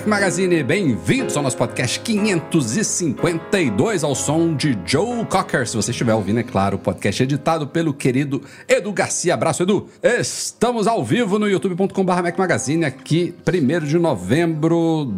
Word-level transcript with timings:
Mac 0.00 0.06
Magazine, 0.06 0.62
bem-vindos 0.62 1.36
ao 1.36 1.42
nosso 1.42 1.58
podcast 1.58 2.00
552 2.00 4.04
ao 4.04 4.14
som 4.14 4.54
de 4.54 4.78
Joe 4.86 5.24
Cocker. 5.26 5.66
Se 5.66 5.76
você 5.76 5.90
estiver 5.90 6.14
ouvindo, 6.14 6.40
é 6.40 6.42
claro, 6.42 6.76
o 6.76 6.78
podcast 6.78 7.22
editado 7.22 7.66
pelo 7.66 7.92
querido 7.92 8.42
Edu 8.68 8.92
Garcia. 8.92 9.34
Abraço, 9.34 9.62
Edu. 9.62 9.88
Estamos 10.02 10.86
ao 10.86 11.04
vivo 11.04 11.38
no 11.38 11.48
youtube.com.br 11.48 12.22
Mac 12.22 12.38
Magazine, 12.38 12.84
aqui, 12.84 13.34
1 13.46 13.86
de 13.86 13.98
novembro, 13.98 15.12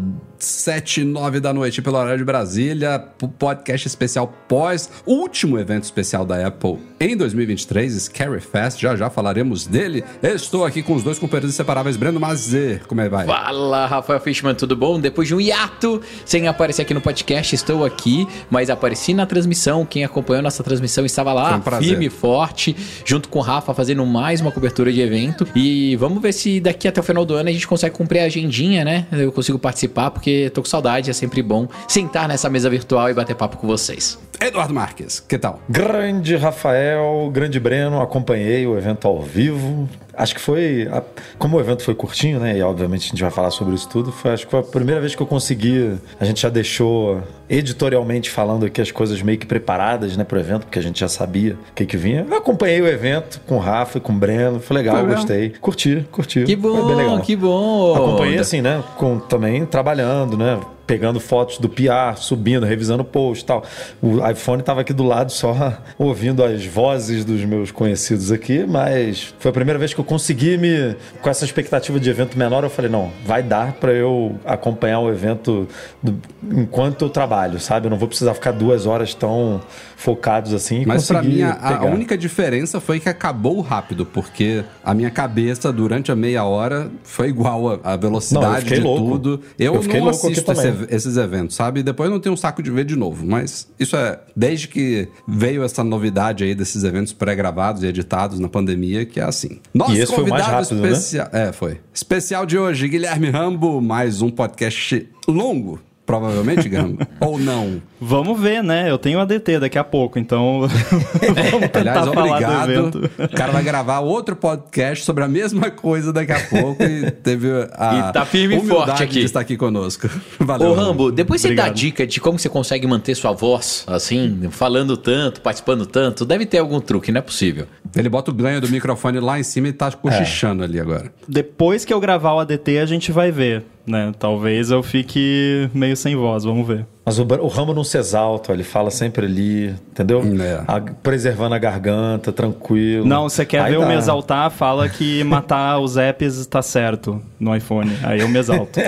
7 0.45 1.05
9 1.05 1.41
da 1.41 1.53
noite, 1.53 1.81
pelo 1.81 1.97
horário 1.97 2.19
de 2.19 2.25
Brasília, 2.25 2.99
podcast 3.39 3.87
especial 3.87 4.33
pós 4.49 4.91
último 5.07 5.59
evento 5.59 5.85
especial 5.85 6.25
da 6.25 6.47
Apple 6.47 6.79
em 6.99 7.17
2023, 7.17 7.93
Scary 8.03 8.41
Fest. 8.41 8.81
Já 8.81 8.97
já 8.97 9.11
falaremos 9.11 9.67
dele. 9.67 10.05
Estou 10.23 10.65
aqui 10.65 10.83
com 10.83 10.95
os 10.95 11.03
dois 11.03 11.19
companheiros 11.19 11.51
inseparáveis, 11.51 11.97
Breno 11.97 12.19
Mazer. 12.19 12.87
Como 12.87 13.01
é 13.01 13.05
que 13.05 13.11
vai? 13.11 13.27
Fala, 13.27 13.87
Rafael 13.87 14.21
Fishman, 14.21 14.55
tudo 14.55 14.77
bom? 14.77 15.01
Depois 15.01 15.29
de 15.29 15.35
um 15.35 15.41
hiato 15.41 16.01
sem 16.25 16.49
aparecer 16.49 16.83
aqui 16.83 16.95
no 16.95 17.01
podcast, 17.01 17.55
estou 17.55 17.85
aqui, 17.85 18.27
mas 18.51 18.71
apareci 18.71 19.15
na 19.15 19.27
transmissão. 19.27 19.85
Quem 19.85 20.05
acompanhou 20.05 20.43
nossa 20.43 20.63
transmissão 20.63 21.05
estava 21.05 21.33
lá, 21.33 21.57
um 21.57 21.83
firme 21.83 22.07
e 22.07 22.11
forte, 22.11 22.75
junto 23.05 23.29
com 23.29 23.39
o 23.39 23.43
Rafa, 23.43 23.75
fazendo 23.75 24.05
mais 24.07 24.41
uma 24.41 24.51
cobertura 24.53 24.93
de 24.93 25.01
evento. 25.01 25.47
E 25.55 25.97
vamos 25.97 26.23
ver 26.23 26.33
se 26.33 26.61
daqui 26.61 26.87
até 26.89 27.01
o 27.01 27.05
final 27.05 27.25
do 27.25 27.35
ano 27.35 27.49
a 27.49 27.53
gente 27.53 27.67
consegue 27.67 27.95
cumprir 27.95 28.21
a 28.21 28.25
agendinha, 28.25 28.85
né? 28.85 29.07
Eu 29.13 29.31
consigo 29.33 29.59
participar, 29.59 30.11
porque 30.11 30.32
tô 30.55 30.63
com 30.63 30.69
saudade, 30.69 31.11
é 31.11 31.13
sempre 31.13 31.43
bom 31.43 31.69
sentar 31.89 32.29
nessa 32.29 32.49
mesa 32.49 32.69
virtual 32.69 33.11
e 33.11 33.15
bater 33.15 33.35
papo 33.35 33.57
com 33.57 33.67
vocês. 33.67 34.19
Eduardo 34.41 34.75
Marques, 34.75 35.21
que 35.21 35.39
tal? 35.39 35.61
Grande 35.69 36.35
Rafael, 36.37 37.31
grande 37.33 37.61
Breno, 37.61 38.01
acompanhei 38.01 38.67
o 38.67 38.77
evento 38.77 39.07
ao 39.07 39.23
vivo. 39.23 39.89
Acho 40.15 40.35
que 40.35 40.41
foi. 40.41 40.89
a- 40.93 41.03
Como 41.39 41.57
o 41.57 41.61
evento 41.61 41.83
foi 41.83 41.95
curtinho, 41.95 42.39
né? 42.39 42.57
E 42.59 42.63
obviamente 42.63 43.07
a 43.07 43.09
gente 43.11 43.23
vai 43.23 43.31
falar 43.31 43.51
sobre 43.51 43.75
isso 43.75 43.89
tudo. 43.89 44.13
Foi, 44.13 44.33
acho 44.33 44.45
que 44.45 44.51
foi 44.51 44.61
a 44.61 44.63
primeira 44.63 45.01
vez 45.01 45.15
que 45.15 45.23
eu 45.23 45.27
consegui. 45.27 45.93
A 46.21 46.25
gente 46.25 46.41
já 46.43 46.49
deixou 46.49 47.23
editorialmente 47.49 48.31
falando 48.31 48.65
aqui 48.67 48.81
as 48.81 48.91
coisas 48.91 49.21
meio 49.23 49.39
que 49.39 49.47
preparadas, 49.47 50.17
né, 50.17 50.25
pro 50.25 50.39
evento, 50.39 50.63
porque 50.63 50.79
a 50.79 50.83
gente 50.83 51.01
já 51.01 51.09
sabia 51.09 51.55
o 51.71 51.75
que, 51.75 51.85
que 51.87 51.97
vinha. 51.97 52.27
Eu 52.29 52.37
acompanhei 52.37 52.81
o 52.81 52.87
evento 52.87 53.41
com 53.47 53.57
o 53.57 53.59
Rafa 53.59 53.99
e 53.99 54.01
com 54.01 54.13
o 54.13 54.17
Breno. 54.17 54.59
Foi 54.61 54.77
legal, 54.77 54.97
Foi 54.97 55.05
mesmo? 55.05 55.17
gostei. 55.19 55.51
Curti, 55.61 56.07
curti. 56.11 56.45
Que 56.45 56.57
Foi 56.57 56.71
bem 56.73 56.81
bom, 56.83 56.95
legal. 56.97 57.21
que 57.21 57.37
bom! 57.37 57.95
Acompanhei 57.95 58.39
assim, 58.39 58.61
né? 58.61 58.83
Com, 58.97 59.19
também 59.19 59.65
trabalhando, 59.67 60.37
né? 60.37 60.59
Pegando 60.93 61.19
fotos 61.19 61.57
do 61.57 61.71
PR, 61.71 62.17
subindo, 62.17 62.67
revisando 62.67 63.03
post 63.03 63.43
e 63.43 63.47
tal. 63.47 63.65
O 64.03 64.19
iPhone 64.29 64.63
tava 64.63 64.83
aqui 64.83 64.93
do 64.93 65.03
lado 65.03 65.33
só 65.33 65.79
ouvindo 65.97 66.45
as 66.45 66.67
vozes 66.67 67.25
dos 67.25 67.43
meus 67.47 67.71
conhecidos 67.71 68.31
aqui, 68.31 68.67
mas 68.69 69.35
foi 69.39 69.51
a 69.51 69.55
primeira 69.55 69.79
vez 69.79 69.95
que 69.95 70.01
eu 70.01 70.05
consegui 70.05 70.59
me. 70.59 70.95
Com 71.23 71.31
essa 71.31 71.47
expectativa 71.47 71.99
de 71.99 72.11
evento 72.11 72.39
menor, 72.39 72.63
eu 72.63 72.69
falei: 72.69 72.91
não, 72.91 73.11
vai 73.25 73.43
dar 73.43 73.73
para 73.73 73.91
eu 73.93 74.37
acompanhar 74.45 75.01
o 75.01 75.09
evento 75.09 75.67
do- 76.03 76.21
enquanto 76.51 77.07
eu 77.07 77.09
trabalho, 77.09 77.59
sabe? 77.59 77.87
Eu 77.87 77.91
não 77.91 77.97
vou 77.99 78.07
precisar 78.09 78.35
ficar 78.35 78.51
duas 78.53 78.85
horas 78.85 79.15
tão 79.15 79.63
focados 79.97 80.53
assim. 80.53 80.85
Mas 80.85 81.09
conseguir 81.09 81.29
mim, 81.37 81.43
a, 81.43 81.79
a 81.79 81.85
única 81.87 82.19
diferença 82.19 82.81
foi 82.81 83.01
que 83.01 83.09
acabou 83.09 83.61
rápido, 83.63 84.05
porque 84.05 84.63
a 84.85 84.93
minha 84.93 85.11
cabeça 85.11 85.73
durante 85.73 86.13
a 86.13 86.17
meia 86.17 86.45
hora 86.45 86.91
foi 87.03 87.29
igual 87.29 87.71
a, 87.71 87.81
a 87.83 87.91
Não, 87.93 87.99
velocidade 87.99 88.61
fiquei 88.63 88.79
de 88.79 88.85
louco. 88.85 89.13
tudo. 89.13 89.41
Eu, 89.59 89.75
Eu 89.77 89.83
não 89.83 89.99
louco 90.01 90.11
assisto 90.11 90.53
esse- 90.53 90.63
também. 90.63 90.82
Esses 90.91 91.17
eventos, 91.17 91.57
sabe? 91.57 91.83
Depois 91.83 92.11
não 92.11 92.21
tenho 92.21 92.35
um 92.35 92.37
saco 92.37 92.63
de 92.63 92.71
ver 92.71 92.85
de 92.85 92.97
novo. 92.97 93.27
Mas 93.27 93.69
isso 93.79 93.97
é 93.97 94.19
desde 94.37 94.69
que 94.69 95.09
veio 95.27 95.63
essa 95.63 95.83
novidade 95.83 96.45
aí 96.45 96.55
desses 96.55 96.85
eventos 96.85 97.13
pré-gravados 97.13 97.83
e 97.83 97.87
editados 97.87 98.39
na 98.39 98.49
pandemia, 98.49 99.05
que 99.05 99.21
é 99.21 99.25
assim. 99.25 99.61
Nosso 99.73 99.93
E 99.93 100.01
esse 100.01 100.15
foi 100.15 100.25
o 100.25 100.29
mais 100.29 100.45
convidado 100.45 100.69
rápido, 100.69 100.83
né? 100.83 100.93
especial. 100.93 101.29
É, 101.33 101.53
foi. 101.53 101.81
Especial 101.93 102.47
de 102.47 102.59
hoje, 102.59 102.89
Guilherme 102.89 103.31
Rambo, 103.31 103.81
mais 103.81 104.23
um 104.23 104.31
podcast 104.31 105.09
longo. 105.29 105.81
Provavelmente, 106.05 106.69
Guilherme. 106.69 106.99
Ou 107.21 107.39
não. 107.39 107.81
Vamos 108.01 108.39
ver, 108.41 108.63
né? 108.63 108.91
Eu 108.91 108.99
tenho 108.99 109.21
ADT 109.21 109.61
daqui 109.61 109.79
a 109.79 109.85
pouco, 109.85 110.19
então 110.19 110.63
vamos 111.51 111.71
tentar 111.71 111.81
Aliás, 111.81 111.99
falar 112.09 112.13
do 112.13 112.21
obrigado. 112.21 112.71
evento. 112.71 113.11
O 113.19 113.29
cara 113.37 113.53
vai 113.53 113.63
gravar 113.63 114.01
outro 114.01 114.35
podcast 114.35 115.05
sobre 115.05 115.23
a 115.23 115.29
mesma 115.29 115.71
coisa 115.71 116.13
daqui 116.13 116.33
a 116.33 116.41
pouco 116.41 116.83
e 116.83 117.11
teve 117.11 117.49
a 117.73 118.09
E 118.09 118.13
tá 118.13 118.25
firme 118.27 118.57
e 118.57 118.59
humildade 118.59 118.87
forte 118.89 119.03
aqui. 119.05 119.13
de 119.21 119.25
estar 119.25 119.41
aqui 119.41 119.57
conosco. 119.57 120.09
Valeu. 120.41 120.71
Ô 120.71 120.75
Rambo, 120.75 121.13
depois 121.13 121.41
você 121.41 121.49
dá 121.49 121.63
Obrigado. 121.63 121.75
dica 121.77 122.07
de 122.07 122.21
como 122.21 122.39
você 122.39 122.49
consegue 122.49 122.87
manter 122.87 123.15
sua 123.15 123.31
voz, 123.33 123.85
assim, 123.87 124.49
falando 124.51 124.97
tanto, 124.97 125.41
participando 125.41 125.87
tanto. 125.87 126.25
Deve 126.25 126.45
ter 126.47 126.59
algum 126.59 126.81
truque, 126.81 127.13
não 127.13 127.21
é 127.21 127.23
possível. 127.23 127.67
Ele 127.95 128.09
bota 128.09 128.31
o 128.33 128.35
ganho 128.35 128.61
do 128.61 128.69
microfone 128.69 129.21
lá 129.21 129.39
em 129.39 129.43
cima 129.45 129.69
e 129.69 129.73
tá 129.73 129.91
cochichando 129.93 130.65
ali 130.65 130.81
agora. 130.81 131.13
Depois 131.29 131.85
que 131.85 131.93
eu 131.95 132.01
gravar 132.01 132.33
o 132.35 132.41
ADT, 132.41 132.79
a 132.79 132.87
gente 132.87 133.13
vai 133.13 133.31
ver, 133.31 133.65
né? 133.87 134.13
Talvez 134.19 134.71
eu 134.71 134.83
fique 134.83 135.69
meio 135.75 135.97
sem 135.97 136.15
voz, 136.17 136.45
vamos 136.45 136.67
ver. 136.67 136.87
Mas 137.05 137.19
o, 137.19 137.25
o 137.25 137.49
Rambo 137.49 137.75
não 137.75 137.83
se 137.83 137.99
exalta, 137.99 138.53
ele 138.53 138.63
fala 138.63 138.89
sempre 138.91 139.27
ali, 139.27 139.75
entendeu? 139.91 140.23
É. 140.41 140.63
A- 140.69 140.81
preservando 141.03 141.55
a 141.55 141.59
garganta, 141.59 142.31
tranquilo. 142.33 143.05
Não, 143.05 143.29
você 143.29 143.45
quer 143.45 143.61
Aí 143.63 143.71
ver 143.73 143.77
eu 143.77 143.81
dá. 143.81 143.89
me 143.89 143.95
exaltar, 143.97 144.51
fala 144.53 144.89
que 144.89 145.23
matar 145.25 145.81
os 145.81 145.97
apps 145.97 146.47
tá 146.47 146.63
certo 146.63 147.21
no 147.41 147.55
iPhone. 147.57 147.91
Aí 148.05 148.21
eu 148.21 148.29
me 148.29 148.39
exalto. 148.39 148.79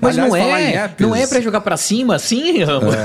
Mas 0.00 0.18
Aliás, 0.18 0.32
não 0.32 0.36
é, 0.56 0.74
apps- 0.84 1.06
não 1.06 1.14
é 1.14 1.26
pra 1.26 1.40
jogar 1.40 1.60
pra 1.60 1.76
cima 1.76 2.14
assim, 2.16 2.62
Rambo? 2.64 2.86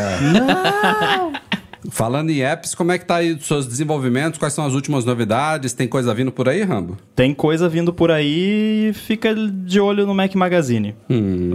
Falando 1.91 2.29
em 2.29 2.41
apps, 2.41 2.73
como 2.75 2.91
é 2.91 2.97
que 2.97 3.05
tá 3.05 3.15
aí 3.17 3.33
os 3.33 3.45
seus 3.45 3.67
desenvolvimentos? 3.67 4.37
Quais 4.39 4.53
são 4.53 4.65
as 4.65 4.73
últimas 4.73 5.05
novidades? 5.05 5.73
Tem 5.73 5.87
coisa 5.87 6.13
vindo 6.13 6.31
por 6.31 6.47
aí, 6.49 6.63
Rambo? 6.63 6.97
Tem 7.15 7.33
coisa 7.33 7.67
vindo 7.69 7.93
por 7.93 8.11
aí, 8.11 8.91
fica 8.93 9.33
de 9.35 9.79
olho 9.79 10.05
no 10.05 10.13
Mac 10.13 10.33
Magazine. 10.35 10.95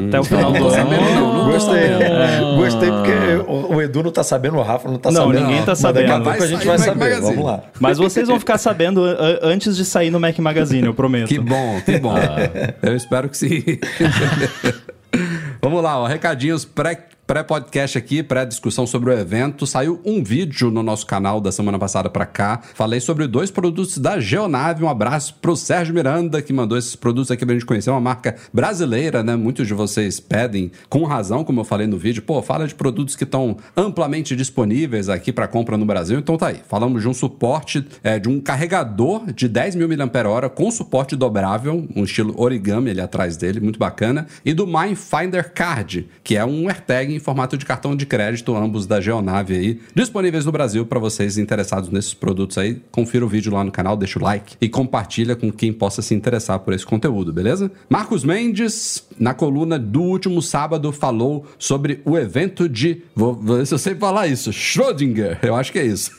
Até 0.09 0.21
o 0.21 0.25
final 0.25 0.53
do 0.53 0.59
ano. 0.59 0.71
sabendo, 0.71 1.03
não, 1.15 1.35
não 1.45 1.53
Gostei. 1.53 1.89
sabendo. 1.93 2.57
Gostei 2.57 2.91
porque 2.91 3.51
o, 3.51 3.75
o 3.77 3.83
Edu 3.83 4.03
não 4.03 4.11
tá 4.13 4.23
sabendo, 4.23 4.57
o 4.57 4.63
Rafa 4.63 4.89
não 4.89 4.99
tá 4.99 5.11
Não, 5.11 5.27
sabendo. 5.27 5.47
ninguém 5.47 5.63
tá 5.65 5.73
Mas 5.73 5.81
Daqui 5.83 5.99
a 5.99 6.09
sabendo. 6.09 6.25
pouco 6.25 6.31
a 6.31 6.39
Vai 6.41 6.49
gente 6.49 6.59
sair 6.59 6.67
vai 6.67 6.77
no 6.77 6.81
Mac 6.85 6.87
saber. 6.89 6.99
Magazine. 7.01 7.35
Vamos 7.37 7.45
lá. 7.51 7.63
Mas 7.81 7.99
vocês 7.99 8.29
vão 8.29 8.39
ficar 8.39 8.59
sabendo 8.59 9.05
a- 9.05 9.39
antes 9.43 9.77
de 9.77 9.85
sair 9.85 10.11
no 10.11 10.21
Mac 10.21 10.39
Magazine, 10.39 10.87
eu 10.87 10.95
prometo. 10.95 11.29
Que 11.29 11.39
bom, 11.39 11.81
que 11.85 11.99
bom. 11.99 12.15
Eu 12.83 12.97
espero 12.97 13.29
que 13.29 13.37
sim. 13.37 13.63
Vamos 15.63 15.83
lá, 15.83 15.99
ó, 15.99 16.07
recadinhos 16.07 16.65
pré- 16.65 17.07
pré-podcast 17.31 17.97
aqui, 17.97 18.25
pré-discussão 18.25 18.89
sobre 18.89 19.11
o 19.11 19.13
evento. 19.13 19.65
Saiu 19.65 20.01
um 20.05 20.21
vídeo 20.21 20.69
no 20.69 20.83
nosso 20.83 21.07
canal 21.07 21.41
da 21.41 21.53
semana 21.53 21.79
passada 21.79 22.11
pra 22.11 22.27
cá. 22.27 22.61
Falei 22.75 22.99
sobre 22.99 23.29
dois 23.29 23.53
produtos 23.53 23.99
da 23.99 24.19
Geonave. 24.19 24.83
Um 24.83 24.89
abraço 24.89 25.37
pro 25.41 25.55
Sérgio 25.55 25.95
Miranda, 25.95 26.43
que 26.43 26.53
mandou 26.53 26.77
esses 26.77 26.97
produtos 26.97 27.31
aqui 27.31 27.47
pra 27.47 27.55
gente 27.55 27.65
conhecer. 27.65 27.89
Uma 27.89 28.01
marca 28.01 28.35
brasileira, 28.53 29.23
né? 29.23 29.37
Muitos 29.37 29.69
de 29.69 29.75
vocês 29.75 30.19
pedem, 30.19 30.73
com 30.89 31.05
razão, 31.05 31.45
como 31.45 31.61
eu 31.61 31.65
falei 31.65 31.87
no 31.87 31.97
vídeo. 31.97 32.21
Pô, 32.21 32.43
fala 32.43 32.67
de 32.67 32.75
produtos 32.75 33.15
que 33.15 33.23
estão 33.23 33.59
amplamente 33.77 34.35
disponíveis 34.35 35.09
aqui 35.09 35.33
pra 35.33 35.47
compra 35.47 35.77
no 35.77 35.87
Brasil. 35.87 36.19
Então 36.19 36.37
tá 36.37 36.49
aí. 36.49 36.61
Falamos 36.67 37.01
de 37.01 37.09
um 37.09 37.15
suporte, 37.15 37.87
é, 38.03 38.19
de 38.19 38.29
um 38.29 38.41
carregador 38.41 39.33
de 39.33 39.47
10 39.47 39.77
mil 39.77 39.89
mAh 39.89 40.49
com 40.49 40.69
suporte 40.69 41.15
dobrável, 41.15 41.87
um 41.95 42.03
estilo 42.03 42.35
origami 42.37 42.91
ali 42.91 43.01
atrás 43.01 43.37
dele, 43.37 43.61
muito 43.61 43.79
bacana. 43.79 44.27
E 44.45 44.53
do 44.53 44.67
Mindfinder 44.67 45.53
Card, 45.55 46.09
que 46.25 46.37
é 46.37 46.45
um 46.45 46.69
AirTag 46.69 47.20
em 47.21 47.23
formato 47.23 47.57
de 47.57 47.65
cartão 47.65 47.95
de 47.95 48.07
crédito, 48.07 48.57
ambos 48.57 48.87
da 48.87 49.01
Geonave 49.01 49.55
aí, 49.55 49.81
disponíveis 49.95 50.45
no 50.45 50.53
Brasil 50.53 50.87
para 50.87 50.99
vocês 50.99 51.37
interessados 51.37 51.91
nesses 51.91 52.15
produtos 52.15 52.57
aí. 52.59 52.81
Confira 52.91 53.25
o 53.25 53.29
vídeo 53.29 53.53
lá 53.53 53.63
no 53.63 53.71
canal, 53.71 53.97
deixa 53.97 54.19
o 54.19 54.23
like 54.23 54.57
e 54.61 54.69
compartilha 54.69 55.37
com 55.37 55.53
quem 55.53 55.73
possa 55.73 56.03
se 56.03 56.15
interessar 56.15 56.59
por 56.61 56.73
esse 56.73 56.85
conteúdo, 56.85 57.33
beleza? 57.33 57.71
Marcos 57.89 58.25
Mendes, 58.25 59.07
na 59.19 59.35
coluna 59.35 59.79
do 59.79 60.03
último 60.03 60.41
sábado, 60.41 60.91
falou 60.91 61.47
sobre 61.59 62.01
o 62.05 62.17
evento 62.17 62.69
de. 62.69 63.03
Vou 63.15 63.35
vou 63.35 63.65
se 63.65 63.75
eu 63.75 63.79
sei 63.79 63.95
falar 63.95 64.27
isso. 64.27 64.51
Schrödinger, 64.51 65.39
eu 65.43 65.55
acho 65.55 65.71
que 65.71 65.79
é 65.79 65.85
isso. 65.85 66.13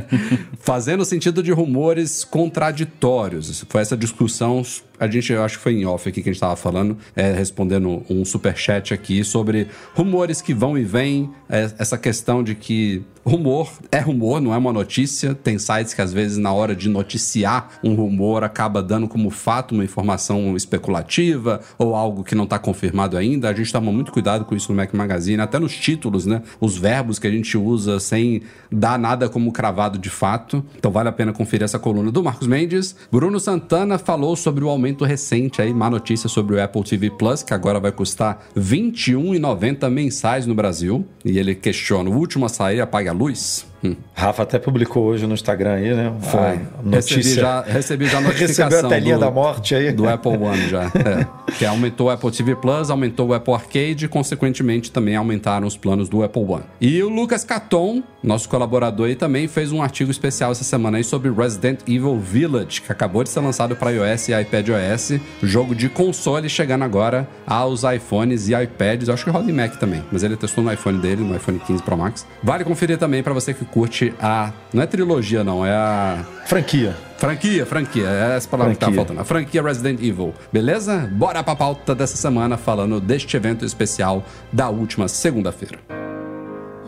Fazendo 0.60 1.04
sentido 1.04 1.42
de 1.42 1.52
rumores 1.52 2.24
contraditórios. 2.24 3.64
Foi 3.68 3.82
essa 3.82 3.96
discussão 3.96 4.62
a 4.98 5.06
gente, 5.06 5.32
eu 5.32 5.42
acho 5.42 5.56
que 5.58 5.62
foi 5.62 5.74
em 5.74 5.86
off 5.86 6.08
aqui 6.08 6.22
que 6.22 6.28
a 6.28 6.32
gente 6.32 6.40
tava 6.40 6.56
falando, 6.56 6.96
é, 7.14 7.32
respondendo 7.32 8.04
um 8.08 8.24
superchat 8.24 8.92
aqui 8.92 9.22
sobre 9.24 9.68
rumores 9.94 10.42
que 10.42 10.52
vão 10.52 10.76
e 10.76 10.84
vêm, 10.84 11.30
é, 11.48 11.70
essa 11.78 11.96
questão 11.96 12.42
de 12.42 12.54
que 12.54 13.02
rumor 13.28 13.70
é 13.92 14.00
rumor, 14.00 14.40
não 14.40 14.54
é 14.54 14.56
uma 14.56 14.72
notícia. 14.72 15.34
Tem 15.34 15.58
sites 15.58 15.94
que 15.94 16.00
às 16.00 16.12
vezes 16.12 16.38
na 16.38 16.52
hora 16.52 16.74
de 16.74 16.88
noticiar 16.88 17.78
um 17.84 17.94
rumor 17.94 18.42
acaba 18.42 18.82
dando 18.82 19.06
como 19.06 19.30
fato 19.30 19.72
uma 19.72 19.84
informação 19.84 20.56
especulativa 20.56 21.60
ou 21.78 21.94
algo 21.94 22.24
que 22.24 22.34
não 22.34 22.44
está 22.44 22.58
confirmado 22.58 23.16
ainda. 23.16 23.48
A 23.48 23.54
gente 23.54 23.72
toma 23.72 23.92
muito 23.92 24.10
cuidado 24.10 24.44
com 24.44 24.54
isso 24.54 24.72
no 24.72 24.76
Mac 24.76 24.92
Magazine, 24.92 25.40
até 25.40 25.58
nos 25.58 25.76
títulos, 25.76 26.26
né? 26.26 26.42
Os 26.60 26.76
verbos 26.76 27.18
que 27.18 27.26
a 27.26 27.30
gente 27.30 27.56
usa 27.56 28.00
sem 28.00 28.42
dar 28.70 28.98
nada 28.98 29.28
como 29.28 29.52
cravado 29.52 29.98
de 29.98 30.10
fato. 30.10 30.64
Então 30.76 30.90
vale 30.90 31.08
a 31.08 31.12
pena 31.12 31.32
conferir 31.32 31.64
essa 31.64 31.78
coluna 31.78 32.10
do 32.10 32.22
Marcos 32.22 32.46
Mendes. 32.46 32.96
Bruno 33.12 33.38
Santana 33.38 33.98
falou 33.98 34.34
sobre 34.36 34.64
o 34.64 34.68
aumento 34.68 35.04
recente 35.04 35.60
aí, 35.60 35.72
má 35.72 35.90
notícia 35.90 36.28
sobre 36.28 36.56
o 36.56 36.62
Apple 36.62 36.82
TV 36.82 37.10
Plus, 37.10 37.42
que 37.42 37.52
agora 37.54 37.78
vai 37.78 37.92
custar 37.92 38.46
R$ 38.54 38.62
21,90 38.62 39.90
mensais 39.90 40.46
no 40.46 40.54
Brasil. 40.54 41.04
E 41.24 41.38
ele 41.38 41.54
questiona: 41.54 42.08
o 42.08 42.16
último 42.16 42.46
a 42.46 42.48
sair 42.48 42.80
apaga 42.80 43.12
luz? 43.18 43.64
Hum. 43.82 43.94
Rafa 44.14 44.42
até 44.42 44.58
publicou 44.58 45.04
hoje 45.04 45.26
no 45.26 45.34
Instagram 45.34 45.74
aí, 45.74 45.94
né? 45.94 46.12
Foi. 46.20 46.60
Notícia. 46.82 47.16
Recebi 47.16 47.34
já, 47.34 47.62
recebi 47.62 48.06
já 48.06 48.18
a 48.18 48.20
notificação. 48.20 48.66
Recebeu 48.66 48.86
a 48.86 48.88
telinha 48.88 49.14
do, 49.14 49.20
da 49.20 49.30
morte 49.30 49.74
aí. 49.74 49.92
Do 49.92 50.08
Apple 50.08 50.36
One 50.36 50.68
já. 50.68 50.84
É. 50.84 51.26
Que 51.56 51.64
aumentou 51.64 52.08
o 52.08 52.10
Apple 52.10 52.30
TV 52.30 52.56
Plus, 52.56 52.90
aumentou 52.90 53.28
o 53.28 53.34
Apple 53.34 53.54
Arcade 53.54 54.04
e, 54.04 54.08
consequentemente, 54.08 54.90
também 54.90 55.16
aumentaram 55.16 55.66
os 55.66 55.76
planos 55.76 56.08
do 56.08 56.22
Apple 56.22 56.42
One. 56.42 56.64
E 56.80 57.02
o 57.02 57.08
Lucas 57.08 57.44
Caton, 57.44 58.02
nosso 58.22 58.48
colaborador 58.48 59.06
aí, 59.06 59.14
também 59.14 59.46
fez 59.46 59.72
um 59.72 59.82
artigo 59.82 60.10
especial 60.10 60.52
essa 60.52 60.64
semana 60.64 60.98
aí 60.98 61.04
sobre 61.04 61.30
Resident 61.30 61.80
Evil 61.86 62.18
Village, 62.18 62.82
que 62.82 62.90
acabou 62.90 63.22
de 63.22 63.30
ser 63.30 63.40
lançado 63.40 63.76
para 63.76 63.90
iOS 63.90 64.28
e 64.28 64.40
iPadOS. 64.40 65.20
Jogo 65.42 65.74
de 65.74 65.88
console 65.88 66.48
chegando 66.48 66.82
agora 66.82 67.28
aos 67.46 67.82
iPhones 67.84 68.48
e 68.48 68.54
iPads. 68.54 69.08
Eu 69.08 69.14
acho 69.14 69.24
que 69.24 69.30
roda 69.30 69.50
em 69.50 69.54
Mac 69.54 69.76
também, 69.76 70.04
mas 70.10 70.22
ele 70.22 70.36
testou 70.36 70.62
no 70.62 70.72
iPhone 70.72 70.98
dele, 70.98 71.22
no 71.22 71.36
iPhone 71.36 71.58
15 71.58 71.82
Pro 71.82 71.96
Max. 71.96 72.26
Vale 72.42 72.64
conferir 72.64 72.98
também 72.98 73.22
para 73.22 73.32
você 73.32 73.54
que 73.54 73.64
curte 73.70 74.12
a. 74.20 74.52
Não 74.72 74.82
é 74.82 74.86
trilogia, 74.86 75.42
não, 75.44 75.64
é 75.64 75.72
a. 75.72 76.24
Franquia. 76.46 76.96
Franquia, 77.18 77.66
franquia, 77.66 78.06
é 78.08 78.36
essa 78.36 78.48
palavra 78.48 78.74
que 78.74 78.78
tava 78.78 78.92
Franquia. 78.92 79.06
faltando. 79.06 79.20
A 79.20 79.24
franquia 79.24 79.62
Resident 79.62 80.00
Evil. 80.00 80.32
Beleza? 80.52 81.10
Bora 81.12 81.42
pra 81.42 81.56
pauta 81.56 81.92
dessa 81.94 82.16
semana 82.16 82.56
falando 82.56 83.00
deste 83.00 83.36
evento 83.36 83.64
especial 83.64 84.24
da 84.52 84.68
última 84.68 85.08
segunda-feira. 85.08 85.78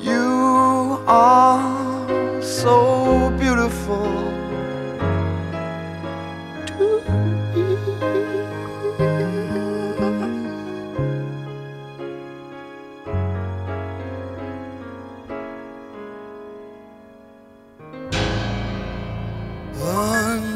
You 0.01 1.01
are 1.09 2.41
so 2.41 3.31
beautiful. 3.39 4.40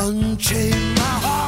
Unchain 0.00 0.94
my 0.94 1.00
heart. 1.00 1.47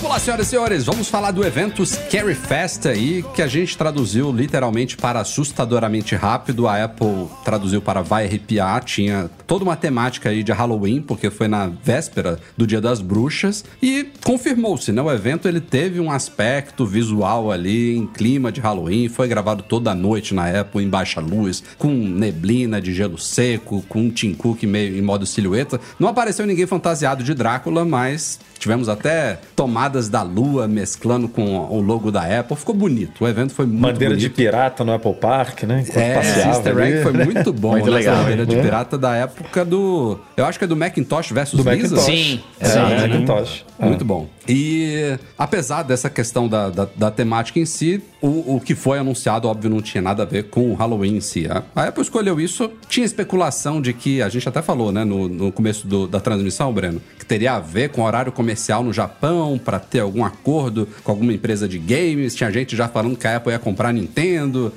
Vamos 0.00 0.16
lá, 0.16 0.18
senhoras 0.18 0.46
e 0.46 0.50
senhores, 0.50 0.84
vamos 0.84 1.10
falar 1.10 1.30
do 1.30 1.44
evento 1.44 1.84
Scary 1.84 2.34
Fest 2.34 2.86
aí, 2.86 3.22
que 3.34 3.42
a 3.42 3.46
gente 3.46 3.76
traduziu 3.76 4.32
literalmente 4.32 4.96
para 4.96 5.20
assustadoramente 5.20 6.16
rápido. 6.16 6.66
A 6.66 6.82
Apple 6.84 7.26
traduziu 7.44 7.82
para 7.82 8.00
vai 8.00 8.24
arrepiar, 8.24 8.82
tinha 8.82 9.30
toda 9.46 9.62
uma 9.62 9.76
temática 9.76 10.30
aí 10.30 10.42
de 10.42 10.52
Halloween, 10.52 11.02
porque 11.02 11.28
foi 11.28 11.48
na 11.48 11.66
véspera 11.66 12.40
do 12.56 12.66
Dia 12.66 12.80
das 12.80 13.02
Bruxas, 13.02 13.62
e 13.82 14.08
confirmou-se, 14.24 14.90
né? 14.90 15.02
O 15.02 15.12
evento 15.12 15.46
ele 15.46 15.60
teve 15.60 16.00
um 16.00 16.10
aspecto 16.10 16.86
visual 16.86 17.52
ali 17.52 17.94
em 17.94 18.06
clima 18.06 18.50
de 18.50 18.58
Halloween, 18.58 19.06
foi 19.10 19.28
gravado 19.28 19.62
toda 19.62 19.90
a 19.90 19.94
noite 19.94 20.32
na 20.32 20.48
Apple 20.60 20.82
em 20.82 20.88
baixa 20.88 21.20
luz, 21.20 21.62
com 21.76 21.92
neblina 21.92 22.80
de 22.80 22.94
gelo 22.94 23.18
seco, 23.18 23.84
com 23.86 24.08
Tim 24.08 24.32
Cook 24.32 24.62
meio 24.62 24.96
em 24.96 25.02
modo 25.02 25.26
silhueta. 25.26 25.78
Não 25.98 26.08
apareceu 26.08 26.46
ninguém 26.46 26.66
fantasiado 26.66 27.22
de 27.22 27.34
Drácula, 27.34 27.84
mas 27.84 28.40
tivemos 28.58 28.88
até 28.88 29.40
tomadas 29.90 30.08
da 30.08 30.22
lua 30.22 30.68
mesclando 30.68 31.28
com 31.28 31.42
o 31.68 31.80
logo 31.80 32.10
da 32.10 32.22
Apple. 32.40 32.56
Ficou 32.56 32.74
bonito. 32.74 33.22
O 33.22 33.28
evento 33.28 33.52
foi 33.52 33.66
muito 33.66 33.80
Bandeira 33.80 34.14
de 34.16 34.26
bonito. 34.28 34.36
pirata 34.36 34.84
no 34.84 34.92
Apple 34.92 35.14
Park, 35.14 35.64
né? 35.64 35.80
Enquanto 35.82 35.96
É, 35.98 36.14
passeava 36.14 36.48
easter 36.50 36.76
ali. 36.76 36.92
egg 36.92 37.02
foi 37.02 37.12
muito 37.12 37.52
bom. 37.52 37.70
Muito 37.80 37.90
né? 37.90 37.96
legal. 37.98 38.16
Bandeira 38.16 38.46
de 38.46 38.56
É. 38.56 38.62
pirata 38.62 38.98
da 38.98 39.14
época 39.16 39.64
do... 39.64 40.18
Eu 40.36 40.44
acho 40.44 40.58
que 40.58 40.64
é 40.64 40.68
do 40.68 40.76
Macintosh 40.76 41.30
versus 41.32 41.56
Do 41.62 41.68
Visa. 41.70 41.94
Macintosh. 41.94 42.04
Sim, 42.04 42.40
É, 42.58 42.64
sim. 42.66 42.78
do 42.80 43.08
Macintosh. 43.08 43.64
É. 43.78 43.86
Muito 43.86 44.04
bom. 44.04 44.26
E 44.52 45.18
apesar 45.38 45.82
dessa 45.82 46.10
questão 46.10 46.48
da, 46.48 46.68
da, 46.70 46.88
da 46.96 47.10
temática 47.10 47.58
em 47.58 47.64
si, 47.66 48.02
o, 48.20 48.56
o 48.56 48.60
que 48.60 48.74
foi 48.74 48.98
anunciado, 48.98 49.48
óbvio, 49.48 49.70
não 49.70 49.80
tinha 49.80 50.02
nada 50.02 50.22
a 50.24 50.26
ver 50.26 50.44
com 50.44 50.70
o 50.70 50.74
Halloween 50.74 51.16
em 51.16 51.20
si. 51.20 51.46
A, 51.48 51.62
a 51.74 51.84
Apple 51.88 52.02
escolheu 52.02 52.40
isso. 52.40 52.70
Tinha 52.88 53.06
especulação 53.06 53.80
de 53.80 53.92
que, 53.92 54.20
a 54.22 54.28
gente 54.28 54.48
até 54.48 54.60
falou, 54.62 54.90
né, 54.92 55.04
no, 55.04 55.28
no 55.28 55.52
começo 55.52 55.86
do- 55.86 56.06
da 56.06 56.20
transmissão, 56.20 56.72
Breno, 56.72 57.00
que 57.18 57.24
teria 57.24 57.52
a 57.54 57.60
ver 57.60 57.90
com 57.90 58.02
horário 58.02 58.32
comercial 58.32 58.82
no 58.82 58.92
Japão, 58.92 59.58
para 59.62 59.78
ter 59.78 60.00
algum 60.00 60.24
acordo 60.24 60.88
com 61.04 61.10
alguma 61.12 61.32
empresa 61.32 61.68
de 61.68 61.78
games. 61.78 62.34
Tinha 62.34 62.50
gente 62.50 62.76
já 62.76 62.88
falando 62.88 63.16
que 63.16 63.26
a 63.26 63.36
Apple 63.36 63.52
ia 63.52 63.58
comprar 63.58 63.88
a 63.90 63.92
Nintendo. 63.92 64.72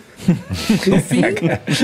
No 0.88 1.00
fim, 1.02 1.22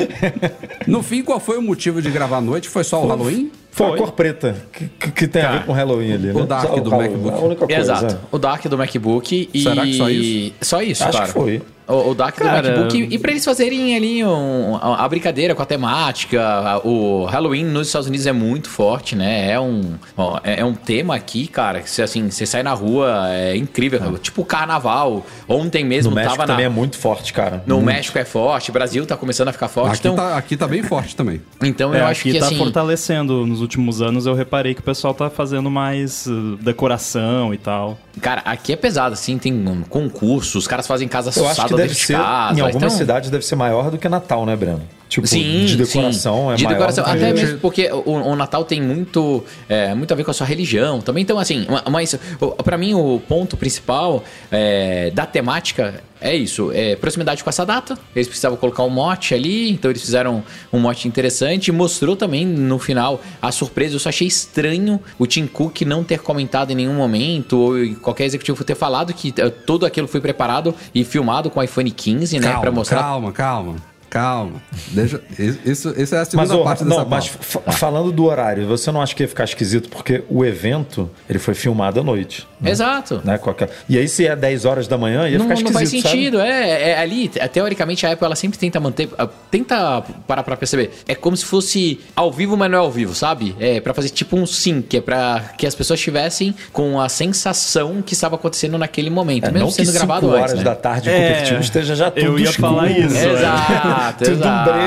no 0.88 1.03
fim, 1.03 1.24
qual 1.24 1.39
foi 1.39 1.57
o 1.57 1.62
motivo 1.62 2.01
de 2.01 2.09
gravar 2.09 2.38
à 2.38 2.42
noite? 2.42 2.69
Foi 2.69 2.83
só 2.83 3.03
o 3.03 3.07
Halloween? 3.07 3.51
Foi 3.71 3.94
a 3.94 3.98
cor 3.98 4.12
preta, 4.13 4.56
que, 4.74 4.88
que- 4.88 5.12
que 5.12 5.27
tem 5.27 5.42
a 5.42 5.51
ver 5.51 5.66
com 5.66 5.71
Halloween 5.74 6.13
ali, 6.13 6.33
né? 6.33 6.42
o 6.42 6.45
Dark 6.45 6.68
Só 6.68 6.75
do 6.77 6.89
Halloween, 6.89 7.10
MacBook. 7.12 7.36
A 7.38 7.39
única 7.45 7.66
coisa. 7.68 7.81
Exato. 7.81 8.06
é. 8.16 8.18
O 8.31 8.38
Dark 8.39 8.66
do 8.66 8.77
MacBook 8.77 9.50
e. 9.54 9.62
Será 9.63 9.83
que 9.86 9.94
só 9.94 10.10
isso? 10.10 10.54
Só 10.62 10.81
isso, 10.81 11.04
Acho 11.04 11.12
cara. 11.13 11.25
que 11.27 11.33
foi. 11.33 11.62
O, 11.89 12.11
o 12.11 12.16
Dark 12.16 12.35
Cara, 12.35 12.61
do 12.61 12.69
MacBook. 12.81 13.07
E 13.09 13.18
pra 13.18 13.31
eles 13.31 13.44
fazerem 13.44 13.95
ali 13.95 14.23
um- 14.23 14.75
a, 14.75 15.04
a 15.04 15.09
brincadeira 15.09 15.56
com 15.56 15.61
a 15.61 15.66
temática. 15.66 16.42
a- 16.42 16.78
o 16.87 17.25
Halloween 17.25 17.66
nos 17.66 17.87
Estados 17.87 18.07
Unidos 18.07 18.28
é 18.28 18.31
muito 18.31 18.69
forte, 18.69 19.16
né? 19.16 19.52
É 19.52 19.59
um, 19.59 19.95
ó, 20.16 20.40
é, 20.44 20.59
é 20.61 20.66
um 20.66 20.73
tema 20.73 21.16
aqui, 21.16 21.47
cara, 21.47 21.81
que 21.81 21.90
você, 21.90 22.02
assim, 22.04 22.30
você 22.30 22.45
sai 22.45 22.63
na 22.63 22.73
rua, 22.73 23.28
é 23.30 23.56
incrível. 23.56 24.18
Tipo 24.19 24.45
carnaval. 24.45 25.25
Ontem 25.47 25.83
mesmo 25.83 26.11
No 26.11 26.16
México 26.16 26.35
tava 26.35 26.47
na. 26.47 26.54
também 26.54 26.66
é 26.66 26.69
muito 26.69 26.97
forte, 26.97 27.33
cara. 27.33 27.63
No 27.66 27.75
Muito. 27.78 27.87
México 27.87 28.18
é 28.19 28.25
forte, 28.25 28.71
Brasil 28.71 29.06
tá 29.06 29.18
começando 29.18 29.47
a 29.47 29.52
ficar 29.52 29.68
forte. 29.68 29.90
Aqui, 29.95 29.99
então, 30.07 30.16
tá, 30.16 30.37
aqui 30.37 30.56
tá 30.57 30.68
bem 30.68 30.83
forte 30.83 31.16
também. 31.16 31.42
então 31.63 31.94
É, 31.94 32.02
eu 32.02 32.06
acho 32.06 32.21
aqui 32.21 32.31
que 32.33 32.40
tá 32.40 32.45
assim. 32.45 32.57
fortalecendo. 32.57 33.45
Nos 33.47 33.61
últimos 33.61 34.02
anos 34.02 34.25
eu 34.25 34.33
reparei 34.35 34.73
que 34.73 34.81
o 34.81 34.83
pessoal 34.83 35.13
tá 35.13 35.30
fazendo 35.30 35.69
mais 35.71 36.28
uh, 36.28 36.57
decoração 36.61 37.54
e 37.54 37.57
tal. 37.57 37.97
Cara, 38.21 38.42
aqui 38.45 38.73
é 38.73 38.75
pesado, 38.75 39.13
assim, 39.13 39.37
tem 39.37 39.54
um 39.54 39.81
concurso, 39.81 40.57
os 40.57 40.68
caras 40.68 40.85
fazem 40.85 41.07
casa 41.07 41.30
assada 41.30 41.78
deve 41.81 41.95
ser, 41.95 42.14
em 42.14 42.62
algumas 42.62 42.76
então- 42.76 42.90
cidades 42.90 43.30
deve 43.30 43.45
ser 43.45 43.56
maior 43.56 43.90
do 43.90 43.98
que 43.98 44.07
Natal, 44.09 44.45
né, 44.45 44.56
Breno? 44.56 44.81
Tipo, 45.09 45.25
Sim, 45.25 45.66
de 45.66 45.75
decoração 45.75 46.49
sim. 46.49 46.54
é 46.54 46.56
de 46.56 46.63
maior. 46.66 46.75
decoração, 46.75 47.04
até 47.04 47.33
mesmo 47.33 47.57
porque 47.57 47.89
o, 47.92 48.11
o 48.11 48.35
Natal 48.35 48.63
tem 48.63 48.80
muito, 48.80 49.44
é, 49.68 49.92
muito 49.95 50.13
a 50.13 50.16
ver 50.16 50.23
com 50.23 50.30
a 50.30 50.33
sua 50.35 50.45
religião 50.45 51.01
também. 51.01 51.23
Então, 51.23 51.39
assim, 51.39 51.66
ma- 51.68 51.83
mas 51.89 52.16
pra 52.63 52.78
mim 52.78 52.94
o 52.94 53.19
ponto 53.28 53.57
principal 53.57 54.23
é, 54.51 55.09
da 55.09 55.25
temática 55.25 56.04
é 56.21 56.35
isso: 56.35 56.71
é 56.75 56.95
proximidade 56.95 57.44
com 57.44 57.49
essa 57.49 57.66
data. 57.66 57.97
Eles 58.16 58.28
precisavam 58.28 58.56
colocar 58.56 58.83
um 58.83 58.89
mote 58.92 59.33
ali, 59.33 59.71
então 59.71 59.89
eles 59.89 60.04
fizeram 60.04 60.44
um 60.71 60.78
mote 60.80 61.07
interessante. 61.07 61.69
e 61.69 61.71
Mostrou 61.71 62.16
também 62.16 62.45
no 62.45 62.78
final 62.78 63.19
a 63.42 63.51
surpresa. 63.51 63.95
Eu 63.95 63.99
só 63.99 64.09
achei 64.09 64.28
estranho 64.28 64.99
o 65.18 65.25
Tim 65.25 65.47
Cook 65.47 65.81
não 65.81 66.04
ter 66.04 66.19
comentado 66.19 66.69
em 66.69 66.75
nenhum 66.75 66.94
momento, 66.94 67.57
ou 67.57 67.95
qualquer 67.99 68.25
executivo 68.25 68.63
ter 68.63 68.75
falado 68.75 69.11
que 69.11 69.33
eh, 69.37 69.49
tudo 69.49 69.87
aquilo 69.87 70.07
foi 70.07 70.21
preparado 70.21 70.75
e 70.94 71.04
filmado 71.04 71.49
com 71.49 71.59
o 71.59 71.63
iPhone 71.63 71.89
15, 71.89 72.37
né? 72.37 72.45
calma, 72.47 72.61
Pra 72.61 72.71
mostrar 72.71 72.99
calma, 72.99 73.31
calma. 73.31 73.75
Calma. 74.09 74.61
Deixa, 74.87 75.21
isso, 75.66 75.94
isso 75.95 76.16
é 76.16 76.19
a 76.19 76.25
segunda 76.25 76.47
Mas, 76.47 76.51
ô, 76.51 76.63
parte 76.63 76.83
não, 76.83 76.97
dessa 76.97 77.06
mas 77.09 77.28
pauta. 77.30 77.44
fa- 77.44 77.71
falando 77.73 78.11
do 78.11 78.25
horário, 78.25 78.66
você 78.68 78.92
não 78.92 79.01
acha 79.01 79.13
que 79.13 79.23
ia 79.23 79.28
ficar 79.28 79.44
esquisito? 79.44 79.87
Porque 79.89 80.23
o 80.30 80.44
evento, 80.44 81.09
ele 81.30 81.37
foi 81.39 81.54
filmado 81.54 81.99
à 81.99 82.04
noite. 82.04 82.47
Exato. 82.63 83.21
Né, 83.23 83.37
com 83.37 83.49
aquela- 83.49 83.69
E 83.87 83.97
aí, 83.97 84.07
se 84.07 84.25
é 84.25 84.35
10 84.35 84.66
horas 84.66 84.87
da 84.87 84.97
manhã, 84.97 85.28
ia 85.30 85.37
Não, 85.37 85.45
ficar 85.45 85.61
não 85.61 85.69
esquisito, 85.69 85.73
faz 85.73 85.89
sabe? 85.89 86.01
sentido, 86.01 86.39
é, 86.42 86.89
é 86.92 86.99
ali, 86.99 87.28
te- 87.30 87.47
teoricamente 87.49 88.06
a 88.06 88.11
Apple 88.11 88.25
ela 88.25 88.35
sempre 88.35 88.57
tenta 88.57 88.80
manter, 88.80 89.09
tenta 89.51 90.01
parar 90.28 90.44
pra 90.44 90.57
perceber, 90.57 90.92
é 91.07 91.13
como 91.16 91.37
se 91.37 91.45
fosse 91.45 91.99
ao 92.16 92.31
vivo, 92.31 92.57
mas 92.57 92.69
não 92.71 92.78
é 92.78 92.81
ao 92.81 92.92
vivo, 92.92 93.13
sabe? 93.16 93.56
É 93.59 93.80
pra 93.80 93.94
fazer 93.94 94.09
tipo 94.09 94.35
um 94.37 94.45
sync, 94.45 94.97
é 94.97 95.01
pra 95.01 95.51
que 95.57 95.66
as 95.68 95.75
pessoas 95.75 95.99
estivessem 95.99 96.54
com 96.73 96.99
a 96.99 97.07
sensação 97.07 98.01
que 98.01 98.13
estava 98.13 98.35
acontecendo 98.35 98.78
naquele 98.78 99.09
momento, 99.09 99.45
É, 99.45 99.51
mesmo 99.51 99.59
não 99.59 99.68
que 99.68 99.73
sendo 99.75 99.85
5 99.92 99.97
gravado 99.97 100.28
horas 100.30 100.44
antes, 100.51 100.56
né? 100.57 100.63
da 100.63 100.75
tarde 100.75 101.09
É, 101.09 101.13
Cupertino 101.30 101.59
esteja 101.61 101.95
já 101.95 102.11
tudo 102.11 102.25
eu 102.25 102.39
ia 102.39 102.49
escuro, 102.49 102.68
falar 102.69 102.92
isso, 102.92 103.16
é. 103.18 103.98
Exato, 103.99 104.23
tudo 104.25 104.35
um 104.37 104.39
exato. 104.39 104.71
breu, 104.71 104.81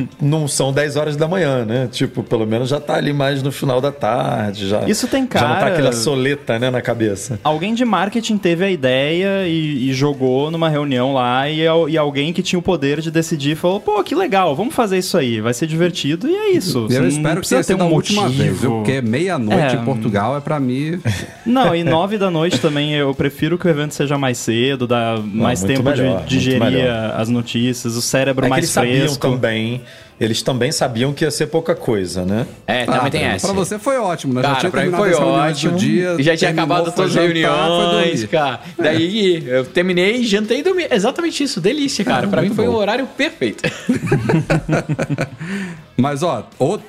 mas 0.00 0.08
não 0.20 0.48
são 0.48 0.72
10 0.72 0.96
horas 0.96 1.16
da 1.16 1.26
manhã, 1.28 1.64
né? 1.64 1.88
Tipo, 1.90 2.22
pelo 2.22 2.46
menos 2.46 2.68
já 2.68 2.80
tá 2.80 2.94
ali 2.96 3.12
mais 3.12 3.42
no 3.42 3.50
final 3.52 3.80
da 3.80 3.90
tarde. 3.92 4.68
Já, 4.68 4.82
Isso 4.88 5.06
tem 5.08 5.28
Já 5.32 5.40
não 5.42 5.48
tá 5.54 5.60
cara- 5.60 5.72
aquela 5.72 5.92
soleta, 5.92 6.58
né, 6.58 6.70
na 6.70 6.80
cabeça. 6.80 7.38
Alguém 7.42 7.74
de 7.74 7.84
marketing 7.84 8.38
teve 8.38 8.64
a 8.64 8.70
ideia 8.70 9.46
e, 9.46 9.90
e 9.90 9.92
jogou 9.92 10.50
numa 10.50 10.68
reunião 10.68 11.12
lá 11.14 11.48
e, 11.48 11.60
e 11.88 11.98
alguém 11.98 12.32
que 12.32 12.42
tinha 12.42 12.58
o 12.58 12.62
poder 12.62 13.00
de 13.00 13.10
decidir 13.10 13.56
falou, 13.56 13.80
pô, 13.80 14.02
que 14.04 14.14
legal, 14.14 14.54
vamos 14.54 14.74
fazer 14.74 14.98
isso 14.98 15.16
aí, 15.16 15.40
vai 15.40 15.54
ser 15.54 15.66
divertido 15.66 16.28
e 16.28 16.34
é 16.34 16.50
isso. 16.52 16.78
Eu 16.78 16.88
Você 16.88 17.00
não 17.00 17.08
espero 17.08 17.40
que 17.40 17.48
tenha 17.48 17.62
sido 17.62 17.82
um 17.82 17.86
a 17.86 17.90
última 17.90 18.22
motivo. 18.22 18.42
vez? 18.42 18.60
Porque 18.60 19.00
meia-noite 19.00 19.76
É, 19.76 19.80
em 19.80 19.84
Portugal 19.84 20.36
é 20.36 20.40
pra 20.40 20.58
mim. 20.60 21.00
Não, 21.44 21.74
e 21.74 21.82
nove 21.84 22.18
da 22.18 22.30
noite 22.30 22.58
também 22.60 22.94
eu 22.94 23.14
prefiro 23.14 23.58
que 23.58 23.66
o 23.66 23.70
evento 23.70 23.94
seja 23.94 24.16
mais 24.18 24.38
cedo, 24.38 24.86
dá 24.86 25.18
mais 25.24 25.62
muito 25.62 25.76
tempo 25.76 25.88
melhor, 25.90 26.22
de 26.22 26.28
digerir 26.38 26.88
as 27.16 27.28
notícias, 27.28 27.96
o 27.96 28.02
cérebro 28.02 28.27
É 28.30 28.34
que 28.34 28.40
mais 28.48 28.64
eles 28.64 28.70
sabiam 28.70 29.06
fresco. 29.06 29.18
também, 29.30 29.82
eles 30.20 30.42
também 30.42 30.72
sabiam 30.72 31.12
que 31.12 31.24
ia 31.24 31.30
ser 31.30 31.46
pouca 31.46 31.74
coisa, 31.74 32.24
né? 32.24 32.46
É, 32.66 32.84
também 32.84 33.00
Ah, 33.00 33.10
tem 33.10 33.20
pra- 33.20 33.30
essa. 33.34 33.46
Pra 33.46 33.56
você 33.56 33.78
foi 33.78 33.96
ótimo, 33.98 34.34
né? 34.34 34.42
Cara, 34.42 34.70
pra 34.70 34.84
mim 34.84 34.90
foi 34.92 35.12
ótimo. 35.14 35.76
Dia, 35.78 36.16
E 36.18 36.22
já 36.22 36.36
tinha 36.36 36.52
terminou, 36.52 36.76
acabado 36.76 36.94
todas 36.94 37.16
as 37.16 37.22
reuniões, 37.22 38.24
cara. 38.26 38.60
Daí 38.78 39.42
eu 39.46 39.64
terminei, 39.64 40.22
jantei 40.24 40.60
e 40.60 40.62
dormi. 40.62 40.86
Exatamente 40.90 41.42
isso, 41.44 41.60
delícia, 41.60 42.04
cara. 42.04 42.26
pra 42.28 42.42
mim 42.42 42.50
foi 42.50 42.66
bom. 42.66 42.72
o 42.72 42.76
horário 42.76 43.06
perfeito. 43.16 43.62
Mas, 45.96 46.22
ó, 46.22 46.46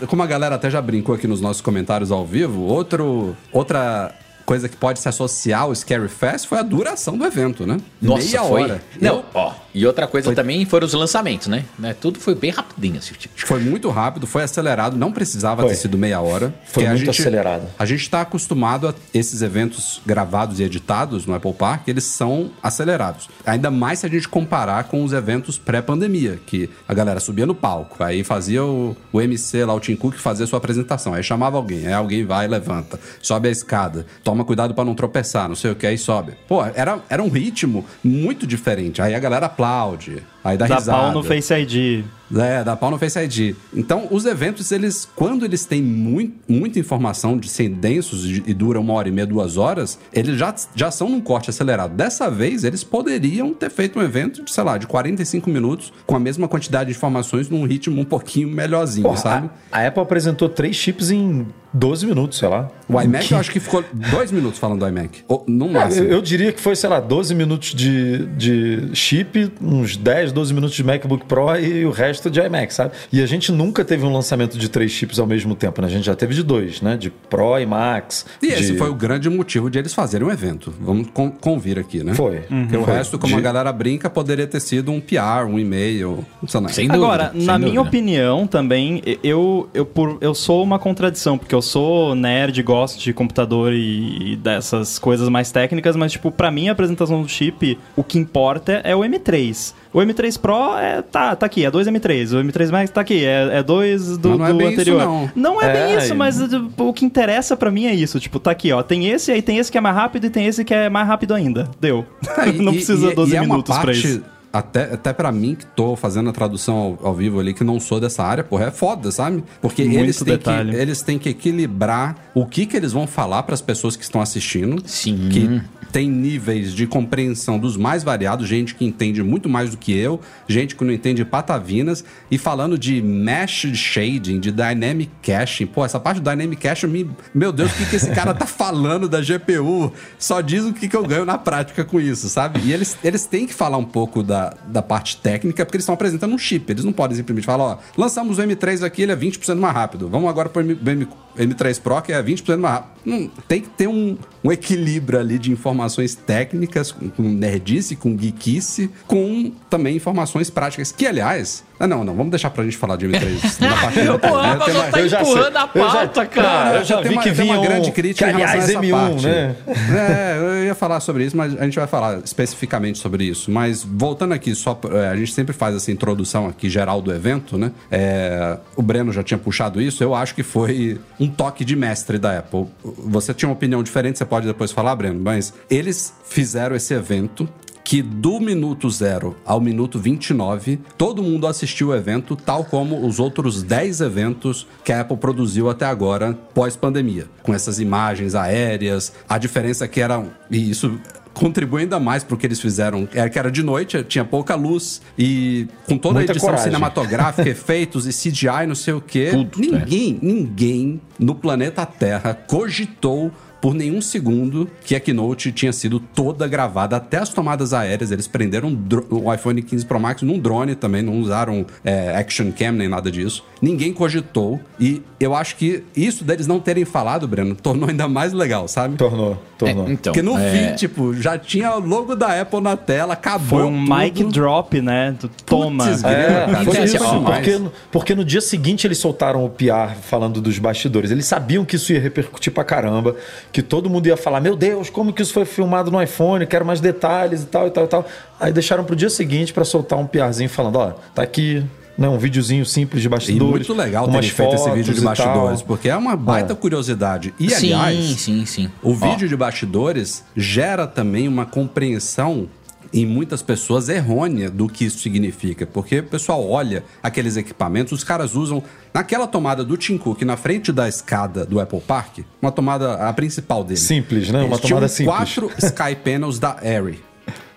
como 0.07 0.21
a 0.21 0.27
galera 0.27 0.55
até 0.55 0.69
já 0.69 0.81
brincou 0.81 1.15
aqui 1.15 1.27
nos 1.27 1.41
nossos 1.41 1.61
comentários 1.61 2.11
ao 2.11 2.25
vivo, 2.25 2.61
outro, 2.61 3.35
outra 3.51 4.13
coisa 4.45 4.69
que 4.69 4.75
pode 4.75 4.99
se 4.99 5.07
associar 5.09 5.63
ao 5.63 5.75
Scary 5.75 6.07
Fest 6.07 6.47
foi 6.47 6.57
a 6.59 6.63
duração 6.63 7.17
do 7.17 7.25
evento, 7.25 7.65
né? 7.67 7.77
Meia 8.01 8.41
foi. 8.43 8.63
hora. 8.63 8.81
Não, 8.99 9.23
ó. 9.33 9.53
E 9.73 9.85
outra 9.85 10.07
coisa 10.07 10.33
também 10.33 10.65
foram 10.65 10.85
os 10.87 10.93
lançamentos, 10.93 11.47
né? 11.47 11.65
né? 11.77 11.93
Tudo 11.93 12.19
foi 12.19 12.35
bem 12.35 12.51
rapidinho, 12.51 12.97
assim. 12.97 13.13
tipo, 13.13 13.33
Foi 13.45 13.59
muito 13.59 13.89
rápido, 13.89 14.25
foi 14.27 14.43
acelerado, 14.43 14.97
não 14.97 15.11
precisava 15.11 15.61
Foi. 15.61 15.71
ter 15.71 15.75
sido 15.77 15.97
meia 15.97 16.19
hora. 16.21 16.53
Foi 16.65 16.85
muito 16.85 16.99
gente- 16.99 17.09
acelerado. 17.21 17.67
A 17.77 17.85
gente 17.85 18.01
está 18.01 18.21
acostumado 18.21 18.87
a 18.87 18.93
esses 19.13 19.41
eventos 19.41 20.01
gravados 20.05 20.59
e 20.59 20.63
editados 20.63 21.25
no 21.25 21.33
Apple 21.33 21.53
Park, 21.53 21.87
eles 21.87 22.03
são 22.03 22.51
acelerados. 22.61 23.29
Ainda 23.45 23.69
mais 23.69 23.99
se 23.99 24.05
a 24.05 24.09
gente 24.09 24.27
comparar 24.27 24.85
com 24.85 25.03
os 25.03 25.13
eventos 25.13 25.57
pré-pandemia, 25.57 26.39
que 26.45 26.69
a 26.87 26.93
galera 26.93 27.19
subia 27.19 27.45
no 27.45 27.55
palco, 27.55 28.03
aí 28.03 28.23
fazia 28.23 28.63
o, 28.63 28.95
o 29.11 29.21
MC 29.21 29.63
lá, 29.65 29.73
o 29.73 29.79
Tim 29.79 29.95
Cook, 29.95 30.15
fazia 30.15 30.45
sua 30.47 30.57
apresentação, 30.57 31.13
aí 31.13 31.23
chamava 31.23 31.57
alguém, 31.57 31.87
aí 31.87 31.93
alguém 31.93 32.25
vai 32.25 32.45
e 32.45 32.47
levanta, 32.47 32.99
sobe 33.21 33.47
a 33.47 33.51
escada, 33.51 34.05
toma 34.23 34.43
cuidado 34.43 34.73
para 34.73 34.85
não 34.85 34.95
tropeçar, 34.95 35.47
não 35.47 35.55
sei 35.55 35.71
o 35.71 35.75
que, 35.75 35.85
aí 35.87 35.97
sobe. 35.97 36.33
Pô, 36.47 36.63
era, 36.65 36.99
era 37.09 37.23
um 37.23 37.29
ritmo 37.29 37.85
muito 38.03 38.45
diferente. 38.47 39.01
Aí 39.01 39.13
a 39.15 39.19
galera 39.19 39.47
aplaude, 39.59 40.23
aí 40.43 40.57
dá, 40.57 40.67
Dá 40.67 40.75
risada. 40.75 40.97
pau 40.97 41.11
no 41.13 41.23
Face 41.23 41.53
ID. 41.53 42.03
É, 42.35 42.63
dá 42.63 42.75
pau 42.75 42.91
no 42.91 42.99
Face 42.99 43.17
ID. 43.17 43.55
Então, 43.73 44.07
os 44.11 44.23
eventos, 44.25 44.71
eles, 44.71 45.07
quando 45.15 45.43
eles 45.45 45.65
têm 45.65 45.81
muito, 45.81 46.35
muita 46.47 46.77
informação 46.77 47.35
de 47.37 47.49
ser 47.49 47.69
densos 47.69 48.23
e 48.25 48.43
e 48.45 48.53
duram 48.53 48.81
uma 48.81 48.93
hora 48.93 49.07
e 49.07 49.11
meia, 49.11 49.25
duas 49.25 49.57
horas, 49.57 49.99
eles 50.13 50.37
já, 50.37 50.53
já 50.75 50.91
são 50.91 51.09
num 51.09 51.19
corte 51.21 51.49
acelerado. 51.49 51.93
Dessa 51.95 52.29
vez, 52.29 52.63
eles 52.63 52.83
poderiam 52.83 53.51
ter 53.53 53.69
feito 53.71 53.97
um 53.99 54.01
evento 54.03 54.43
de, 54.43 54.51
sei 54.51 54.63
lá, 54.63 54.77
de 54.77 54.85
45 54.87 55.49
minutos, 55.49 55.91
com 56.05 56.15
a 56.15 56.19
mesma 56.19 56.47
quantidade 56.47 56.91
de 56.91 56.95
informações, 56.95 57.49
num 57.49 57.65
ritmo 57.65 57.99
um 57.99 58.05
pouquinho 58.05 58.47
melhorzinho, 58.47 59.03
Porra, 59.03 59.17
sabe? 59.17 59.49
a, 59.71 59.79
a 59.79 59.87
Apple 59.87 60.01
apresentou 60.03 60.47
três 60.49 60.75
chips 60.75 61.09
em 61.11 61.47
12 61.73 62.05
minutos, 62.05 62.37
sei 62.39 62.47
lá. 62.49 62.67
O 62.87 62.99
iMac, 63.01 63.31
eu 63.31 63.37
acho 63.39 63.51
que 63.51 63.59
ficou 63.59 63.83
dois 64.11 64.31
minutos 64.31 64.57
falando 64.59 64.79
do 64.79 64.87
iMac. 64.87 65.23
Ou, 65.27 65.43
no 65.47 65.67
É, 65.67 65.71
máximo. 65.71 66.05
eu, 66.05 66.11
eu 66.13 66.21
diria 66.21 66.51
que 66.51 66.59
foi, 66.61 66.75
sei 66.75 66.89
lá, 66.89 66.99
12 66.99 67.35
minutos 67.35 67.73
de, 67.75 68.25
de 68.37 68.89
chip, 68.93 69.51
uns 69.61 69.95
10, 69.97 70.28
12 70.31 70.53
minutos 70.53 70.75
de 70.75 70.83
MacBook 70.83 71.25
Pro 71.25 71.55
e 71.57 71.85
o 71.85 71.91
resto 71.91 72.29
de 72.29 72.39
iMac, 72.39 72.73
sabe? 72.73 72.91
E 73.11 73.21
a 73.21 73.25
gente 73.25 73.51
nunca 73.51 73.83
teve 73.85 74.05
um 74.05 74.11
lançamento 74.13 74.57
de 74.57 74.69
três 74.69 74.91
chips 74.91 75.19
ao 75.19 75.27
mesmo 75.27 75.55
tempo, 75.55 75.81
né? 75.81 75.87
A 75.87 75.91
gente 75.91 76.05
já 76.05 76.15
teve 76.15 76.33
de 76.33 76.43
dois, 76.43 76.81
né? 76.81 76.97
De 76.97 77.09
Pro 77.09 77.57
e 77.59 77.65
Max. 77.65 78.25
E 78.41 78.47
esse 78.47 78.73
de- 78.73 78.77
foi 78.77 78.89
o 78.89 78.95
grande 78.95 79.29
motivo 79.29 79.69
de 79.69 79.79
eles 79.79 79.93
fazerem 79.93 80.27
um 80.27 80.31
evento. 80.31 80.73
Vamos 80.79 81.07
con- 81.13 81.31
convir 81.31 81.77
aqui, 81.79 82.03
né? 82.03 82.13
Foi. 82.13 82.37
Porque 82.41 82.77
o 82.77 82.83
Foi. 82.83 82.93
resto, 82.93 83.17
como 83.19 83.33
De- 83.33 83.39
a 83.39 83.41
galera 83.41 83.71
brinca, 83.71 84.09
poderia 84.09 84.47
ter 84.47 84.59
sido 84.59 84.91
um 84.91 84.99
PR, 84.99 85.45
um 85.47 85.57
e-mail, 85.59 86.25
não 86.41 86.47
sei 86.49 86.59
lá. 86.61 86.69
Sem 86.69 86.87
dúvida. 86.87 87.05
Agora, 87.05 87.31
sem 87.31 87.41
na 87.45 87.57
minha 87.57 87.71
dúvida. 87.73 87.87
opinião 87.89 88.47
também, 88.47 89.01
eu, 89.23 89.69
eu, 89.73 89.85
por, 89.85 90.17
eu 90.21 90.33
sou 90.35 90.63
uma 90.63 90.77
contradição, 90.79 91.37
porque 91.37 91.53
eu 91.55 91.61
sou 91.61 92.15
nerd, 92.15 92.61
gosto 92.63 92.99
de 92.99 93.13
computador 93.13 93.73
e, 93.73 94.33
e 94.33 94.35
dessas 94.35 94.99
coisas 94.99 95.27
mais 95.29 95.51
técnicas, 95.51 95.95
mas, 95.95 96.11
tipo, 96.11 96.31
pra 96.31 96.51
mim 96.51 96.69
a 96.69 96.71
apresentação 96.71 97.21
do 97.21 97.27
chip, 97.29 97.77
o 97.95 98.03
que 98.03 98.17
importa 98.17 98.81
é 98.83 98.95
o 98.95 98.99
M3. 98.99 99.73
O 99.91 99.99
M3 99.99 100.18
Pro 100.41 100.77
é, 100.77 101.01
tá, 101.01 101.35
tá 101.35 101.45
aqui, 101.45 101.65
é 101.65 101.71
2 101.71 101.87
M3. 101.87 102.33
O 102.33 102.43
M3 102.43 102.71
Max 102.71 102.89
tá 102.91 103.01
aqui, 103.01 103.23
é, 103.25 103.59
é 103.59 103.63
2 103.63 104.17
do, 104.17 104.29
Mas 104.29 104.39
não 104.39 104.45
é 104.45 104.51
do 104.51 104.57
bem 104.57 104.67
isso, 104.67 104.81
anterior. 104.81 105.31
não. 105.35 105.61
é, 105.61 105.65
É, 105.65 105.73
bem 105.87 105.97
isso, 105.97 106.15
mas 106.15 106.37
tipo, 106.37 106.83
o 106.85 106.93
que 106.93 107.05
interessa 107.05 107.55
pra 107.57 107.71
mim 107.71 107.85
é 107.85 107.93
isso. 107.93 108.19
Tipo, 108.19 108.39
tá 108.39 108.51
aqui, 108.51 108.71
ó. 108.71 108.81
Tem 108.83 109.07
esse, 109.09 109.31
aí 109.31 109.41
tem 109.41 109.57
esse 109.57 109.71
que 109.71 109.77
é 109.77 109.81
mais 109.81 109.95
rápido 109.95 110.25
e 110.25 110.29
tem 110.29 110.45
esse 110.45 110.63
que 110.63 110.73
é 110.73 110.89
mais 110.89 111.07
rápido 111.07 111.33
ainda. 111.33 111.69
Deu. 111.79 112.05
É, 112.37 112.49
e- 112.49 112.61
não 112.61 112.73
precisa 112.73 113.11
e- 113.11 113.15
12 113.15 113.33
e 113.33 113.35
é 113.37 113.41
uma 113.41 113.47
minutos 113.47 113.75
pra 113.75 113.85
parte, 113.85 114.07
isso. 114.07 114.21
Até, 114.51 114.85
até 114.93 115.13
pra 115.13 115.31
mim, 115.31 115.53
que 115.53 115.63
tô 115.63 115.95
fazendo 115.95 116.27
a 116.31 116.33
tradução 116.33 116.97
ao, 116.99 117.09
ao 117.09 117.13
vivo 117.13 117.39
ali, 117.39 117.53
que 117.53 117.63
não 117.63 117.79
sou 117.79 117.99
dessa 117.99 118.23
área, 118.23 118.43
porra, 118.43 118.65
é 118.65 118.71
foda, 118.71 119.11
sabe? 119.11 119.43
Porque 119.61 119.83
Muito 119.83 119.99
eles 119.99 120.17
têm, 120.17 120.37
que, 120.39 120.49
eles 120.49 121.01
têm 121.03 121.19
que 121.19 121.29
equilibrar 121.29 122.15
o 122.33 122.47
que, 122.47 122.65
que 122.65 122.75
eles 122.75 122.91
vão 122.91 123.05
falar 123.05 123.43
pras 123.43 123.61
pessoas 123.61 123.95
que 123.95 124.03
estão 124.03 124.19
assistindo. 124.19 124.81
Sim. 124.87 125.29
Que 125.31 125.61
tem 125.91 126.09
níveis 126.09 126.73
de 126.73 126.85
compreensão 126.87 127.59
dos 127.59 127.75
mais 127.77 128.03
variados, 128.03 128.47
gente 128.47 128.75
que 128.75 128.85
entende 128.85 129.23
muito 129.23 129.49
mais 129.49 129.71
do 129.71 129.77
que 129.77 129.95
eu, 129.95 130.19
gente 130.47 130.75
que 130.75 130.83
não 130.83 130.93
entende 130.93 131.25
patavinas, 131.25 132.03
e 132.29 132.37
falando 132.37 132.77
de 132.77 133.01
mesh 133.01 133.67
shading, 133.73 134.39
de 134.39 134.51
dynamic 134.51 135.11
caching. 135.21 135.65
Pô, 135.65 135.85
essa 135.85 135.99
parte 135.99 136.19
do 136.19 136.29
dynamic 136.29 136.61
caching, 136.61 136.87
me, 136.87 137.09
meu 137.33 137.51
Deus, 137.51 137.71
o 137.71 137.75
que, 137.75 137.85
que 137.85 137.95
esse 137.95 138.11
cara 138.11 138.33
tá 138.33 138.45
falando 138.47 139.07
da 139.07 139.19
GPU? 139.21 139.91
Só 140.17 140.41
diz 140.41 140.65
o 140.65 140.73
que, 140.73 140.87
que 140.87 140.95
eu 140.95 141.05
ganho 141.05 141.25
na 141.25 141.37
prática 141.37 141.83
com 141.83 141.99
isso, 141.99 142.29
sabe? 142.29 142.59
E 142.63 142.71
eles, 142.71 142.97
eles 143.03 143.25
têm 143.25 143.47
que 143.47 143.53
falar 143.53 143.77
um 143.77 143.85
pouco 143.85 144.21
da, 144.21 144.53
da 144.67 144.81
parte 144.81 145.17
técnica, 145.17 145.65
porque 145.65 145.77
eles 145.77 145.83
estão 145.83 145.95
apresentando 145.95 146.33
um 146.33 146.37
chip. 146.37 146.71
Eles 146.71 146.83
não 146.83 146.93
podem 146.93 147.15
simplesmente 147.17 147.45
falar, 147.45 147.63
ó, 147.63 147.77
lançamos 147.97 148.37
o 148.37 148.41
M3 148.41 148.83
aqui, 148.83 149.03
ele 149.03 149.11
é 149.11 149.15
20% 149.15 149.55
mais 149.55 149.73
rápido. 149.73 150.07
Vamos 150.09 150.29
agora 150.29 150.49
pro 150.49 150.61
M, 150.61 150.77
M, 150.85 151.07
M3 151.37 151.81
Pro, 151.81 152.01
que 152.01 152.11
é 152.11 152.21
20% 152.21 152.57
mais 152.57 152.75
rápido. 152.75 152.91
Não, 153.05 153.27
tem 153.47 153.61
que 153.61 153.69
ter 153.69 153.87
um, 153.87 154.17
um 154.43 154.51
equilíbrio 154.51 155.19
ali 155.19 155.37
de 155.37 155.51
informações 155.51 156.15
técnicas, 156.15 156.91
com, 156.91 157.09
com 157.09 157.23
nerdice, 157.23 157.95
com 157.95 158.17
geekice, 158.17 158.89
com 159.07 159.51
também 159.69 159.95
informações 159.95 160.49
práticas. 160.49 160.91
Que, 160.91 161.07
aliás... 161.07 161.67
Ah, 161.79 161.87
não, 161.87 162.03
não, 162.03 162.13
vamos 162.13 162.29
deixar 162.29 162.49
pra 162.49 162.63
gente 162.65 162.75
falar 162.77 162.97
de 162.97 163.07
M3 163.07 163.59
na 163.61 163.75
parte 163.77 163.99
o 163.99 164.05
só 164.05 164.79
mais- 164.81 164.91
tá 164.91 164.99
eu 164.99 165.07
já 165.09 165.23
sei. 165.23 165.31
empurrando 165.33 165.57
a 165.57 165.69
Eu 165.73 165.81
já- 165.81 165.93
pauta, 165.95 166.25
cara. 166.25 166.77
eu 166.79 166.83
já 166.83 166.97
tem 166.97 167.09
vi 167.09 167.15
uma, 167.15 167.23
que 167.23 167.29
uma 167.29 167.35
vinha 167.35 167.59
um- 167.59 167.61
grande 167.63 167.91
crítica 167.91 168.25
que, 168.25 168.31
em 168.31 168.35
relação 168.37 168.59
a 168.59 168.63
essa 168.63 168.73
M1, 168.73 168.91
parte. 168.91 169.25
né? 169.25 169.55
É, 169.99 170.37
eu 170.59 170.65
ia 170.65 170.75
falar 170.75 170.99
sobre 170.99 171.23
isso, 171.23 171.37
mas 171.37 171.57
a 171.59 171.63
gente 171.63 171.75
vai 171.79 171.87
falar 171.87 172.19
especificamente 172.23 172.97
sobre 172.99 173.23
isso. 173.23 173.49
Mas 173.49 173.83
voltando 173.83 174.33
aqui, 174.33 174.53
só 174.55 174.77
é, 174.91 175.07
a 175.07 175.15
gente 175.15 175.33
sempre 175.33 175.53
faz 175.53 175.75
essa 175.75 175.91
introdução 175.91 176.47
aqui 176.47 176.69
geral 176.69 177.01
do 177.01 177.13
evento, 177.13 177.57
né? 177.57 177.71
É, 177.89 178.57
o 178.75 178.81
Breno 178.81 179.11
já 179.13 179.23
tinha 179.23 179.37
puxado 179.37 179.81
isso. 179.81 180.03
Eu 180.03 180.13
acho 180.13 180.35
que 180.35 180.43
foi 180.43 180.99
um 181.19 181.27
toque 181.29 181.63
de 181.63 181.75
mestre 181.75 182.17
da 182.17 182.39
Apple. 182.39 182.65
Você 182.83 183.33
tinha 183.33 183.47
uma 183.47 183.55
opinião 183.55 183.81
diferente, 183.81 184.17
você 184.17 184.25
pode 184.25 184.45
depois 184.47 184.71
falar, 184.71 184.95
Breno, 184.95 185.19
mas 185.23 185.53
eles 185.69 186.13
fizeram 186.27 186.75
esse 186.75 186.93
evento 186.93 187.47
que 187.89 188.03
do 188.03 188.39
minuto 188.39 188.87
zero 188.87 189.35
ao 189.43 189.59
minuto 189.59 189.97
29, 189.97 190.79
todo 190.95 191.23
mundo 191.23 191.47
assistiu 191.47 191.87
o 191.87 191.95
evento, 191.95 192.35
tal 192.35 192.63
como 192.63 193.03
os 193.03 193.19
outros 193.19 193.63
10 193.63 194.01
eventos 194.01 194.67
que 194.83 194.93
a 194.93 195.01
Apple 195.01 195.17
produziu 195.17 195.71
até 195.71 195.87
agora, 195.87 196.37
pós-pandemia. 196.53 197.25
Com 197.41 197.51
essas 197.51 197.79
imagens 197.79 198.35
aéreas, 198.35 199.11
a 199.27 199.39
diferença 199.39 199.85
é 199.85 199.87
que 199.87 200.01
era. 200.01 200.23
E 200.51 200.69
isso 200.69 200.99
contribui 201.33 201.81
ainda 201.81 201.99
mais 201.99 202.23
pro 202.23 202.37
que 202.37 202.45
eles 202.45 202.59
fizeram. 202.59 203.09
É 203.11 203.27
que 203.27 203.39
era 203.39 203.49
de 203.49 203.63
noite, 203.63 204.03
tinha 204.03 204.23
pouca 204.23 204.53
luz 204.53 205.01
e 205.17 205.67
com 205.87 205.97
toda 205.97 206.15
Muita 206.15 206.31
a 206.31 206.33
edição 206.33 206.49
coragem. 206.49 206.65
cinematográfica, 206.65 207.47
efeitos 207.49 208.05
e 208.05 208.11
CGI, 208.11 208.67
não 208.67 208.75
sei 208.75 208.93
o 208.93 209.01
quê. 209.01 209.29
Tudo, 209.31 209.59
né? 209.59 209.79
ninguém, 209.79 210.19
ninguém 210.21 211.01
no 211.17 211.33
planeta 211.33 211.83
Terra 211.87 212.35
cogitou 212.35 213.31
por 213.61 213.73
nenhum 213.73 214.01
segundo 214.01 214.69
que 214.83 214.95
a 214.95 214.99
Keynote 214.99 215.51
tinha 215.51 215.73
sido 215.73 215.99
toda 215.99 216.47
gravada, 216.47 216.95
até 216.95 217.17
as 217.17 217.29
tomadas 217.29 217.73
aéreas. 217.73 218.11
Eles 218.11 218.27
prenderam 218.27 218.77
o 219.09 219.33
iPhone 219.33 219.61
15 219.61 219.85
Pro 219.85 219.99
Max 219.99 220.21
num 220.21 220.39
drone 220.39 220.75
também, 220.75 221.01
não 221.01 221.19
usaram 221.19 221.65
é, 221.83 222.15
Action 222.15 222.51
Cam 222.51 222.71
nem 222.73 222.87
nada 222.87 223.11
disso. 223.11 223.43
Ninguém 223.61 223.91
cogitou. 223.93 224.59
E 224.79 225.01
eu 225.19 225.35
acho 225.35 225.55
que 225.57 225.83
isso 225.95 226.23
deles 226.23 226.47
não 226.47 226.59
terem 226.59 226.85
falado, 226.85 227.27
Breno, 227.27 227.53
tornou 227.55 227.89
ainda 227.89 228.07
mais 228.07 228.31
legal, 228.31 228.67
sabe? 228.67 228.95
Tornou, 228.95 229.37
tornou. 229.57 229.87
É, 229.87 229.91
então, 229.91 230.13
Porque 230.13 230.21
no 230.21 230.37
é, 230.37 230.51
fim, 230.69 230.75
tipo, 230.75 231.13
já 231.13 231.37
tinha 231.37 231.75
o 231.75 231.79
logo 231.79 232.15
da 232.15 232.39
Apple 232.41 232.61
na 232.61 232.77
tela, 232.77 233.13
acabou. 233.13 233.59
Foi 233.59 233.63
um 233.63 233.83
tudo. 233.85 233.95
mic 233.97 234.23
drop, 234.25 234.81
né? 234.81 235.15
Do- 235.19 235.29
Toma. 235.45 235.85
Putz, 235.85 236.03
É, 236.03 236.63
foi 236.63 236.83
isso, 236.83 236.97
ó, 237.03 237.19
porque, 237.19 237.61
porque 237.91 238.15
no 238.15 238.23
dia 238.23 238.39
seguinte 238.41 238.87
eles 238.87 238.97
soltaram 238.97 239.43
o 239.43 239.49
PR 239.49 239.95
falando 240.01 240.39
dos 240.41 240.57
bastidores. 240.57 241.11
Eles 241.11 241.25
sabiam 241.25 241.65
que 241.65 241.75
isso 241.75 241.91
ia 241.91 241.99
repercutir 241.99 242.53
pra 242.53 242.63
caramba, 242.63 243.15
que 243.51 243.61
todo 243.61 243.89
mundo 243.89 244.07
ia 244.07 244.17
falar: 244.17 244.39
Meu 244.39 244.55
Deus, 244.55 244.89
como 244.89 245.11
que 245.13 245.21
isso 245.21 245.33
foi 245.33 245.45
filmado 245.45 245.89
no 245.91 246.01
iPhone? 246.01 246.45
Quero 246.45 246.65
mais 246.65 246.79
detalhes 246.79 247.43
e 247.43 247.45
tal 247.47 247.67
e 247.67 247.71
tal 247.71 247.83
e 247.85 247.87
tal. 247.87 248.05
Aí 248.39 248.51
deixaram 248.53 248.83
pro 248.83 248.95
dia 248.95 249.09
seguinte 249.09 249.51
pra 249.53 249.63
soltar 249.65 249.97
um 249.99 250.05
PRzinho 250.05 250.49
falando: 250.49 250.77
Ó, 250.77 250.91
tá 251.13 251.21
aqui. 251.23 251.63
Né, 251.97 252.07
um 252.07 252.17
videozinho 252.17 252.65
simples 252.65 253.01
de 253.01 253.07
E 253.07 253.11
bastidores. 253.11 253.67
muito 253.67 253.73
legal 253.73 254.07
terem 254.07 254.29
feito 254.29 254.55
esse 254.55 254.69
vídeo 254.71 254.93
de 254.93 255.01
e 255.01 255.03
bastidores, 255.03 255.61
porque 255.61 255.89
é 255.89 255.97
uma 255.97 256.15
baita 256.15 256.53
É. 256.53 256.55
curiosidade. 256.55 257.33
E, 257.37 257.49
sim, 257.49 257.73
aliás, 257.73 257.97
sim, 258.21 258.45
sim. 258.45 258.71
o 258.81 258.91
Ó, 258.91 258.93
vídeo 258.93 259.27
de 259.27 259.35
bastidores 259.35 260.23
gera 260.33 260.87
também 260.87 261.27
uma 261.27 261.45
compreensão 261.45 262.47
em 262.93 263.05
muitas 263.05 263.41
pessoas 263.41 263.89
errônea 263.89 264.49
do 264.49 264.67
que 264.67 264.85
isso 264.85 264.99
significa, 264.99 265.65
porque 265.65 265.99
o 265.99 266.03
pessoal 266.03 266.47
olha 266.47 266.83
aqueles 267.01 267.37
equipamentos, 267.37 267.93
os 267.93 268.03
caras 268.03 268.35
usam 268.35 268.63
naquela 268.93 269.27
tomada 269.27 269.63
do 269.63 269.77
Tim 269.77 269.97
Cook 269.97 270.23
na 270.23 270.37
frente 270.37 270.71
da 270.71 270.87
escada 270.87 271.45
do 271.45 271.59
Apple 271.59 271.81
Park, 271.81 272.19
uma 272.41 272.51
tomada 272.51 272.93
a 273.07 273.13
principal 273.13 273.63
dele. 273.63 273.79
Simples, 273.79 274.29
né? 274.29 274.43
Uma 274.43 274.57
tomada 274.57 274.87
simples. 274.87 275.15
quatro 275.15 275.51
Sky 275.59 275.95
Panels 276.03 276.39
da 276.39 276.57
Airy. 276.63 277.08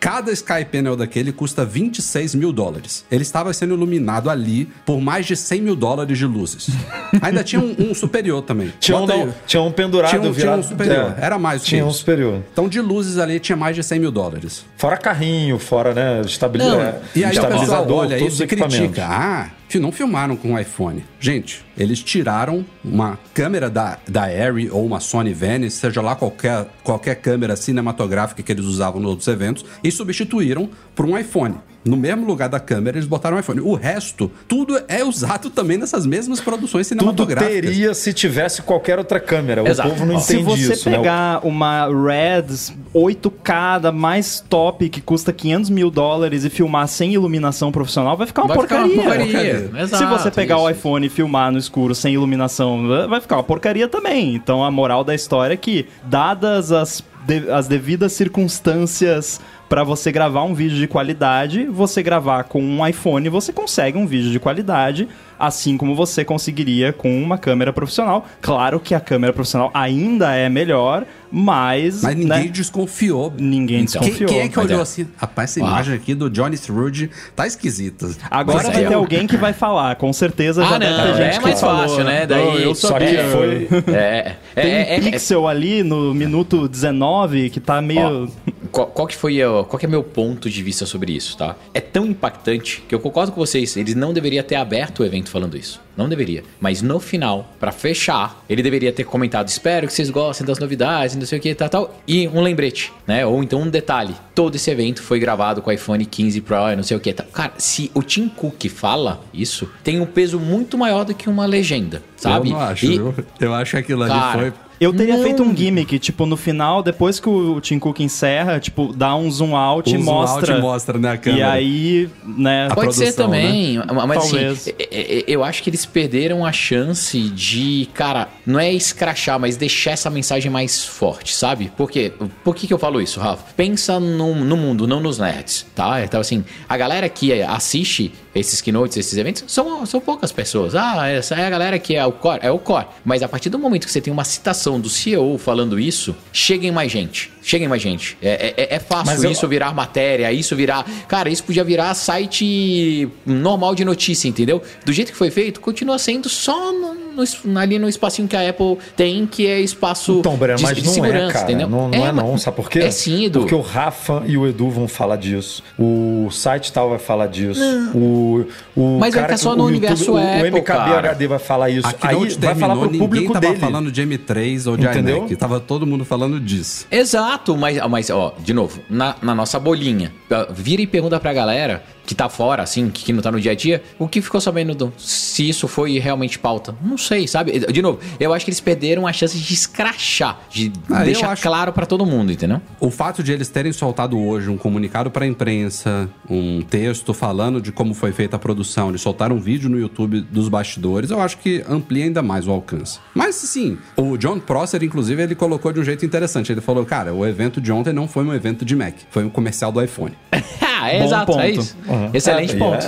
Cada 0.03 0.33
Sky 0.33 0.65
Panel 0.69 0.97
daquele 0.97 1.31
custa 1.31 1.65
26 1.65 2.35
mil 2.35 2.53
dólares. 2.53 3.05
Ele 3.09 3.23
estava 3.23 3.53
sendo 3.53 3.75
iluminado 3.75 4.29
ali 4.29 4.69
por 4.85 5.01
mais 5.01 5.25
de 5.27 5.37
100 5.37 5.61
mil 5.63 5.77
dólares 5.77 6.19
de 6.19 6.27
luzes. 6.27 6.67
Ainda 7.23 7.45
tinha 7.45 7.63
um, 7.63 7.73
um 7.79 7.95
superior 7.95 8.43
também. 8.43 8.73
Tinha 8.81 8.99
um, 8.99 9.07
não, 9.07 9.33
tinha 9.47 9.63
um 9.63 9.71
pendurado 9.71 10.11
Tinha 10.11 10.21
um- 10.21 10.25
tinha 10.25 10.33
virado. 10.35 10.59
um 10.59 10.63
superior. 10.65 11.15
é. 11.17 11.25
Era 11.25 11.39
mais 11.39 11.63
que 11.63 11.69
Tinha 11.69 11.87
um 11.87 11.93
superior. 11.93 12.43
Então, 12.53 12.69
de 12.69 12.81
luzes 12.81 13.17
ali, 13.17 13.39
tinha 13.39 13.55
mais 13.55 13.77
de 13.77 13.85
100 13.85 14.01
mil 14.01 14.11
dólares. 14.11 14.65
Fora 14.77 14.97
carrinho, 14.97 15.57
fora, 15.61 15.95
né? 15.95 16.21
Estabiliz... 16.27 16.67
Não, 16.67 16.81
E 16.81 16.83
aí 16.83 16.91
o 16.91 16.95
pessoal 17.15 17.31
estabilizador, 17.31 17.99
olha 17.99 18.19
todos 18.19 18.35
isso 18.35 18.35
os 18.35 18.41
e 18.41 18.43
equipamentos. 18.43 18.77
critica. 18.79 19.07
Ah, 19.09 19.51
não 19.79 19.93
filmaram 19.93 20.37
com 20.37 20.55
o 20.55 20.59
iPhone. 20.59 21.05
Gente, 21.21 21.65
eles 21.77 22.03
tiraram 22.03 22.65
uma 22.85 23.19
câmera 23.35 23.71
da, 23.71 23.99
da 24.09 24.25
Arri 24.25 24.71
ou 24.71 24.85
uma 24.85 25.01
Sony 25.01 25.33
Venice, 25.33 25.77
seja 25.77 26.01
lá 26.01 26.15
qualquer, 26.15 26.67
qualquer 26.83 27.17
câmera 27.17 27.57
cinematográfica 27.57 28.43
que 28.43 28.53
eles 28.53 28.65
usavam 28.65 29.01
nos 29.01 29.11
outros 29.11 29.29
eventos, 29.29 29.65
e 29.83 29.91
substituíram 29.91 30.69
por 30.95 31.07
um 31.07 31.19
iPhone. 31.19 31.57
No 31.85 31.97
mesmo 31.97 32.25
lugar 32.27 32.49
da 32.49 32.61
câmera, 32.61 32.97
eles 32.97 33.09
botaram 33.09 33.37
um 33.37 33.41
iPhone. 33.41 33.61
O 33.61 33.75
resto, 33.75 34.31
tudo 34.47 34.81
é 34.87 35.03
usado 35.05 35.51
também 35.51 35.77
nessas 35.79 36.07
mesmas 36.07 36.41
produções 36.41 36.89
Tudo 36.89 37.01
cinematográficas. 37.01 37.53
teria 37.55 37.93
se 37.95 38.13
tivesse 38.13 38.63
qualquer 38.63 38.99
outra 38.99 39.19
câmera. 39.19 39.69
Exato. 39.69 39.89
O 39.89 39.93
povo 39.93 40.07
não 40.07 40.21
Se 40.21 40.37
entende 40.37 40.65
você 40.67 40.73
isso, 40.75 40.89
né? 40.89 40.97
pegar 40.99 41.41
uma 41.45 41.87
Red 41.87 42.47
8K 42.95 43.81
da 43.81 43.91
mais 43.93 44.39
top, 44.49 44.89
que 44.89 45.01
custa 45.01 45.33
500 45.33 45.71
mil 45.71 45.91
dólares, 45.91 46.45
e 46.45 46.51
filmar 46.51 46.87
sem 46.87 47.15
iluminação 47.15 47.73
profissional, 47.73 48.17
vai 48.17 48.27
ficar 48.27 48.43
uma 48.45 48.55
vai 48.55 48.63
ficar 48.63 48.77
porcaria. 48.83 48.95
uma 48.95 49.03
porcaria. 49.05 49.33
Porcaria. 49.61 49.87
Se 49.89 49.95
Exato, 49.95 50.19
você 50.19 50.31
pegar 50.31 50.57
isso. 50.57 50.65
o 50.65 50.71
iPhone 50.71 51.07
e 51.07 51.11
filmar 51.11 51.51
no 51.51 51.59
escuro 51.59 51.95
sem 51.95 52.15
iluminação, 52.15 52.87
vai 53.09 53.21
ficar 53.21 53.37
uma 53.37 53.43
porcaria 53.45 53.89
também. 53.89 54.35
Então 54.35 54.63
a 54.65 54.71
moral 54.71 55.03
da 55.03 55.15
história 55.15 55.55
é 55.55 55.57
que, 55.57 55.87
dadas 56.05 56.71
as, 56.71 57.03
de- 57.27 57.51
as 57.51 57.67
devidas 57.67 58.13
circunstâncias 58.13 59.41
para 59.73 59.85
você 59.85 60.13
gravar 60.13 60.43
um 60.45 60.53
vídeo 60.53 60.77
de 60.77 60.87
qualidade, 60.87 61.65
você 61.65 62.03
gravar 62.03 62.45
com 62.45 62.63
um 62.63 62.87
iPhone, 62.87 63.27
você 63.31 63.55
consegue 63.55 63.97
um 63.97 64.07
vídeo 64.07 64.31
de 64.31 64.39
qualidade, 64.39 65.09
assim 65.39 65.79
como 65.79 65.95
você 65.95 66.27
conseguiria 66.27 66.93
com 66.93 67.23
uma 67.23 67.39
câmera 67.39 67.73
profissional. 67.73 68.27
Claro 68.43 68.79
que 68.79 68.95
a 68.95 69.01
câmera 69.01 69.33
profissional 69.33 69.71
ainda 69.73 70.35
é 70.35 70.47
melhor, 70.51 71.07
mas. 71.31 72.03
Mas 72.03 72.15
ninguém 72.15 72.45
né, 72.45 72.49
desconfiou. 72.49 73.33
ninguém 73.39 73.85
Então. 73.85 74.03
Quem, 74.03 74.11
desconfiou. 74.11 74.29
quem 74.29 74.41
é 74.41 74.49
que 74.51 74.61
olhou 74.61 74.79
é. 74.81 74.83
assim? 74.83 75.09
Rapaz, 75.17 75.51
essa 75.57 75.65
Ah. 75.65 75.69
imagem 75.69 75.95
aqui 75.95 76.15
do 76.15 76.29
Johnny 76.29 76.55
Strude 76.55 77.09
tá 77.35 77.47
esquisita. 77.47 78.11
Agora 78.31 78.71
vai 78.71 78.85
é. 78.85 78.89
ter 78.89 78.95
alguém 78.95 79.27
que 79.27 79.39
vai 79.39 79.55
falar, 79.55 79.97
com 79.97 80.13
certeza 80.13 80.63
já 80.67 80.75
Ah, 80.75 80.79
deve 80.79 80.93
não, 80.99 81.03
ter 81.07 81.15
gente 81.15 81.35
é 81.37 81.39
que 81.39 81.43
mais 81.45 81.61
falou, 81.61 81.89
fácil, 81.89 82.05
né? 82.05 82.27
Daí- 82.27 82.47
"Oh, 82.47 82.59
eu 82.59 82.75
Só 82.75 82.99
que 82.99 83.07
sabia. 83.07 83.25
foi. 83.31 83.69
É, 83.93 84.37
é, 84.55 84.63
Tem 84.63 84.71
é, 84.71 84.81
é, 84.83 84.97
é, 84.97 85.01
pixel 85.01 85.49
ali 85.49 85.83
no 85.83 86.13
minuto 86.13 86.69
19 86.69 87.49
que 87.49 87.59
tá 87.59 87.81
meio. 87.81 88.31
Qual, 88.73 88.87
qual 88.87 89.07
que 89.07 89.15
foi 89.15 89.45
o- 89.45 89.65
qual 89.65 89.79
que 89.79 89.85
é 89.87 89.89
meu 89.89 90.03
ponto 90.03 90.49
de 90.49 90.63
vista 90.63 90.87
sobre 90.87 91.13
isso, 91.13 91.37
tá? 91.37 91.55
É 91.75 91.81
tão 91.81 92.07
impactante 92.07 92.83
que 92.89 92.95
eu 92.95 92.99
concordo 92.99 93.31
com 93.31 93.39
vocês, 93.39 93.77
eles 93.77 93.95
não 93.95 94.13
deveriam 94.15 94.43
ter 94.43 94.57
aberto 94.57 95.01
o 95.01 95.05
evento 95.05 95.29
falando 95.31 95.57
isso. 95.59 95.79
Não 95.95 96.09
deveria. 96.09 96.43
Mas 96.59 96.81
no 96.81 96.99
final, 96.99 97.53
pra 97.61 97.71
fechar, 97.71 98.43
ele 98.49 98.63
deveria 98.63 98.91
ter 98.91 99.05
comentado: 99.05 99.47
"Espero 99.49 99.87
que 99.87 99.93
vocês 99.93 100.09
gostem 100.09 100.47
das 100.47 100.59
novidades, 100.59 101.15
não 101.15 101.27
sei 101.27 101.39
o 101.39 101.43
que, 101.43 101.55
tal, 101.55 101.69
tal". 101.69 102.01
E 102.09 102.27
um 102.29 102.41
lembrete, 102.41 102.91
né? 103.07 103.27
Ou 103.27 103.43
então 103.43 103.61
um 103.61 103.69
detalhe. 103.69 104.15
Todo 104.35 104.55
esse 104.57 104.71
evento 104.71 105.03
foi 105.03 105.19
gravado 105.19 105.61
com 105.61 105.69
o 105.69 105.73
iPhone 105.73 106.03
15 106.07 106.41
Pro, 106.41 106.71
e 106.73 106.77
não 106.77 106.83
sei 106.83 106.97
o 106.97 107.01
que, 107.01 107.13
tal. 107.13 107.27
Cara, 107.27 107.53
se 107.59 107.91
o 107.93 108.03
Tim 108.03 108.27
Cook 108.29 108.65
fala 108.71 109.21
isso, 109.35 109.69
tem 109.85 110.01
um 110.01 110.07
peso 110.07 110.41
muito 110.41 110.79
maior 110.79 111.05
do 111.05 111.13
que 111.15 111.29
uma 111.29 111.45
legenda, 111.45 112.03
sabe? 112.17 112.49
Eu 112.49 112.55
não 112.55 112.61
acho, 112.63 112.87
E- 112.87 112.89
viu? 112.89 113.15
Eu 113.39 113.53
acho 113.55 113.73
que 113.73 113.77
aquilo 113.77 114.03
ali 114.05 114.13
Cara, 114.15 114.39
foi. 114.39 114.53
Eu 114.83 114.93
teria 114.93 115.17
Não. 115.17 115.23
feito 115.23 115.43
um 115.45 115.57
gimmick, 115.57 115.99
tipo, 115.99 116.27
no 116.27 116.37
final, 116.37 116.83
depois 116.83 117.21
que 117.21 117.29
o 117.29 117.61
Tim 117.61 117.79
Cook 117.79 118.01
encerra, 118.01 118.59
tipo, 118.59 118.93
dá 118.93 119.15
um 119.15 119.31
zoom 119.31 119.55
out 119.57 119.89
O 119.89 119.95
e 119.95 119.97
zoom 119.97 120.05
mostra. 120.05 120.55
out 120.55 120.61
mostra, 120.63 120.99
né, 120.99 121.11
a 121.11 121.15
E 121.15 121.19
câmera. 121.19 121.53
aí, 121.53 122.09
né. 122.25 122.67
A 122.71 122.75
Pode 122.75 122.95
ser 122.95 123.13
produção, 123.13 123.27
também, 123.27 123.81
mas 124.07 124.19
Talvez. 124.31 124.53
assim, 124.63 124.71
é- 124.81 125.19
é- 125.21 125.25
eu 125.29 125.45
acho 125.45 125.63
que 125.63 125.71
eles 125.71 125.87
perderam 125.87 126.45
a 126.45 126.51
chance 126.51 127.19
de, 127.31 127.89
cara, 127.95 128.29
não 128.45 128.59
é 128.59 128.73
escrachar, 128.73 129.39
mas 129.39 129.57
deixar 129.57 129.93
essa 129.93 130.11
mensagem 130.11 130.51
mais 130.51 130.85
forte, 130.85 131.35
sabe? 131.35 131.71
Por 131.77 131.89
quê? 131.91 132.13
Por 132.43 132.55
que, 132.57 132.67
que 132.67 132.75
eu 132.75 132.79
falo 132.79 133.01
isso, 133.01 133.21
Rafa? 133.21 133.45
Pensa 133.57 134.01
no, 134.01 134.35
no 134.35 134.57
mundo, 134.57 134.87
não 134.89 134.99
nos 135.01 135.19
nerds, 135.19 135.65
tá? 135.77 136.03
Então, 136.03 136.21
assim, 136.21 136.45
a 136.69 136.77
galera 136.77 137.09
que 137.09 137.41
assiste 137.43 138.13
esses 138.35 138.61
keynotes, 138.61 138.97
esses 138.97 139.17
eventos, 139.17 139.45
são, 139.47 139.85
são 139.87 140.01
poucas 140.01 140.33
pessoas. 140.33 140.75
Ah, 140.75 141.07
essa 141.09 141.35
é 141.35 141.47
a 141.47 141.51
galera 141.51 141.79
que 141.79 141.95
é 141.95 142.05
o 142.07 142.13
core, 142.13 142.41
é 142.43 142.51
o 142.51 142.59
core. 142.59 142.87
Mas 143.05 143.23
a 143.23 143.29
partir 143.29 143.51
do 143.51 143.59
momento 143.59 143.87
que 143.87 143.93
você 143.93 144.01
tem 144.01 144.13
uma 144.13 144.25
citação 144.25 144.81
do 144.81 144.89
CEO 144.89 145.37
falando 145.39 145.79
isso, 145.79 146.15
cheguem 146.33 146.71
mais 146.71 146.91
gente. 146.91 147.31
Cheguem 147.43 147.69
mais 147.69 147.83
gente. 147.83 148.17
É, 148.23 148.55
é- 148.57 148.77
é 148.77 148.79
fácil 148.79 149.07
Mas 149.07 149.25
eu- 149.25 149.31
isso 149.31 149.47
virar 149.49 149.75
matéria, 149.75 150.33
isso 150.33 150.55
virar. 150.57 150.85
Cara, 151.09 151.29
isso 151.29 151.43
podia 151.45 151.65
virar 151.65 151.93
site 151.95 153.09
normal 153.27 153.75
de 153.75 153.85
notícia, 153.85 154.29
entendeu? 154.29 154.63
Do 154.85 154.93
jeito 154.93 155.13
que 155.13 155.19
foi 155.19 155.31
feito, 155.31 155.61
continua 155.61 155.99
sendo 155.99 156.29
só 156.29 156.73
no- 156.73 157.02
no 157.13 157.59
ali 157.59 157.79
no 157.79 157.89
espacinho 157.89 158.27
que 158.27 158.37
a 158.37 158.49
Apple 158.49 158.79
tem, 158.97 159.27
que 159.27 159.47
é 159.47 159.61
espaço 159.61 160.19
Então, 160.21 160.37
Breno, 160.37 160.59
de, 160.59 160.65
mas 160.65 160.77
de 160.77 160.85
não 160.85 160.93
segurança, 160.93 161.25
é, 161.27 161.33
cara. 161.33 161.45
entendeu? 161.45 161.69
Não, 161.69 161.89
não 161.89 162.07
é, 162.07 162.13
mas- 162.13 162.25
não. 162.25 162.39
Sabe 162.39 162.57
por 162.57 162.69
quê? 162.71 162.81
É 162.81 162.91
sim, 162.91 163.25
Edu. 163.27 163.41
Porque 163.41 163.55
o 163.55 163.61
Rafa 163.61 164.23
e 164.27 164.37
o 164.37 164.47
Edu 164.47 164.71
vão 164.71 164.89
falar 164.89 165.17
disso. 165.17 165.63
O 165.79 166.29
site 166.31 166.73
tal 166.73 166.91
vai 166.91 166.99
falar 166.99 167.27
disso. 167.29 167.61
O, 167.95 168.47
o 168.77 168.99
Mas 168.99 169.15
vai 169.15 169.23
cara 169.23 169.37
ficar 169.37 169.37
só 169.39 169.55
no 169.57 169.65
universo 169.65 170.13
o, 170.13 170.17
Apple, 170.17 170.51
o 170.51 170.57
MKBHD 170.57 171.27
vai 171.27 171.39
falar 171.39 171.71
isso. 171.71 171.87
A 171.87 171.91
Aí 171.91 171.97
Keynote 172.17 172.39
vai 172.39 172.55
falar 172.55 172.75
terminou, 172.75 172.89
pro 172.89 172.99
público 172.99 173.33
tava 173.33 173.47
dele. 173.47 173.59
falando 173.61 173.93
de 173.93 174.03
M3 174.03 174.67
ou 174.71 174.77
de 174.77 174.87
Entendeu? 174.87 175.19
iMac. 175.19 175.37
Tava 175.37 175.61
todo 175.61 175.87
mundo 175.87 176.05
falando 176.05 176.41
disso. 176.41 176.87
Exato, 176.91 177.57
mas, 177.57 177.79
mas 177.89 178.11
ó, 178.11 178.35
de 178.39 178.53
novo, 178.53 178.81
na, 178.89 179.15
na 179.23 179.35
nossa 179.35 179.59
bolinha, 179.59 180.13
vira 180.51 180.83
e 180.83 180.87
pergunta 180.87 181.19
pra 181.21 181.33
galera 181.33 181.83
que 182.05 182.15
tá 182.15 182.29
fora, 182.29 182.63
assim, 182.63 182.91
que, 182.91 183.05
que 183.05 183.13
não 183.13 183.23
tá 183.23 183.31
no 183.31 183.41
dia 183.41 183.53
a 183.53 183.55
dia, 183.55 183.83
o 183.99 184.09
que 184.09 184.21
ficou 184.21 184.41
sabendo 184.41 184.75
do, 184.75 184.93
se 184.99 185.49
isso 185.49 185.69
foi 185.69 185.99
realmente 185.99 186.39
pauta. 186.39 186.75
Não 186.83 186.99
sei, 186.99 187.27
sabe? 187.29 187.59
De 187.61 187.81
novo, 187.83 188.01
eu 188.19 188.33
acho 188.35 188.45
que 188.45 188.51
eles 188.51 188.61
perderam 188.61 189.07
a 189.07 189.13
chance 189.13 189.39
de 189.39 189.55
escrachar, 189.55 190.41
de 190.51 190.73
Ah, 190.91 191.05
deixar 191.05 191.31
acho- 191.31 191.43
claro 191.43 191.73
pra 191.73 191.87
todo 191.87 192.05
mundo, 192.07 192.33
entendeu? 192.33 192.61
O 192.81 192.91
fato 192.91 193.23
de 193.23 193.33
eles 193.33 193.49
terem 193.49 193.73
soltado 193.73 194.19
hoje 194.19 194.49
um 194.51 194.57
comunicado 194.57 195.11
para 195.11 195.25
a 195.25 195.29
imprensa, 195.29 196.09
um 196.29 196.61
texto 196.63 197.13
falando 197.15 197.61
de 197.61 197.71
como 197.73 197.95
foi 197.95 198.13
feita 198.13 198.37
a 198.37 198.39
produção, 198.39 198.89
eles 198.89 199.01
soltaram 199.01 199.37
um 199.37 199.41
vídeo 199.41 199.69
no 199.69 199.79
YouTube 199.79 200.21
dos 200.23 200.49
bastidores, 200.49 201.11
eu 201.11 201.21
acho 201.21 201.39
que 201.39 201.65
amplia 201.69 202.05
ainda 202.05 202.23
mais 202.23 202.47
o 202.47 202.51
alcance. 202.51 202.99
Mas 203.15 203.37
sim, 203.37 203.79
o 203.97 204.17
John 204.17 204.39
Prosser, 204.41 204.83
inclusive, 204.83 205.23
ele 205.23 205.35
colocou 205.35 205.73
de 205.73 205.81
um 205.81 205.85
jeito 205.85 206.05
interessante. 206.05 206.51
Ele 206.53 206.61
falou, 206.61 206.85
cara, 206.85 207.13
o 207.15 207.27
evento 207.27 207.61
de 207.61 207.71
ontem 207.73 207.93
não 207.93 208.09
foi 208.09 208.25
um 208.25 208.33
evento 208.35 208.65
de 208.65 208.75
Mac, 208.75 208.95
foi 209.11 209.25
um 209.25 209.31
comercial 209.31 209.71
do 209.73 209.83
iPhone. 209.83 210.15
é 210.33 210.99
Bom 210.99 211.05
exato, 211.05 211.33
é 211.41 211.53
ponto. 211.53 211.77
Isso. 211.95 212.17
Excelente 212.17 212.55
É, 212.55 212.59
ponto. 212.59 212.87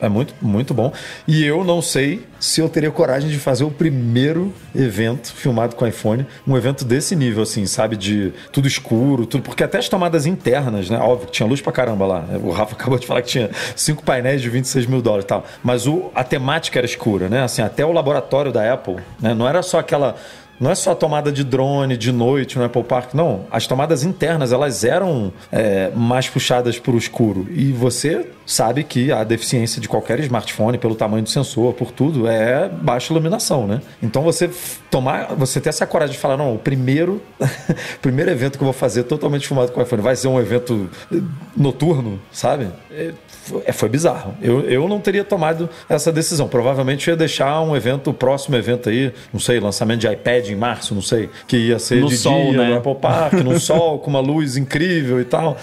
É, 0.00 0.06
é 0.06 0.08
muito, 0.08 0.34
muito 0.42 0.74
bom. 0.74 0.92
E 1.26 1.44
eu 1.44 1.64
não 1.64 1.80
sei 1.80 2.24
se 2.38 2.60
eu 2.60 2.68
teria 2.68 2.90
coragem 2.90 3.28
de 3.30 3.38
fazer 3.38 3.64
o 3.64 3.70
primeiro 3.70 4.52
evento 4.74 5.32
filmado 5.32 5.74
com 5.74 5.86
iPhone, 5.86 6.26
um 6.46 6.56
evento 6.56 6.84
desse 6.84 7.16
nível, 7.16 7.42
assim, 7.42 7.66
sabe? 7.66 7.96
De 7.96 8.32
tudo 8.52 8.68
escuro, 8.68 9.26
tudo. 9.26 9.42
Porque 9.42 9.64
até 9.64 9.78
as 9.78 9.88
tomadas 9.88 10.26
internas, 10.26 10.90
né? 10.90 10.98
Óbvio 10.98 11.26
que 11.26 11.32
tinha 11.32 11.48
luz 11.48 11.60
pra 11.60 11.72
caramba 11.72 12.06
lá. 12.06 12.24
O 12.42 12.50
Rafa 12.50 12.74
acabou 12.76 12.98
de 12.98 13.06
falar 13.06 13.22
que 13.22 13.28
tinha 13.28 13.50
cinco 13.74 14.02
painéis 14.02 14.42
de 14.42 14.50
26 14.50 14.86
mil 14.86 15.00
dólares 15.00 15.24
e 15.24 15.28
tal. 15.28 15.44
Mas 15.62 15.86
o, 15.86 16.10
a 16.14 16.22
temática 16.22 16.78
era 16.78 16.86
escura, 16.86 17.28
né? 17.28 17.42
Assim, 17.42 17.62
até 17.62 17.84
o 17.84 17.92
laboratório 17.92 18.52
da 18.52 18.72
Apple, 18.72 18.96
né? 19.20 19.34
Não 19.34 19.48
era 19.48 19.62
só 19.62 19.78
aquela 19.78 20.16
não 20.58 20.70
é 20.70 20.74
só 20.74 20.92
a 20.92 20.94
tomada 20.94 21.30
de 21.30 21.44
drone 21.44 21.96
de 21.96 22.10
noite 22.10 22.56
no 22.58 22.64
Apple 22.64 22.82
Park, 22.82 23.12
não. 23.12 23.44
As 23.50 23.66
tomadas 23.66 24.02
internas, 24.04 24.52
elas 24.52 24.84
eram 24.84 25.30
é, 25.52 25.90
mais 25.94 26.28
puxadas 26.28 26.78
para 26.78 26.92
o 26.92 26.98
escuro. 26.98 27.46
E 27.50 27.72
você 27.72 28.26
sabe 28.46 28.84
que 28.84 29.10
a 29.10 29.24
deficiência 29.24 29.80
de 29.80 29.88
qualquer 29.88 30.20
smartphone, 30.20 30.78
pelo 30.78 30.94
tamanho 30.94 31.22
do 31.24 31.28
sensor, 31.28 31.74
por 31.74 31.90
tudo, 31.90 32.28
é 32.28 32.68
baixa 32.68 33.12
iluminação, 33.12 33.66
né? 33.66 33.82
Então 34.02 34.22
você 34.22 34.48
tomar, 34.90 35.34
você 35.34 35.60
ter 35.60 35.68
essa 35.70 35.84
coragem 35.86 36.12
de 36.14 36.18
falar, 36.20 36.36
não, 36.36 36.54
o 36.54 36.58
primeiro, 36.58 37.20
primeiro 38.00 38.30
evento 38.30 38.56
que 38.56 38.62
eu 38.62 38.66
vou 38.66 38.72
fazer 38.72 39.02
totalmente 39.04 39.46
filmado 39.48 39.72
com 39.72 39.80
o 39.80 39.82
iPhone 39.82 40.00
vai 40.02 40.14
ser 40.16 40.28
um 40.28 40.38
evento 40.40 40.88
eh, 41.12 41.16
noturno, 41.56 42.20
sabe? 42.30 42.68
É, 42.92 43.12
foi- 43.42 43.62
é, 43.66 43.72
foi 43.72 43.88
bizarro. 43.88 44.34
Eu, 44.40 44.60
eu 44.62 44.88
não 44.88 45.00
teria 45.00 45.24
tomado 45.24 45.68
essa 45.88 46.12
decisão. 46.12 46.46
Provavelmente 46.48 47.08
ia 47.10 47.16
deixar 47.16 47.60
um 47.62 47.74
evento, 47.76 48.10
o 48.10 48.14
próximo 48.14 48.56
evento 48.56 48.88
aí, 48.88 49.12
não 49.32 49.40
sei, 49.40 49.58
lançamento 49.60 50.00
de 50.00 50.06
iPad 50.08 50.48
em 50.48 50.54
março, 50.56 50.94
não 50.94 51.02
sei, 51.02 51.28
que 51.48 51.56
ia 51.56 51.78
ser 51.78 52.00
No 52.00 52.08
de 52.08 52.16
sol, 52.16 52.50
dia, 52.50 52.58
né? 52.58 52.68
no 52.70 52.76
Apple 52.76 52.94
Park, 52.96 53.32
no 53.34 53.58
sol, 53.60 53.98
com 53.98 54.10
uma 54.10 54.20
luz 54.20 54.56
incrível 54.56 55.20
e 55.20 55.24
tal. 55.24 55.56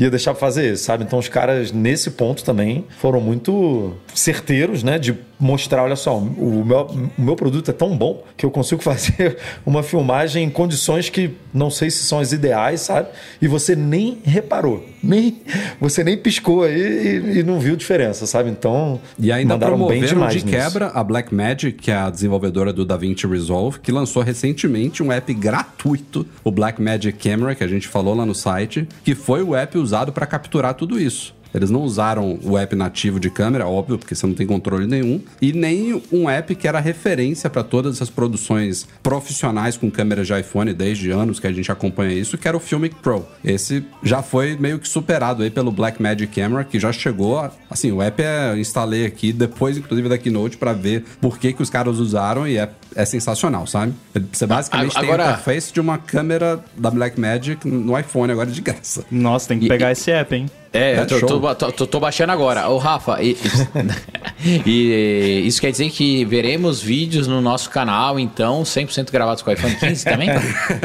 Ia 0.00 0.10
deixar 0.10 0.32
pra 0.32 0.40
fazer 0.40 0.72
isso, 0.72 0.84
sabe? 0.84 1.04
Então 1.04 1.18
os 1.18 1.28
caras, 1.28 1.72
nesse 1.72 2.12
ponto 2.12 2.42
também, 2.42 2.86
foram 2.98 3.20
muito 3.20 3.92
certeiros, 4.14 4.82
né? 4.82 4.98
De 4.98 5.14
mostrar, 5.38 5.82
olha 5.82 5.96
só, 5.96 6.16
o 6.16 6.64
meu, 6.64 7.10
o 7.18 7.22
meu 7.22 7.36
produto 7.36 7.70
é 7.70 7.74
tão 7.74 7.96
bom 7.96 8.24
que 8.34 8.46
eu 8.46 8.50
consigo 8.50 8.80
fazer 8.82 9.36
uma 9.64 9.82
filmagem 9.82 10.44
em 10.44 10.50
condições 10.50 11.10
que 11.10 11.34
não 11.52 11.68
sei 11.70 11.90
se 11.90 12.04
são 12.04 12.18
as 12.18 12.32
ideais, 12.32 12.80
sabe? 12.80 13.08
E 13.42 13.46
você 13.46 13.76
nem 13.76 14.18
reparou. 14.24 14.86
Nem, 15.02 15.42
você 15.78 16.02
nem 16.02 16.16
piscou 16.16 16.62
aí 16.62 16.80
e, 16.80 17.38
e 17.38 17.42
não 17.42 17.60
viu 17.60 17.76
diferença, 17.76 18.26
sabe? 18.26 18.48
Então, 18.48 19.00
E 19.18 19.30
ainda 19.30 19.54
mandaram 19.54 19.86
bem 19.86 20.02
demais 20.02 20.34
de 20.34 20.46
nisso. 20.46 20.56
quebra 20.56 20.88
a 20.94 21.04
Blackmagic, 21.04 21.72
que 21.72 21.90
é 21.90 21.96
a 21.96 22.08
desenvolvedora 22.08 22.72
do 22.72 22.86
DaVinci 22.86 23.26
Resolve, 23.26 23.80
que 23.80 23.92
lançou 23.92 24.22
recentemente 24.22 25.02
um 25.02 25.12
app 25.12 25.32
gratuito, 25.34 26.26
o 26.42 26.50
Blackmagic 26.50 27.18
Camera, 27.18 27.54
que 27.54 27.64
a 27.64 27.68
gente 27.68 27.86
falou 27.86 28.14
lá 28.14 28.24
no 28.24 28.34
site, 28.34 28.88
que 29.04 29.14
foi 29.14 29.42
o 29.42 29.54
app 29.54 29.76
usado 29.76 29.89
para 30.12 30.26
capturar 30.26 30.74
tudo 30.74 31.00
isso. 31.00 31.34
Eles 31.54 31.70
não 31.70 31.82
usaram 31.82 32.38
o 32.42 32.56
app 32.56 32.74
nativo 32.76 33.18
de 33.20 33.30
câmera, 33.30 33.66
óbvio, 33.66 33.98
porque 33.98 34.14
você 34.14 34.26
não 34.26 34.34
tem 34.34 34.46
controle 34.46 34.86
nenhum, 34.86 35.20
e 35.40 35.52
nem 35.52 36.00
um 36.12 36.28
app 36.30 36.54
que 36.54 36.66
era 36.68 36.80
referência 36.80 37.48
para 37.50 37.62
todas 37.62 37.96
essas 37.96 38.08
produções 38.10 38.86
profissionais 39.02 39.76
com 39.76 39.90
câmeras 39.90 40.26
de 40.26 40.38
iPhone 40.38 40.72
desde 40.72 41.10
anos 41.10 41.40
que 41.40 41.46
a 41.46 41.52
gente 41.52 41.70
acompanha 41.70 42.12
isso, 42.14 42.38
que 42.38 42.46
era 42.46 42.56
o 42.56 42.60
Filmic 42.60 42.94
Pro. 42.96 43.26
Esse 43.44 43.84
já 44.02 44.22
foi 44.22 44.56
meio 44.56 44.78
que 44.78 44.88
superado 44.88 45.42
aí 45.42 45.50
pelo 45.50 45.70
Blackmagic 45.72 46.32
Camera, 46.40 46.64
que 46.64 46.78
já 46.78 46.92
chegou, 46.92 47.38
a- 47.38 47.50
assim, 47.68 47.90
o 47.92 48.00
app 48.00 48.22
é, 48.22 48.50
eu 48.52 48.58
instalei 48.58 49.04
aqui 49.06 49.32
depois 49.32 49.76
inclusive 49.76 50.08
da 50.08 50.16
Keynote 50.18 50.56
para 50.56 50.72
ver 50.72 51.04
por 51.20 51.38
que 51.38 51.52
que 51.52 51.62
os 51.62 51.70
caras 51.70 51.98
usaram 51.98 52.46
e 52.46 52.56
é, 52.56 52.68
é 52.94 53.04
sensacional, 53.04 53.66
sabe? 53.66 53.92
Você 54.32 54.46
basicamente 54.46 54.96
A- 54.96 55.00
tem 55.00 55.08
agora- 55.08 55.24
a 55.24 55.30
interface 55.32 55.72
de 55.72 55.80
uma 55.80 55.98
câmera 55.98 56.62
da 56.76 56.90
Blackmagic 56.90 57.66
no 57.66 57.98
iPhone 57.98 58.30
agora 58.32 58.50
de 58.50 58.60
graça. 58.60 59.04
Nossa, 59.10 59.48
tem 59.48 59.58
que 59.58 59.68
pegar 59.68 59.88
e- 59.88 59.92
esse 59.92 60.10
app, 60.10 60.34
hein? 60.34 60.46
É, 60.72 60.92
É 60.92 61.00
eu 61.00 61.06
tô, 61.26 61.54
tô, 61.54 61.72
tô- 61.72 61.86
tô- 61.86 62.00
baixando 62.00 62.30
agora. 62.32 62.68
Ô, 62.68 62.78
Rafa, 62.78 63.20
e, 63.20 63.36
e 64.66 65.42
isso 65.46 65.60
quer 65.60 65.70
dizer 65.72 65.90
que 65.90 66.24
veremos 66.24 66.80
vídeos 66.80 67.26
no 67.26 67.40
nosso 67.40 67.68
canal, 67.70 68.18
então, 68.20 68.62
100% 68.62 69.10
gravados 69.10 69.42
com 69.42 69.50
o 69.50 69.52
iPhone 69.52 69.74
15 69.74 70.04
também? 70.04 70.28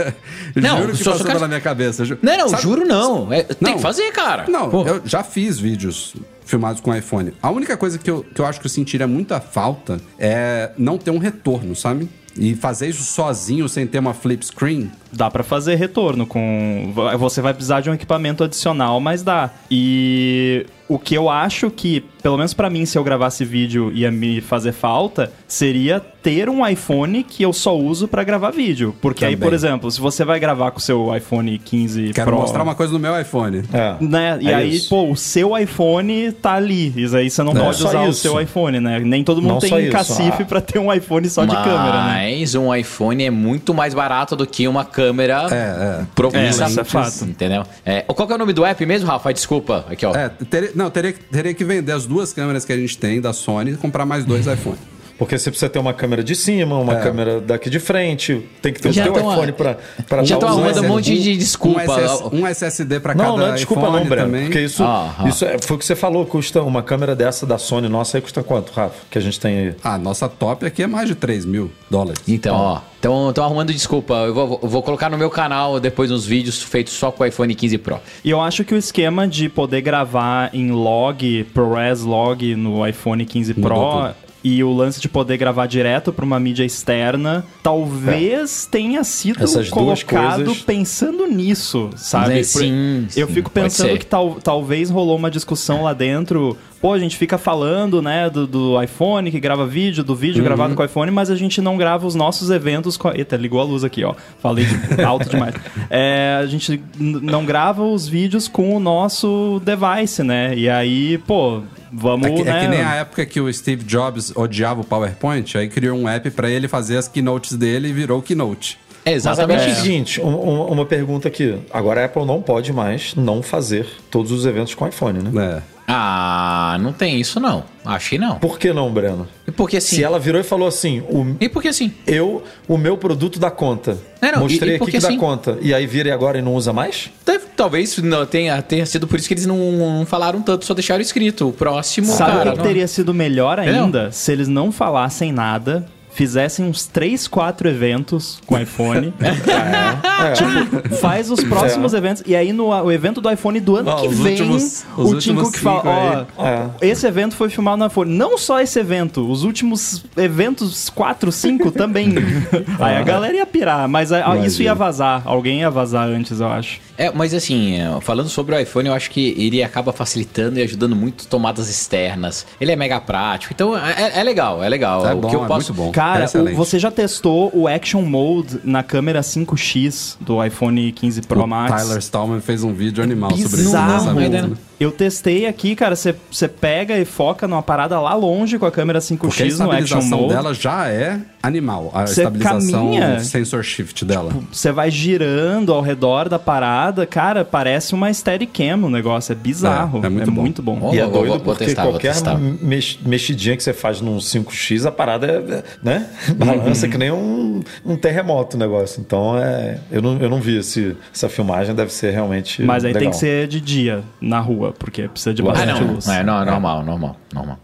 Não, 0.56 0.82
Juro 0.82 0.92
que 0.98 1.04
só- 1.04 1.12
passou 1.12 1.26
quero- 1.26 1.38
pela 1.40 1.48
minha 1.48 1.62
cabeça. 1.62 2.04
Ju- 2.06 2.18
Não, 2.22 2.38
não, 2.38 2.50
Sabe- 2.50 2.62
juro 2.64 2.86
não. 2.86 3.32
É, 3.32 3.44
tem 3.44 3.58
Não. 3.62 3.74
que 3.76 3.82
fazer, 3.82 4.12
cara. 4.12 4.46
Não, 4.48 4.70
Pô. 4.70 4.88
eu 4.88 5.02
já 5.06 5.22
fiz 5.24 5.60
vídeos 5.60 6.16
filmados 6.46 6.82
com 6.82 6.96
iPhone. 6.96 7.34
A 7.42 7.50
única 7.52 7.76
coisa 7.76 7.98
que 7.98 8.10
eu, 8.10 8.24
que 8.34 8.40
eu 8.40 8.46
acho 8.46 8.60
que 8.60 8.66
eu 8.66 8.70
sentiria 8.72 9.06
muita 9.08 9.40
falta 9.42 10.00
é 10.18 10.72
não 10.78 10.98
ter 10.98 11.12
um 11.12 11.18
retorno, 11.18 11.76
sabe? 11.76 12.08
E 12.38 12.54
fazer 12.56 12.90
isso 12.90 13.04
sozinho, 13.04 13.70
sem 13.70 13.88
ter 13.88 14.00
uma 14.00 14.14
flip 14.14 14.46
screen. 14.46 14.92
Dá 15.12 15.32
pra 15.32 15.44
fazer 15.44 15.76
retorno 15.76 16.28
com. 16.28 16.94
Você 17.18 17.42
vai 17.42 17.54
precisar 17.54 17.82
de 17.82 17.90
um 17.90 17.94
equipamento 17.94 18.44
adicional, 18.44 19.00
mas 19.00 19.24
dá. 19.24 19.50
E 19.72 20.66
o 20.88 21.00
que 21.00 21.16
eu 21.16 21.30
acho 21.30 21.70
que, 21.72 22.02
pelo 22.22 22.38
menos 22.38 22.54
pra 22.54 22.70
mim, 22.70 22.86
se 22.86 22.98
eu 22.98 23.04
gravasse 23.04 23.44
vídeo 23.44 23.92
ia 23.94 24.12
me 24.12 24.40
fazer 24.42 24.72
falta, 24.72 25.32
seria 25.48 26.00
ter 26.00 26.50
um 26.50 26.66
iPhone 26.68 27.24
que 27.24 27.44
eu 27.44 27.54
só 27.54 27.78
uso 27.78 28.08
pra 28.08 28.24
gravar 28.24 28.50
vídeo. 28.52 28.96
Porque 29.00 29.24
aí, 29.24 29.36
Também. 29.36 29.48
por 29.50 29.54
exemplo, 29.54 29.92
se 29.92 30.02
você 30.02 30.26
vai 30.26 30.40
gravar 30.40 30.72
com 30.72 30.80
o 30.80 30.82
seu 30.82 31.16
iPhone 31.16 31.56
15 31.60 32.12
Quero 32.14 32.32
Pro, 32.32 32.40
mostrar 32.40 32.64
uma 32.64 32.74
coisa 32.74 32.92
no 32.94 32.98
meu 33.00 33.20
iPhone. 33.20 33.64
É. 33.72 33.96
né? 34.04 34.38
E 34.42 34.50
É 34.50 34.56
aí, 34.56 34.76
isso. 34.76 34.90
pô, 34.90 35.10
o 35.12 35.16
seu 35.16 35.56
iPhone 35.58 36.32
tá 36.32 36.54
ali. 36.54 36.92
Isso 37.00 37.16
aí 37.16 37.30
você 37.30 37.44
não 37.44 37.54
Não 37.54 37.66
pode 37.66 37.78
só 37.78 37.90
usar 37.90 38.02
o 38.02 38.10
isso. 38.10 38.22
seu 38.22 38.42
iPhone, 38.42 38.80
né? 38.80 39.00
Nem 39.00 39.24
todo 39.24 39.40
mundo 39.42 39.54
Não 39.54 39.60
tem 39.60 39.84
isso. 39.84 39.92
cacife 39.92 40.42
Ah. 40.44 40.46
pra 40.46 40.62
ter 40.62 40.80
um 40.80 40.92
iPhone 40.92 41.30
só 41.30 41.46
de 41.46 41.56
câmera, 41.56 42.06
né? 42.08 42.36
Mas 42.40 42.56
um 42.56 42.74
iPhone 42.74 43.24
é 43.24 43.30
muito 43.30 43.74
mais 43.74 43.94
barato 43.94 44.36
do 44.36 44.48
que 44.48 44.68
uma 44.68 44.84
câmera 44.84 45.48
É, 45.52 45.56
é. 45.56 46.38
É, 46.38 46.50
isso 46.50 46.80
é 46.80 46.84
fato. 46.84 47.24
Entendeu? 47.26 47.64
É, 47.86 48.02
qual 48.02 48.26
que 48.28 48.34
é 48.34 48.36
o 48.36 48.40
nome 48.40 48.54
do 48.54 48.66
app 48.66 48.84
mesmo, 48.86 49.08
Rafa? 49.08 49.32
Desculpa. 49.32 49.86
Aqui, 49.90 50.06
ó. 50.06 50.14
É, 50.16 50.32
não, 50.76 50.90
teria, 50.90 51.14
teria 51.32 51.54
que 51.54 51.64
vender 51.64 51.92
as 51.92 52.06
duas 52.06 52.34
câmeras 52.34 52.66
que 52.66 52.74
a 52.74 52.78
gente 52.78 52.98
tem 52.98 53.22
da 53.22 53.34
Sony 53.34 53.72
e 53.72 53.78
comprar 53.78 54.06
mais 54.06 54.26
dois 54.26 54.46
iPhone. 54.46 54.78
Porque 55.18 55.38
você 55.38 55.50
precisa 55.50 55.70
ter 55.70 55.80
uma 55.80 55.94
câmera 55.94 56.24
de 56.24 56.36
cima, 56.36 56.78
uma 56.78 56.98
É. 57.00 57.02
câmera 57.02 57.40
daqui 57.40 57.70
de 57.70 57.80
frente, 57.80 58.42
tem 58.62 58.74
que 58.74 58.82
ter 58.82 58.90
o 58.90 58.92
Já 58.94 59.04
teu 59.04 59.14
tão- 59.14 59.32
iPhone 59.32 59.52
pra, 59.54 59.78
pra 60.10 60.24
já 60.24 60.36
tô 60.38 60.46
usando. 60.46 60.60
arrumando 60.66 60.84
um 60.84 60.88
monte 60.90 61.18
de 61.18 61.38
desculpa. 61.38 61.82
Um, 61.82 61.84
SS 61.84 62.24
um 62.34 62.48
SSD 62.48 63.00
pra 63.00 63.14
cada 63.16 63.30
Não, 63.30 63.38
não 63.38 63.48
é 63.48 63.52
desculpa 63.54 63.90
não, 63.90 64.04
Breno. 64.06 64.26
também. 64.28 64.44
Porque 64.46 64.60
isso, 64.62 64.84
Ah, 64.84 65.16
ah. 65.20 65.28
isso 65.30 65.46
é, 65.46 65.58
foi 65.60 65.76
o 65.78 65.80
que 65.80 65.86
você 65.86 65.96
falou, 65.96 66.26
custa 66.26 66.62
uma 66.62 66.84
câmera 66.84 67.16
dessa 67.16 67.46
da 67.46 67.58
Sony 67.58 67.88
nossa 67.88 68.18
aí 68.18 68.22
custa 68.22 68.44
quanto, 68.44 68.72
Rafa? 68.74 68.96
Que 69.10 69.18
a 69.18 69.22
gente 69.22 69.40
tem 69.40 69.58
aí. 69.58 69.76
Ah, 69.84 69.98
nossa 69.98 70.28
top 70.28 70.66
aqui 70.66 70.84
é 70.84 70.88
mais 70.88 71.08
de 71.08 71.16
3 71.16 71.46
mil 71.46 71.72
dólares. 71.90 72.22
Então, 72.28 72.56
ó. 72.56 72.82
Então, 73.00 73.32
tô 73.34 73.42
arrumando 73.44 73.72
desculpa. 73.72 74.14
Eu 74.16 74.34
vou, 74.34 74.60
vou 74.64 74.82
colocar 74.82 75.10
no 75.10 75.18
meu 75.18 75.30
canal 75.30 75.80
depois 75.80 76.10
uns 76.12 76.26
vídeos 76.26 76.62
feitos 76.64 76.92
só 76.94 77.12
com 77.12 77.24
o 77.24 77.26
iPhone 77.28 77.54
15 77.54 77.78
Pro. 77.78 78.00
E 78.24 78.30
eu 78.32 78.42
acho 78.42 78.64
que 78.66 78.74
o 78.74 78.78
esquema 78.78 79.28
de 79.28 79.48
poder 79.48 79.82
gravar 79.82 80.50
em 80.54 80.72
log, 80.72 81.44
ProRes 81.54 82.02
log 82.02 82.56
no 82.56 82.86
iPhone 82.86 83.24
15 83.24 83.54
Mudou 83.58 84.02
Pro. 84.02 84.25
E 84.48 84.64
o 84.64 84.72
lance 84.72 85.02
de 85.02 85.10
poder 85.10 85.38
gravar 85.38 85.66
direto 85.66 86.14
para 86.14 86.24
uma 86.24 86.40
mídia 86.40 86.64
externa, 86.64 87.44
talvez 87.64 88.68
tenha 88.70 89.04
sido 89.04 89.44
Essas 89.44 89.70
colocado 89.72 90.46
coisas- 90.46 90.62
pensando 90.62 91.26
nisso, 91.26 91.90
sabe? 91.96 92.40
É, 92.42 92.44
sim, 92.44 93.08
eu 93.18 93.26
sim, 93.28 93.34
fico 93.34 93.50
pensando 93.50 93.98
que 93.98 94.06
tal, 94.06 94.36
talvez 94.36 94.92
rolou 94.92 95.16
uma 95.18 95.32
discussão 95.32 95.82
lá 95.82 95.94
dentro. 95.94 96.56
Pô, 96.82 96.94
a 96.94 97.00
gente 97.00 97.18
fica 97.18 97.38
falando, 97.38 98.02
né, 98.02 98.30
do, 98.30 98.46
do 98.46 98.82
iPhone 98.84 99.32
que 99.32 99.40
grava 99.40 99.66
vídeo, 99.66 100.04
do 100.04 100.16
vídeo 100.16 100.40
Uhum. 100.40 100.44
gravado 100.46 100.76
com 100.76 100.82
o 100.84 100.86
iPhone, 100.86 101.10
mas 101.12 101.30
a 101.32 101.36
gente 101.36 101.60
não 101.62 101.78
grava 101.78 102.06
os 102.06 102.14
nossos 102.16 102.50
eventos 102.52 102.96
com. 102.98 103.08
a- 103.08 103.16
Eita, 103.18 103.36
ligou 103.36 103.60
a 103.60 103.64
luz 103.64 103.84
aqui, 103.84 104.04
ó. 104.04 104.14
Falei 104.40 104.66
alto 105.06 105.30
demais. 105.30 105.56
É, 105.90 106.38
a 106.40 106.46
gente 106.46 106.82
não 107.00 107.44
grava 107.46 107.84
os 107.84 108.08
vídeos 108.08 108.48
com 108.48 108.76
o 108.76 108.80
nosso 108.80 109.62
device, 109.66 110.22
né? 110.22 110.56
E 110.56 110.70
aí, 110.70 111.18
pô, 111.20 111.62
vamos. 111.92 112.28
É 112.28 112.32
que, 112.32 112.42
é 112.42 112.46
né? 112.46 112.62
que 112.62 112.68
nem 112.68 112.82
a 112.82 112.96
época 112.96 113.26
que 113.26 113.40
o 113.42 113.52
Steve 113.52 113.84
Jobs 113.84 114.32
odiava 114.36 114.82
o 114.82 114.84
PowerPoint, 114.86 115.58
aí 115.58 115.68
criou 115.70 115.98
um 115.98 116.08
app 116.08 116.30
pra 116.32 116.50
ele 116.50 116.68
fazer 116.68 116.98
as 116.98 117.08
keynotes 117.08 117.54
dele 117.58 117.88
e 117.90 117.94
virou 117.94 118.20
o 118.20 118.22
Keynote. 118.22 118.78
É 119.06 119.12
Mas 119.12 119.18
exatamente 119.18 119.60
agora 119.62 119.70
é 119.70 119.74
o 119.74 119.82
seguinte, 119.84 120.20
um- 120.22 120.28
um- 120.50 120.66
uma 120.72 120.86
pergunta 120.86 121.28
aqui. 121.28 121.56
Agora 121.72 122.02
a 122.02 122.06
Apple 122.06 122.26
não 122.26 122.42
pode 122.42 122.74
mais 122.74 123.14
não 123.16 123.44
fazer 123.44 123.86
todos 124.10 124.32
os 124.32 124.46
eventos 124.48 124.74
com 124.74 124.88
iPhone, 124.88 125.20
né? 125.22 125.62
É. 125.62 125.76
Ah, 125.88 126.78
não 126.82 126.92
tem 126.92 127.22
isso 127.22 127.40
não. 127.40 127.64
Acho 127.86 128.10
que 128.10 128.18
não. 128.18 128.40
Por 128.40 128.58
que 128.58 128.74
não, 128.74 128.92
Breno? 128.92 129.28
E 129.48 129.52
porque 129.52 129.78
assim. 129.78 129.98
Se 129.98 130.04
ela 130.04 130.18
virou 130.18 130.42
e 130.42 130.44
falou 130.44 130.68
assim, 130.68 131.02
o, 131.02 131.36
E 131.40 131.48
porque 131.48 131.68
assim. 131.68 131.94
eu, 132.08 132.42
o 132.68 132.76
meu 132.76 132.98
produto 132.98 133.38
dá 133.40 133.52
conta. 133.52 133.96
É, 134.20 134.32
não, 134.32 134.40
Mostrei 134.40 134.72
e- 134.72 134.74
e 134.74 134.76
aqui 134.78 134.92
que 134.92 135.00
dá 135.00 135.08
assim- 135.10 135.18
conta. 135.20 135.60
E 135.62 135.72
aí 135.72 135.86
vira 135.86 136.10
e 136.10 136.12
agora 136.12 136.40
e 136.40 136.42
não 136.42 136.56
usa 136.56 136.74
mais? 136.74 137.12
Talvez 137.56 137.98
não 138.00 138.26
tenha, 138.26 138.60
tenha 138.64 138.86
sido 138.86 139.08
por 139.08 139.18
isso 139.20 139.28
que 139.28 139.34
eles 139.36 139.46
não, 139.46 139.58
não 139.72 140.06
falaram 140.08 140.42
tanto, 140.42 140.66
só 140.66 140.74
deixaram 140.74 141.02
escrito. 141.02 141.48
O 141.50 141.54
próximo, 141.54 142.08
Sabe 142.08 142.32
cara. 142.32 142.50
o 142.50 142.54
que 142.54 142.58
não- 142.58 142.66
teria 142.66 142.88
sido 142.88 143.14
melhor 143.14 143.60
ainda? 143.60 144.12
Se 144.12 144.32
eles 144.32 144.48
não 144.48 144.72
falassem 144.72 145.32
nada, 145.32 145.86
fizessem 146.16 146.66
uns 146.66 146.88
3, 146.88 147.28
4 147.28 147.68
eventos 147.70 148.40
com 148.48 148.58
iPhone. 148.60 149.14
É. 149.20 150.32
Tipo, 150.34 150.96
faz 150.96 151.30
os 151.30 151.44
próximos 151.44 151.94
eventos. 151.94 152.24
E 152.26 152.36
aí, 152.36 152.52
no 152.54 152.68
o 152.70 152.92
evento 152.92 153.22
do 153.22 153.30
iPhone 153.32 153.60
do 153.60 153.76
ano 153.76 153.96
que 153.98 154.08
vem, 154.08 154.32
últimos- 154.34 154.86
os 154.98 155.12
o 155.12 155.18
Tim 155.20 155.36
Cook 155.36 155.56
fala: 155.58 156.28
Ó, 156.38 156.46
aí. 156.46 156.90
esse 156.90 157.06
evento 157.06 157.36
foi 157.36 157.50
filmado 157.50 157.78
no 157.78 157.86
iPhone. 157.86 158.12
Não 158.16 158.38
só 158.38 158.60
esse 158.62 158.80
evento, 158.80 159.30
os 159.30 159.44
últimos 159.44 160.04
eventos 160.18 160.90
4, 160.90 161.32
5 161.32 161.72
também. 161.72 162.14
aí 162.80 162.96
a 162.98 163.04
galera 163.04 163.36
ia 163.36 163.46
pirar, 163.46 163.88
mas 163.88 164.12
a- 164.12 164.38
isso 164.38 164.64
ia 164.64 164.74
vazar. 164.74 165.22
Alguém 165.26 165.60
ia 165.60 165.70
vazar 165.70 166.08
antes, 166.08 166.40
eu 166.40 166.48
acho. 166.48 166.80
É, 166.98 167.12
mas 167.12 167.34
assim, 167.34 167.80
é, 167.80 168.00
falando 168.02 168.30
sobre 168.30 168.56
o 168.56 168.60
iPhone, 168.60 168.88
eu 168.88 168.94
acho 168.94 169.12
que 169.12 169.36
ele 169.38 169.62
acaba 169.62 169.92
facilitando 169.92 170.60
e 170.60 170.64
ajudando 170.64 170.96
muito 170.96 171.28
tomadas 171.28 171.70
externas. 171.70 172.46
Ele 172.60 172.72
é 172.72 172.76
mega 172.76 173.00
prático, 173.02 173.54
então 173.54 173.78
é, 173.78 174.20
é 174.20 174.24
legal, 174.24 174.64
é 174.64 174.70
legal. 174.70 175.06
É 175.06 175.14
o 175.14 175.18
bom, 175.18 175.30
que 175.30 175.36
eu 175.36 175.44
é 175.44 175.48
posso... 175.48 175.74
muito 175.74 175.88
bom. 175.88 175.92
Cara, 175.92 176.26
é 176.34 176.38
o- 176.38 176.56
você 176.56 176.80
já 176.80 176.90
testou 176.92 177.52
o 177.54 177.68
Action 177.68 178.02
Mode 178.02 178.60
na 178.64 178.82
câmera 178.84 179.22
5X 179.22 180.18
do 180.22 180.44
iPhone 180.44 180.92
15 180.92 181.22
Pro 181.24 181.44
o 181.44 181.48
Max? 181.48 181.82
Tyler 181.84 181.98
Stallman 182.00 182.42
fez 182.42 182.64
um 182.64 182.74
vídeo 182.74 183.04
animal 183.04 183.32
sobre 183.32 183.46
isso. 183.46 183.58
Bizarro. 183.58 184.56
Eu 184.80 184.92
testei 184.92 185.46
aqui, 185.46 185.76
cara, 185.76 185.96
você 185.96 186.48
pega 186.48 186.98
e 186.98 187.06
foca 187.06 187.48
numa 187.48 187.64
parada 187.64 188.00
lá 188.00 188.14
longe 188.14 188.60
com 188.60 188.66
a 188.66 188.72
câmera 188.72 189.00
5x 189.00 189.18
Porque 189.20 189.44
a 189.44 189.46
no 189.46 189.72
Action 189.72 190.00
estabilização 190.00 190.28
dela 190.28 190.54
já 190.54 190.88
é 190.90 191.20
animal. 191.42 191.92
A 191.94 192.06
Você 192.08 192.22
estabilização 192.22 192.72
caminha, 192.86 193.20
sensor 193.20 193.64
shift 193.64 194.04
dela. 194.04 194.32
Você 194.52 194.72
vai 194.72 194.90
girando 194.92 195.72
ao 195.74 195.82
redor 195.82 196.28
da 196.28 196.38
parada, 196.40 197.06
cara, 197.06 197.46
parece 197.46 197.94
uma 197.94 198.12
Steadicam 198.14 198.78
o 198.84 198.90
negócio, 198.90 199.32
é 199.32 199.36
bizarro. 199.36 200.02
É, 200.04 200.08
é 200.08 200.10
muito 200.10 200.32
bom. 200.32 200.42
muito 200.42 200.62
bom. 200.62 200.92
E 200.94 201.00
é 201.00 201.04
doido 201.04 201.14
vou- 201.14 201.26
vou 201.28 201.40
porque 201.40 201.66
testar, 201.66 201.84
qualquer 201.84 202.14
mex- 202.62 203.00
mexidinha 203.06 203.56
que 203.56 203.64
você 203.64 203.74
faz 203.74 204.02
num 204.02 204.18
5x, 204.20 204.86
a 204.86 204.92
parada 204.92 205.28
é, 205.28 205.64
né? 205.84 206.10
Balança 206.36 206.88
que 206.88 206.98
nem 206.98 207.12
um, 207.12 207.62
um 207.86 207.96
terremoto 207.96 208.58
o 208.58 208.60
negócio. 208.60 209.00
Então 209.00 209.38
é. 209.38 209.80
Eu 209.92 210.02
não, 210.02 210.18
eu 210.20 210.30
não 210.30 210.42
vi 210.42 210.58
esse, 210.58 210.96
essa 211.14 211.30
filmagem, 211.30 211.74
deve 211.76 211.94
ser 211.94 212.12
realmente. 212.12 212.64
Mas 212.64 212.84
aí 212.84 212.92
tem 212.92 213.02
legal. 213.02 213.12
que 213.14 213.18
ser 213.20 213.48
de 213.48 213.62
dia, 213.62 214.04
na 214.20 214.40
rua, 214.40 214.65
porque 214.74 215.08
precisa 215.08 215.34
de 215.34 215.42
Ah, 215.42 215.46
bastante 215.46 215.82
não. 215.84 215.94
luz. 215.94 216.08
É, 216.08 216.24
não, 216.24 216.42
é 216.42 216.46
normal, 216.46 216.84
normal, 216.84 217.16
normal. 217.34 217.60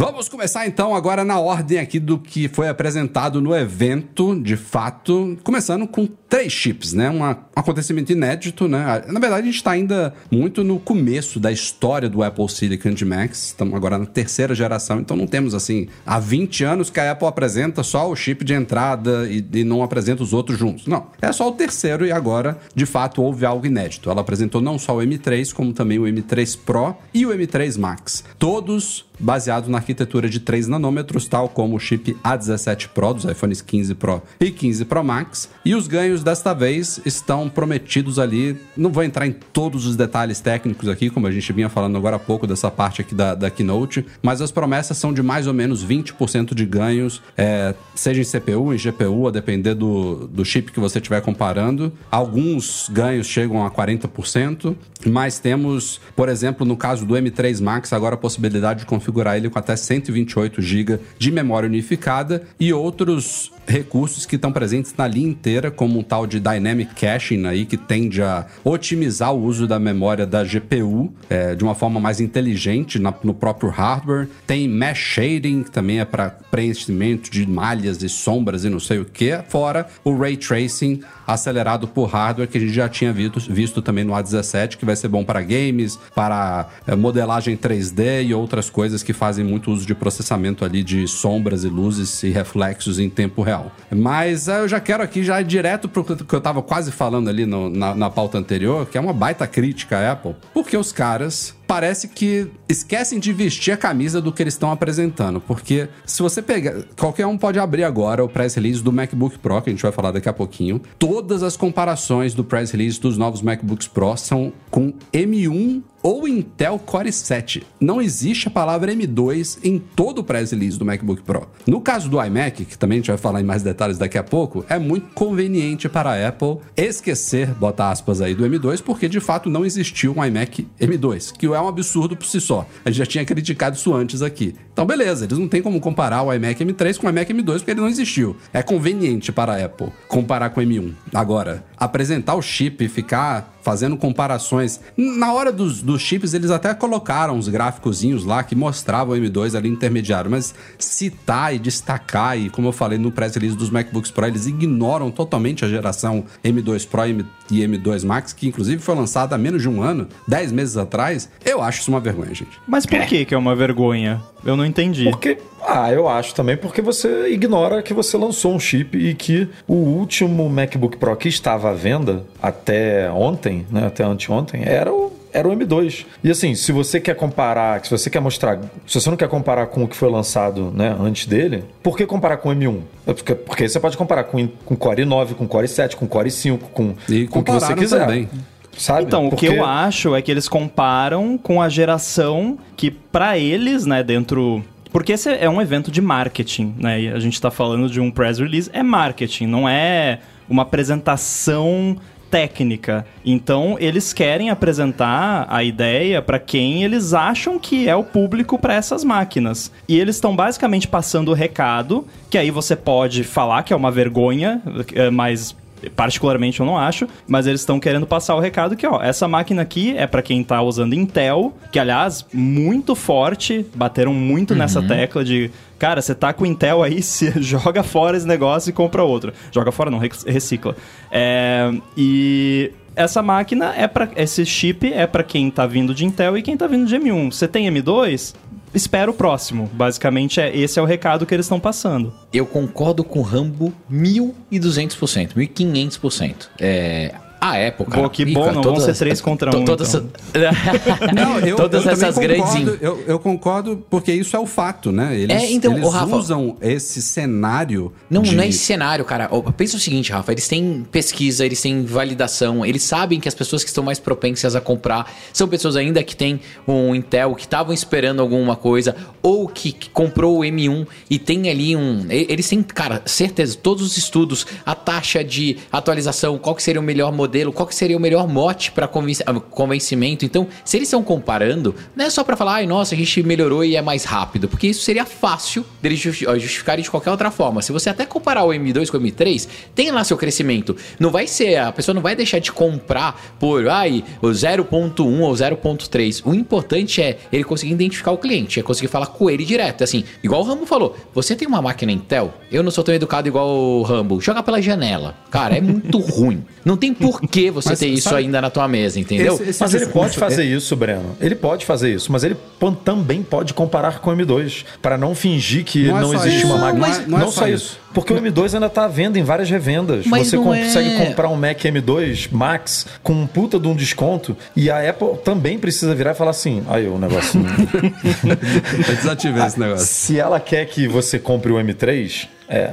Vamos 0.00 0.30
começar 0.30 0.66
então 0.66 0.96
agora 0.96 1.26
na 1.26 1.38
ordem 1.38 1.78
aqui 1.78 2.00
do 2.00 2.18
que 2.18 2.48
foi 2.48 2.70
apresentado 2.70 3.38
no 3.38 3.54
evento, 3.54 4.34
de 4.40 4.56
fato, 4.56 5.36
começando 5.44 5.86
com 5.86 6.06
três 6.06 6.50
chips, 6.50 6.94
né? 6.94 7.10
Um 7.10 7.22
acontecimento 7.22 8.10
inédito, 8.10 8.66
né? 8.66 9.04
Na 9.08 9.20
verdade, 9.20 9.42
a 9.42 9.44
gente 9.44 9.56
está 9.56 9.72
ainda 9.72 10.14
muito 10.30 10.64
no 10.64 10.80
começo 10.80 11.38
da 11.38 11.52
história 11.52 12.08
do 12.08 12.22
Apple 12.22 12.48
Silicon 12.48 12.92
de 12.92 13.04
Macs. 13.04 13.48
Estamos 13.48 13.74
agora 13.74 13.98
na 13.98 14.06
terceira 14.06 14.54
geração, 14.54 15.00
então 15.00 15.14
não 15.14 15.26
temos 15.26 15.54
assim 15.54 15.88
há 16.06 16.18
20 16.18 16.64
anos 16.64 16.88
que 16.88 16.98
a 16.98 17.12
Apple 17.12 17.28
apresenta 17.28 17.82
só 17.82 18.10
o 18.10 18.16
chip 18.16 18.42
de 18.42 18.54
entrada 18.54 19.28
e, 19.28 19.44
e 19.52 19.64
não 19.64 19.82
apresenta 19.82 20.22
os 20.22 20.32
outros 20.32 20.58
juntos. 20.58 20.86
Não, 20.86 21.08
é 21.20 21.30
só 21.30 21.46
o 21.46 21.52
terceiro 21.52 22.06
e 22.06 22.10
agora, 22.10 22.58
de 22.74 22.86
fato, 22.86 23.22
houve 23.22 23.44
algo 23.44 23.66
inédito. 23.66 24.10
Ela 24.10 24.22
apresentou 24.22 24.62
não 24.62 24.78
só 24.78 24.96
o 24.96 25.00
M3, 25.00 25.52
como 25.52 25.74
também 25.74 25.98
o 25.98 26.04
M3 26.04 26.58
Pro 26.64 26.96
e 27.12 27.26
o 27.26 27.36
M3 27.36 27.78
Max. 27.78 28.24
Todos 28.38 29.09
baseados 29.20 29.68
na 29.68 29.78
arquitetura 29.78 30.28
de 30.28 30.40
3 30.40 30.66
nanômetros, 30.68 31.28
tal 31.28 31.48
como 31.48 31.76
o 31.76 31.80
chip 31.80 32.16
A17 32.24 32.88
Pro 32.88 33.14
dos 33.14 33.24
iPhones 33.24 33.60
15 33.60 33.94
Pro 33.94 34.22
e 34.40 34.50
15 34.50 34.84
Pro 34.86 35.04
Max. 35.04 35.48
E 35.64 35.74
os 35.74 35.86
ganhos 35.86 36.24
desta 36.24 36.54
vez 36.54 37.00
estão 37.04 37.48
prometidos 37.48 38.18
ali. 38.18 38.58
Não 38.76 38.90
vou 38.90 39.04
entrar 39.04 39.26
em 39.26 39.32
todos 39.32 39.86
os 39.86 39.96
detalhes 39.96 40.40
técnicos 40.40 40.88
aqui, 40.88 41.10
como 41.10 41.26
a 41.26 41.30
gente 41.30 41.52
vinha 41.52 41.68
falando 41.68 41.96
agora 41.96 42.16
há 42.16 42.18
pouco 42.18 42.46
dessa 42.46 42.70
parte 42.70 43.00
aqui 43.02 43.14
da, 43.14 43.34
da 43.34 43.50
Keynote, 43.50 44.06
mas 44.22 44.40
as 44.40 44.50
promessas 44.50 44.96
são 44.96 45.12
de 45.12 45.22
mais 45.22 45.46
ou 45.46 45.54
menos 45.54 45.84
20% 45.84 46.54
de 46.54 46.64
ganhos, 46.64 47.22
é, 47.36 47.74
seja 47.94 48.20
em 48.20 48.24
CPU, 48.24 48.72
em 48.72 48.76
GPU, 48.76 49.28
a 49.28 49.30
depender 49.30 49.74
do, 49.74 50.28
do 50.28 50.44
chip 50.44 50.72
que 50.72 50.80
você 50.80 50.98
estiver 50.98 51.20
comparando. 51.20 51.92
Alguns 52.10 52.88
ganhos 52.90 53.26
chegam 53.26 53.64
a 53.64 53.70
40%, 53.70 54.74
mas 55.06 55.38
temos, 55.38 56.00
por 56.16 56.28
exemplo, 56.28 56.66
no 56.66 56.76
caso 56.76 57.04
do 57.04 57.14
M3 57.14 57.60
Max, 57.60 57.92
agora 57.92 58.14
a 58.14 58.18
possibilidade 58.18 58.80
de 58.80 58.86
configurar 58.86 59.09
ele 59.36 59.50
com 59.50 59.58
até 59.58 59.74
128 59.76 60.60
GB 60.62 60.98
de 61.18 61.30
memória 61.30 61.66
unificada 61.68 62.42
e 62.58 62.72
outros 62.72 63.52
recursos 63.66 64.26
que 64.26 64.36
estão 64.36 64.50
presentes 64.52 64.92
na 64.96 65.06
linha 65.06 65.28
inteira, 65.28 65.70
como 65.70 65.98
um 65.98 66.02
tal 66.02 66.26
de 66.26 66.40
Dynamic 66.40 66.94
Caching 66.94 67.46
aí, 67.46 67.64
que 67.64 67.76
tende 67.76 68.20
a 68.22 68.46
otimizar 68.64 69.32
o 69.32 69.42
uso 69.44 69.66
da 69.66 69.78
memória 69.78 70.26
da 70.26 70.42
GPU 70.42 71.12
é, 71.28 71.54
de 71.54 71.62
uma 71.62 71.74
forma 71.74 72.00
mais 72.00 72.20
inteligente 72.20 72.98
na- 72.98 73.14
no 73.22 73.32
próprio 73.34 73.70
hardware. 73.70 74.28
Tem 74.46 74.66
Mesh 74.68 74.98
Shading, 74.98 75.62
que 75.62 75.70
também 75.70 76.00
é 76.00 76.04
para 76.04 76.30
preenchimento 76.50 77.30
de 77.30 77.46
malhas 77.46 78.02
e 78.02 78.08
sombras 78.08 78.64
e 78.64 78.68
não 78.70 78.80
sei 78.80 78.98
o 78.98 79.04
que. 79.04 79.38
Fora 79.48 79.86
o 80.04 80.16
Ray 80.16 80.36
Tracing 80.36 81.00
acelerado 81.32 81.86
por 81.88 82.06
hardware, 82.06 82.48
que 82.48 82.58
a 82.58 82.60
gente 82.60 82.72
já 82.72 82.88
tinha 82.88 83.12
visto, 83.12 83.38
visto 83.40 83.80
também 83.82 84.04
no 84.04 84.12
A17, 84.12 84.76
que 84.76 84.84
vai 84.84 84.96
ser 84.96 85.08
bom 85.08 85.24
para 85.24 85.40
games, 85.42 85.98
para 86.14 86.68
é, 86.86 86.94
modelagem 86.94 87.56
3D 87.56 88.26
e 88.26 88.34
outras 88.34 88.68
coisas 88.70 89.02
que 89.02 89.12
fazem 89.12 89.44
muito 89.44 89.70
uso 89.70 89.86
de 89.86 89.94
processamento 89.94 90.64
ali 90.64 90.82
de 90.82 91.06
sombras 91.08 91.64
e 91.64 91.68
luzes 91.68 92.22
e 92.22 92.30
reflexos 92.30 92.98
em 92.98 93.08
tempo 93.08 93.42
real. 93.42 93.72
Mas 93.90 94.48
eh, 94.48 94.60
eu 94.60 94.68
já 94.68 94.80
quero 94.80 95.02
aqui 95.02 95.22
já 95.22 95.40
ir 95.40 95.44
direto 95.44 95.88
pro 95.88 96.04
que 96.04 96.34
eu 96.34 96.40
tava 96.40 96.62
quase 96.62 96.90
falando 96.90 97.28
ali 97.28 97.46
no- 97.46 97.70
na, 97.70 97.94
na 97.94 98.10
pauta 98.10 98.38
anterior, 98.38 98.86
que 98.86 98.96
é 98.98 99.00
uma 99.00 99.12
baita 99.12 99.46
crítica 99.46 99.98
à 99.98 100.12
Apple, 100.12 100.34
porque 100.52 100.76
os 100.76 100.92
caras 100.92 101.54
parece 101.70 102.08
que 102.08 102.48
esquecem 102.68 103.20
de 103.20 103.32
vestir 103.32 103.70
a 103.70 103.76
camisa 103.76 104.20
do 104.20 104.32
que 104.32 104.42
eles 104.42 104.54
estão 104.54 104.72
apresentando. 104.72 105.40
Porque 105.40 105.88
se 106.04 106.20
você 106.20 106.42
pegar. 106.42 106.82
Qualquer 106.98 107.26
um 107.26 107.38
pode 107.38 107.60
abrir 107.60 107.84
agora 107.84 108.24
o 108.24 108.28
press 108.28 108.56
release 108.56 108.82
do 108.82 108.90
MacBook 108.90 109.38
Pro, 109.38 109.62
que 109.62 109.70
a 109.70 109.72
gente 109.72 109.82
vai 109.82 109.92
falar 109.92 110.10
daqui 110.10 110.28
a 110.28 110.32
pouquinho. 110.32 110.82
Todas 110.98 111.44
as 111.44 111.56
comparações 111.56 112.34
do 112.34 112.42
press 112.42 112.72
release 112.72 113.00
dos 113.00 113.16
novos 113.16 113.40
MacBooks 113.40 113.86
Pro 113.86 114.16
são 114.16 114.52
com 114.68 114.92
M1 115.12 115.80
ou 116.02 116.26
Intel 116.26 116.78
Core 116.78 117.12
7. 117.12 117.66
Não 117.80 118.00
existe 118.00 118.48
a 118.48 118.50
palavra 118.50 118.92
M2 118.94 119.58
em 119.62 119.78
todo 119.78 120.20
o 120.20 120.24
press 120.24 120.50
release 120.50 120.78
do 120.78 120.84
MacBook 120.84 121.22
Pro. 121.22 121.48
No 121.66 121.80
caso 121.80 122.08
do 122.08 122.22
iMac, 122.22 122.64
que 122.64 122.78
também 122.78 122.96
a 122.96 123.00
gente 123.00 123.08
vai 123.08 123.18
falar 123.18 123.40
em 123.40 123.44
mais 123.44 123.62
detalhes 123.62 123.98
daqui 123.98 124.18
a 124.18 124.22
pouco, 124.22 124.64
é 124.68 124.78
muito 124.78 125.08
conveniente 125.14 125.88
para 125.88 126.10
a 126.10 126.28
Apple 126.28 126.58
esquecer, 126.76 127.48
bota 127.54 127.90
aspas 127.90 128.20
aí, 128.20 128.34
do 128.34 128.44
M2, 128.44 128.82
porque 128.82 129.08
de 129.08 129.20
fato 129.20 129.50
não 129.50 129.64
existiu 129.64 130.14
um 130.16 130.24
iMac 130.24 130.66
M2, 130.80 131.32
que 131.36 131.46
é 131.46 131.60
um 131.60 131.68
absurdo 131.68 132.16
por 132.16 132.26
si 132.26 132.40
só. 132.40 132.66
A 132.84 132.90
gente 132.90 132.98
já 132.98 133.06
tinha 133.06 133.24
criticado 133.24 133.76
isso 133.76 133.94
antes 133.94 134.22
aqui. 134.22 134.54
Então, 134.72 134.86
beleza, 134.86 135.24
eles 135.24 135.38
não 135.38 135.48
tem 135.48 135.60
como 135.60 135.80
comparar 135.80 136.22
o 136.22 136.32
iMac 136.32 136.64
M3 136.64 136.98
com 136.98 137.06
o 137.06 137.10
iMac 137.10 137.32
M2 137.32 137.58
porque 137.58 137.72
ele 137.72 137.80
não 137.80 137.88
existiu. 137.88 138.36
É 138.52 138.62
conveniente 138.62 139.32
para 139.32 139.54
a 139.54 139.64
Apple 139.64 139.88
comparar 140.08 140.50
com 140.50 140.60
o 140.60 140.64
M1. 140.64 140.92
Agora, 141.14 141.64
apresentar 141.76 142.34
o 142.34 142.42
chip 142.42 142.84
e 142.84 142.88
ficar 142.88 143.59
fazendo 143.62 143.96
comparações. 143.96 144.80
Na 144.96 145.32
hora 145.32 145.52
dos, 145.52 145.82
dos 145.82 146.00
chips, 146.02 146.34
eles 146.34 146.50
até 146.50 146.72
colocaram 146.74 147.34
uns 147.36 147.48
gráficozinhos 147.48 148.24
lá 148.24 148.42
que 148.42 148.54
mostravam 148.54 149.14
o 149.14 149.18
M2 149.18 149.56
ali 149.56 149.68
intermediário, 149.68 150.30
mas 150.30 150.54
citar 150.78 151.54
e 151.54 151.58
destacar, 151.58 152.38
e 152.38 152.48
como 152.50 152.68
eu 152.68 152.72
falei 152.72 152.98
no 152.98 153.10
press 153.10 153.34
release 153.34 153.56
dos 153.56 153.70
MacBooks 153.70 154.10
Pro, 154.10 154.26
eles 154.26 154.46
ignoram 154.46 155.10
totalmente 155.10 155.64
a 155.64 155.68
geração 155.68 156.24
M2 156.44 156.86
Pro 156.88 157.06
e 157.06 157.10
M- 157.10 157.26
e 157.50 157.60
M2 157.66 158.04
Max, 158.04 158.32
que 158.32 158.46
inclusive 158.46 158.80
foi 158.80 158.94
lançada 158.94 159.34
há 159.34 159.38
menos 159.38 159.60
de 159.62 159.68
um 159.68 159.82
ano, 159.82 160.06
10 160.28 160.52
meses 160.52 160.76
atrás. 160.76 161.28
Eu 161.44 161.60
acho 161.62 161.80
isso 161.80 161.90
uma 161.90 162.00
vergonha, 162.00 162.32
gente. 162.34 162.58
Mas 162.66 162.86
por 162.86 163.00
que 163.06 163.24
que 163.24 163.34
é 163.34 163.38
uma 163.38 163.56
vergonha? 163.56 164.20
Eu 164.44 164.56
não 164.56 164.64
entendi. 164.64 165.04
Porque, 165.10 165.36
ah, 165.66 165.92
eu 165.92 166.08
acho 166.08 166.34
também 166.34 166.56
porque 166.56 166.80
você 166.82 167.28
ignora 167.32 167.82
que 167.82 167.92
você 167.94 168.16
lançou 168.16 168.54
um 168.54 168.60
chip 168.60 168.96
e 168.98 169.14
que 169.14 169.48
o 169.66 169.74
último 169.74 170.48
MacBook 170.48 170.96
Pro 170.96 171.14
que 171.16 171.28
estava 171.28 171.70
à 171.70 171.74
venda 171.74 172.24
até 172.42 173.10
ontem, 173.10 173.66
né, 173.70 173.86
até 173.86 174.04
anteontem, 174.04 174.62
era 174.64 174.92
o 174.92 175.18
era 175.32 175.48
o 175.48 175.52
M2. 175.56 176.06
E 176.24 176.30
assim, 176.30 176.56
se 176.56 176.72
você 176.72 176.98
quer 176.98 177.14
comparar, 177.14 177.84
se 177.84 177.90
você 177.92 178.10
quer 178.10 178.18
mostrar, 178.18 178.58
se 178.84 179.00
você 179.00 179.08
não 179.08 179.16
quer 179.16 179.28
comparar 179.28 179.66
com 179.66 179.84
o 179.84 179.88
que 179.88 179.94
foi 179.94 180.10
lançado, 180.10 180.72
né, 180.74 180.92
antes 180.98 181.24
dele, 181.26 181.62
por 181.84 181.96
que 181.96 182.04
comparar 182.04 182.38
com 182.38 182.48
o 182.48 182.52
M1? 182.52 182.80
É 183.06 183.12
Porque, 183.12 183.34
porque 183.36 183.68
você 183.68 183.78
pode 183.78 183.96
comparar 183.96 184.24
com, 184.24 184.48
com 184.64 184.74
Core 184.74 185.04
9, 185.04 185.34
com 185.36 185.46
Core 185.46 185.68
7, 185.68 185.94
com 185.96 186.08
Core 186.08 186.32
5, 186.32 186.70
com, 186.70 186.94
E 187.08 187.28
com 187.28 187.38
o 187.38 187.44
que 187.44 187.52
você 187.52 187.74
quiser. 187.74 188.00
também. 188.00 188.28
Sabe? 188.76 189.04
Então, 189.04 189.26
o 189.28 189.30
que 189.30 189.46
Porque- 189.46 189.58
eu 189.60 189.64
acho 189.64 190.16
é 190.16 190.22
que 190.22 190.30
eles 190.32 190.48
comparam 190.48 191.38
com 191.38 191.62
a 191.62 191.68
geração 191.68 192.58
que, 192.76 192.90
pra 192.90 193.38
eles, 193.38 193.86
né, 193.86 194.02
dentro. 194.02 194.64
Porque 194.92 195.12
esse 195.12 195.32
é 195.32 195.48
um 195.48 195.60
evento 195.60 195.90
de 195.90 196.00
marketing, 196.00 196.74
né? 196.78 197.00
E 197.00 197.08
a 197.08 197.18
gente 197.18 197.40
tá 197.40 197.50
falando 197.50 197.88
de 197.88 198.00
um 198.00 198.10
press 198.10 198.38
release, 198.38 198.70
é 198.72 198.82
marketing, 198.82 199.46
não 199.46 199.68
é 199.68 200.20
uma 200.48 200.62
apresentação 200.62 201.96
técnica. 202.30 203.04
Então, 203.24 203.76
eles 203.80 204.12
querem 204.12 204.50
apresentar 204.50 205.46
a 205.50 205.64
ideia 205.64 206.22
para 206.22 206.38
quem 206.38 206.84
eles 206.84 207.12
acham 207.12 207.58
que 207.58 207.88
é 207.88 207.96
o 207.96 208.04
público 208.04 208.58
para 208.58 208.74
essas 208.74 209.02
máquinas. 209.02 209.72
E 209.88 209.98
eles 209.98 210.16
estão 210.16 210.34
basicamente 210.36 210.86
passando 210.86 211.30
o 211.30 211.34
recado, 211.34 212.06
que 212.30 212.38
aí 212.38 212.50
você 212.50 212.76
pode 212.76 213.24
falar 213.24 213.64
que 213.64 213.72
é 213.72 213.76
uma 213.76 213.90
vergonha, 213.90 214.62
eh, 214.94 215.10
mas 215.10 215.56
particularmente 215.96 216.60
eu 216.60 216.66
não 216.66 216.76
acho, 216.76 217.06
mas 217.26 217.46
eles 217.46 217.60
estão 217.60 217.78
querendo 217.80 218.06
passar 218.06 218.34
o 218.34 218.40
recado 218.40 218.76
que, 218.76 218.86
ó, 218.86 219.02
essa 219.02 219.26
máquina 219.26 219.62
aqui 219.62 219.96
é 219.96 220.06
para 220.06 220.22
quem 220.22 220.42
tá 220.44 220.60
usando 220.62 220.94
Intel, 220.94 221.54
que 221.72 221.78
aliás, 221.78 222.26
muito 222.32 222.94
forte, 222.94 223.64
bateram 223.74 224.12
muito 224.12 224.54
nessa 224.54 224.80
tecla 224.82 225.24
de, 225.24 225.50
cara, 225.78 226.02
você 226.02 226.14
tá 226.14 226.32
com 226.32 226.44
Intel 226.44 226.82
aí, 226.82 227.00
se 227.02 227.30
joga 227.42 227.82
fora 227.82 228.16
esse 228.16 228.26
negócio 228.26 228.70
e 228.70 228.72
compra 228.72 229.02
outro. 229.02 229.32
Joga 229.52 229.72
fora 229.72 229.90
não, 229.90 229.98
rec- 229.98 230.26
recicla. 230.26 230.76
É, 231.10 231.72
e 231.96 232.72
essa 232.96 233.22
máquina 233.22 233.72
é 233.76 233.86
para 233.86 234.08
esse 234.16 234.44
chip 234.44 234.92
é 234.92 235.06
para 235.06 235.22
quem 235.22 235.50
tá 235.50 235.66
vindo 235.66 235.94
de 235.94 236.04
Intel 236.04 236.36
e 236.36 236.42
quem 236.42 236.56
tá 236.56 236.66
vindo 236.66 236.86
de 236.86 236.96
M1. 236.96 237.32
Você 237.32 237.46
tem 237.48 237.66
M2? 237.72 238.34
Espera 238.74 239.10
o 239.10 239.14
próximo. 239.14 239.68
Basicamente, 239.72 240.40
é, 240.40 240.56
esse 240.56 240.78
é 240.78 240.82
o 240.82 240.84
recado 240.84 241.26
que 241.26 241.34
eles 241.34 241.46
estão 241.46 241.58
passando. 241.58 242.12
Eu 242.32 242.46
concordo 242.46 243.02
com 243.02 243.18
o 243.18 243.22
Rambo 243.22 243.72
1200%, 243.90 245.34
1500%. 245.34 246.48
É, 246.58 247.14
A 247.40 247.52
cara. 247.52 247.72
Pô, 247.72 248.10
que 248.10 248.22
Ih, 248.22 248.34
bom, 248.34 248.40
cara, 248.42 248.52
não 248.52 248.62
vão 248.62 248.80
ser 248.80 248.94
três 248.96 249.20
contra 249.20 249.56
um, 249.56 249.64
Todas, 249.64 249.94
então. 249.94 250.10
Não, 251.14 251.38
eu, 251.40 251.56
todas 251.56 251.84
eu 251.86 251.92
essas 251.92 252.18
grandes. 252.18 252.44
concordo, 252.44 252.78
eu, 252.80 253.04
eu 253.06 253.18
concordo 253.18 253.84
porque 253.88 254.12
isso 254.12 254.36
é 254.36 254.38
o 254.38 254.46
fato, 254.46 254.92
né? 254.92 255.18
Eles, 255.18 255.42
É, 255.42 255.50
então, 255.50 255.76
eles 255.76 255.90
Rafa- 255.92 256.16
usam 256.16 256.56
esse 256.60 257.00
cenário. 257.00 257.92
Não, 258.10 258.22
de- 258.22 258.34
não 258.36 258.42
é 258.44 258.48
esse 258.48 258.58
cenário, 258.58 259.04
cara. 259.04 259.28
Pensa 259.56 259.76
o 259.76 259.80
seguinte, 259.80 260.12
Rafa, 260.12 260.30
eles 260.32 260.46
têm 260.48 260.86
pesquisa, 260.92 261.44
eles 261.46 261.60
têm 261.60 261.84
validação, 261.84 262.64
eles 262.64 262.82
sabem 262.82 263.18
que 263.18 263.26
as 263.28 263.34
pessoas 263.34 263.62
que 263.64 263.70
estão 263.70 263.82
mais 263.82 263.98
propensas 263.98 264.54
a 264.54 264.60
comprar 264.60 265.10
são 265.32 265.48
pessoas 265.48 265.76
ainda 265.76 266.02
que 266.02 266.14
têm 266.14 266.40
um 266.68 266.94
Intel, 266.94 267.34
que 267.34 267.44
estavam 267.44 267.72
esperando 267.72 268.20
alguma 268.20 268.54
coisa, 268.56 268.94
ou 269.22 269.48
que, 269.48 269.72
que 269.72 269.88
comprou 269.88 270.38
o 270.38 270.42
M1 270.42 270.86
e 271.08 271.18
tem 271.18 271.48
ali 271.48 271.74
um... 271.74 272.04
Eles 272.10 272.48
têm, 272.48 272.62
cara, 272.62 273.00
certeza, 273.06 273.56
todos 273.56 273.82
os 273.82 273.96
estudos, 273.96 274.46
a 274.66 274.74
taxa 274.74 275.24
de 275.24 275.56
atualização, 275.72 276.36
qual 276.38 276.54
que 276.54 276.62
seria 276.62 276.80
o 276.80 276.84
melhor 276.84 277.10
modelo, 277.12 277.29
qual 277.52 277.66
que 277.66 277.74
seria 277.74 277.96
o 277.96 278.00
melhor 278.00 278.28
mote 278.28 278.72
para 278.72 278.88
convencimento. 278.88 280.24
Então, 280.24 280.48
se 280.64 280.76
eles 280.76 280.88
estão 280.88 281.02
comparando, 281.02 281.74
não 281.94 282.04
é 282.04 282.10
só 282.10 282.24
para 282.24 282.36
falar, 282.36 282.54
ai, 282.54 282.66
nossa, 282.66 282.94
a 282.94 282.98
gente 282.98 283.22
melhorou 283.22 283.64
e 283.64 283.76
é 283.76 283.82
mais 283.82 284.04
rápido, 284.04 284.48
porque 284.48 284.66
isso 284.66 284.82
seria 284.82 285.04
fácil 285.04 285.64
deles 285.82 285.98
justificarem 285.98 286.82
de 286.82 286.90
qualquer 286.90 287.10
outra 287.10 287.30
forma. 287.30 287.62
Se 287.62 287.72
você 287.72 287.90
até 287.90 288.04
comparar 288.04 288.44
o 288.44 288.50
M2 288.50 288.90
com 288.90 288.96
o 288.96 289.00
M3, 289.00 289.48
tem 289.74 289.90
lá 289.90 290.04
seu 290.04 290.16
crescimento. 290.16 290.76
Não 290.98 291.10
vai 291.10 291.26
ser, 291.26 291.56
a 291.56 291.72
pessoa 291.72 291.94
não 291.94 292.02
vai 292.02 292.16
deixar 292.16 292.38
de 292.38 292.52
comprar 292.52 293.36
por, 293.38 293.68
ai, 293.68 294.04
o 294.20 294.28
0.1 294.28 295.20
ou 295.20 295.32
0.3. 295.32 296.22
O 296.24 296.34
importante 296.34 297.02
é 297.02 297.18
ele 297.32 297.44
conseguir 297.44 297.72
identificar 297.72 298.12
o 298.12 298.18
cliente, 298.18 298.60
é 298.60 298.62
conseguir 298.62 298.88
falar 298.88 299.06
com 299.06 299.30
ele 299.30 299.44
direto. 299.44 299.84
Assim, 299.84 300.04
igual 300.22 300.40
o 300.40 300.44
Rambo 300.44 300.66
falou, 300.66 300.96
você 301.14 301.34
tem 301.34 301.46
uma 301.46 301.62
máquina 301.62 301.92
Intel? 301.92 302.34
Eu 302.50 302.62
não 302.62 302.70
sou 302.70 302.84
tão 302.84 302.94
educado 302.94 303.28
igual 303.28 303.48
o 303.48 303.82
Rambo. 303.82 304.20
Joga 304.20 304.42
pela 304.42 304.60
janela. 304.60 305.14
Cara, 305.30 305.56
é 305.56 305.60
muito 305.60 305.98
ruim. 306.10 306.44
Não 306.64 306.76
tem 306.76 306.92
por 306.92 307.19
que 307.28 307.50
você 307.50 307.70
Mas 307.70 307.78
ter 307.78 307.86
isso 307.88 308.08
sabe- 308.08 308.22
ainda 308.22 308.40
na 308.40 308.50
tua 308.50 308.66
mesa, 308.68 308.98
entendeu? 309.00 309.34
Esse- 309.34 309.50
esse 309.50 309.60
Mas 309.60 309.74
ele 309.74 309.86
pode 309.86 310.16
fazer 310.16 310.44
isso, 310.44 310.74
Breno. 310.76 311.16
Ele 311.20 311.34
pode 311.34 311.64
fazer 311.66 311.92
isso, 311.94 312.10
mas 312.12 312.24
ele 312.24 312.36
também 312.84 313.22
pode 313.22 313.52
comparar 313.54 313.98
com 314.00 314.10
o 314.10 314.16
M2 314.16 314.64
para 314.80 314.96
não 314.96 315.14
fingir 315.14 315.64
que 315.64 315.88
Não 315.88 316.00
não, 316.00 316.14
é 316.14 316.18
só 316.18 316.24
existe 316.26 316.38
isso. 316.38 316.46
uma 316.46 316.56
Não, 316.56 316.64
máquina. 316.64 316.86
mas- 316.88 317.06
não 317.06 317.20
é 317.28 317.30
só 317.30 317.46
isso. 317.48 317.78
Porque 317.92 318.12
o 318.12 318.16
M2 318.16 318.54
ainda 318.54 318.66
está 318.66 318.84
à 318.84 318.88
venda 318.88 319.18
em 319.18 319.22
várias 319.24 319.50
revendas. 319.50 320.06
Mas 320.06 320.28
Você 320.28 320.36
não 320.36 320.44
consegue 320.44 320.90
é- 320.94 321.06
comprar 321.06 321.28
um 321.28 321.34
Mac 321.36 321.58
M2 321.64 322.28
Max 322.30 322.86
com 323.02 323.12
um 323.12 323.26
puta 323.26 323.58
de 323.58 323.66
um 323.66 323.74
desconto 323.74 324.36
e 324.54 324.70
a 324.70 324.88
Apple 324.88 325.18
também 325.24 325.58
precisa 325.58 325.92
virar 325.94 326.12
e 326.12 326.14
falar 326.14 326.30
assim: 326.30 326.62
aí 326.68 326.86
o 326.86 326.98
negócio. 326.98 327.40
Eu 328.88 328.94
desativei 328.96 329.44
esse 329.44 329.58
negócio. 329.58 329.86
Se 329.86 330.18
ela 330.18 330.38
quer 330.40 330.64
que 330.66 330.86
você 330.86 331.18
compre 331.18 331.52
o 331.52 331.56
M3, 331.58 332.28
é, 332.48 332.72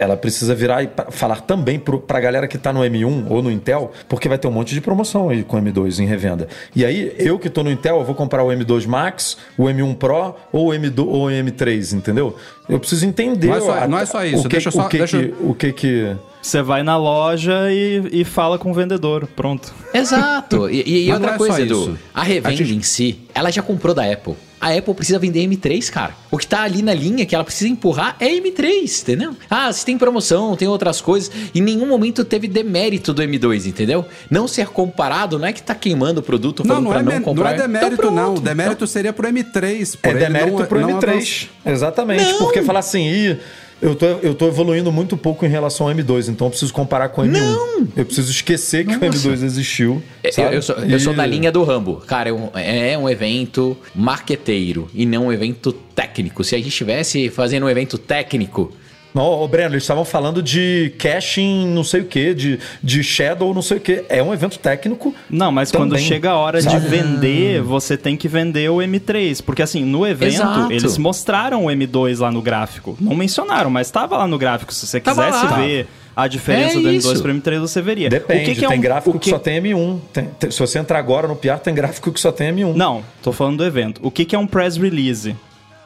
ela 0.00 0.16
precisa 0.16 0.54
virar 0.54 0.82
e 0.82 0.90
falar 1.10 1.42
também 1.42 1.78
pro, 1.78 2.00
pra 2.00 2.18
galera 2.18 2.48
que 2.48 2.56
tá 2.58 2.72
no 2.72 2.80
M1 2.80 3.26
ou 3.28 3.42
no 3.42 3.50
Intel, 3.50 3.92
porque 4.08 4.28
vai 4.28 4.38
ter 4.38 4.48
um 4.48 4.50
monte 4.50 4.74
de 4.74 4.80
promoção 4.80 5.28
aí 5.28 5.44
com 5.44 5.56
o 5.58 5.60
M2 5.62 6.00
em 6.00 6.06
revenda. 6.06 6.48
E 6.74 6.84
aí, 6.84 7.14
eu 7.18 7.38
que 7.38 7.50
tô 7.50 7.62
no 7.62 7.70
Intel, 7.70 7.98
eu 7.98 8.04
vou 8.04 8.14
comprar 8.14 8.42
o 8.42 8.48
M2 8.48 8.86
Max, 8.86 9.36
o 9.58 9.64
M1 9.64 9.94
Pro 9.96 10.34
ou 10.50 10.70
o 10.70 10.72
M2 10.72 11.06
ou 11.06 11.26
o 11.26 11.30
M3, 11.30 11.92
entendeu? 11.92 12.34
Eu 12.68 12.78
preciso 12.80 13.04
entender. 13.06 13.48
Não 13.48 13.54
é 13.56 13.60
só- 13.60 13.72
a- 13.78 13.88
não 13.88 13.98
é 13.98 14.06
só 14.06 14.24
isso, 14.24 14.38
O 14.40 14.42
que, 14.44 14.48
deixa 14.48 14.68
eu 14.68 14.72
só- 14.72 14.86
o 14.86 14.88
que, 14.88 14.98
deixa 14.98 15.18
que- 15.18 15.34
o 15.40 15.54
que 15.54 15.72
que 15.72 16.16
Você 16.40 16.62
vai 16.62 16.82
na 16.82 16.96
loja 16.96 17.70
e, 17.70 18.02
e 18.12 18.24
fala 18.24 18.58
com 18.58 18.70
o 18.70 18.74
vendedor. 18.74 19.26
Pronto. 19.36 19.74
Exato. 19.92 20.70
E, 20.70 21.06
e 21.08 21.12
outra 21.12 21.34
é 21.34 21.36
coisa, 21.36 21.60
Edu, 21.60 21.98
a 22.14 22.22
revenda 22.22 22.48
A 22.48 22.52
gente- 22.52 22.74
em 22.74 22.80
si, 22.82 23.20
ela 23.34 23.50
já 23.50 23.60
comprou 23.60 23.94
da 23.94 24.10
Apple. 24.10 24.34
A 24.60 24.76
Apple 24.76 24.92
precisa 24.94 25.18
vender 25.18 25.40
M3, 25.48 25.90
cara. 25.90 26.14
O 26.30 26.36
que 26.36 26.46
tá 26.46 26.62
ali 26.62 26.82
na 26.82 26.92
linha 26.92 27.24
que 27.24 27.34
ela 27.34 27.42
precisa 27.44 27.68
empurrar 27.70 28.14
é 28.20 28.26
M3, 28.28 29.00
entendeu? 29.02 29.34
Ah, 29.48 29.72
se 29.72 29.84
tem 29.86 29.96
promoção, 29.96 30.54
tem 30.54 30.68
outras 30.68 31.00
coisas. 31.00 31.30
Em 31.54 31.60
nenhum 31.62 31.86
momento 31.86 32.24
teve 32.24 32.46
demérito 32.46 33.14
do 33.14 33.22
M2, 33.22 33.66
entendeu? 33.66 34.04
Não 34.30 34.46
ser 34.46 34.66
comparado 34.68 35.38
não 35.38 35.46
é 35.46 35.52
que 35.52 35.62
tá 35.62 35.74
queimando 35.74 36.20
o 36.20 36.22
produto 36.22 36.60
Não, 36.62 36.76
falando 36.76 36.84
não 36.84 36.90
pra 36.92 37.00
é, 37.00 37.02
não 37.02 37.10
men- 37.12 37.18
não 37.20 37.24
comprar. 37.24 37.54
é 37.54 37.56
demérito, 37.56 37.94
Então, 37.94 38.10
não. 38.10 38.34
demérito 38.34 38.86
seria 38.86 39.12
pro 39.12 39.26
M3. 39.28 39.96
por 39.96 40.10
É 40.10 40.14
demérito 40.14 40.58
não- 40.58 40.66
pro 40.66 40.80
não 40.80 40.88
M3. 41.00 41.48
Exatamente. 41.64 42.24
Não. 42.24 42.38
Porque 42.38 42.62
falar 42.62 42.80
assim, 42.80 43.08
Ih, 43.08 43.38
eu 43.82 43.94
tô, 43.94 44.06
eu 44.06 44.34
tô 44.34 44.48
evoluindo 44.48 44.92
muito 44.92 45.16
pouco 45.16 45.44
em 45.46 45.48
relação 45.48 45.88
ao 45.88 45.94
M2, 45.94 46.28
então 46.28 46.46
eu 46.46 46.50
preciso 46.50 46.72
comparar 46.72 47.08
com 47.08 47.22
o 47.22 47.24
M1. 47.24 47.30
Não. 47.30 47.88
Eu 47.96 48.04
preciso 48.04 48.30
esquecer 48.30 48.86
que 48.86 48.94
o 48.94 49.00
M2 49.00 49.42
existiu. 49.42 50.02
Eu, 50.22 50.32
sabe? 50.32 50.56
eu 50.56 50.62
sou, 50.62 50.76
eu 50.76 51.00
sou 51.00 51.14
da 51.14 51.24
linha 51.24 51.50
do 51.50 51.62
Rambo. 51.64 51.96
Cara, 52.06 52.30
é 52.30 52.32
um, 52.32 52.50
é 52.54 52.98
um 52.98 53.08
evento 53.08 53.76
marqueteiro 53.94 54.88
e 54.94 55.06
não 55.06 55.26
um 55.26 55.32
evento 55.32 55.72
técnico. 55.72 56.44
Se 56.44 56.54
a 56.54 56.58
gente 56.58 56.68
estivesse 56.68 57.30
fazendo 57.30 57.66
um 57.66 57.68
evento 57.68 57.96
técnico, 57.96 58.72
Não, 59.14 59.24
ô 59.24 59.48
Breno, 59.48 59.74
eles 59.74 59.82
estavam 59.82 60.04
falando 60.04 60.42
de 60.42 60.92
caching 60.98 61.66
não 61.66 61.82
sei 61.82 62.00
o 62.02 62.04
que, 62.04 62.32
de, 62.34 62.58
de 62.82 63.02
shadow 63.02 63.52
não 63.52 63.62
sei 63.62 63.76
o 63.78 63.80
que. 63.80 64.04
É 64.08 64.22
um 64.22 64.32
evento 64.32 64.58
técnico. 64.58 65.14
Não, 65.28 65.50
mas 65.50 65.72
quando 65.72 65.90
Também, 65.90 66.04
chega 66.06 66.30
a 66.30 66.36
hora 66.36 66.60
sabe? 66.60 66.80
de 66.80 66.86
vender, 66.88 67.60
você 67.62 67.96
tem 67.96 68.16
que 68.16 68.28
vender 68.28 68.70
o 68.70 68.76
M3. 68.76 69.42
Porque 69.42 69.62
assim, 69.62 69.84
no 69.84 70.06
evento, 70.06 70.34
Exato. 70.34 70.72
eles 70.72 70.96
mostraram 70.98 71.64
o 71.66 71.68
M2 71.68 72.18
lá 72.20 72.30
no 72.30 72.40
gráfico. 72.40 72.96
Não 73.00 73.14
mencionaram, 73.16 73.70
mas 73.70 73.88
estava 73.88 74.16
lá 74.16 74.26
no 74.26 74.38
gráfico. 74.38 74.72
Se 74.72 74.86
você 74.86 75.00
Tava 75.00 75.24
quisesse 75.26 75.44
lá. 75.46 75.56
ver 75.58 75.86
a 76.14 76.28
diferença 76.28 76.78
É 76.78 76.82
do 76.82 76.88
M2 76.88 76.96
isso. 76.98 77.22
pro 77.22 77.32
M3, 77.34 77.58
você 77.60 77.80
veria. 77.82 78.08
Depende, 78.08 78.42
o 78.42 78.44
que 78.46 78.54
que 78.60 78.64
é 78.64 78.68
tem 78.68 78.78
um- 78.78 78.82
gráfico 78.82 79.16
o 79.16 79.20
que... 79.20 79.30
só 79.30 79.38
tem 79.38 79.60
M1. 79.60 79.98
Tem- 80.12 80.28
tem- 80.38 80.50
se 80.50 80.58
você 80.58 80.78
entrar 80.78 80.98
agora 80.98 81.26
no 81.26 81.34
PR, 81.34 81.58
tem 81.62 81.74
gráfico 81.74 82.12
que 82.12 82.20
só 82.20 82.30
tem 82.30 82.52
M1. 82.52 82.74
Não, 82.74 83.02
tô 83.22 83.32
falando 83.32 83.58
do 83.58 83.64
evento. 83.64 84.00
O 84.04 84.10
que, 84.10 84.24
que 84.24 84.36
é 84.36 84.38
um 84.38 84.46
press 84.46 84.76
release? 84.76 85.34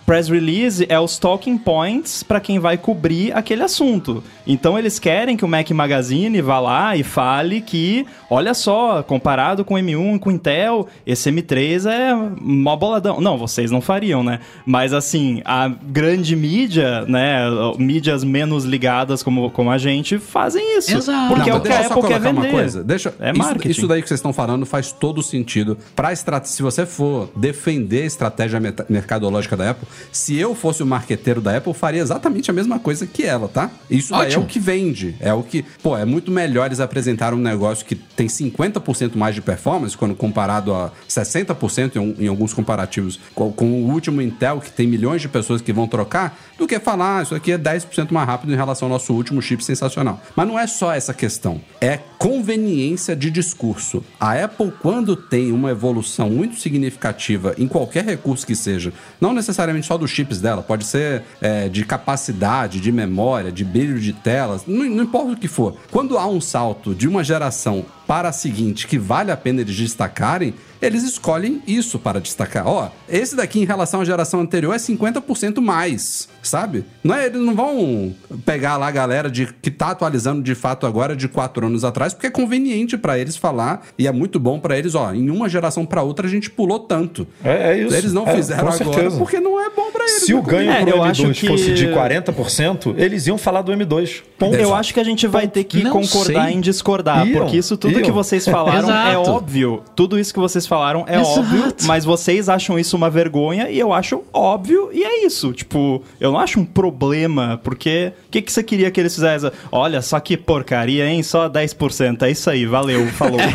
Press 0.07 0.29
release 0.29 0.85
é 0.89 1.01
os 1.01 1.19
talking 1.19 1.57
points 1.57 2.23
para 2.23 2.39
quem 2.39 2.59
vai 2.59 2.77
cobrir 2.77 3.33
aquele 3.35 3.63
assunto. 3.63 4.23
Então 4.47 4.79
eles 4.79 4.99
querem 4.99 5.37
que 5.37 5.45
o 5.45 5.49
Mac 5.49 5.71
Magazine 5.71 6.43
vá 6.43 6.61
lá 6.61 6.95
e 6.97 7.03
fale 7.03 7.63
que, 7.63 8.07
olha 8.29 8.53
só, 8.53 9.03
comparado 9.03 9.65
com 9.65 9.75
o 9.75 9.79
M1 9.79 10.19
com 10.19 10.29
o 10.29 10.33
Intel, 10.33 10.87
esse 11.07 11.31
M3 11.31 11.91
é 11.91 12.15
mó 12.41 12.77
boladão. 12.77 13.21
Não, 13.21 13.39
vocês 13.39 13.71
não 13.71 13.81
fariam, 13.81 14.23
né? 14.23 14.41
Mas 14.67 14.93
assim, 14.93 15.41
a 15.45 15.69
grande 15.69 16.37
mídia, 16.37 17.07
né, 17.07 17.45
mídias 17.79 18.23
menos 18.23 18.65
ligadas 18.65 19.23
como, 19.23 19.51
como 19.51 19.71
a 19.71 19.79
gente, 19.79 20.19
fazem 20.19 20.77
isso. 20.79 20.95
Exato. 20.95 21.35
Porque 21.35 21.49
Não, 21.49 21.57
é 21.57 21.61
o 21.61 21.63
que 21.63 21.73
a 21.73 21.87
Apple 21.87 22.03
quer 22.03 22.21
vender. 22.21 22.41
Uma 22.41 22.49
coisa. 22.49 22.85
Deixa, 22.85 23.15
É 23.19 23.31
isso, 23.31 23.39
marketing. 23.39 23.71
isso 23.71 23.89
daí 23.89 24.03
que 24.03 24.09
vocês 24.09 24.19
estão 24.19 24.33
falando 24.33 24.67
faz 24.67 24.93
todo 24.93 25.23
sentido. 25.23 25.79
Pra 25.97 26.13
estra... 26.13 26.43
Se 26.45 26.63
você 26.63 26.85
for 26.85 27.31
defender 27.35 28.03
a 28.03 28.07
estratégia 28.07 28.61
mercadológica 28.89 29.57
da 29.57 29.71
Apple, 29.71 29.89
se 30.13 30.37
eu 30.37 30.55
fosse 30.55 30.83
o 30.83 30.87
marqueteiro 30.87 31.41
da 31.41 31.57
Apple, 31.57 31.75
faria 31.75 32.01
exatamente 32.01 32.51
a 32.51 32.55
mesma 32.55 32.79
coisa 32.79 33.07
que 33.07 33.23
ela, 33.23 33.49
tá? 33.49 33.71
Isso 33.91 34.13
daí 34.13 34.33
é 34.33 34.39
o 34.39 34.45
que 34.45 34.59
vende. 34.59 35.15
É 35.21 35.33
o 35.33 35.43
que. 35.43 35.65
Pô, 35.83 35.97
é 35.97 36.05
muito 36.05 36.31
melhor 36.31 36.67
eles 36.67 36.81
apresentarem 36.81 37.39
um 37.39 37.43
negócio 37.43 37.85
que 37.85 37.95
tem 37.95 38.27
50% 38.27 39.17
mais 39.17 39.35
de 39.35 39.41
performance, 39.41 39.97
quando 39.97 40.15
comparado 40.15 40.75
a 40.75 40.93
60% 41.09 41.97
em, 41.97 42.25
em 42.25 42.29
alguns 42.29 42.53
comparativos 42.53 43.21
com, 43.35 43.53
com 43.53 43.67
o 43.85 43.91
último 43.91 44.21
Intel, 44.21 44.61
que 44.61 44.71
tem 44.71 44.87
milhões 44.87 45.23
de 45.23 45.29
pessoas 45.29 45.61
que 45.61 45.73
vão 45.73 45.87
trocar, 45.87 46.39
do 46.59 46.67
que 46.67 46.79
falar, 46.79 47.19
ah, 47.19 47.23
isso 47.23 47.35
aqui 47.35 47.53
é 47.53 47.59
10% 47.59 48.11
mais 48.13 48.27
rápido 48.27 48.53
em 48.53 48.57
relação 48.57 48.87
ao 48.87 48.93
nosso 48.93 49.13
último 49.13 49.43
chip 49.43 49.65
sensacional. 49.65 50.21
Mas 50.35 50.47
não 50.47 50.59
é 50.59 50.67
só 50.67 50.93
essa 50.93 51.13
questão. 51.13 51.61
É 51.81 51.99
conveniência 52.19 53.15
de 53.15 53.31
discurso. 53.31 54.05
A 54.19 54.33
Apple, 54.33 54.73
quando 54.81 55.15
tem 55.15 55.53
uma 55.53 55.71
evolução 55.71 56.31
muito 56.31 56.59
significativa 56.59 57.55
em 57.59 57.69
qualquer 57.69 58.05
recurso 58.05 58.47
que 58.47 58.55
seja, 58.55 58.93
não 59.21 59.33
necessariamente 59.33 59.84
só 59.85 59.97
dos 59.97 60.11
chips 60.11 60.41
dela, 60.41 60.63
pode 60.63 60.85
ser 60.85 61.23
é, 61.41 61.69
de 61.69 61.85
capacidade, 61.85 62.81
de 62.81 62.91
memória, 62.91 63.53
de 63.53 63.65
brilho 63.65 64.01
de 64.01 64.13
telas, 64.13 64.65
não, 64.67 64.85
não 64.85 65.05
importa 65.05 65.33
o 65.33 65.37
que 65.37 65.49
for. 65.49 65.77
Quando 65.91 66.19
há 66.19 66.27
um 66.27 66.41
salto 66.41 66.95
de 66.95 67.07
uma 67.07 67.23
geração 67.23 67.85
para 68.07 68.29
a 68.29 68.33
seguinte 68.33 68.87
que 68.87 68.99
vale 68.99 69.31
a 69.31 69.37
pena 69.37 69.61
eles 69.61 69.75
destacarem, 69.75 70.55
eles 70.85 71.03
escolhem 71.03 71.63
isso 71.67 71.99
para 71.99 72.21
destacar. 72.21 72.67
Ó, 72.67 72.89
esse 73.09 73.35
daqui 73.37 73.61
em 73.61 73.65
relação 73.65 74.01
à 74.01 74.05
geração 74.05 74.41
anterior 74.41 74.75
é 74.75 74.79
50% 74.79 75.61
mais, 75.61 76.29
sabe? 76.43 76.85
Não 77.03 77.15
é, 77.15 77.27
eles 77.27 77.41
não 77.41 77.55
vão 77.55 78.15
pegar 78.45 78.77
lá 78.77 78.89
a 78.89 78.91
galera 78.91 79.31
de, 79.31 79.47
que 79.63 79.71
tá 79.71 79.91
atualizando 79.91 80.43
de 80.43 80.55
fato 80.55 80.87
agora 80.87 81.15
de 81.17 81.29
quatro 81.29 81.67
anos 81.67 81.85
atrás, 81.85 82.13
porque 82.15 82.27
é 82.27 82.31
conveniente 82.31 82.97
para 82.97 83.19
eles 83.19 83.37
falar 83.37 83.83
e 83.99 84.07
é 84.07 84.13
muito 84.13 84.39
bom 84.39 84.59
para 84.59 84.79
eles, 84.79 84.95
ó, 84.95 85.13
em 85.13 85.31
uma 85.31 85.49
geração 85.49 85.85
para 85.87 86.03
outra 86.03 86.27
a 86.27 86.31
gente 86.31 86.51
pulou 86.51 86.79
tanto. 86.81 87.27
É, 87.43 87.73
é 87.73 87.79
isso. 87.83 87.95
Eles 87.95 88.13
não 88.13 88.27
É, 88.29 88.35
fizeram 88.37 88.69
agora 88.69 88.77
certeza. 88.77 89.17
porque 89.19 89.41
não 89.41 89.61
é 89.61 89.71
bom 89.71 89.91
para 89.93 90.05
eles. 90.05 90.23
Se 90.25 90.35
o 90.35 90.39
né? 90.39 90.43
ganho 90.47 90.71
É, 90.71 90.81
pro 90.83 90.91
eu 90.91 90.97
M2 91.03 91.11
acho 91.11 91.31
que- 91.33 91.47
fosse 91.47 91.73
de 91.75 91.87
40%, 91.89 92.95
eles 92.99 93.27
iam 93.27 93.39
falar 93.39 93.63
do 93.63 93.73
M2. 93.73 94.23
Ponto. 94.39 94.55
Eu 94.57 94.75
acho 94.75 94.93
que 94.93 95.01
a 95.01 95.05
gente 95.05 95.27
vai 95.27 95.47
ter 95.49 95.65
que 95.65 95.83
Não 95.83 95.91
concordar 95.93 96.47
sei. 96.47 96.55
em 96.55 96.61
discordar, 96.61 97.27
Iam, 97.27 97.41
porque 97.41 97.57
isso 97.57 97.77
tudo 97.77 97.95
iam. 97.95 98.03
que 98.03 98.11
vocês 98.11 98.45
falaram 98.45 98.91
é 98.91 99.17
óbvio. 99.17 99.83
Tudo 99.95 100.19
isso 100.19 100.33
que 100.33 100.41
vocês 100.41 100.67
falaram 100.67 100.74
é 101.07 101.21
Exato. 101.21 101.41
óbvio, 101.41 101.75
mas 101.85 102.05
vocês 102.05 102.49
acham 102.49 102.79
isso 102.79 102.97
uma 102.97 103.09
vergonha 103.11 103.69
e 103.71 103.79
eu 103.79 103.93
acho 103.93 104.23
óbvio 104.33 104.91
e 104.93 105.03
é 105.05 105.25
isso. 105.27 105.53
Tipo, 105.53 106.03
eu 106.21 106.33
não 106.33 106.39
acho 106.39 106.59
um 106.61 106.65
problema, 106.65 107.61
porque 107.63 108.13
o 108.27 108.31
que, 108.31 108.43
que 108.43 108.53
você 108.53 108.63
queria 108.63 108.91
que 108.91 109.01
eles 109.01 109.15
fizessem? 109.15 109.51
Olha, 109.71 110.01
só 110.03 110.19
que 110.21 110.37
porcaria, 110.37 111.07
hein? 111.09 111.23
Só 111.23 111.49
10%. 111.49 112.23
É 112.23 112.31
isso 112.31 112.49
aí, 112.51 112.67
valeu, 112.67 113.07
falou. 113.09 113.39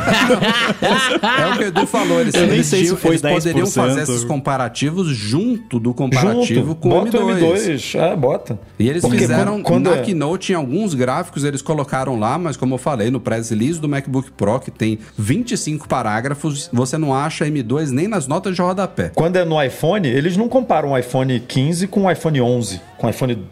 É 1.40 1.54
o 1.54 1.58
que 1.58 1.64
o 1.64 1.68
Edu 1.68 1.88
falou, 1.88 2.20
eles, 2.22 2.34
Eu 2.36 2.48
nem 2.48 2.64
sei 2.64 2.86
se 2.86 2.96
foi 2.96 3.12
eles 3.12 3.22
poderiam 3.22 3.66
10%. 3.68 3.74
fazer 3.74 4.02
esses 4.04 4.24
comparativos 4.24 5.08
junto 5.10 5.80
do 5.80 5.94
comparativo 5.94 6.68
Junto, 6.70 6.76
com 6.76 6.90
o 6.90 6.92
bota 6.92 7.18
M2. 7.18 7.22
o 7.22 7.54
M2. 7.56 8.00
É, 8.00 8.16
bota. 8.16 8.60
E 8.78 8.90
eles 8.90 9.02
Porque 9.02 9.18
fizeram 9.20 9.54
quando- 9.62 9.64
quando 9.64 9.90
na 9.90 9.98
é- 9.98 10.02
Keynote 10.02 10.52
em 10.52 10.56
alguns 10.56 10.94
gráficos 10.94 11.44
eles 11.44 11.62
colocaram 11.62 12.18
lá, 12.20 12.38
mas 12.38 12.56
como 12.58 12.74
eu 12.76 12.78
falei, 12.78 13.10
no 13.12 13.20
press 13.20 13.50
release 13.50 13.80
do 13.80 13.88
MacBook 13.90 14.32
Pro, 14.32 14.60
que 14.60 14.72
tem 14.72 15.00
25 15.18 15.88
parágrafos, 15.88 16.70
você 16.72 16.98
não 16.98 17.09
acha 17.14 17.46
M2 17.46 17.92
nem 17.92 18.08
nas 18.08 18.28
notas 18.28 18.56
de 18.56 18.62
rodapé. 18.62 19.12
Quando 19.14 19.36
é 19.36 19.46
no 19.46 19.62
iPhone, 19.62 20.08
eles 20.08 20.38
não 20.38 20.48
comparam 20.48 20.92
o 20.92 20.98
iPhone 20.98 21.40
15 21.40 21.88
com 21.88 22.06
o 22.06 22.12
iPhone 22.12 22.42
11, 22.42 22.82
com 22.98 23.08
o 23.08 23.10
iPhone 23.10 23.48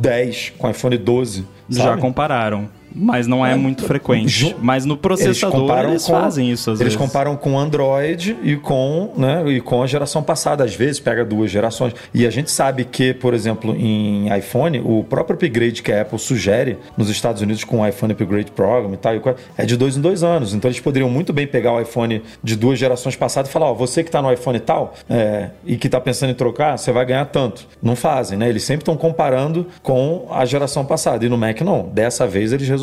10, 0.00 0.52
com 0.58 0.66
o 0.66 0.70
iPhone 0.70 0.96
12. 0.96 1.46
Já 1.68 1.84
sabe? 1.84 2.00
compararam. 2.00 2.68
Mas 2.94 3.26
não 3.26 3.44
é, 3.44 3.52
É, 3.52 3.56
muito 3.56 3.84
frequente. 3.84 4.54
Mas 4.60 4.84
no 4.84 4.96
processador 4.96 5.78
eles, 5.84 6.04
com- 6.06 6.12
fazem 6.12 6.50
isso 6.50 6.70
às 6.70 6.80
eles 6.80 6.94
vezes. 6.94 7.06
comparam 7.08 7.36
com 7.36 7.58
Android 7.58 8.36
e 8.42 8.56
com, 8.56 9.12
né, 9.16 9.44
e 9.48 9.60
com 9.60 9.82
a 9.82 9.86
geração 9.86 10.22
passada. 10.22 10.64
Às 10.64 10.74
vezes 10.74 11.00
pega 11.00 11.24
duas 11.24 11.50
gerações. 11.50 11.94
E 12.14 12.26
a 12.26 12.30
gente 12.30 12.50
sabe 12.50 12.84
que, 12.84 13.12
por 13.14 13.34
exemplo, 13.34 13.74
em 13.76 14.34
iPhone, 14.36 14.80
o 14.84 15.04
próprio 15.04 15.34
upgrade 15.34 15.82
que 15.82 15.92
a 15.92 16.02
Apple 16.02 16.18
sugere 16.18 16.78
nos 16.96 17.08
Estados 17.10 17.42
Unidos 17.42 17.64
com 17.64 17.80
o 17.80 17.86
iPhone 17.86 18.12
Upgrade 18.12 18.50
Program 18.50 18.92
e 18.92 18.96
tal, 18.96 19.12
é 19.56 19.64
de 19.64 19.76
dois 19.76 19.96
em 19.96 20.00
dois 20.00 20.22
anos. 20.22 20.54
Então 20.54 20.68
eles 20.70 20.80
poderiam 20.80 21.08
muito 21.10 21.32
bem 21.32 21.46
pegar 21.46 21.72
o 21.72 21.80
iPhone 21.80 22.22
de 22.42 22.56
duas 22.56 22.78
gerações 22.78 23.16
passadas 23.16 23.50
e 23.50 23.52
falar: 23.52 23.70
ó, 23.70 23.74
você 23.74 24.02
que 24.02 24.08
está 24.08 24.20
no 24.22 24.32
iPhone 24.32 24.58
tal 24.60 24.94
é, 25.08 25.50
e 25.66 25.76
que 25.76 25.86
está 25.88 26.00
pensando 26.00 26.30
em 26.30 26.34
trocar, 26.34 26.78
você 26.78 26.92
vai 26.92 27.04
ganhar 27.04 27.24
tanto. 27.26 27.66
Não 27.82 27.94
fazem, 27.96 28.38
né? 28.38 28.48
Eles 28.48 28.62
sempre 28.64 28.82
estão 28.82 28.96
comparando 28.96 29.66
com 29.82 30.26
a 30.30 30.44
geração 30.44 30.84
passada. 30.84 31.24
E 31.24 31.28
no 31.28 31.36
Mac 31.38 31.60
não. 31.60 31.88
Dessa 31.92 32.26
vez 32.26 32.52
eles 32.52 32.68
resolveram, 32.68 32.81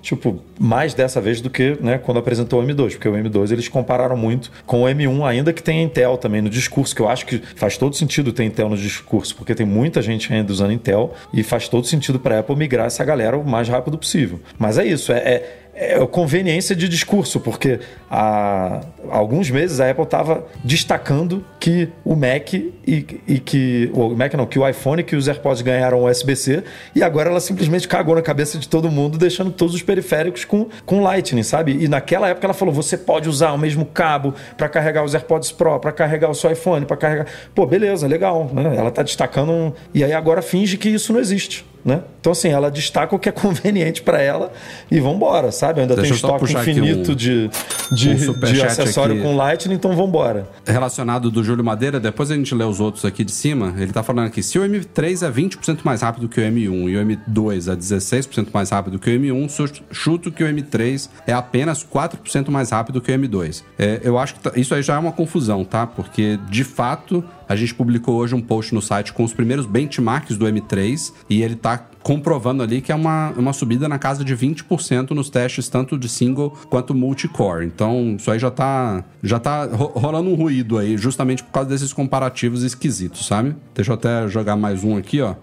tipo, 0.00 0.42
mais 0.58 0.94
dessa 0.94 1.20
vez 1.20 1.40
do 1.40 1.50
que 1.50 1.76
né, 1.80 1.98
quando 1.98 2.18
apresentou 2.18 2.60
o 2.62 2.66
M2, 2.66 2.92
porque 2.92 3.08
o 3.08 3.12
M2 3.12 3.52
eles 3.52 3.68
compararam 3.68 4.16
muito 4.16 4.50
com 4.66 4.82
o 4.82 4.86
M1, 4.86 5.24
ainda 5.24 5.52
que 5.52 5.62
tem 5.62 5.82
Intel 5.82 6.16
também 6.16 6.42
no 6.42 6.50
discurso, 6.50 6.94
que 6.94 7.02
eu 7.02 7.08
acho 7.08 7.26
que 7.26 7.38
faz 7.56 7.76
todo 7.76 7.94
sentido 7.94 8.32
ter 8.32 8.44
Intel 8.44 8.68
no 8.68 8.76
discurso, 8.76 9.36
porque 9.36 9.54
tem 9.54 9.66
muita 9.66 10.02
gente 10.02 10.32
ainda 10.32 10.52
usando 10.52 10.72
Intel 10.72 11.14
e 11.32 11.42
faz 11.42 11.68
todo 11.68 11.86
sentido 11.86 12.18
para 12.18 12.36
a 12.36 12.38
Apple 12.40 12.56
migrar 12.56 12.86
essa 12.86 13.04
galera 13.04 13.36
o 13.36 13.46
mais 13.46 13.68
rápido 13.68 13.98
possível. 13.98 14.40
Mas 14.58 14.78
é 14.78 14.84
isso, 14.84 15.12
é, 15.12 15.18
é 15.18 15.67
é 15.80 16.04
conveniência 16.08 16.74
de 16.74 16.88
discurso, 16.88 17.38
porque 17.38 17.78
há 18.10 18.80
alguns 19.08 19.48
meses 19.48 19.78
a 19.78 19.88
Apple 19.88 20.02
estava 20.02 20.44
destacando 20.64 21.44
que 21.60 21.88
o 22.04 22.16
Mac 22.16 22.52
e, 22.52 22.72
e 22.84 23.38
que 23.38 23.88
o 23.94 24.10
Mac 24.10 24.34
não, 24.34 24.44
que 24.44 24.58
o 24.58 24.68
iPhone 24.68 25.04
que 25.04 25.14
os 25.14 25.28
AirPods 25.28 25.62
ganharam 25.62 26.04
USB-C 26.04 26.64
e 26.96 27.02
agora 27.02 27.30
ela 27.30 27.38
simplesmente 27.38 27.86
cagou 27.86 28.16
na 28.16 28.22
cabeça 28.22 28.58
de 28.58 28.68
todo 28.68 28.90
mundo, 28.90 29.16
deixando 29.16 29.52
todos 29.52 29.72
os 29.72 29.82
periféricos 29.82 30.44
com, 30.44 30.66
com 30.84 31.00
Lightning, 31.00 31.44
sabe? 31.44 31.76
E 31.80 31.86
naquela 31.86 32.28
época 32.28 32.48
ela 32.48 32.54
falou: 32.54 32.74
você 32.74 32.96
pode 32.96 33.28
usar 33.28 33.52
o 33.52 33.58
mesmo 33.58 33.86
cabo 33.86 34.34
para 34.56 34.68
carregar 34.68 35.04
os 35.04 35.14
AirPods 35.14 35.52
Pro, 35.52 35.78
para 35.78 35.92
carregar 35.92 36.28
o 36.28 36.34
seu 36.34 36.50
iPhone, 36.50 36.86
para 36.86 36.96
carregar. 36.96 37.26
Pô, 37.54 37.64
beleza, 37.64 38.08
legal, 38.08 38.50
né? 38.52 38.74
Ela 38.76 38.90
tá 38.90 39.04
destacando 39.04 39.52
um... 39.52 39.72
e 39.94 40.02
aí 40.02 40.12
agora 40.12 40.42
finge 40.42 40.76
que 40.76 40.88
isso 40.88 41.12
não 41.12 41.20
existe. 41.20 41.64
Né? 41.84 42.02
Então, 42.20 42.32
assim, 42.32 42.48
ela 42.48 42.70
destaca 42.70 43.14
o 43.14 43.18
que 43.18 43.28
é 43.28 43.32
conveniente 43.32 44.02
para 44.02 44.20
ela 44.20 44.52
e 44.90 44.98
vambora, 45.00 45.50
sabe? 45.52 45.80
Ainda 45.80 45.94
Deixa 45.94 46.10
tem 46.26 46.32
eu 46.32 46.36
estoque 46.44 46.52
infinito 46.52 47.12
um- 47.12 47.14
de, 47.14 47.48
de, 47.92 48.10
um 48.30 48.32
de 48.52 48.62
acessório 48.62 49.14
aqui. 49.14 49.22
com 49.22 49.36
Lightning, 49.36 49.74
então 49.76 49.94
vambora. 49.94 50.48
relacionado 50.66 51.30
do 51.30 51.42
Júlio 51.42 51.64
Madeira, 51.64 51.98
depois 52.00 52.30
a 52.30 52.34
gente 52.34 52.54
lê 52.54 52.64
os 52.64 52.80
outros 52.80 53.04
aqui 53.04 53.24
de 53.24 53.32
cima, 53.32 53.74
ele 53.78 53.92
tá 53.92 54.02
falando 54.02 54.26
aqui, 54.26 54.42
se 54.42 54.58
o 54.58 54.62
M3 54.62 55.26
é 55.26 55.30
20% 55.30 55.78
mais 55.84 56.02
rápido 56.02 56.28
que 56.28 56.40
o 56.40 56.44
M1 56.44 56.88
e 56.90 56.96
o 56.96 57.06
M2 57.06 57.72
é 57.72 57.76
16% 57.76 58.48
mais 58.52 58.70
rápido 58.70 58.98
que 58.98 59.08
o 59.08 59.12
M1, 59.20 59.48
su- 59.48 59.82
chuto 59.92 60.30
que 60.32 60.42
o 60.42 60.46
M3 60.46 61.08
é 61.26 61.32
apenas 61.32 61.84
4% 61.84 62.50
mais 62.50 62.70
rápido 62.70 63.00
que 63.00 63.10
o 63.12 63.18
M2. 63.18 63.62
É, 63.78 64.00
eu 64.02 64.18
acho 64.18 64.34
que 64.34 64.40
tá- 64.40 64.52
isso 64.56 64.74
aí 64.74 64.82
já 64.82 64.96
é 64.96 64.98
uma 64.98 65.12
confusão, 65.12 65.64
tá? 65.64 65.86
Porque, 65.86 66.38
de 66.50 66.64
fato, 66.64 67.24
a 67.48 67.56
gente 67.56 67.74
publicou 67.74 68.16
hoje 68.16 68.34
um 68.34 68.40
post 68.40 68.74
no 68.74 68.82
site 68.82 69.12
com 69.12 69.24
os 69.24 69.32
primeiros 69.32 69.64
benchmarks 69.66 70.36
do 70.36 70.44
M3 70.46 71.12
e 71.30 71.42
ele 71.42 71.54
tá 71.56 71.78
comprovando 72.02 72.62
ali 72.62 72.80
que 72.80 72.92
é 72.92 72.94
uma, 72.94 73.30
uma 73.36 73.52
subida 73.52 73.88
na 73.88 73.98
casa 73.98 74.24
de 74.24 74.36
20% 74.36 75.10
nos 75.10 75.30
testes 75.30 75.68
tanto 75.68 75.98
de 75.98 76.08
single 76.08 76.50
quanto 76.68 76.94
multi-core. 76.94 77.64
Então, 77.66 78.16
isso 78.18 78.30
aí 78.30 78.38
já 78.38 78.50
tá, 78.50 79.04
já 79.22 79.38
tá 79.38 79.64
ro- 79.64 79.92
rolando 79.94 80.30
um 80.30 80.34
ruído 80.34 80.78
aí, 80.78 80.96
justamente 80.96 81.42
por 81.42 81.50
causa 81.52 81.68
desses 81.70 81.92
comparativos 81.92 82.62
esquisitos, 82.62 83.26
sabe? 83.26 83.54
Deixa 83.74 83.90
eu 83.90 83.94
até 83.94 84.28
jogar 84.28 84.56
mais 84.56 84.84
um 84.84 84.96
aqui, 84.96 85.20
ó. 85.20 85.34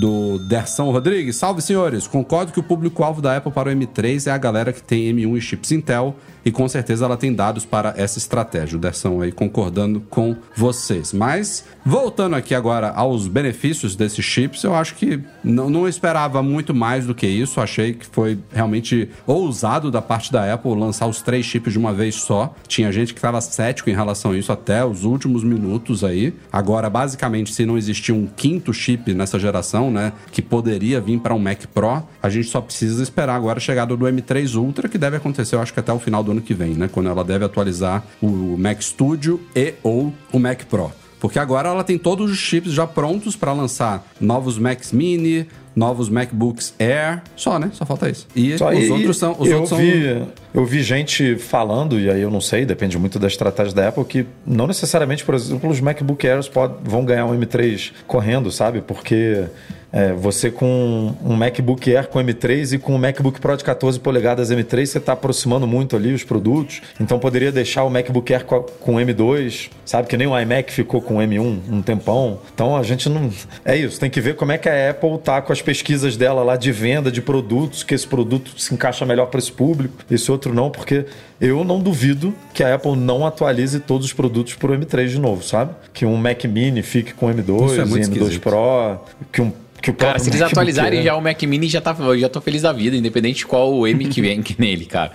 Do 0.00 0.38
Derção 0.48 0.90
Rodrigues. 0.90 1.36
Salve, 1.36 1.60
senhores! 1.60 2.06
Concordo 2.06 2.50
que 2.50 2.58
o 2.58 2.62
público-alvo 2.62 3.20
da 3.20 3.36
Apple 3.36 3.52
para 3.52 3.68
o 3.68 3.72
M3 3.74 4.26
é 4.26 4.30
a 4.30 4.38
galera 4.38 4.72
que 4.72 4.82
tem 4.82 5.14
M1 5.14 5.36
e 5.36 5.40
chips 5.42 5.70
Intel, 5.70 6.16
e 6.44 6.50
com 6.50 6.68
certeza 6.68 7.04
ela 7.04 7.16
tem 7.16 7.32
dados 7.32 7.64
para 7.64 7.94
essa 7.96 8.18
estratégia. 8.18 8.76
O 8.76 8.80
Derção 8.80 9.20
aí 9.20 9.32
concordando 9.32 10.00
com 10.10 10.36
vocês. 10.56 11.12
Mas, 11.12 11.64
voltando 11.84 12.36
aqui 12.36 12.54
agora 12.54 12.90
aos 12.90 13.28
benefícios 13.28 13.94
desses 13.94 14.24
chips, 14.24 14.64
eu 14.64 14.74
acho 14.74 14.94
que 14.94 15.20
não, 15.42 15.70
não 15.70 15.88
esperava 15.88 16.42
muito 16.42 16.74
mais 16.74 17.06
do 17.06 17.14
que 17.14 17.26
isso. 17.26 17.60
Achei 17.60 17.94
que 17.94 18.06
foi 18.06 18.38
realmente 18.52 19.08
ousado 19.26 19.90
da 19.90 20.02
parte 20.02 20.32
da 20.32 20.52
Apple 20.52 20.74
lançar 20.74 21.06
os 21.06 21.22
três 21.22 21.46
chips 21.46 21.72
de 21.72 21.78
uma 21.78 21.92
vez 21.92 22.16
só. 22.16 22.54
Tinha 22.66 22.90
gente 22.92 23.12
que 23.12 23.18
estava 23.18 23.40
cético 23.40 23.90
em 23.90 23.94
relação 23.94 24.32
a 24.32 24.36
isso 24.36 24.52
até 24.52 24.84
os 24.84 25.04
últimos 25.04 25.44
minutos 25.44 26.04
aí. 26.04 26.34
Agora, 26.52 26.88
basicamente, 26.90 27.52
se 27.52 27.64
não 27.64 27.76
existir 27.76 28.12
um 28.12 28.26
quinto 28.26 28.72
chip 28.72 29.14
nessa 29.14 29.38
geração, 29.38 29.90
né, 29.90 30.12
que 30.30 30.42
poderia 30.42 31.00
vir 31.00 31.18
para 31.18 31.34
um 31.34 31.38
Mac 31.38 31.66
Pro, 31.72 32.02
a 32.22 32.28
gente 32.28 32.48
só 32.48 32.60
precisa 32.60 33.02
esperar 33.02 33.34
agora 33.34 33.58
a 33.58 33.60
chegada 33.60 33.96
do 33.96 34.04
M3 34.04 34.54
Ultra, 34.56 34.88
que 34.88 34.98
deve 34.98 35.16
acontecer, 35.16 35.56
eu 35.56 35.60
acho 35.60 35.72
que 35.72 35.80
até 35.80 35.92
o 35.92 35.98
final 35.98 36.22
do 36.22 36.31
ano 36.32 36.40
que 36.40 36.52
vem, 36.54 36.70
né, 36.74 36.88
quando 36.92 37.08
ela 37.08 37.22
deve 37.24 37.44
atualizar 37.44 38.04
o 38.20 38.56
Mac 38.58 38.80
Studio 38.82 39.40
e 39.54 39.74
ou 39.82 40.12
o 40.32 40.38
Mac 40.38 40.64
Pro. 40.64 40.90
Porque 41.20 41.38
agora 41.38 41.68
ela 41.68 41.84
tem 41.84 41.96
todos 41.96 42.30
os 42.32 42.36
chips 42.38 42.72
já 42.72 42.84
prontos 42.84 43.36
para 43.36 43.52
lançar 43.52 44.04
novos 44.20 44.58
Macs 44.58 44.90
Mini, 44.90 45.46
novos 45.74 46.08
MacBooks 46.08 46.74
Air, 46.80 47.22
só, 47.36 47.60
né? 47.60 47.70
Só 47.72 47.86
falta 47.86 48.10
isso. 48.10 48.26
E 48.34 48.58
Só- 48.58 48.70
os 48.70 48.84
e- 48.84 48.90
outros 48.90 49.16
são, 49.18 49.36
os 49.38 49.46
eu 49.48 49.52
outros 49.60 49.68
são 49.70 49.78
vi, 49.78 50.22
Eu 50.52 50.66
vi 50.66 50.82
gente 50.82 51.36
falando, 51.36 51.98
e 51.98 52.10
aí 52.10 52.20
eu 52.20 52.30
não 52.30 52.40
sei, 52.40 52.66
depende 52.66 52.98
muito 52.98 53.20
da 53.20 53.28
estratégia 53.28 53.72
da 53.72 53.88
Apple, 53.88 54.04
que 54.04 54.26
não 54.44 54.66
necessariamente, 54.66 55.24
por 55.24 55.34
exemplo, 55.36 55.70
os 55.70 55.80
MacBook 55.80 56.26
Airs 56.26 56.48
pod- 56.48 56.74
vão 56.82 57.04
ganhar 57.04 57.24
um 57.24 57.32
M3 57.40 57.92
correndo, 58.06 58.50
sabe? 58.50 58.82
Porque 58.82 59.44
é, 59.92 60.12
você 60.12 60.50
com 60.50 61.14
um 61.22 61.34
MacBook 61.36 61.94
Air 61.94 62.08
com 62.08 62.18
M3 62.18 62.72
e 62.74 62.78
com 62.78 62.94
um 62.94 62.98
MacBook 62.98 63.38
Pro 63.40 63.56
de 63.56 63.62
14 63.62 64.00
polegadas 64.00 64.50
M3, 64.50 64.86
você 64.86 64.98
está 64.98 65.12
aproximando 65.12 65.66
muito 65.66 65.94
ali 65.94 66.14
os 66.14 66.24
produtos. 66.24 66.80
Então 66.98 67.18
poderia 67.18 67.52
deixar 67.52 67.84
o 67.84 67.90
MacBook 67.90 68.32
Air 68.32 68.44
co- 68.46 68.62
com 68.80 68.94
M2, 68.94 69.68
sabe? 69.84 70.08
Que 70.08 70.16
nem 70.16 70.26
o 70.26 70.38
iMac 70.38 70.72
ficou 70.72 71.02
com 71.02 71.16
M1 71.18 71.58
um 71.70 71.82
tempão. 71.82 72.38
Então 72.54 72.74
a 72.76 72.82
gente 72.82 73.08
não. 73.08 73.30
É 73.64 73.76
isso, 73.76 74.00
tem 74.00 74.08
que 74.08 74.20
ver 74.20 74.34
como 74.36 74.52
é 74.52 74.58
que 74.58 74.68
a 74.68 74.90
Apple 74.90 75.18
tá 75.18 75.42
com 75.42 75.52
as 75.52 75.60
pesquisas 75.60 76.16
dela 76.16 76.42
lá 76.42 76.56
de 76.56 76.72
venda 76.72 77.10
de 77.12 77.20
produtos, 77.20 77.82
que 77.82 77.94
esse 77.94 78.06
produto 78.06 78.58
se 78.58 78.72
encaixa 78.72 79.04
melhor 79.04 79.26
para 79.26 79.38
esse 79.38 79.52
público, 79.52 79.94
esse 80.10 80.30
outro 80.32 80.54
não, 80.54 80.70
porque 80.70 81.04
eu 81.40 81.64
não 81.64 81.80
duvido 81.80 82.32
que 82.54 82.62
a 82.64 82.74
Apple 82.74 82.96
não 82.96 83.26
atualize 83.26 83.78
todos 83.80 84.06
os 84.06 84.12
produtos 84.12 84.54
pro 84.54 84.72
M3 84.72 85.08
de 85.08 85.18
novo, 85.20 85.42
sabe? 85.42 85.74
Que 85.92 86.06
um 86.06 86.16
Mac 86.16 86.44
Mini 86.44 86.82
fique 86.82 87.12
com 87.12 87.26
M2 87.28 87.66
Isso 87.66 87.80
é 87.80 87.84
e 87.84 87.88
muito 87.88 88.08
M2 88.08 88.12
esquisito. 88.12 88.40
Pro, 88.40 88.98
que 89.30 89.42
um 89.42 89.52
que 89.82 89.90
o 89.90 89.94
Cara, 89.94 90.12
próprio 90.12 90.24
se 90.24 90.30
eles 90.30 90.40
MacBook 90.40 90.52
atualizarem 90.60 90.98
Air- 91.00 91.06
já 91.06 91.16
o 91.16 91.20
Mac 91.20 91.42
Mini, 91.42 91.68
já 91.68 91.80
tá, 91.80 91.94
eu 91.98 92.18
já 92.18 92.28
tô 92.28 92.40
feliz 92.40 92.62
da 92.62 92.72
vida, 92.72 92.96
independente 92.96 93.38
de 93.38 93.46
qual 93.46 93.72
o 93.74 93.86
M 93.86 94.06
que 94.08 94.20
vem 94.22 94.40
que 94.42 94.58
nele, 94.60 94.86
cara. 94.86 95.12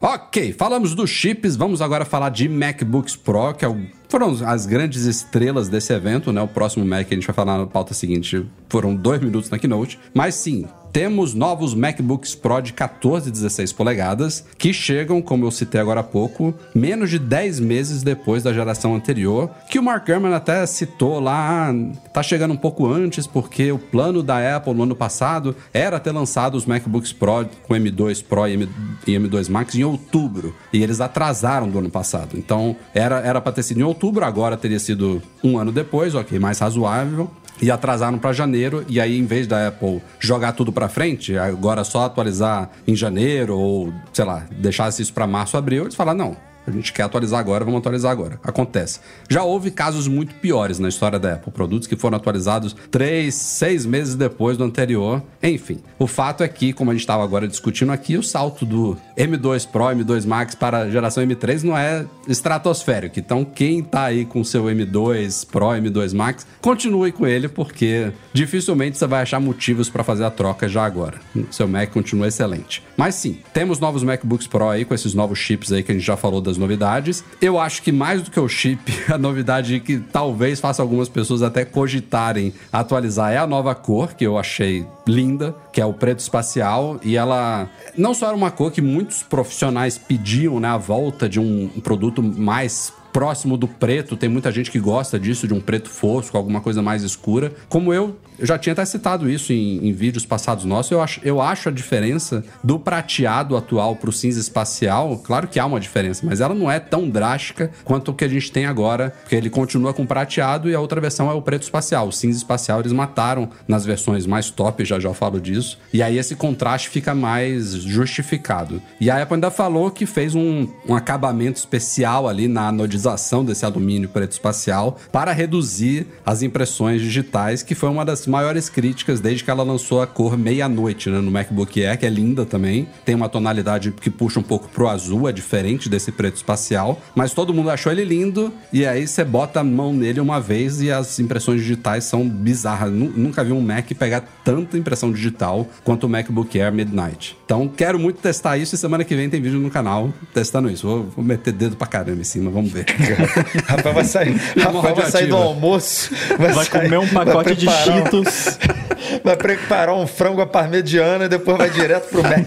Ok, 0.00 0.52
falamos 0.52 0.94
dos 0.96 1.08
chips, 1.10 1.54
vamos 1.54 1.80
agora 1.80 2.04
falar 2.04 2.28
de 2.30 2.48
MacBooks 2.48 3.14
Pro, 3.14 3.54
que 3.54 3.64
é 3.64 3.68
o- 3.68 3.86
foram 4.08 4.36
as 4.46 4.66
grandes 4.66 5.04
estrelas 5.04 5.68
desse 5.68 5.92
evento, 5.92 6.32
né? 6.32 6.42
O 6.42 6.48
próximo 6.48 6.84
Mac 6.84 7.06
que 7.06 7.14
a 7.14 7.16
gente 7.16 7.26
vai 7.26 7.34
falar 7.34 7.56
na 7.58 7.66
pauta 7.66 7.94
seguinte 7.94 8.44
foram 8.68 8.94
dois 8.96 9.20
minutos 9.20 9.48
na 9.48 9.58
keynote. 9.60 9.98
Mas 10.12 10.34
sim, 10.34 10.66
temos 10.92 11.32
novos 11.32 11.74
MacBooks 11.74 12.34
Pro 12.34 12.60
de 12.60 12.72
14 12.72 13.28
e 13.28 13.32
16 13.32 13.72
polegadas, 13.72 14.44
que 14.58 14.72
chegam, 14.72 15.22
como 15.22 15.46
eu 15.46 15.50
citei 15.50 15.80
agora 15.80 16.00
há 16.00 16.02
pouco, 16.04 16.54
menos 16.74 17.08
de 17.08 17.18
10 17.18 17.60
meses 17.60 18.02
depois 18.02 18.42
da 18.42 18.52
geração 18.52 18.94
anterior, 18.94 19.48
que 19.70 19.78
o 19.78 19.82
Mark 19.82 20.06
Gurman 20.06 20.34
até 20.34 20.66
citou 20.66 21.18
lá, 21.18 21.70
ah, 21.70 21.74
tá 22.12 22.22
chegando 22.22 22.52
um 22.52 22.56
pouco 22.56 22.86
antes, 22.86 23.26
porque 23.26 23.72
o 23.72 23.78
plano 23.78 24.22
da 24.22 24.56
Apple 24.56 24.74
no 24.74 24.82
ano 24.82 24.94
passado 24.94 25.56
era 25.72 25.98
ter 25.98 26.12
lançado 26.12 26.56
os 26.56 26.66
MacBooks 26.66 27.12
Pro 27.12 27.48
com 27.66 27.74
M2 27.74 28.22
Pro 28.22 28.46
e 28.46 28.52
M- 28.54 28.68
e 29.06 29.12
M2 29.12 29.48
Max 29.48 29.74
em 29.74 29.84
outubro, 29.84 30.54
e 30.72 30.82
eles 30.82 31.00
atrasaram 31.00 31.68
do 31.70 31.78
ano 31.78 31.90
passado. 31.90 32.36
Então, 32.36 32.76
era 32.94 33.20
era 33.22 33.40
para 33.40 33.52
ter 33.52 33.62
sido 33.62 33.80
em 33.80 33.84
outubro, 33.84 34.24
agora 34.24 34.56
teria 34.56 34.78
sido 34.78 35.22
um 35.42 35.56
ano 35.58 35.72
depois, 35.72 36.14
ok, 36.14 36.38
mais 36.38 36.58
razoável. 36.58 37.30
E 37.62 37.70
atrasaram 37.70 38.18
para 38.18 38.32
janeiro, 38.32 38.84
e 38.88 39.00
aí, 39.00 39.16
em 39.16 39.24
vez 39.24 39.46
da 39.46 39.68
Apple 39.68 40.02
jogar 40.18 40.52
tudo 40.52 40.72
para 40.72 40.88
frente, 40.88 41.38
agora 41.38 41.84
só 41.84 42.04
atualizar 42.04 42.68
em 42.86 42.96
janeiro, 42.96 43.56
ou 43.56 43.94
sei 44.12 44.24
lá, 44.24 44.44
deixasse 44.50 45.00
isso 45.00 45.12
para 45.12 45.28
março, 45.28 45.56
abril, 45.56 45.84
eles 45.84 45.94
falaram: 45.94 46.18
não, 46.18 46.36
A 46.66 46.70
gente 46.70 46.92
quer 46.92 47.02
atualizar 47.02 47.40
agora, 47.40 47.64
vamos 47.64 47.80
atualizar 47.80 48.12
agora. 48.12 48.38
Acontece. 48.42 49.00
Já 49.28 49.42
houve 49.42 49.70
casos 49.70 50.06
muito 50.06 50.34
piores 50.36 50.78
na 50.78 50.88
história 50.88 51.18
da 51.18 51.34
Apple. 51.34 51.52
Produtos 51.52 51.88
que 51.88 51.96
foram 51.96 52.16
atualizados 52.16 52.76
três, 52.90 53.34
seis 53.34 53.84
meses 53.84 54.14
depois 54.14 54.56
do 54.56 54.64
anterior. 54.64 55.22
Enfim, 55.42 55.78
o 55.98 56.06
fato 56.06 56.42
é 56.42 56.48
que, 56.48 56.72
como 56.72 56.90
a 56.90 56.94
gente 56.94 57.00
estava 57.00 57.24
agora 57.24 57.48
discutindo 57.48 57.90
aqui, 57.90 58.16
o 58.16 58.22
salto 58.22 58.64
do 58.64 58.96
M2 59.16 59.66
Pro, 59.68 59.84
M2 59.84 60.26
Max 60.26 60.54
para 60.54 60.78
a 60.78 60.90
geração 60.90 61.24
M3 61.24 61.62
não 61.62 61.76
é 61.76 62.06
estratosférico. 62.28 63.18
Então, 63.18 63.44
quem 63.44 63.82
tá 63.82 64.04
aí 64.04 64.24
com 64.24 64.44
seu 64.44 64.64
M2 64.64 65.46
Pro, 65.46 65.66
M2 65.68 66.14
Max, 66.14 66.46
continue 66.60 67.12
com 67.12 67.26
ele, 67.26 67.48
porque 67.48 68.12
dificilmente 68.32 68.98
você 68.98 69.06
vai 69.06 69.22
achar 69.22 69.40
motivos 69.40 69.90
para 69.90 70.04
fazer 70.04 70.24
a 70.24 70.30
troca 70.30 70.68
já 70.68 70.84
agora. 70.84 71.18
Seu 71.50 71.66
Mac 71.66 71.90
continua 71.90 72.28
excelente. 72.28 72.82
Mas 72.96 73.14
sim, 73.16 73.38
temos 73.52 73.78
novos 73.78 74.02
MacBooks 74.02 74.46
Pro 74.46 74.68
aí 74.68 74.84
com 74.84 74.94
esses 74.94 75.14
novos 75.14 75.38
chips 75.38 75.72
aí 75.72 75.82
que 75.82 75.90
a 75.92 75.94
gente 75.94 76.04
já 76.04 76.16
falou 76.16 76.40
das 76.52 76.58
novidades. 76.58 77.24
Eu 77.40 77.58
acho 77.58 77.82
que 77.82 77.90
mais 77.90 78.22
do 78.22 78.30
que 78.30 78.38
o 78.38 78.48
chip, 78.48 78.80
a 79.12 79.18
novidade 79.18 79.80
que 79.80 79.98
talvez 79.98 80.60
faça 80.60 80.82
algumas 80.82 81.08
pessoas 81.08 81.42
até 81.42 81.64
cogitarem 81.64 82.52
atualizar 82.72 83.32
é 83.32 83.38
a 83.38 83.46
nova 83.46 83.74
cor, 83.74 84.14
que 84.14 84.24
eu 84.24 84.38
achei 84.38 84.86
linda, 85.06 85.54
que 85.72 85.80
é 85.80 85.86
o 85.86 85.92
preto 85.92 86.20
espacial, 86.20 87.00
e 87.02 87.16
ela 87.16 87.68
não 87.96 88.14
só 88.14 88.28
era 88.28 88.36
uma 88.36 88.50
cor 88.50 88.70
que 88.70 88.80
muitos 88.80 89.22
profissionais 89.22 89.98
pediam, 89.98 90.60
né, 90.60 90.68
a 90.68 90.76
volta 90.76 91.28
de 91.28 91.40
um 91.40 91.68
produto 91.82 92.22
mais 92.22 92.92
próximo 93.12 93.56
do 93.56 93.68
preto, 93.68 94.16
tem 94.16 94.28
muita 94.28 94.50
gente 94.50 94.70
que 94.70 94.80
gosta 94.80 95.18
disso, 95.18 95.46
de 95.46 95.52
um 95.52 95.60
preto 95.60 95.90
fosco, 95.90 96.36
alguma 96.36 96.60
coisa 96.60 96.80
mais 96.80 97.02
escura. 97.02 97.52
Como 97.68 97.92
eu, 97.92 98.16
eu 98.42 98.46
já 98.46 98.58
tinha 98.58 98.72
até 98.72 98.84
citado 98.84 99.30
isso 99.30 99.52
em, 99.52 99.88
em 99.88 99.92
vídeos 99.92 100.26
passados 100.26 100.64
nossos, 100.64 100.90
eu 100.90 101.00
acho, 101.00 101.20
eu 101.22 101.40
acho 101.40 101.68
a 101.68 101.72
diferença 101.72 102.44
do 102.62 102.76
prateado 102.76 103.56
atual 103.56 103.94
pro 103.94 104.10
cinza 104.10 104.40
espacial, 104.40 105.16
claro 105.18 105.46
que 105.46 105.60
há 105.60 105.64
uma 105.64 105.78
diferença, 105.78 106.26
mas 106.26 106.40
ela 106.40 106.52
não 106.52 106.68
é 106.68 106.80
tão 106.80 107.08
drástica 107.08 107.70
quanto 107.84 108.10
o 108.10 108.14
que 108.14 108.24
a 108.24 108.28
gente 108.28 108.50
tem 108.50 108.66
agora, 108.66 109.14
porque 109.20 109.36
ele 109.36 109.48
continua 109.48 109.94
com 109.94 110.04
prateado 110.04 110.68
e 110.68 110.74
a 110.74 110.80
outra 110.80 111.00
versão 111.00 111.30
é 111.30 111.32
o 111.32 111.40
preto 111.40 111.62
espacial. 111.62 112.08
O 112.08 112.12
cinza 112.12 112.36
espacial 112.36 112.80
eles 112.80 112.92
mataram 112.92 113.48
nas 113.68 113.84
versões 113.84 114.26
mais 114.26 114.50
top, 114.50 114.84
já 114.84 114.98
já 114.98 115.14
falo 115.14 115.40
disso, 115.40 115.78
e 115.92 116.02
aí 116.02 116.18
esse 116.18 116.34
contraste 116.34 116.88
fica 116.88 117.14
mais 117.14 117.74
justificado. 117.74 118.82
E 119.00 119.08
a 119.08 119.22
Apple 119.22 119.36
ainda 119.36 119.52
falou 119.52 119.88
que 119.88 120.04
fez 120.04 120.34
um, 120.34 120.66
um 120.88 120.96
acabamento 120.96 121.60
especial 121.60 122.26
ali 122.26 122.48
na 122.48 122.66
anodização 122.66 123.44
desse 123.44 123.64
alumínio 123.64 124.08
preto 124.08 124.32
espacial 124.32 124.98
para 125.12 125.30
reduzir 125.30 126.08
as 126.26 126.42
impressões 126.42 127.00
digitais, 127.00 127.62
que 127.62 127.76
foi 127.76 127.88
uma 127.88 128.04
das 128.04 128.26
maiores 128.32 128.68
críticas 128.68 129.20
desde 129.20 129.44
que 129.44 129.50
ela 129.50 129.62
lançou 129.62 130.00
a 130.02 130.06
cor 130.06 130.36
meia-noite 130.36 131.10
né, 131.10 131.18
no 131.20 131.30
MacBook 131.30 131.84
Air, 131.84 131.98
que 131.98 132.06
é 132.06 132.08
linda 132.10 132.44
também. 132.46 132.88
Tem 133.04 133.14
uma 133.14 133.28
tonalidade 133.28 133.92
que 133.92 134.10
puxa 134.10 134.40
um 134.40 134.42
pouco 134.42 134.68
pro 134.68 134.88
azul, 134.88 135.28
é 135.28 135.32
diferente 135.32 135.88
desse 135.88 136.10
preto 136.10 136.36
espacial, 136.36 137.00
mas 137.14 137.32
todo 137.34 137.52
mundo 137.54 137.70
achou 137.70 137.92
ele 137.92 138.04
lindo 138.04 138.52
e 138.72 138.86
aí 138.86 139.06
você 139.06 139.22
bota 139.24 139.60
a 139.60 139.64
mão 139.64 139.92
nele 139.92 140.18
uma 140.20 140.40
vez 140.40 140.80
e 140.80 140.90
as 140.90 141.18
impressões 141.20 141.60
digitais 141.60 142.04
são 142.04 142.28
bizarras. 142.28 142.90
Nu- 142.92 143.12
Nunca 143.14 143.44
vi 143.44 143.52
um 143.52 143.60
Mac 143.60 143.86
pegar 143.98 144.24
tanta 144.44 144.76
impressão 144.78 145.12
digital 145.12 145.68
quanto 145.84 146.04
o 146.04 146.08
MacBook 146.08 146.58
Air 146.60 146.72
Midnight. 146.72 147.36
Então 147.44 147.68
quero 147.68 147.98
muito 147.98 148.20
testar 148.20 148.56
isso 148.56 148.74
e 148.74 148.78
semana 148.78 149.04
que 149.04 149.14
vem 149.14 149.28
tem 149.28 149.40
vídeo 149.40 149.60
no 149.60 149.70
canal 149.70 150.12
testando 150.32 150.70
isso. 150.70 150.86
Vou, 150.86 151.02
vou 151.16 151.24
meter 151.24 151.52
dedo 151.52 151.76
pra 151.76 151.86
caramba 151.86 152.20
em 152.20 152.24
cima, 152.24 152.50
vamos 152.50 152.72
ver. 152.72 152.86
Rafael 153.66 153.94
vai 153.94 154.04
sair, 154.04 154.34
Rafael 154.58 154.94
vai 154.94 155.10
sair 155.10 155.26
do 155.26 155.36
almoço. 155.36 156.10
Vai 156.38 156.52
sair- 156.54 156.68
comer 156.70 156.98
um 156.98 157.06
vai 157.06 157.24
pacote 157.26 157.54
de 157.54 157.66
preparar 157.66 158.10
Cheetos. 158.12 158.58
Vai 159.22 159.36
preparar 159.36 159.94
um 159.94 160.06
frango 160.06 160.40
à 160.40 160.46
parmegiana 160.46 161.24
e 161.24 161.28
depois 161.28 161.56
vai 161.58 161.70
direto 161.70 162.08
pro 162.08 162.22
Mac 162.22 162.46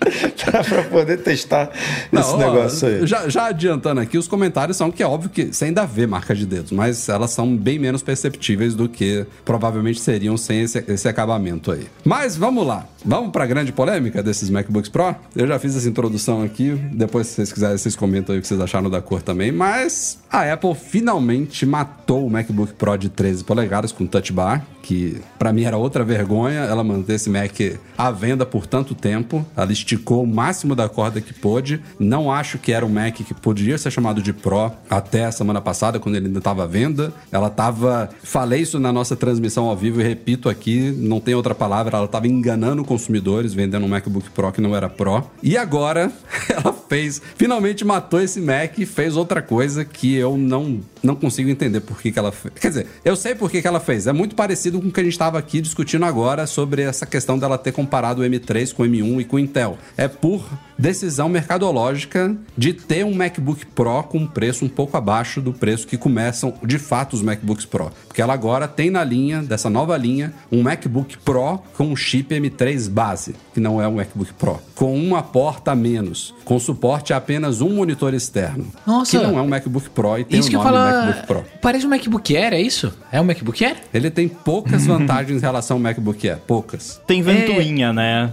pra 0.68 0.82
poder 0.84 1.18
testar 1.18 1.70
esse 2.12 2.30
ó, 2.30 2.36
negócio 2.36 2.88
aí. 2.88 3.06
Já, 3.06 3.28
já 3.28 3.46
adiantando 3.46 4.00
aqui, 4.00 4.16
os 4.18 4.26
comentários 4.26 4.76
são 4.76 4.90
que 4.90 5.02
é 5.02 5.06
óbvio 5.06 5.30
que 5.30 5.46
você 5.46 5.66
ainda 5.66 5.84
vê 5.86 6.06
marca 6.06 6.34
de 6.34 6.46
dedos, 6.46 6.72
mas 6.72 7.08
elas 7.08 7.30
são 7.30 7.56
bem 7.56 7.78
menos 7.78 8.02
perceptíveis 8.02 8.74
do 8.74 8.88
que 8.88 9.26
provavelmente 9.44 10.00
seriam 10.00 10.36
sem 10.36 10.62
esse, 10.62 10.84
esse 10.88 11.08
acabamento 11.08 11.70
aí. 11.70 11.86
Mas 12.04 12.36
vamos 12.36 12.66
lá. 12.66 12.86
Vamos 13.04 13.30
pra 13.30 13.46
grande 13.46 13.72
polêmica 13.72 14.22
desses 14.22 14.50
MacBooks 14.50 14.90
Pro? 14.90 15.14
Eu 15.34 15.46
já 15.46 15.58
fiz 15.58 15.74
essa 15.74 15.88
introdução 15.88 16.42
aqui, 16.42 16.72
depois 16.92 17.28
se 17.28 17.34
vocês 17.36 17.52
quiserem, 17.52 17.78
vocês 17.78 17.96
comentam 17.96 18.34
aí 18.34 18.38
o 18.38 18.42
que 18.42 18.48
vocês 18.48 18.60
acharam 18.60 18.90
da 18.90 19.00
cor 19.00 19.22
também, 19.22 19.50
mas 19.50 20.18
a 20.30 20.52
Apple 20.52 20.74
finalmente 20.74 21.64
matou 21.64 22.26
o 22.26 22.30
MacBook 22.30 22.74
Pro 22.74 22.96
de 22.96 23.08
13 23.08 23.44
polegadas 23.44 23.90
com 23.90 24.06
Touch 24.06 24.32
Bar, 24.32 24.64
que 24.82 25.20
pra 25.38 25.52
mim 25.52 25.64
era 25.70 25.76
outra 25.76 26.02
vergonha 26.02 26.60
ela 26.62 26.82
manter 26.82 27.14
esse 27.14 27.30
Mac 27.30 27.52
à 27.96 28.10
venda 28.10 28.44
por 28.44 28.66
tanto 28.66 28.92
tempo. 28.92 29.46
Ela 29.56 29.70
esticou 29.72 30.24
o 30.24 30.26
máximo 30.26 30.74
da 30.74 30.88
corda 30.88 31.20
que 31.20 31.32
pôde. 31.32 31.80
Não 31.96 32.30
acho 32.30 32.58
que 32.58 32.72
era 32.72 32.84
um 32.84 32.88
Mac 32.88 33.14
que 33.14 33.32
poderia 33.32 33.78
ser 33.78 33.90
chamado 33.92 34.20
de 34.20 34.32
Pro 34.32 34.72
até 34.88 35.26
a 35.26 35.32
semana 35.32 35.60
passada, 35.60 36.00
quando 36.00 36.16
ele 36.16 36.26
ainda 36.26 36.38
estava 36.38 36.64
à 36.64 36.66
venda. 36.66 37.12
Ela 37.30 37.46
estava. 37.46 38.10
Falei 38.22 38.62
isso 38.62 38.80
na 38.80 38.92
nossa 38.92 39.14
transmissão 39.14 39.66
ao 39.66 39.76
vivo 39.76 40.00
e 40.00 40.04
repito 40.04 40.48
aqui, 40.48 40.90
não 40.98 41.20
tem 41.20 41.34
outra 41.34 41.54
palavra. 41.54 41.96
Ela 41.96 42.06
estava 42.06 42.26
enganando 42.26 42.84
consumidores, 42.84 43.54
vendendo 43.54 43.86
um 43.86 43.88
MacBook 43.88 44.28
Pro 44.30 44.50
que 44.50 44.60
não 44.60 44.74
era 44.74 44.88
Pro. 44.88 45.22
E 45.40 45.56
agora 45.56 46.10
ela 46.50 46.72
fez. 46.72 47.22
Finalmente 47.36 47.84
matou 47.84 48.20
esse 48.20 48.40
Mac 48.40 48.76
e 48.76 48.84
fez 48.84 49.16
outra 49.16 49.40
coisa 49.40 49.84
que 49.84 50.16
eu 50.16 50.36
não, 50.36 50.80
não 51.00 51.14
consigo 51.14 51.48
entender 51.48 51.80
por 51.80 52.00
que, 52.00 52.10
que 52.10 52.18
ela 52.18 52.32
fez. 52.32 52.54
Quer 52.54 52.68
dizer, 52.68 52.86
eu 53.04 53.14
sei 53.14 53.36
por 53.36 53.48
que, 53.48 53.62
que 53.62 53.68
ela 53.68 53.78
fez. 53.78 54.08
É 54.08 54.12
muito 54.12 54.34
parecido 54.34 54.80
com 54.80 54.88
o 54.88 54.90
que 54.90 54.98
a 54.98 55.04
gente 55.04 55.12
estava 55.12 55.38
aqui 55.38 55.59
discutindo 55.60 56.04
agora 56.04 56.46
sobre 56.46 56.82
essa 56.82 57.06
questão 57.06 57.38
dela 57.38 57.58
ter 57.58 57.72
comparado 57.72 58.22
o 58.22 58.24
M3 58.24 58.72
com 58.74 58.82
o 58.82 58.86
M1 58.86 59.20
e 59.20 59.24
com 59.24 59.36
o 59.36 59.38
Intel. 59.38 59.78
É 59.96 60.08
por 60.08 60.44
decisão 60.80 61.28
mercadológica 61.28 62.34
de 62.56 62.72
ter 62.72 63.04
um 63.04 63.14
MacBook 63.14 63.66
Pro 63.66 64.02
com 64.04 64.18
um 64.18 64.26
preço 64.26 64.64
um 64.64 64.68
pouco 64.68 64.96
abaixo 64.96 65.40
do 65.40 65.52
preço 65.52 65.86
que 65.86 65.98
começam 65.98 66.54
de 66.64 66.78
fato 66.78 67.12
os 67.12 67.22
MacBooks 67.22 67.66
Pro. 67.66 67.92
Porque 68.08 68.22
ela 68.22 68.32
agora 68.32 68.66
tem 68.66 68.90
na 68.90 69.04
linha, 69.04 69.42
dessa 69.42 69.68
nova 69.68 69.96
linha, 69.96 70.32
um 70.50 70.62
MacBook 70.62 71.18
Pro 71.18 71.60
com 71.76 71.84
um 71.84 71.96
chip 71.96 72.34
M3 72.34 72.88
base, 72.88 73.34
que 73.52 73.60
não 73.60 73.80
é 73.80 73.86
um 73.86 73.96
MacBook 73.96 74.32
Pro, 74.34 74.58
com 74.74 74.96
uma 74.96 75.22
porta 75.22 75.72
a 75.72 75.76
menos, 75.76 76.34
com 76.44 76.58
suporte 76.58 77.12
a 77.12 77.18
apenas 77.18 77.60
um 77.60 77.68
monitor 77.74 78.14
externo. 78.14 78.66
Nossa. 78.86 79.18
Que 79.18 79.22
não 79.24 79.38
é 79.38 79.42
um 79.42 79.48
MacBook 79.48 79.90
Pro 79.90 80.18
e 80.18 80.24
tem 80.24 80.40
Isso 80.40 80.48
o 80.48 80.50
que 80.50 80.56
eu 80.56 80.62
nome 80.62 80.72
falo. 80.76 81.06
MacBook 81.06 81.26
Pro. 81.26 81.44
Parece 81.60 81.86
um 81.86 81.90
MacBook 81.90 82.36
Air, 82.36 82.54
é 82.54 82.60
isso? 82.60 82.92
É 83.12 83.20
um 83.20 83.24
MacBook 83.24 83.62
Air? 83.62 83.76
Ele 83.92 84.10
tem 84.10 84.28
poucas 84.28 84.86
vantagens 84.86 85.42
em 85.42 85.44
relação 85.44 85.76
ao 85.76 85.82
MacBook 85.82 86.26
Air, 86.26 86.38
poucas. 86.46 87.00
Tem 87.06 87.20
ventoinha, 87.20 87.92
né? 87.92 88.32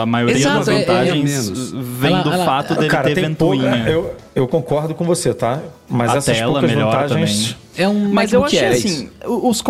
A, 0.00 0.06
maioria 0.06 0.36
Exato, 0.36 0.58
das 0.58 0.68
é- 0.68 0.74
é 0.74 0.78
vantagens 0.78 1.24
menos. 1.24 1.87
Vem 1.98 2.12
Ela- 2.14 2.22
do 2.22 2.32
ela- 2.32 2.44
fato 2.44 2.74
dele 2.74 2.88
Cara, 2.88 3.08
ter 3.08 3.14
tem 3.14 3.24
ventoinha. 3.24 3.70
pouca, 3.70 3.90
eu, 3.90 4.14
eu 4.34 4.48
concordo 4.48 4.94
com 4.94 5.04
você, 5.04 5.32
tá? 5.32 5.60
Mas 5.88 6.10
A 6.12 6.16
essas 6.18 6.36
tela 6.36 6.52
poucas 6.52 6.70
melhora 6.70 7.08
vantagens. 7.08 7.56
É 7.76 7.88
um 7.88 8.12
Mas 8.12 8.32
eu 8.32 8.44
achei 8.44 8.58
é 8.58 8.68
assim, 8.70 9.08
os 9.24 9.62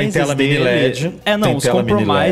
tem 0.00 0.10
tela 0.10 0.34
mini 0.34 0.48
dele... 0.54 0.64
LED, 0.64 1.12
é, 1.24 1.36
não, 1.36 1.48
tem 1.48 1.56
os 1.56 1.64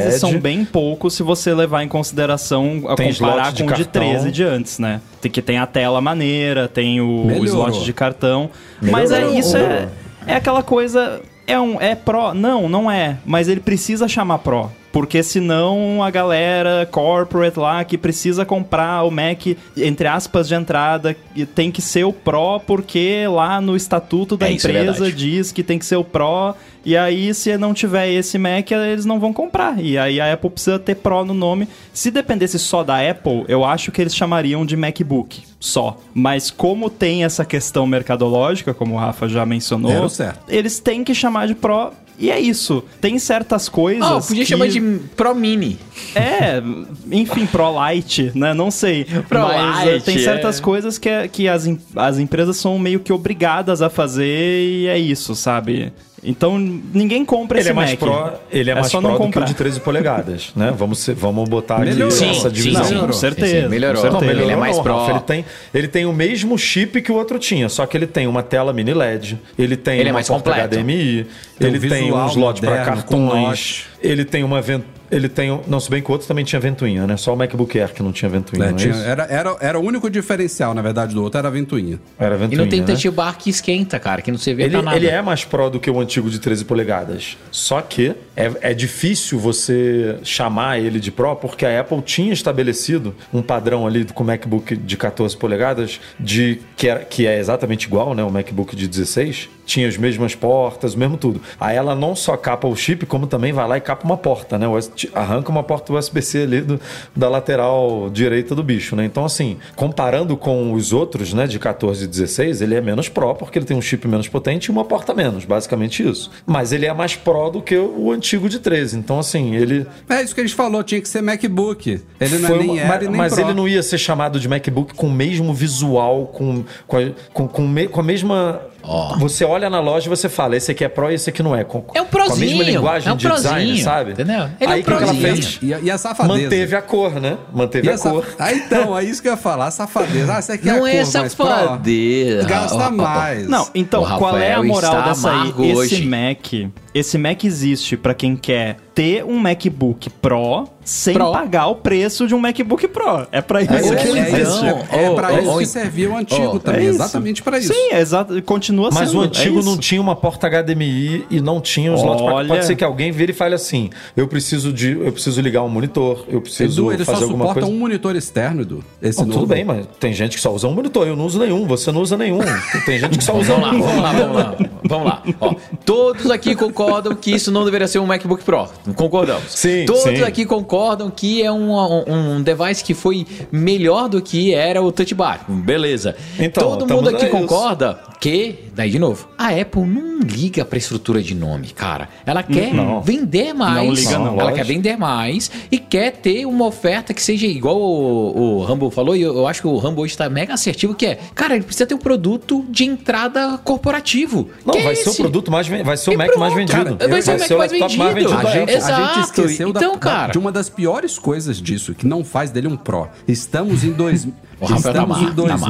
LED. 0.06 0.18
são 0.18 0.38
bem 0.40 0.64
poucos 0.64 1.14
se 1.14 1.22
você 1.22 1.52
levar 1.52 1.82
em 1.82 1.88
consideração 1.88 2.84
a 2.88 2.94
Tem 2.94 3.12
comparar 3.12 3.52
de 3.52 3.62
com 3.62 3.70
o 3.70 3.74
de 3.74 3.84
cartão. 3.84 4.02
13 4.02 4.30
de 4.32 4.42
antes, 4.42 4.78
né? 4.78 5.00
Tem 5.20 5.30
que 5.30 5.42
tem 5.42 5.58
a 5.58 5.66
tela 5.66 6.00
maneira, 6.00 6.66
tem 6.68 7.00
o, 7.02 7.22
o 7.22 7.26
Melhorou. 7.26 7.68
slot 7.68 7.84
de 7.84 7.92
cartão. 7.92 8.48
Mas 8.80 9.10
é 9.10 9.16
Melhorou. 9.18 9.38
isso 9.38 9.56
é, 9.58 9.88
é 10.26 10.34
aquela 10.36 10.62
coisa 10.62 11.20
é 11.50 11.60
um 11.60 11.80
é 11.80 11.94
pro, 11.94 12.34
não, 12.34 12.68
não 12.68 12.90
é, 12.90 13.18
mas 13.24 13.48
ele 13.48 13.60
precisa 13.60 14.06
chamar 14.08 14.38
pro. 14.38 14.70
Porque 14.92 15.22
senão 15.22 16.02
a 16.02 16.10
galera 16.10 16.84
corporate 16.90 17.56
lá 17.58 17.84
que 17.84 17.96
precisa 17.96 18.44
comprar 18.44 19.04
o 19.04 19.10
Mac, 19.10 19.46
entre 19.76 20.08
aspas, 20.08 20.48
de 20.48 20.54
entrada, 20.56 21.16
tem 21.54 21.70
que 21.70 21.80
ser 21.80 22.02
o 22.02 22.12
Pro, 22.12 22.58
porque 22.66 23.24
lá 23.28 23.60
no 23.60 23.76
estatuto 23.76 24.36
da 24.36 24.46
É, 24.48 24.50
é 24.50 24.54
empresa 24.54 24.92
verdade. 25.04 25.12
diz 25.14 25.52
que 25.52 25.62
tem 25.62 25.78
que 25.78 25.86
ser 25.86 25.94
o 25.94 26.02
Pro. 26.02 26.56
E 26.84 26.96
aí, 26.96 27.32
se 27.34 27.56
não 27.58 27.74
tiver 27.74 28.10
esse 28.10 28.38
Mac, 28.38 28.70
eles 28.70 29.04
não 29.04 29.20
vão 29.20 29.32
comprar. 29.32 29.78
E 29.82 29.98
aí 29.98 30.20
a 30.20 30.32
Apple 30.32 30.50
precisa 30.50 30.78
ter 30.78 30.94
Pro 30.96 31.24
no 31.24 31.34
nome. 31.34 31.68
Se 31.92 32.10
dependesse 32.10 32.58
só 32.58 32.82
da 32.82 32.98
Apple, 33.10 33.44
eu 33.48 33.64
acho 33.64 33.92
que 33.92 34.00
eles 34.00 34.14
chamariam 34.14 34.64
de 34.64 34.76
MacBook 34.76 35.42
só. 35.58 35.98
Mas 36.14 36.50
como 36.50 36.88
tem 36.88 37.24
essa 37.24 37.44
questão 37.44 37.86
mercadológica, 37.86 38.72
como 38.72 38.94
o 38.94 38.98
Rafa 38.98 39.28
já 39.28 39.44
mencionou, 39.44 40.06
eles 40.48 40.78
têm 40.80 41.04
que 41.04 41.14
chamar 41.14 41.46
de 41.46 41.54
Pro. 41.54 41.92
E 42.18 42.30
é 42.30 42.38
isso. 42.38 42.84
Tem 43.00 43.18
certas 43.18 43.66
coisas. 43.66 44.02
Ah, 44.06 44.20
podia 44.20 44.44
que- 44.44 44.50
chamar 44.50 44.68
de 44.68 44.78
Pro 45.16 45.34
Mini. 45.34 45.78
é, 46.14 46.62
enfim, 47.10 47.46
Pro 47.46 47.70
Light, 47.72 48.30
né? 48.34 48.52
Não 48.52 48.70
sei. 48.70 49.04
Pro 49.26 49.40
Mas 49.40 49.76
Light, 49.76 49.88
eh, 49.88 50.00
tem 50.00 50.18
certas 50.18 50.58
é. 50.58 50.62
coisas 50.62 50.98
que, 50.98 51.08
é- 51.08 51.28
que 51.28 51.48
as, 51.48 51.66
as 51.96 52.18
empresas 52.18 52.58
são 52.58 52.78
meio 52.78 53.00
que 53.00 53.10
obrigadas 53.10 53.80
a 53.80 53.88
fazer 53.88 54.26
e 54.70 54.86
é 54.86 54.98
isso, 54.98 55.34
sabe? 55.34 55.92
Então 56.22 56.58
ninguém 56.58 57.24
compra 57.24 57.56
Ele 57.56 57.62
esse 57.62 57.70
é 57.70 57.72
mais 57.72 57.90
Mac. 57.90 57.98
pro, 57.98 58.32
ele 58.50 58.70
é, 58.70 58.74
mais 58.74 58.88
só 58.88 59.00
pro 59.00 59.08
não 59.10 59.18
do 59.18 59.30
que 59.32 59.38
o 59.38 59.44
de 59.44 59.54
13 59.54 59.80
polegadas, 59.80 60.52
né? 60.54 60.70
Vamos, 60.76 60.98
ser- 60.98 61.14
vamos 61.14 61.48
botar 61.48 61.76
aqui 61.76 61.86
Melhorou. 61.86 62.10
Sim, 62.10 62.30
essa 62.30 62.48
sim, 62.50 62.54
divisão. 62.54 62.84
sim. 62.84 62.94
Não, 62.94 63.06
com 63.06 63.12
certeza. 63.14 63.62
Sim, 63.62 63.68
melhorou. 63.68 64.02
com 64.02 64.08
Não, 64.08 64.20
certeza. 64.20 64.26
melhorou 64.26 64.44
Ele 64.50 64.52
é 64.52 64.56
mais 64.60 64.76
não, 64.76 64.82
pro. 64.82 64.96
Rafa. 64.98 65.10
Ele 65.12 65.20
tem, 65.20 65.44
ele 65.72 65.88
tem 65.88 66.04
o 66.06 66.12
mesmo 66.12 66.58
chip 66.58 67.00
que 67.00 67.10
o 67.10 67.14
outro 67.14 67.38
tinha, 67.38 67.68
só 67.70 67.86
que 67.86 67.96
ele 67.96 68.06
tem 68.06 68.26
uma 68.26 68.42
tela 68.42 68.70
mini 68.72 68.92
LED, 68.92 69.38
ele 69.58 69.76
tem 69.76 69.98
Ele 69.98 70.08
é 70.08 70.12
uma 70.12 70.16
mais 70.18 70.28
porta 70.28 70.50
completo. 70.50 70.74
HDMI, 70.76 71.26
Tem 71.58 71.68
um 71.70 71.74
ele 71.74 71.88
tem 71.88 72.12
um 72.12 72.26
slot 72.26 72.60
para 72.60 72.84
cartões, 72.84 73.84
ele 74.02 74.24
tem 74.24 74.44
uma 74.44 74.60
ven- 74.60 74.84
Ele 75.10 75.28
tem. 75.28 75.60
Não, 75.66 75.80
se 75.80 75.90
bem 75.90 76.00
que 76.02 76.08
o 76.08 76.12
outro 76.12 76.26
também 76.28 76.44
tinha 76.44 76.60
ventoinha, 76.60 77.06
né? 77.06 77.16
Só 77.16 77.34
o 77.34 77.36
MacBook 77.36 77.78
Air 77.78 77.92
que 77.92 78.02
não 78.02 78.12
tinha 78.12 78.28
ventoinha. 78.28 78.66
É, 78.66 78.68
não 78.70 78.76
é 78.76 78.78
tinha- 78.78 78.94
isso? 78.94 79.02
era, 79.02 79.24
era, 79.24 79.56
era 79.60 79.78
o 79.78 79.82
único 79.82 80.08
diferencial, 80.08 80.72
na 80.74 80.82
verdade, 80.82 81.14
do 81.14 81.22
outro, 81.22 81.38
era 81.38 81.48
a 81.48 81.50
ventoinha. 81.50 81.98
Era 82.18 82.34
E 82.36 82.38
ventoinha. 82.38 82.62
não 82.62 82.68
tem 82.68 82.80
né? 82.80 82.86
touch 82.86 83.10
bar 83.10 83.36
que 83.36 83.50
esquenta, 83.50 83.98
cara, 83.98 84.22
que 84.22 84.30
não 84.30 84.38
servia 84.38 84.64
Ele, 84.66 84.72
pra 84.74 84.82
nada. 84.82 84.96
ele 84.96 85.08
é 85.08 85.20
mais 85.20 85.44
pro 85.44 85.68
do 85.70 85.80
que 85.80 85.90
o 85.90 85.98
antigo 86.00 86.30
de 86.30 86.38
13 86.38 86.64
polegadas. 86.64 87.36
Só 87.50 87.80
que 87.80 88.14
é, 88.36 88.52
é 88.60 88.74
difícil 88.74 89.38
você 89.38 90.16
chamar 90.22 90.78
ele 90.78 91.00
de 91.00 91.10
Pro, 91.10 91.34
porque 91.36 91.66
a 91.66 91.80
Apple 91.80 92.00
tinha 92.02 92.32
estabelecido 92.32 93.14
um 93.32 93.42
padrão 93.42 93.86
ali 93.86 94.04
com 94.04 94.22
o 94.22 94.26
MacBook 94.26 94.76
de 94.76 94.96
14 94.96 95.36
polegadas, 95.36 96.00
de, 96.18 96.60
que, 96.76 96.88
era, 96.88 97.00
que 97.00 97.26
é 97.26 97.38
exatamente 97.38 97.84
igual, 97.84 98.14
né? 98.14 98.22
O 98.22 98.30
MacBook 98.30 98.76
de 98.76 98.86
16. 98.86 99.48
Tinha 99.70 99.86
as 99.86 99.96
mesmas 99.96 100.34
portas, 100.34 100.94
o 100.94 100.98
mesmo 100.98 101.16
tudo. 101.16 101.40
Aí 101.60 101.76
ela 101.76 101.94
não 101.94 102.16
só 102.16 102.36
capa 102.36 102.66
o 102.66 102.74
chip, 102.74 103.06
como 103.06 103.24
também 103.28 103.52
vai 103.52 103.68
lá 103.68 103.76
e 103.76 103.80
capa 103.80 104.04
uma 104.04 104.16
porta, 104.16 104.58
né? 104.58 104.66
Arranca 105.14 105.48
uma 105.48 105.62
porta 105.62 105.92
USB-C 105.92 106.42
ali 106.42 106.60
do- 106.60 106.80
da 107.14 107.28
lateral 107.28 108.10
direita 108.12 108.52
do 108.52 108.64
bicho, 108.64 108.96
né? 108.96 109.04
Então, 109.04 109.24
assim, 109.24 109.58
comparando 109.76 110.36
com 110.36 110.72
os 110.72 110.92
outros, 110.92 111.32
né, 111.32 111.46
de 111.46 111.60
14 111.60 112.02
e 112.04 112.08
16, 112.08 112.60
ele 112.62 112.74
é 112.74 112.80
menos 112.80 113.08
Pro, 113.08 113.32
porque 113.36 113.60
ele 113.60 113.64
tem 113.66 113.76
um 113.76 113.80
chip 113.80 114.08
menos 114.08 114.26
potente 114.26 114.66
e 114.66 114.70
uma 114.72 114.84
porta 114.84 115.14
menos, 115.14 115.44
basicamente 115.44 116.02
isso. 116.02 116.32
Mas 116.44 116.72
ele 116.72 116.84
é 116.86 116.92
mais 116.92 117.14
Pro 117.14 117.48
do 117.50 117.62
que 117.62 117.76
o 117.76 118.10
antigo 118.10 118.48
de 118.48 118.58
13. 118.58 118.98
Então, 118.98 119.20
assim, 119.20 119.54
ele. 119.54 119.86
É 120.08 120.20
isso 120.20 120.34
que 120.34 120.40
a 120.40 120.44
gente 120.44 120.56
falou, 120.56 120.82
tinha 120.82 121.00
que 121.00 121.08
ser 121.08 121.22
MacBook. 121.22 122.00
Ele 122.20 122.38
não 122.38 122.48
é 122.54 122.58
nem 122.58 122.70
uma- 122.70 122.80
Air 122.80 122.88
mas 122.88 123.00
nem 123.08 123.10
mas 123.16 123.38
ele 123.38 123.54
não 123.54 123.68
ia 123.68 123.84
ser 123.84 123.98
chamado 123.98 124.40
de 124.40 124.48
MacBook 124.48 124.94
com 124.94 125.06
o 125.06 125.12
mesmo 125.12 125.54
visual, 125.54 126.26
com, 126.26 126.64
com, 126.88 126.96
a, 126.96 127.00
com, 127.32 127.46
com, 127.46 127.68
me- 127.68 127.86
com 127.86 128.00
a 128.00 128.02
mesma. 128.02 128.60
Ó. 128.82 129.16
Você 129.18 129.44
olha 129.44 129.68
na 129.68 129.80
loja 129.80 130.06
e 130.06 130.08
você 130.08 130.28
fala, 130.28 130.56
esse 130.56 130.70
aqui 130.70 130.84
é 130.84 130.88
Pro 130.88 131.10
e 131.10 131.14
esse 131.14 131.28
aqui 131.30 131.42
não 131.42 131.54
é. 131.54 131.64
Com, 131.64 131.84
É 131.94 132.00
um 132.00 132.04
Com 132.04 132.18
a 132.18 132.24
prozinho, 132.24 132.56
mesma 132.58 132.64
linguagem 132.64 133.08
é 133.08 133.12
um 133.12 133.16
de 133.16 133.28
design, 133.28 133.64
prozinho, 133.66 133.84
sabe? 133.84 134.12
entendeu? 134.12 134.48
Ele 134.60 134.70
é 134.70 134.74
Aí 134.74 134.80
um 134.80 134.82
o 134.82 134.84
que 134.84 134.84
que 134.84 134.90
ela 134.90 134.98
prozinho. 135.06 135.22
fez? 135.34 135.58
E, 135.62 135.74
a- 135.74 135.80
e 135.80 135.90
a 135.90 135.98
safadeza. 135.98 136.42
Manteve 136.42 136.76
a 136.76 136.82
cor, 136.82 137.20
né? 137.20 137.36
Manteve 137.52 137.86
E 137.86 137.90
a 137.90 137.94
a 137.94 137.98
cor. 137.98 138.26
Ah, 138.38 138.52
então, 138.52 138.98
é 138.98 139.04
isso 139.04 139.20
que 139.22 139.28
eu 139.28 139.32
ia 139.32 139.36
falar, 139.36 139.66
a 139.66 139.70
safadeza. 139.70 140.32
Ah, 140.34 140.40
você 140.42 140.56
quer 140.58 140.74
Não 140.76 140.84
a 140.84 140.90
é 140.90 141.04
cor 141.04 141.12
mais 141.20 141.34
Pro? 141.34 141.46
safadeza. 141.46 142.48
Gasta 142.48 142.90
mais. 142.90 143.48
Não, 143.48 143.68
então, 143.74 144.04
qual 144.18 144.36
é 144.38 144.54
a 144.54 144.62
moral 144.62 145.02
dessa 145.02 145.30
aí? 145.30 145.48
Esse 145.50 145.74
hoje. 145.76 146.06
Mac, 146.06 146.70
esse 146.94 147.16
Mac 147.18 147.44
existe 147.44 147.96
pra 147.96 148.14
quem 148.14 148.36
quer 148.36 148.76
ter 148.94 149.24
um 149.24 149.38
MacBook 149.38 150.10
Pro 150.10 150.68
sem 150.84 151.14
Pro. 151.14 151.30
pagar 151.30 151.68
o 151.68 151.76
preço 151.76 152.26
de 152.26 152.34
um 152.34 152.38
MacBook 152.38 152.88
Pro. 152.88 153.26
É 153.30 153.40
pra 153.40 153.62
isso 153.62 153.72
É, 153.72 153.96
que 153.96 154.08
ele 154.08 154.18
é, 154.18 154.22
existe. 154.22 154.42
isso, 154.42 154.66
Então, 154.66 154.78
é 154.98 155.10
oh, 155.10 155.14
pra 155.14 155.32
oh, 155.32 155.38
isso 155.38 155.50
oh, 155.54 155.58
que 155.58 155.66
servia 155.66 156.10
o 156.10 156.16
antigo 156.16 156.52
oh, 156.54 156.58
também, 156.58 156.86
É 156.86 156.88
exatamente 156.90 157.42
pra 157.42 157.58
isso. 157.58 157.72
Sim, 157.72 157.90
é 157.92 158.00
exato, 158.00 158.42
continua 158.42 158.90
Mas 158.92 159.10
sendo. 159.10 159.20
o 159.20 159.24
é 159.24 159.26
antigo 159.26 159.62
não 159.62 159.78
tinha 159.78 160.00
uma 160.00 160.16
porta 160.16 160.48
HDMI 160.48 161.26
e 161.30 161.40
não 161.40 161.60
tinha 161.60 161.92
os 161.92 162.00
slots. 162.00 162.22
pra- 162.22 162.34
Olha. 162.34 162.48
Pode 162.48 162.64
ser 162.66 162.74
que 162.74 162.82
alguém 162.82 163.12
vire 163.12 163.30
e 163.32 163.34
fale 163.34 163.54
assim: 163.54 163.88
eu 164.16 164.26
preciso 164.26 164.72
de, 164.72 164.92
eu 164.98 165.12
preciso 165.12 165.40
ligar 165.40 165.62
um 165.62 165.68
monitor, 165.68 166.24
eu 166.28 166.40
preciso 166.40 166.82
Edu, 166.82 166.92
ele 166.92 167.04
só 167.04 167.12
fazer 167.12 167.24
alguma 167.24 167.44
suporta 167.44 167.60
coisa. 167.60 167.74
um 167.76 167.78
monitor 167.78 168.16
externo, 168.16 168.62
Edu. 168.62 168.84
Esse 169.00 169.20
novo. 169.20 169.32
tudo 169.32 169.46
bem, 169.46 169.64
mas 169.64 169.86
tem 170.00 170.12
gente 170.12 170.36
que 170.36 170.42
só 170.42 170.52
usa 170.52 170.66
um 170.66 170.72
monitor. 170.74 171.06
Eu 171.06 171.14
não 171.14 171.26
uso 171.26 171.38
nenhum. 171.38 171.66
Você 171.68 171.92
não 171.92 172.00
usa 172.02 172.16
nenhum. 172.16 172.40
Tem 172.84 172.98
gente 172.98 173.16
que 173.16 173.24
só 173.24 173.36
usa 173.36 173.54
Vamos 173.54 173.68
lá, 173.68 173.74
um. 173.74 173.80
vamos 173.82 174.02
lá, 174.02 174.12
vamos 174.12 174.36
lá. 174.36 174.56
Vamos 174.84 175.06
lá. 175.06 175.22
Ó, 175.40 175.54
todos 175.84 176.30
aqui 176.30 176.56
concordam 176.56 176.79
que 177.20 177.32
isso 177.32 177.50
não 177.50 177.64
deveria 177.64 177.86
ser 177.86 177.98
um 177.98 178.06
MacBook 178.06 178.44
Pro. 178.44 178.68
Concordamos. 178.94 179.52
Sim, 179.52 179.84
Todos 179.86 180.02
sim. 180.02 180.22
aqui 180.22 180.44
concordam 180.44 181.10
que 181.10 181.42
é 181.42 181.50
um, 181.50 181.72
um, 181.72 182.36
um 182.36 182.42
device 182.42 182.82
que 182.82 182.94
foi 182.94 183.26
melhor 183.52 184.08
do 184.08 184.20
que 184.20 184.54
era 184.54 184.82
o 184.82 184.90
Touch 184.90 185.14
Bar. 185.14 185.44
Beleza. 185.48 186.16
Então, 186.38 186.78
Todo 186.78 186.94
mundo 186.94 187.08
aqui 187.08 187.26
concorda 187.26 188.09
que, 188.20 188.66
daí 188.74 188.90
de 188.90 188.98
novo, 188.98 189.28
a 189.38 189.48
Apple 189.48 189.82
não 189.86 190.20
liga 190.20 190.62
pra 190.64 190.76
estrutura 190.76 191.22
de 191.22 191.34
nome, 191.34 191.68
cara. 191.68 192.08
Ela 192.26 192.42
quer 192.42 192.74
Não. 192.74 193.00
vender 193.00 193.54
mais. 193.54 193.76
Não 193.86 193.92
liga, 193.94 194.18
não. 194.18 194.26
Ela 194.26 194.34
Lógico. 194.44 194.54
quer 194.56 194.64
vender 194.64 194.96
mais 194.98 195.50
e 195.72 195.78
quer 195.78 196.12
ter 196.12 196.44
uma 196.44 196.66
oferta 196.66 197.14
que 197.14 197.22
seja 197.22 197.46
igual 197.46 197.78
o, 197.80 198.58
o 198.58 198.64
Rumble 198.64 198.90
falou, 198.90 199.16
e 199.16 199.22
eu, 199.22 199.34
eu 199.34 199.46
acho 199.46 199.62
que 199.62 199.66
o 199.66 199.76
Rumble 199.78 200.02
hoje 200.02 200.16
tá 200.16 200.28
mega 200.28 200.52
assertivo, 200.52 200.94
que 200.94 201.06
é, 201.06 201.18
cara, 201.34 201.54
ele 201.54 201.64
precisa 201.64 201.86
ter 201.86 201.94
um 201.94 201.98
produto 201.98 202.64
de 202.68 202.84
entrada 202.84 203.56
corporativo. 203.64 204.50
Não, 204.66 204.74
que 204.74 204.80
é 204.80 204.82
vai 204.84 204.94
ser 204.96 205.08
o 205.10 205.14
produto 205.14 205.50
mais 205.50 205.66
vai 205.66 205.96
ser 205.96 206.10
o 206.10 206.12
E 206.12 206.16
Mac 206.18 206.26
pronto, 206.26 206.40
mais 206.40 206.54
vendido. 206.54 206.96
cara, 206.96 207.08
vai 207.08 207.22
ser 207.22 207.30
o 207.54 207.58
Mac 207.58 207.58
mais 207.58 207.72
laptop 207.72 208.14
vendido. 208.14 208.32
A 208.34 208.42
da 208.42 208.50
gente, 208.50 208.62
Apple. 208.62 208.74
a 208.74 208.78
gente 208.78 208.84
Exato. 208.84 209.20
esqueceu 209.20 209.72
da- 209.72 209.80
Então, 209.80 209.92
da- 209.92 209.98
cara. 209.98 210.32
de 210.32 210.38
uma 210.38 210.52
das 210.52 210.68
piores 210.68 211.18
coisas 211.18 211.60
disso, 211.60 211.94
que 211.94 212.06
não 212.06 212.22
faz 212.22 212.50
dele 212.50 212.68
um 212.68 212.76
Pro. 212.76 213.08
Estamos 213.26 213.82
em, 213.84 213.92
dois, 213.92 214.28
O 214.60 214.66
Rafael 214.66 214.82
tá 214.82 214.90
estamos 215.02 215.16
má, 215.16 215.22
em 215.22 215.34
tá 215.34 215.42
má, 215.42 215.48
tá 215.48 215.56
má. 215.58 215.66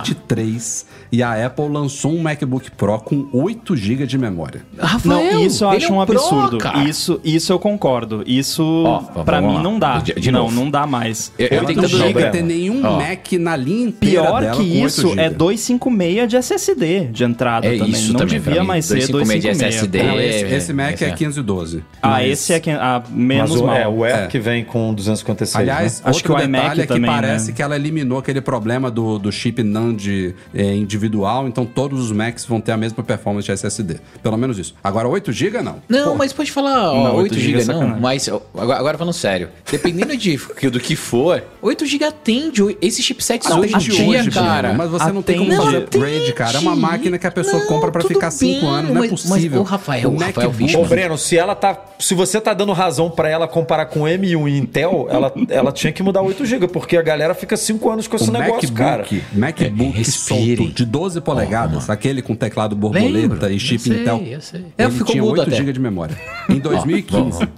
2023 0.00 0.86
e 1.12 1.22
a 1.22 1.46
Apple 1.46 1.68
lançou 1.68 2.12
um 2.14 2.22
MacBook 2.22 2.70
Pro 2.70 2.98
com 3.00 3.28
8 3.32 3.76
GB 3.76 4.06
de 4.06 4.16
memória. 4.16 4.62
Rafael, 4.78 5.32
Não, 5.34 5.44
isso 5.46 5.64
eu 5.64 5.68
ele 5.70 5.76
acho 5.84 5.92
é 5.92 5.96
um 5.96 6.06
Pro, 6.06 6.16
absurdo. 6.18 6.58
cara. 6.58 6.84
isso, 6.84 7.20
isso 7.24 7.52
eu 7.52 7.58
concordo. 7.58 8.22
Isso, 8.26 8.84
vamos 9.14 9.50
mí, 9.50 9.56
lá. 9.56 9.62
não 9.62 9.78
dá. 9.78 9.98
De- 9.98 10.14
de 10.14 10.30
não, 10.30 10.42
novo. 10.44 10.54
não 10.54 10.70
dá 10.70 10.86
mais. 10.86 11.32
Eu- 11.38 11.48
eu 11.48 11.58
8 11.60 11.66
tentando 11.68 11.88
GB. 11.88 11.98
Não 12.00 12.06
lembrar. 12.06 12.30
ter 12.30 12.42
nenhum 12.42 12.80
Ó. 12.86 12.96
Mac 12.98 13.32
na 13.32 13.56
linha 13.56 13.88
inteira 13.88 14.22
Pior 14.22 14.40
dela 14.40 14.56
que 14.56 14.58
com 14.58 14.74
8 14.82 14.86
isso 14.86 15.14
é 15.18 15.28
256 15.30 16.28
de 16.28 16.36
SSD 16.36 17.04
de 17.06 17.24
entrada 17.24 17.66
É 17.66 17.76
também. 17.76 17.90
isso 17.92 18.12
não 18.12 18.20
também 18.20 18.38
devia 18.40 18.60
mim. 18.60 18.66
mais 18.66 18.84
ser 18.86 18.94
256 19.06 19.42
de 19.42 19.48
256. 19.50 19.74
SSD. 19.74 20.02
Não, 20.02 20.20
esse, 20.20 20.44
É, 20.44 20.56
esse 20.56 20.72
Mac 20.72 20.94
esse 20.94 21.04
é 21.04 21.08
é. 21.08 21.10
512. 21.12 21.84
Ah, 22.00 22.08
Mas- 22.10 22.30
esse 22.30 22.52
é 22.52 22.60
que, 22.60 22.70
ah, 22.70 23.02
menos 23.10 23.60
mal. 23.60 23.74
é, 23.76 23.88
o 23.88 24.04
Air 24.04 24.14
É. 24.24 24.26
que 24.28 24.38
vem 24.38 24.64
com 24.64 24.94
256. 24.94 25.56
Aliás, 25.60 26.00
né? 26.00 26.10
Acho 26.10 26.18
outro 26.20 26.34
que 26.36 26.40
o 26.40 26.44
iMac 26.44 26.80
é 26.80 26.82
que 26.82 26.86
também, 26.88 27.10
parece 27.10 27.48
né? 27.48 27.52
que 27.56 27.62
ela 27.62 27.74
eliminou 27.76 28.22
aquele 28.30 28.40
problema 28.40 28.90
do, 28.90 29.18
do 29.18 29.32
chip 29.32 29.62
NAND 29.62 30.34
é, 30.54 30.74
individual, 30.74 31.48
então 31.48 31.66
todos 31.66 32.00
os 32.00 32.12
Macs 32.12 32.44
vão 32.44 32.60
ter 32.60 32.72
a 32.72 32.76
mesma 32.76 33.02
performance 33.02 33.46
de 33.46 33.52
SSD. 33.52 33.96
Pelo 34.22 34.36
menos 34.36 34.58
isso. 34.58 34.74
Agora, 34.82 35.08
8 35.08 35.32
GB 35.32 35.60
não. 35.62 35.82
Não, 35.88 36.14
mas 36.14 36.32
pode 36.32 36.52
falar 36.52 36.92
ó, 36.92 37.04
Não, 37.04 37.16
8 37.16 37.32
8 37.32 37.38
GB 37.38 37.62
é 37.62 37.64
não, 37.64 37.86
mas 38.00 38.28
agora, 38.28 38.78
agora 38.78 38.98
falando 38.98 39.12
sério, 39.14 39.48
dependendo 39.70 40.16
de, 40.16 40.36
do 40.70 40.78
que 40.80 40.94
for, 40.96 41.42
8 41.60 41.84
GB 41.86 42.04
atende 42.04 42.62
o- 42.62 42.76
esses 42.80 43.04
chipsets 43.04 43.48
Não, 43.48 43.60
hoje 43.60 43.74
atende, 43.74 44.30
Bruno, 44.30 44.32
cara. 44.32 44.72
Mas 44.74 44.90
você 44.90 45.10
não 45.12 45.22
tem 45.22 45.38
como 45.38 45.50
Atende. 45.52 45.64
fazer 45.64 45.76
Não, 45.78 45.84
upgrade, 45.84 46.32
cara. 46.32 46.56
É 46.56 46.60
uma 46.60 46.70
atende. 46.72 46.86
máquina 46.86 47.18
que 47.18 47.26
a 47.26 47.30
pessoa 47.30 47.58
Não, 47.60 47.66
compra 47.66 47.90
pra 47.90 48.02
tudo 48.02 48.14
ficar 48.14 48.30
5 48.30 48.60
bem, 48.60 48.68
anos. 48.70 48.90
Não 48.90 49.04
é 49.04 49.08
mas- 49.08 49.10
mas, 49.10 49.22
possível. 49.32 49.60
ô, 49.60 49.64
Rafael, 49.64 50.08
o 50.10 50.12
Rafael, 50.16 50.32
MacBook- 50.48 50.56
vixe, 50.56 50.76
Ô, 50.76 50.78
mano. 50.80 50.88
Breno, 50.90 51.18
se 51.18 51.36
ela 51.36 51.54
tá. 51.54 51.78
Se 51.98 52.14
você 52.14 52.40
tá 52.40 52.54
dando 52.54 52.72
razão 52.72 53.10
pra 53.10 53.28
ela 53.28 53.46
comparar 53.46 53.86
com 53.86 54.00
M1 54.08 54.48
e 54.48 54.56
Intel, 54.58 55.06
ela, 55.10 55.32
ela 55.48 55.70
tinha 55.72 55.92
que 55.92 56.02
mudar 56.02 56.22
8 56.22 56.46
GB, 56.46 56.68
porque 56.68 56.96
a 56.96 57.02
galera 57.02 57.34
fica 57.34 57.56
5 57.56 57.90
anos 57.90 58.06
com 58.08 58.16
esse 58.22 58.30
O 58.30 58.32
negócio, 58.32 58.72
cara. 58.72 58.98
MacBook, 59.02 59.22
MacBook 59.32 60.00
É, 60.00 60.04
solto 60.04 60.68
de 60.68 60.84
12 60.84 61.20
polegadas, 61.20 61.88
aquele 61.90 62.22
com 62.22 62.34
teclado 62.34 62.76
borboleta 62.76 63.10
Lembro, 63.10 63.52
e 63.52 63.58
chip 63.58 63.74
eu 63.74 63.94
sei, 63.94 64.02
Intel, 64.02 64.22
eu 64.26 64.40
sei. 64.40 64.64
Ele 64.78 64.90
ficou 64.90 65.06
tinha 65.12 65.22
mudo 65.22 65.40
8 65.40 65.48
até. 65.48 65.56
GB 65.56 65.72
de 65.72 65.80
memória. 65.80 66.16
Em 66.48 66.58
2015. 66.58 67.38
Olha 67.42 67.48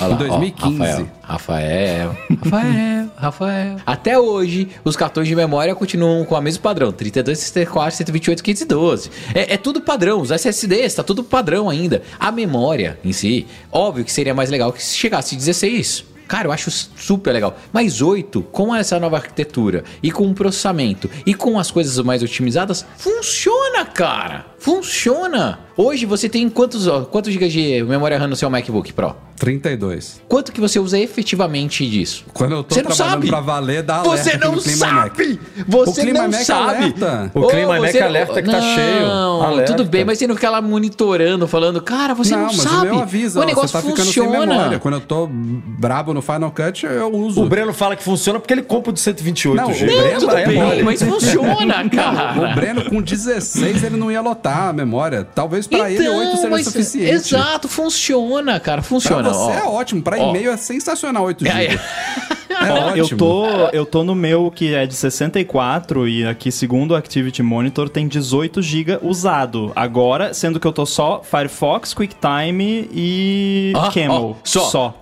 lá, 0.00 0.14
Em 0.14 0.16
2015. 0.16 0.80
Ó, 0.80 0.84
Rafael, 0.84 1.08
Rafael, 1.22 2.16
Rafael, 2.42 3.08
Rafael. 3.16 3.76
Até 3.86 4.18
hoje, 4.18 4.68
os 4.84 4.96
cartões 4.96 5.26
de 5.28 5.34
memória 5.34 5.74
continuam 5.74 6.24
com 6.24 6.34
o 6.34 6.40
mesmo 6.40 6.62
padrão: 6.62 6.92
32, 6.92 7.38
64, 7.38 7.96
128, 7.96 8.42
512. 8.42 9.10
É, 9.34 9.54
é 9.54 9.56
tudo 9.56 9.80
padrão. 9.80 10.20
Os 10.20 10.30
SSDs, 10.30 10.94
tá 10.94 11.02
tudo 11.02 11.24
padrão 11.24 11.68
ainda. 11.68 12.02
A 12.18 12.30
memória 12.30 12.98
em 13.04 13.12
si, 13.12 13.46
óbvio 13.70 14.04
que 14.04 14.12
seria 14.12 14.34
mais 14.34 14.50
legal 14.50 14.72
que 14.72 14.82
se 14.82 14.96
chegasse 14.96 15.34
16. 15.36 16.04
Cara, 16.26 16.48
eu 16.48 16.52
acho 16.52 16.70
super 16.70 17.32
legal. 17.32 17.58
Mas 17.72 18.00
8, 18.00 18.42
com 18.42 18.74
essa 18.74 18.98
nova 18.98 19.16
arquitetura 19.16 19.84
e 20.02 20.10
com 20.10 20.28
o 20.28 20.34
processamento 20.34 21.10
e 21.26 21.34
com 21.34 21.58
as 21.58 21.70
coisas 21.70 21.98
mais 22.04 22.22
otimizadas, 22.22 22.84
funciona, 22.96 23.84
cara. 23.84 24.46
Funciona. 24.64 25.58
Hoje 25.76 26.06
você 26.06 26.28
tem 26.28 26.48
quantos, 26.48 26.86
ó, 26.86 27.00
quantos 27.02 27.32
GB 27.32 27.48
de 27.48 27.82
memória 27.82 28.16
RAM 28.16 28.28
no 28.28 28.36
seu 28.36 28.48
MacBook 28.48 28.92
Pro? 28.92 29.14
32. 29.36 30.22
Quanto 30.28 30.52
que 30.52 30.60
você 30.60 30.78
usa 30.78 30.96
efetivamente 30.96 31.84
disso? 31.90 32.24
Quando 32.32 32.52
eu 32.52 32.62
tô 32.62 32.72
Você 32.76 32.82
não 32.82 32.92
trabalhando 32.92 33.14
sabe. 33.16 33.26
pra 33.28 33.40
valer, 33.40 33.82
dá 33.82 33.96
alerta 33.96 34.16
Você 34.30 34.38
não 34.38 34.60
sabe! 34.60 34.94
Mac. 34.94 35.66
Você 35.66 36.00
O 36.00 36.04
Clima 36.04 36.22
não 36.22 36.30
Mac 36.30 36.40
sabe! 36.44 36.76
alerta. 36.76 37.30
O 37.34 37.46
Clima 37.48 37.80
Mac 37.80 37.96
alerta 37.96 38.40
que 38.42 38.48
tá 38.50 38.60
cheio. 38.60 39.06
Não, 39.08 39.42
Alerta. 39.42 39.72
tudo 39.74 39.84
bem, 39.90 40.04
mas 40.04 40.18
você 40.18 40.28
não 40.28 40.36
fica 40.36 40.48
lá 40.48 40.62
monitorando, 40.62 41.48
falando, 41.48 41.82
cara, 41.82 42.14
você 42.14 42.30
não, 42.36 42.42
não, 42.46 42.46
mas 42.46 42.56
sabe. 42.62 42.76
o 42.86 42.90
meu 42.94 43.00
avisa, 43.00 43.40
o 43.40 43.44
negócio 43.44 43.68
você 43.68 43.72
tá 43.72 43.80
ficando 43.82 43.96
sem 44.12 44.22
funciona. 44.22 44.46
memória. 44.46 44.78
Quando 44.78 44.94
eu 44.94 45.00
tô 45.00 45.28
brabo 45.28 46.14
no 46.14 46.22
Final 46.22 46.52
Cut, 46.52 46.86
eu 46.86 47.12
uso. 47.12 47.42
O 47.42 47.48
Breno 47.48 47.74
fala 47.74 47.96
que 47.96 48.04
funciona 48.04 48.38
porque 48.38 48.54
ele 48.54 48.62
compra 48.62 48.90
o 48.90 48.94
de 48.94 49.00
128 49.00 49.56
Não, 49.60 49.74
GB. 49.74 49.92
o 49.92 49.96
Não, 49.96 50.02
Breno 50.04 50.20
tudo 50.20 50.36
é 50.36 50.46
bem, 50.46 50.62
mole. 50.62 50.82
mas 50.84 51.02
funciona, 51.02 51.90
cara. 51.90 52.52
O 52.52 52.54
Breno 52.54 52.84
com 52.88 53.02
16 53.02 53.82
ele 53.82 53.96
não 53.96 54.12
ia 54.12 54.20
lotar 54.20 54.53
a 54.54 54.72
memória. 54.72 55.26
Talvez 55.34 55.66
pra 55.66 55.90
ele 55.90 56.08
8 56.08 56.18
seja 56.18 56.38
Então, 56.38 56.50
mas- 56.50 56.64
suficiente. 56.66 57.10
Exato, 57.10 57.68
funciona, 57.68 58.58
cara, 58.60 58.80
Pra 58.80 58.88
funciona. 58.88 59.28
você 59.30 59.50
ó. 59.50 59.54
é 59.54 59.62
ótimo, 59.64 60.02
pra 60.02 60.16
Ó. 60.18 60.30
e-mail 60.30 60.50
é 60.52 60.56
sensacional 60.56 61.24
8 61.24 61.44
GB. 61.44 61.58
É, 61.58 61.74
é. 61.74 61.80
É 62.54 62.70
Ó, 62.72 62.86
ótimo. 62.90 62.96
eu 62.96 63.08
tô, 63.18 63.46
eu 63.72 63.84
tô 63.86 64.04
no 64.04 64.14
meu 64.14 64.48
que 64.50 64.72
é 64.72 64.86
de 64.86 64.94
64 64.94 66.06
e 66.08 66.24
aqui, 66.24 66.52
segundo 66.52 66.92
o 66.92 66.94
Activity 66.94 67.42
Monitor, 67.42 67.88
tem 67.88 68.06
18 68.06 68.62
GB 68.62 69.00
usado. 69.02 69.72
Agora, 69.74 70.32
sendo 70.32 70.60
que 70.60 70.66
eu 70.66 70.72
tô 70.72 70.86
só 70.86 71.20
Firefox, 71.22 71.92
QuickTime 71.92 72.88
e 72.94 73.72
Ah, 73.76 73.90
Camel. 73.92 74.12
ó, 74.12 74.34
só. 74.44 74.94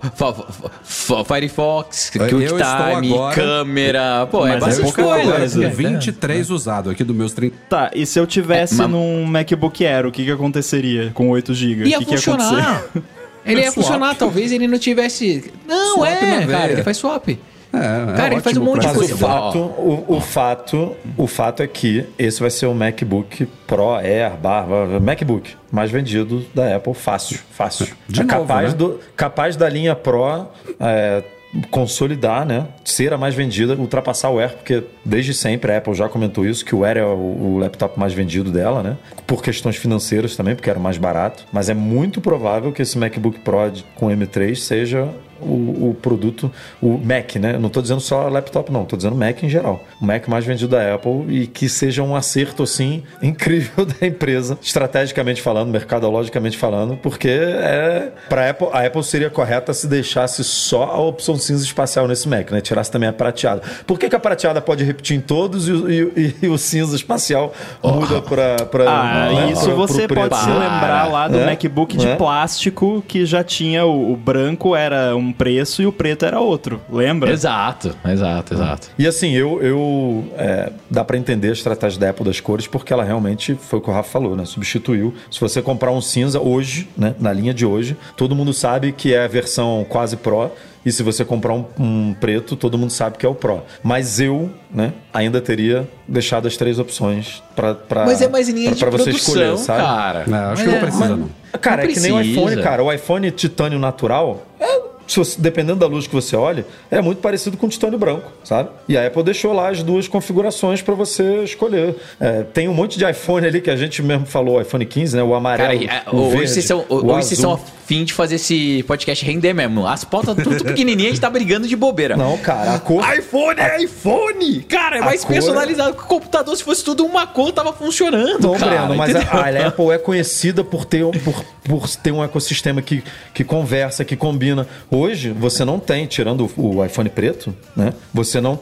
Fa- 0.83 1.23
Firefox, 1.23 2.09
QuickTime, 2.09 3.13
agora- 3.13 3.35
câmera. 3.35 4.27
Pô, 4.31 4.45
é 4.47 4.53
Mas 4.53 4.55
é 4.55 4.59
bastante 4.65 4.83
pouca 4.85 5.03
coisa. 5.03 5.31
coisa. 5.33 5.69
Com 5.69 5.75
23 5.75 6.49
usado 6.49 6.89
aqui 6.89 7.03
dos 7.03 7.15
meus 7.15 7.33
30. 7.33 7.55
Tá, 7.69 7.91
e 7.93 8.05
se 8.05 8.19
eu 8.19 8.25
tivesse 8.25 8.81
É, 8.81 8.87
num 8.87 9.25
MacBook 9.43 9.85
Air, 9.85 10.05
o 10.05 10.11
que 10.11 10.23
que 10.25 10.31
aconteceria 10.31 11.11
com 11.13 11.29
8 11.29 11.53
GB? 11.53 11.85
Ia 11.85 11.97
o 11.97 11.99
que 11.99 12.05
que 12.05 12.11
ia 12.11 12.17
funcionar. 12.17 12.77
acontecer? 12.77 13.03
Ele 13.45 13.61
ia 13.61 13.63
Swap. 13.71 13.75
funcionar, 13.75 14.15
talvez 14.15 14.51
ele 14.51 14.67
não 14.67 14.79
tivesse. 14.79 15.51
Não, 15.67 15.95
Swap 15.95 16.09
é, 16.09 16.47
cara, 16.47 16.71
ele 16.71 16.83
faz 16.83 16.97
swap. 16.97 17.29
É, 17.29 18.11
é 18.11 18.15
Cara, 18.15 18.33
ele 18.35 18.41
faz 18.41 18.55
um 18.55 18.63
monte 18.63 18.87
de 18.87 18.93
coisa. 18.93 19.15
o 19.15 19.17
fato, 19.17 19.57
o, 19.57 20.05
o 20.07 20.21
fato, 20.21 20.95
o 21.17 21.25
fato 21.25 21.63
é 21.63 21.67
que 21.67 22.05
esse 22.19 22.39
vai 22.39 22.51
ser 22.51 22.67
o 22.67 22.73
MacBook 22.73 23.47
Pro 23.65 23.95
Air, 23.95 24.37
barra, 24.37 24.99
MacBook 24.99 25.55
mais 25.71 25.89
vendido 25.89 26.45
da 26.53 26.75
Apple, 26.75 26.93
fácil, 26.93 27.39
fácil. 27.49 27.87
De 28.07 28.21
é 28.21 28.23
novo, 28.23 28.41
capaz, 28.41 28.71
né? 28.71 28.77
do, 28.77 28.99
capaz 29.15 29.55
da 29.55 29.67
linha 29.67 29.95
Pro 29.95 30.47
é, 30.79 31.23
consolidar, 31.69 32.45
né? 32.45 32.67
Ser 32.83 33.13
a 33.13 33.17
mais 33.17 33.35
vendida, 33.35 33.75
ultrapassar 33.75 34.29
o 34.29 34.39
Air, 34.39 34.55
porque 34.55 34.83
desde 35.05 35.33
sempre 35.33 35.71
a 35.71 35.77
Apple 35.77 35.93
já 35.93 36.09
comentou 36.09 36.45
isso, 36.45 36.65
que 36.65 36.75
o 36.75 36.83
Air 36.83 36.97
é 36.97 37.05
o, 37.05 37.57
laptop 37.59 37.99
mais 37.99 38.13
vendido 38.13 38.51
dela, 38.51 38.81
né? 38.81 38.97
Por 39.27 39.43
questões 39.43 39.75
financeiras 39.75 40.35
também, 40.35 40.55
porque 40.55 40.69
era 40.69 40.79
o 40.79 40.81
mais 40.81 40.97
barato. 40.97 41.45
Mas 41.51 41.69
é 41.69 41.73
muito 41.73 42.19
provável 42.19 42.71
que 42.71 42.81
esse 42.81 42.97
MacBook 42.97 43.39
Pro 43.39 43.53
com 43.95 44.07
M3 44.07 44.55
seja 44.55 45.09
o, 45.43 45.89
o 45.89 45.97
produto, 46.01 46.51
o 46.81 46.97
Mac, 46.97 47.35
né? 47.35 47.55
Eu 47.55 47.59
Não 47.59 47.67
estou 47.67 47.81
dizendo 47.81 48.01
só 48.01 48.27
laptop, 48.29 48.71
não. 48.71 48.83
Estou 48.83 48.97
dizendo 48.97 49.15
Mac 49.15 49.41
em 49.43 49.49
geral. 49.49 49.83
O 50.01 50.05
Mac 50.05 50.27
mais 50.27 50.45
vendido 50.45 50.69
da 50.71 50.95
Apple 50.95 51.25
e 51.29 51.47
que 51.47 51.67
seja 51.69 52.01
um 52.03 52.15
acerto, 52.15 52.63
assim, 52.63 53.03
incrível 53.21 53.85
da 53.85 54.05
empresa, 54.07 54.57
estrategicamente 54.61 55.41
falando, 55.41 55.69
mercadologicamente 55.69 56.57
falando, 56.57 56.97
porque 56.97 57.29
é 57.29 58.11
para 58.29 58.49
Apple, 58.49 58.67
a 58.71 58.85
Apple 58.85 59.03
seria 59.03 59.29
correta 59.29 59.73
se 59.73 59.87
deixasse 59.87 60.43
só 60.43 60.83
a 60.83 60.99
opção 60.99 61.35
cinza 61.37 61.63
espacial 61.65 62.07
nesse 62.07 62.27
Mac, 62.27 62.51
né? 62.51 62.61
Tirasse 62.61 62.91
também 62.91 63.09
a 63.09 63.13
prateada. 63.13 63.61
Por 63.85 63.99
que, 63.99 64.09
que 64.09 64.15
a 64.15 64.19
prateada 64.19 64.61
pode 64.61 64.83
repetir 64.83 65.17
em 65.17 65.21
todos 65.21 65.67
e, 65.67 65.71
o- 65.71 65.89
e- 65.89 66.35
e 66.43 66.47
o 66.47 66.57
cinza 66.57 66.95
espacial 66.95 67.53
muda 67.83 68.21
para 68.21 68.55
Ah, 68.87 69.29
né? 69.33 69.51
isso 69.51 69.65
Pra- 69.65 69.73
você 69.75 70.07
pode 70.07 70.35
se 70.37 70.49
lembrar 70.49 71.09
lá 71.11 71.27
do 71.27 71.37
É? 71.39 71.45
MacBook 71.45 71.97
de 71.97 72.07
É? 72.07 72.15
plástico 72.15 73.03
que 73.07 73.25
já 73.25 73.43
tinha 73.43 73.85
o, 73.85 74.13
o 74.13 74.15
branco 74.15 74.75
era 74.75 75.15
um 75.15 75.32
preço 75.33 75.81
e 75.81 75.85
o 75.85 75.91
preto 75.91 76.25
era 76.25 76.39
outro. 76.39 76.79
Lembra? 76.89 77.31
Exato, 77.31 77.95
exato, 78.05 78.53
exato. 78.53 78.89
E 78.97 79.05
assim, 79.07 79.31
eu, 79.33 79.61
eu 79.61 80.25
é, 80.37 80.71
dá 80.89 81.03
pra 81.03 81.17
entender 81.17 81.49
a 81.49 81.53
estratégia 81.53 81.99
da 81.99 82.09
Apple 82.09 82.25
das 82.25 82.39
cores, 82.39 82.67
porque 82.67 82.93
ela 82.93 83.03
realmente 83.03 83.55
foi 83.55 83.79
o 83.79 83.81
que 83.81 83.89
o 83.89 83.93
Rafa 83.93 84.09
falou, 84.09 84.35
né? 84.35 84.45
Substituiu. 84.45 85.13
Se 85.29 85.39
você 85.41 85.61
comprar 85.61 85.91
um 85.91 86.01
cinza 86.01 86.39
hoje, 86.39 86.87
né? 86.97 87.15
Na 87.19 87.33
linha 87.33 87.53
de 87.53 87.65
hoje, 87.65 87.97
todo 88.15 88.35
mundo 88.35 88.53
sabe 88.53 88.91
que 88.91 89.13
é 89.13 89.25
a 89.25 89.27
versão 89.27 89.85
quase 89.89 90.15
Pro. 90.17 90.51
E 90.85 90.91
se 90.91 91.01
você 91.01 91.23
comprar 91.23 91.53
um, 91.53 91.63
um 91.79 92.13
preto, 92.13 92.57
todo 92.57 92.77
mundo 92.77 92.91
sabe 92.91 93.17
que 93.17 93.25
é 93.25 93.29
o 93.29 93.33
Pro. 93.33 93.61
Mas 93.81 94.19
eu, 94.19 94.49
né, 94.69 94.91
ainda 95.13 95.39
teria 95.39 95.87
deixado 96.05 96.45
as 96.45 96.57
três 96.57 96.77
opções 96.77 97.41
pra, 97.55 97.73
pra, 97.73 98.05
Mas 98.05 98.21
é 98.21 98.27
mais 98.27 98.49
linha 98.49 98.71
pra, 98.71 98.75
de 98.75 98.79
pra 98.81 98.89
você 98.91 99.03
produção, 99.11 99.33
escolher, 99.33 99.57
sabe? 99.59 99.81
cara. 99.81 100.25
É, 100.29 100.51
acho 100.51 100.63
que 100.63 100.69
não 100.69 100.79
precisa, 100.79 101.15
não. 101.15 101.29
Cara, 101.61 101.83
Não 101.83 101.89
é 101.89 101.93
que 101.93 101.99
nem 102.01 102.11
o 102.11 102.15
precisa. 102.15 102.39
iPhone, 102.41 102.61
cara. 102.61 102.83
O 102.83 102.91
iPhone 102.91 103.31
titânio 103.31 103.79
natural, 103.79 104.45
é, 104.59 104.81
você- 105.07 105.39
dependendo 105.39 105.79
da 105.79 105.87
luz 105.87 106.07
que 106.07 106.13
você 106.13 106.35
olhe, 106.35 106.65
é 106.89 107.01
muito 107.01 107.19
parecido 107.19 107.57
com 107.57 107.65
o 107.65 107.69
titânio 107.69 107.97
branco, 107.99 108.31
sabe? 108.43 108.69
E 108.87 108.97
a 108.97 109.05
Apple 109.07 109.23
deixou 109.23 109.53
lá 109.53 109.69
as 109.69 109.83
duas 109.83 110.07
configurações 110.07 110.81
para 110.81 110.93
você 110.95 111.43
escolher. 111.43 111.95
É, 112.19 112.43
tem 112.43 112.67
um 112.67 112.73
monte 112.73 112.97
de 112.97 113.09
iPhone 113.09 113.45
ali 113.45 113.61
que 113.61 113.69
a 113.69 113.75
gente 113.75 114.01
mesmo 114.01 114.25
falou, 114.25 114.61
iPhone 114.61 114.85
15, 114.85 115.15
né? 115.15 115.23
O 115.23 115.33
amarelo, 115.35 115.85
Cara, 115.87 116.03
é, 116.05 116.09
o 116.11 116.17
hoje, 116.21 116.29
verde, 116.37 116.47
vocês 116.49 116.65
são, 116.65 116.85
o 116.89 116.95
hoje 116.95 117.27
vocês 117.27 117.39
são 117.39 117.53
afim 117.53 118.03
de 118.05 118.13
fazer 118.13 118.35
esse 118.35 118.83
podcast 118.87 119.25
render 119.25 119.53
mesmo. 119.53 119.85
As 119.85 120.03
pautas 120.03 120.35
tudo 120.41 120.63
pequenininha, 120.63 121.09
a 121.09 121.11
gente 121.11 121.21
tá 121.21 121.29
brigando 121.29 121.67
de 121.67 121.75
bobeira. 121.75 122.15
Não, 122.15 122.37
cara, 122.37 122.75
a 122.75 122.79
cor... 122.79 123.03
iPhone 123.17 123.59
é 123.59 123.83
iPhone! 123.83 124.61
Cara, 124.63 124.97
é 124.97 125.01
mais 125.01 125.23
cor- 125.23 125.33
personalizado 125.33 125.93
que 125.95 126.03
o 126.03 126.05
computador. 126.05 126.55
Se 126.55 126.63
fosse 126.63 126.83
tudo 126.83 127.05
uma 127.05 127.27
cor, 127.27 127.51
tava 127.51 127.73
funcionando. 127.73 128.39
Não, 128.47 128.57
cara, 128.57 128.81
Breno, 128.83 128.95
mas 128.95 129.15
a, 129.15 129.19
a 129.19 129.67
Apple 129.67 129.91
é 129.91 129.97
conhecida 129.97 130.63
por 130.63 130.85
ter, 130.85 131.03
um- 131.03 131.11
por, 131.11 131.43
por 131.63 131.89
ter 131.97 132.11
um 132.11 132.23
ecossistema 132.23 132.81
que, 132.81 133.03
que 133.33 133.43
conversa, 133.43 134.05
que 134.05 134.15
combina. 134.15 134.67
Hoje, 134.95 135.31
você 135.31 135.65
não 135.65 135.79
tem, 135.79 136.05
tirando 136.05 136.47
o, 136.55 136.85
iPhone 136.85 137.09
preto, 137.09 137.53
né? 137.75 137.93
Você 138.13 138.39
não. 138.39 138.59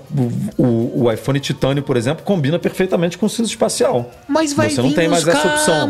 O, 0.57 1.03
o- 1.05 1.11
iPhone 1.11 1.39
titânio, 1.41 1.83
por 1.83 1.97
exemplo, 1.97 2.23
combina 2.23 2.57
perfeitamente 2.57 3.17
com 3.17 3.25
o 3.25 3.29
cinza 3.29 3.49
espacial. 3.49 4.09
Mas 4.29 4.53
vai 4.53 4.69
você 4.69 4.81
não 4.81 4.89
vir 4.89 4.95
tem 4.95 5.07
mais 5.09 5.27
essa 5.27 5.47
opção. 5.47 5.89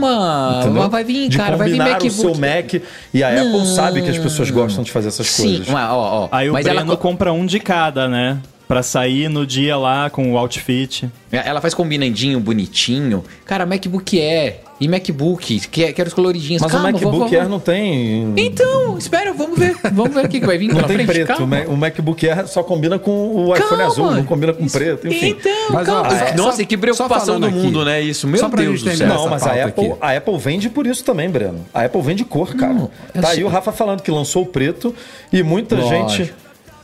entendeu? 0.60 0.82
Mas 0.82 0.92
vai 0.92 1.04
vir, 1.04 1.30
de 1.30 1.38
cara, 1.38 1.56
vai 1.56 1.68
vir 1.70 1.78
combinar 1.78 1.92
MacBook. 1.92 2.08
o 2.08 2.12
seu 2.12 2.36
Mac. 2.36 2.74
E 3.14 3.24
a 3.24 3.30
Apple 3.30 3.68
sabe 3.68 4.02
que 4.02 4.10
as 4.10 4.18
pessoas 4.18 4.50
gostam 4.50 4.84
de 4.84 4.92
fazer 4.92 5.10
essas 5.10 5.28
Sim, 5.28 5.44
coisas. 5.44 5.68
mas, 5.68 5.90
ó, 5.92 6.24
ó, 6.24 6.30
Aí 6.32 6.50
o 6.50 6.54
mas 6.54 6.64
Breno 6.64 6.80
ela, 6.80 6.88
co- 6.90 6.98
compra 6.98 7.32
um 7.32 7.46
de 7.46 7.60
cada, 7.60 8.08
né? 8.10 8.40
Pra 8.68 8.82
sair 8.82 9.30
no 9.30 9.46
dia 9.46 9.78
lá 9.78 10.10
com 10.10 10.32
o 10.34 10.38
outfit. 10.38 11.08
ela 11.32 11.62
faz 11.62 11.74
combinandinho, 11.74 12.40
bonitinho. 12.40 13.24
Cara, 13.46 13.66
MacBook 13.66 14.20
Air 14.20 14.62
e 14.82 14.88
MacBook, 14.88 15.60
que, 15.70 15.94
que 15.94 16.02
os 16.02 16.14
coloridinhos. 16.14 16.62
Mas 16.62 16.72
Calma, 16.72 16.90
o 16.90 16.92
MacBook 16.92 17.18
vamos- 17.20 17.34
Air 17.34 17.48
não 17.48 17.60
tem. 17.60 18.34
Então, 18.36 18.98
espera, 18.98 19.32
vamos 19.32 19.58
ver. 19.58 19.76
Vamos 19.94 20.14
ver 20.14 20.26
o 20.26 20.28
que, 20.28 20.40
vai 20.42 20.58
vir 20.58 20.74
Não 20.74 20.82
tem 20.82 20.98
frente. 20.98 21.06
preto. 21.08 21.28
Calma. 21.28 21.44
O 21.46 21.48
Ma- 21.48 21.74
O 21.74 21.78
MacBook 21.78 22.28
Air 22.28 22.48
só 22.48 22.64
combina 22.64 22.98
com 22.98 23.12
o 23.12 23.56
iPhone 23.56 23.70
Calma. 23.70 23.86
azul, 23.86 24.12
não 24.12 24.24
combina 24.26 24.52
com 24.54 24.66
Isso- 24.66 24.78
preto, 24.78 25.08
enfim. 25.08 25.30
Então, 25.40 25.52
Mas, 25.70 25.88
ó, 25.88 26.02
calma. 26.02 26.18
é, 26.18 26.36
Nossa, 26.36 26.58
só- 26.58 26.66
que 26.68 26.76
preocupação 26.78 27.40
do 27.40 27.46
aqui, 27.46 27.56
mundo, 27.56 27.86
né? 27.86 28.02
Isso, 28.02 28.28
meu 28.28 28.40
só 28.40 28.50
pra 28.50 28.64
Deus 28.64 28.80
gente 28.82 28.92
do 28.94 28.98
céu. 28.98 29.08
Não, 29.08 29.30
mas 29.30 29.44
a 29.46 29.52
Apple, 29.68 29.92
aqui. 29.92 29.98
a 30.02 30.18
Apple 30.18 30.38
vende 30.40 30.68
por 30.70 30.88
isso 30.88 31.04
também, 31.04 31.30
Breno. 31.30 31.64
A 31.74 31.84
Apple 31.86 32.02
vende 32.02 32.26
cor, 32.26 32.56
cara. 32.56 32.74
Não, 32.74 32.90
tá 33.14 33.28
sei. 33.30 33.38
aí 33.40 33.44
o 33.44 33.48
Rafa 33.48 33.72
falando 33.72 34.02
que 34.02 34.10
lançou 34.10 34.42
o 34.42 34.46
preto 34.48 34.96
e 35.32 35.44
muita 35.44 35.76
Lógico. 35.76 36.10
gente. 36.10 36.34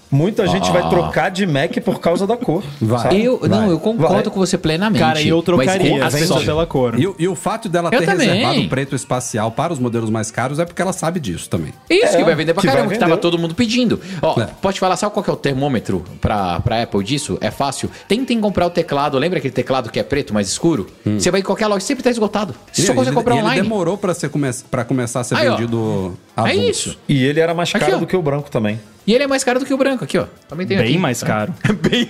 Muita 0.09 0.47
gente 0.47 0.71
vai 0.71 0.87
trocar 0.89 1.29
de 1.29 1.45
Mac 1.45 1.73
por 1.83 1.99
causa 1.99 2.25
da 2.25 2.37
cor. 2.37 2.63
Vai. 2.81 2.99
sabe? 3.03 3.23
Eu, 3.23 3.39
não, 3.43 3.59
Vai. 3.63 3.71
eu 3.71 3.79
concordo 3.79 4.13
Vai. 4.15 4.23
com 4.23 4.39
você 4.39 4.57
plenamente. 4.57 5.01
Cara, 5.01 5.19
e 5.21 5.27
eu 5.29 5.37
mas 5.37 5.45
trocaria 5.45 6.05
as 6.05 6.13
só 6.13 6.19
pessoas- 6.19 6.43
pela 6.45 6.65
cor. 6.65 6.97
E, 6.99 7.05
o- 7.07 7.15
e 7.19 7.27
o 7.27 7.35
fato 7.35 7.67
dela 7.67 7.89
Eu 7.91 7.99
ter 7.99 8.05
também. 8.05 8.27
reservado 8.27 8.59
o 8.61 8.69
preto 8.69 8.95
espacial 8.95 9.51
para 9.51 9.73
os 9.73 9.79
modelos 9.79 10.09
mais 10.09 10.31
caros 10.31 10.59
é 10.59 10.65
porque 10.65 10.81
ela 10.81 10.93
sabe 10.93 11.19
disso 11.19 11.49
também. 11.49 11.73
Isso, 11.89 12.15
É, 12.15 12.17
que 12.17 12.23
vai 12.23 12.35
vender 12.35 12.53
pra 12.53 12.61
que 12.61 12.67
caramba, 12.67 12.91
que 12.91 12.97
tava 12.97 13.17
todo 13.17 13.37
mundo 13.37 13.53
pedindo. 13.53 13.99
Ó, 14.21 14.39
É. 14.41 14.47
pode 14.61 14.79
falar, 14.79 14.95
sabe 14.95 15.13
qual 15.13 15.23
que 15.23 15.29
é 15.29 15.33
o 15.33 15.37
termômetro 15.37 16.03
pra, 16.21 16.59
pra 16.61 16.83
Apple 16.83 17.03
disso? 17.03 17.37
É 17.41 17.51
fácil. 17.51 17.89
Tentem 18.07 18.39
comprar 18.39 18.65
o 18.65 18.69
teclado, 18.69 19.17
lembra 19.17 19.39
aquele 19.39 19.53
teclado 19.53 19.89
que 19.91 19.99
é 19.99 20.03
preto, 20.03 20.33
mais 20.33 20.47
escuro? 20.47 20.87
Você 21.05 21.29
vai 21.29 21.41
em 21.41 21.43
qualquer 21.43 21.67
loja, 21.67 21.81
sempre 21.85 22.03
tá 22.03 22.09
esgotado. 22.09 22.55
Você 22.71 22.83
só 22.83 22.93
Hum. 22.93 22.95
Consegue 22.95 23.15
comprar 23.15 23.35
e 23.35 23.37
ele 23.39 23.45
online. 23.45 23.61
demorou 23.61 23.97
para 23.97 24.13
come 24.29 24.49
pra 24.71 24.83
começar 24.85 25.19
a 25.19 25.23
ser 25.23 25.35
Aí, 25.35 25.47
ó. 25.49 25.55
vendido 25.55 26.17
É 26.35 26.39
avulso. 26.41 26.59
isso. 26.69 26.99
E 27.09 27.23
ele 27.25 27.39
era 27.39 27.53
mais 27.53 27.69
Aqui, 27.69 27.79
caro 27.79 27.97
ó. 27.97 27.99
do 27.99 28.07
que 28.07 28.15
o 28.15 28.21
branco 28.21 28.49
também. 28.49 28.79
E 29.07 29.13
ele 29.13 29.23
é 29.23 29.27
mais 29.27 29.41
caro 29.41 29.57
do 29.57 29.65
que 29.65 29.73
o 29.73 29.77
branco, 29.77 30.03
aqui, 30.03 30.17
ó. 30.17 30.25
Também 30.49 30.67
tem 30.67 30.77
Bem 30.77 30.87
aqui. 30.89 30.97
mais 30.97 31.23
caro. 31.23 31.53
Bem, 31.89 32.07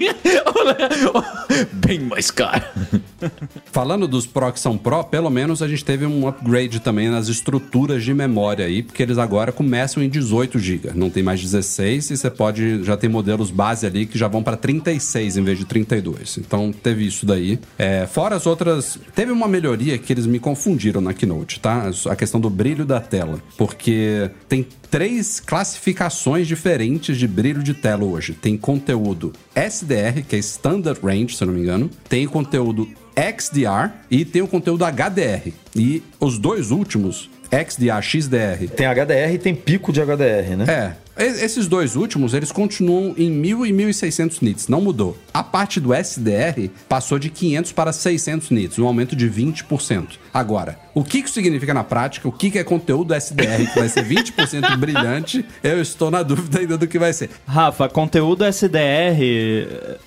bem 1.74 2.00
mais 2.00 2.32
caro. 2.32 2.64
Falando 3.72 4.08
dos 4.08 4.26
Pro 4.26 4.52
que 4.52 4.60
são 4.60 4.78
Pro, 4.78 5.04
pelo 5.04 5.30
menos 5.30 5.62
a 5.62 5.68
gente 5.68 5.86
teve 5.86 6.06
um 6.06 6.28
upgrade 6.28 6.80
também 6.80 7.10
nas 7.10 7.28
estruturas 7.28 8.04
de 8.04 8.14
memória 8.14 8.66
aí, 8.66 8.82
porque 8.82 9.04
eles 9.04 9.18
agora 9.18 9.52
começam 9.52 10.02
em 10.02 10.10
18 10.10 10.58
GB. 10.58 10.92
Não 10.96 11.10
tem 11.10 11.22
mais 11.22 11.42
16 11.42 12.10
e 12.10 12.18
você 12.18 12.30
pode 12.32 12.84
já 12.84 12.98
tem 12.98 13.10
modelos 13.10 13.52
base 13.52 13.86
ali 13.86 14.06
que 14.06 14.18
já 14.18 14.28
vão 14.28 14.42
para 14.42 14.58
36 14.58 15.38
em 15.38 15.44
vez 15.44 15.60
de 15.60 15.66
32. 15.66 16.40
Então 16.40 16.72
teve 16.72 17.06
isso 17.06 17.26
daí. 17.26 17.60
É, 17.78 18.08
fora 18.08 18.36
as 18.36 18.46
outras, 18.48 18.98
teve 19.14 19.32
uma 19.32 19.48
melhoria 19.48 19.98
que 19.98 20.12
eles 20.12 20.26
me 20.26 20.40
confundiram 20.40 21.00
na 21.00 21.14
Keynote, 21.14 21.60
tá? 21.60 21.92
A 22.10 22.16
questão 22.16 22.40
do 22.40 22.50
brilho 22.50 22.86
da 22.86 23.00
tela, 23.00 23.40
porque 23.56 24.30
tem 24.50 24.66
três 24.90 25.40
classificações 25.40 26.48
diferentes 26.48 26.87
de 26.96 27.28
brilho 27.28 27.62
de 27.62 27.74
tela 27.74 28.06
hoje. 28.06 28.34
Tem 28.34 28.56
conteúdo 28.58 29.34
SDR, 29.56 30.22
que 30.28 30.36
é 30.36 30.40
Standard 30.40 31.00
Range, 31.04 31.36
se 31.36 31.44
eu 31.44 31.48
não 31.48 31.54
me 31.54 31.62
engano. 31.62 31.90
Tem 32.08 32.26
conteúdo 32.28 32.88
XDR 33.16 33.92
e 34.12 34.24
tem 34.24 34.42
o 34.42 34.48
conteúdo 34.48 34.86
HDR. 34.86 35.52
E 35.76 36.04
os 36.20 36.38
dois 36.38 36.72
últimos, 36.72 37.30
XDR, 37.52 38.02
XDR, 38.02 38.68
Tem 38.76 38.86
HDR 38.86 39.34
e 39.34 39.38
tem 39.40 39.56
pico 39.56 39.92
de 39.92 40.00
HDR, 40.02 40.56
né? 40.56 40.66
é, 40.68 41.07
esses 41.18 41.68
dois 41.68 41.96
últimos, 41.96 42.34
eles 42.34 42.52
continuam 42.52 43.14
em 43.18 43.30
1000 43.32 43.66
e 43.66 43.74
1600 43.74 44.42
nits, 44.42 44.68
não 44.68 44.82
mudou. 44.82 45.18
A 45.34 45.44
parte 45.44 45.80
do 45.80 45.94
SDR 45.94 46.70
passou 46.88 47.18
de 47.20 47.30
500 47.30 47.72
para 47.72 47.92
600 47.94 48.50
nits, 48.52 48.80
um 48.80 48.86
aumento 48.88 49.16
de 49.16 49.30
20%. 49.30 50.08
Agora, 50.34 50.78
o 50.94 51.04
que 51.04 51.20
isso 51.20 51.34
significa 51.34 51.74
na 51.74 51.84
prática? 51.84 52.28
O 52.28 52.32
que 52.32 52.58
é 52.60 52.64
conteúdo 52.64 53.14
SDR 53.14 53.66
que 53.74 53.80
vai 53.80 53.90
ser 53.90 54.04
20% 54.06 54.78
brilhante? 54.78 55.44
Eu 55.64 55.82
estou 55.82 56.12
na 56.12 56.22
dúvida 56.24 56.60
ainda 56.60 56.78
do 56.78 56.88
que 56.88 57.00
vai 57.00 57.12
ser. 57.14 57.30
Rafa, 57.48 57.90
conteúdo 57.90 58.44
SDR 58.46 58.78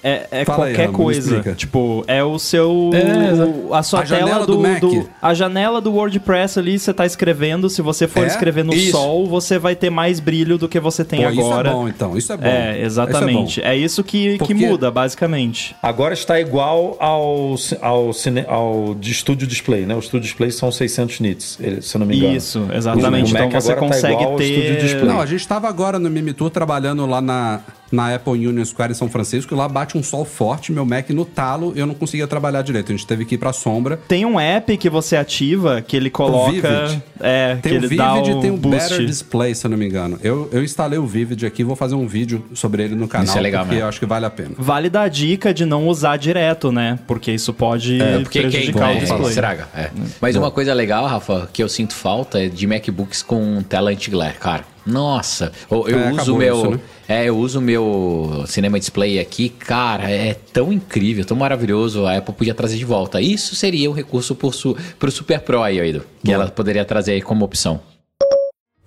é, 0.02 0.26
é 0.30 0.38
aí, 0.38 0.44
qualquer 0.44 0.88
me 0.88 0.94
coisa. 0.94 1.40
Tipo, 1.54 2.04
é 2.06 2.22
o 2.22 2.38
seu. 2.38 2.90
É, 2.94 3.74
a 3.76 3.82
sua 3.82 4.00
A 4.00 4.02
tela 4.04 4.20
janela 4.20 4.46
do, 4.46 4.56
do 4.56 4.61
Mac. 4.62 4.80
do- 4.80 5.08
A 5.20 5.34
janela 5.34 5.80
do 5.80 5.92
WordPress 5.92 6.58
ali, 6.58 6.78
você 6.78 6.92
tá 6.94 7.04
escrevendo. 7.06 7.68
Se 7.68 7.82
você 7.82 8.06
for 8.06 8.24
É? 8.24 8.26
escrever 8.26 8.64
no 8.64 8.72
Isso. 8.74 8.92
sol, 8.92 9.26
você 9.26 9.58
vai 9.58 9.74
ter 9.74 9.90
mais 9.90 10.20
brilho 10.20 10.56
do 10.58 10.68
que 10.68 10.78
você 10.78 10.99
tem 11.05 11.20
Pô, 11.20 11.28
agora. 11.28 11.68
isso 11.68 11.68
é 11.68 11.72
bom, 11.72 11.88
então. 11.88 12.16
Isso 12.16 12.32
é 12.32 12.36
bom. 12.36 12.46
É, 12.46 12.80
exatamente. 12.82 13.61
Isso 13.61 13.68
É 13.68 13.76
isso 13.76 14.05
que, 14.05 14.38
que 14.38 14.55
muda, 14.55 14.90
basicamente. 14.90 15.74
Agora 15.82 16.14
está 16.14 16.40
igual 16.40 16.96
ao, 16.98 17.55
ao, 17.80 18.12
cine, 18.12 18.44
ao 18.48 18.94
de 18.94 19.12
Studio 19.14 19.46
Display, 19.46 19.86
né? 19.86 19.94
O 19.94 20.03
Studio 20.03 20.20
Display 20.22 20.51
são 20.51 20.70
600 20.70 21.20
nits, 21.20 21.59
se 21.82 21.96
eu 21.96 21.98
não 21.98 22.07
me 22.07 22.16
engano. 22.16 22.36
Isso, 22.36 22.66
exatamente. 22.72 23.30
O 23.30 23.34
Mac 23.34 23.46
Então 23.48 23.61
você 23.61 23.72
agora 23.72 23.88
tá 23.88 23.94
consegue 23.94 24.14
igual 24.14 24.32
ao 24.32 24.36
ter- 24.36 24.96
é. 24.96 25.05
Não, 25.05 25.20
a 25.20 25.26
gente 25.26 25.40
estava 25.40 25.68
agora 25.68 25.98
no 25.98 26.11
Mimi 26.11 26.32
Tour 26.32 26.51
trabalhando 26.51 27.05
lá 27.07 27.20
na, 27.20 27.61
na 27.90 28.14
Apple 28.14 28.46
Union 28.46 28.64
Square 28.64 28.92
em 28.92 28.94
São 28.94 29.09
Francisco, 29.09 29.55
e 29.55 29.57
lá 29.57 29.68
bate 29.68 29.96
um 29.98 30.03
sol 30.03 30.24
forte, 30.24 30.72
meu 30.72 30.84
Mac 30.84 31.11
no 31.11 31.24
talo, 31.24 31.72
eu 31.76 31.86
não 31.86 31.94
conseguia 31.94 32.26
trabalhar 32.26 32.62
direito. 32.62 32.92
A 32.92 32.96
gente 32.96 33.07
teve 33.07 33.24
que 33.24 33.34
ir 33.34 33.38
pra 33.38 33.53
sombra. 33.53 33.98
Tem 34.09 34.24
um 34.24 34.38
app 34.38 34.76
que 34.76 34.88
você 34.90 35.16
ativa 35.16 35.82
que 35.82 35.96
ele 35.96 36.11
coloca. 36.11 36.51
Vivid. 36.53 37.03
É, 37.20 37.57
Tem 37.57 37.72
que 37.72 37.78
o 37.78 37.84
ele 37.86 37.96
dá 37.96 38.14
Vivid 38.14 38.32
o 38.34 38.38
e 38.38 38.40
tem 38.40 38.51
o 38.51 38.57
boost. 38.57 38.88
Better 38.90 39.07
Display, 39.07 39.55
se 39.55 39.66
eu 39.66 39.70
não 39.70 39.76
me 39.78 39.86
engano. 39.86 40.18
Eu, 40.22 40.48
eu 40.53 40.62
instalei 40.62 40.89
o 40.99 41.07
Vivid 41.07 41.45
aqui, 41.47 41.62
vou 41.64 41.76
fazer 41.76 41.95
um 41.95 42.07
vídeo 42.07 42.45
sobre 42.55 42.82
ele 42.84 42.95
no 42.95 43.07
canal, 43.09 43.26
Isso 43.26 43.38
é 43.38 43.41
legal 43.41 43.61
porque 43.62 43.74
mesmo. 43.74 43.84
eu 43.84 43.88
acho 43.88 43.99
que 44.01 44.07
vale 44.07 44.26
a 44.26 44.30
pena. 44.30 44.51
Vale 44.59 44.88
dar 44.91 45.03
a 45.03 45.09
dica 45.09 45.53
de 45.55 45.64
não 45.64 45.88
usar 45.88 46.16
direto, 46.16 46.70
né? 46.72 46.99
Porque 47.07 47.30
isso 47.32 47.53
pode 47.53 48.01
É, 48.01 48.18
Porque 48.20 48.41
quem 48.41 48.51
prejudicar 48.51 48.88
o 48.91 48.93
é, 48.93 48.99
display. 49.01 49.28
estraga. 49.28 49.68
é. 49.74 49.91
Mas 50.20 50.36
uma 50.36 50.51
coisa 50.51 50.72
legal, 50.74 51.07
Rafa, 51.07 51.49
que 51.53 51.62
eu 51.62 51.68
sinto 51.68 51.95
falta 51.95 52.43
é 52.43 52.49
de 52.49 52.66
MacBooks 52.66 53.22
com 53.22 53.62
tela 53.62 53.91
anti-glare, 53.91 54.34
cara. 54.38 54.64
Nossa, 54.86 55.53
eu, 55.70 55.86
eu 55.88 55.99
É, 55.99 56.07
uso 56.11 56.14
acabou 56.20 56.38
meu, 56.38 56.57
isso, 56.57 56.70
né? 56.70 56.80
é, 57.07 57.24
eu 57.28 57.36
uso 57.36 57.61
meu 57.61 58.45
Cinema 58.47 58.78
Display 58.78 59.18
aqui, 59.20 59.49
cara, 59.51 60.11
é 60.11 60.34
tão 60.53 60.72
incrível, 60.72 61.24
tão 61.24 61.36
maravilhoso. 61.36 62.07
A 62.07 62.16
Apple 62.16 62.34
podia 62.34 62.55
trazer 62.55 62.76
de 62.78 62.84
volta. 62.84 63.20
Isso 63.20 63.55
seria 63.55 63.91
um 63.91 63.93
recurso 63.93 64.34
pro, 64.34 64.51
pro 64.99 65.11
Super 65.11 65.41
Pro 65.41 65.62
aí, 65.62 65.78
Aido, 65.78 66.01
que 66.24 66.32
Boa. 66.32 66.34
ela 66.45 66.51
poderia 66.51 66.84
trazer 66.84 67.12
aí 67.12 67.20
como 67.22 67.45
opção. 67.45 67.80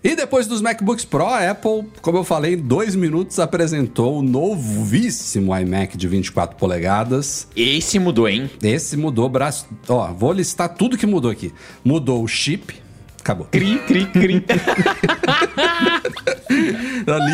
E 0.04 0.18
depois 0.18 0.46
dos 0.48 0.62
MacBooks 0.62 1.06
Pro, 1.06 1.26
a 1.26 1.50
Apple, 1.50 1.86
como 2.02 2.18
eu 2.18 2.26
falei, 2.26 2.56
em 2.56 2.58
dois 2.58 2.94
minutos 2.94 3.40
apresentou 3.40 4.20
o 4.20 4.22
novíssimo 4.22 5.56
iMac 5.56 5.96
de 5.96 6.10
24 6.10 6.58
polegadas. 6.58 7.48
Esse 7.56 7.98
mudou, 8.00 8.28
hein? 8.28 8.52
Esse 8.62 8.98
mudou 8.98 9.30
braço. 9.30 9.66
Ó, 9.88 10.12
vou 10.12 10.34
listar 10.34 10.68
tudo 10.76 10.98
que 10.98 11.06
mudou 11.06 11.32
aqui. 11.32 11.54
Mudou 11.86 12.22
o 12.22 12.28
chip. 12.28 12.76
Acabou. 13.18 13.48
Cri, 13.50 13.80
cri, 13.88 14.06
cri. 14.08 14.44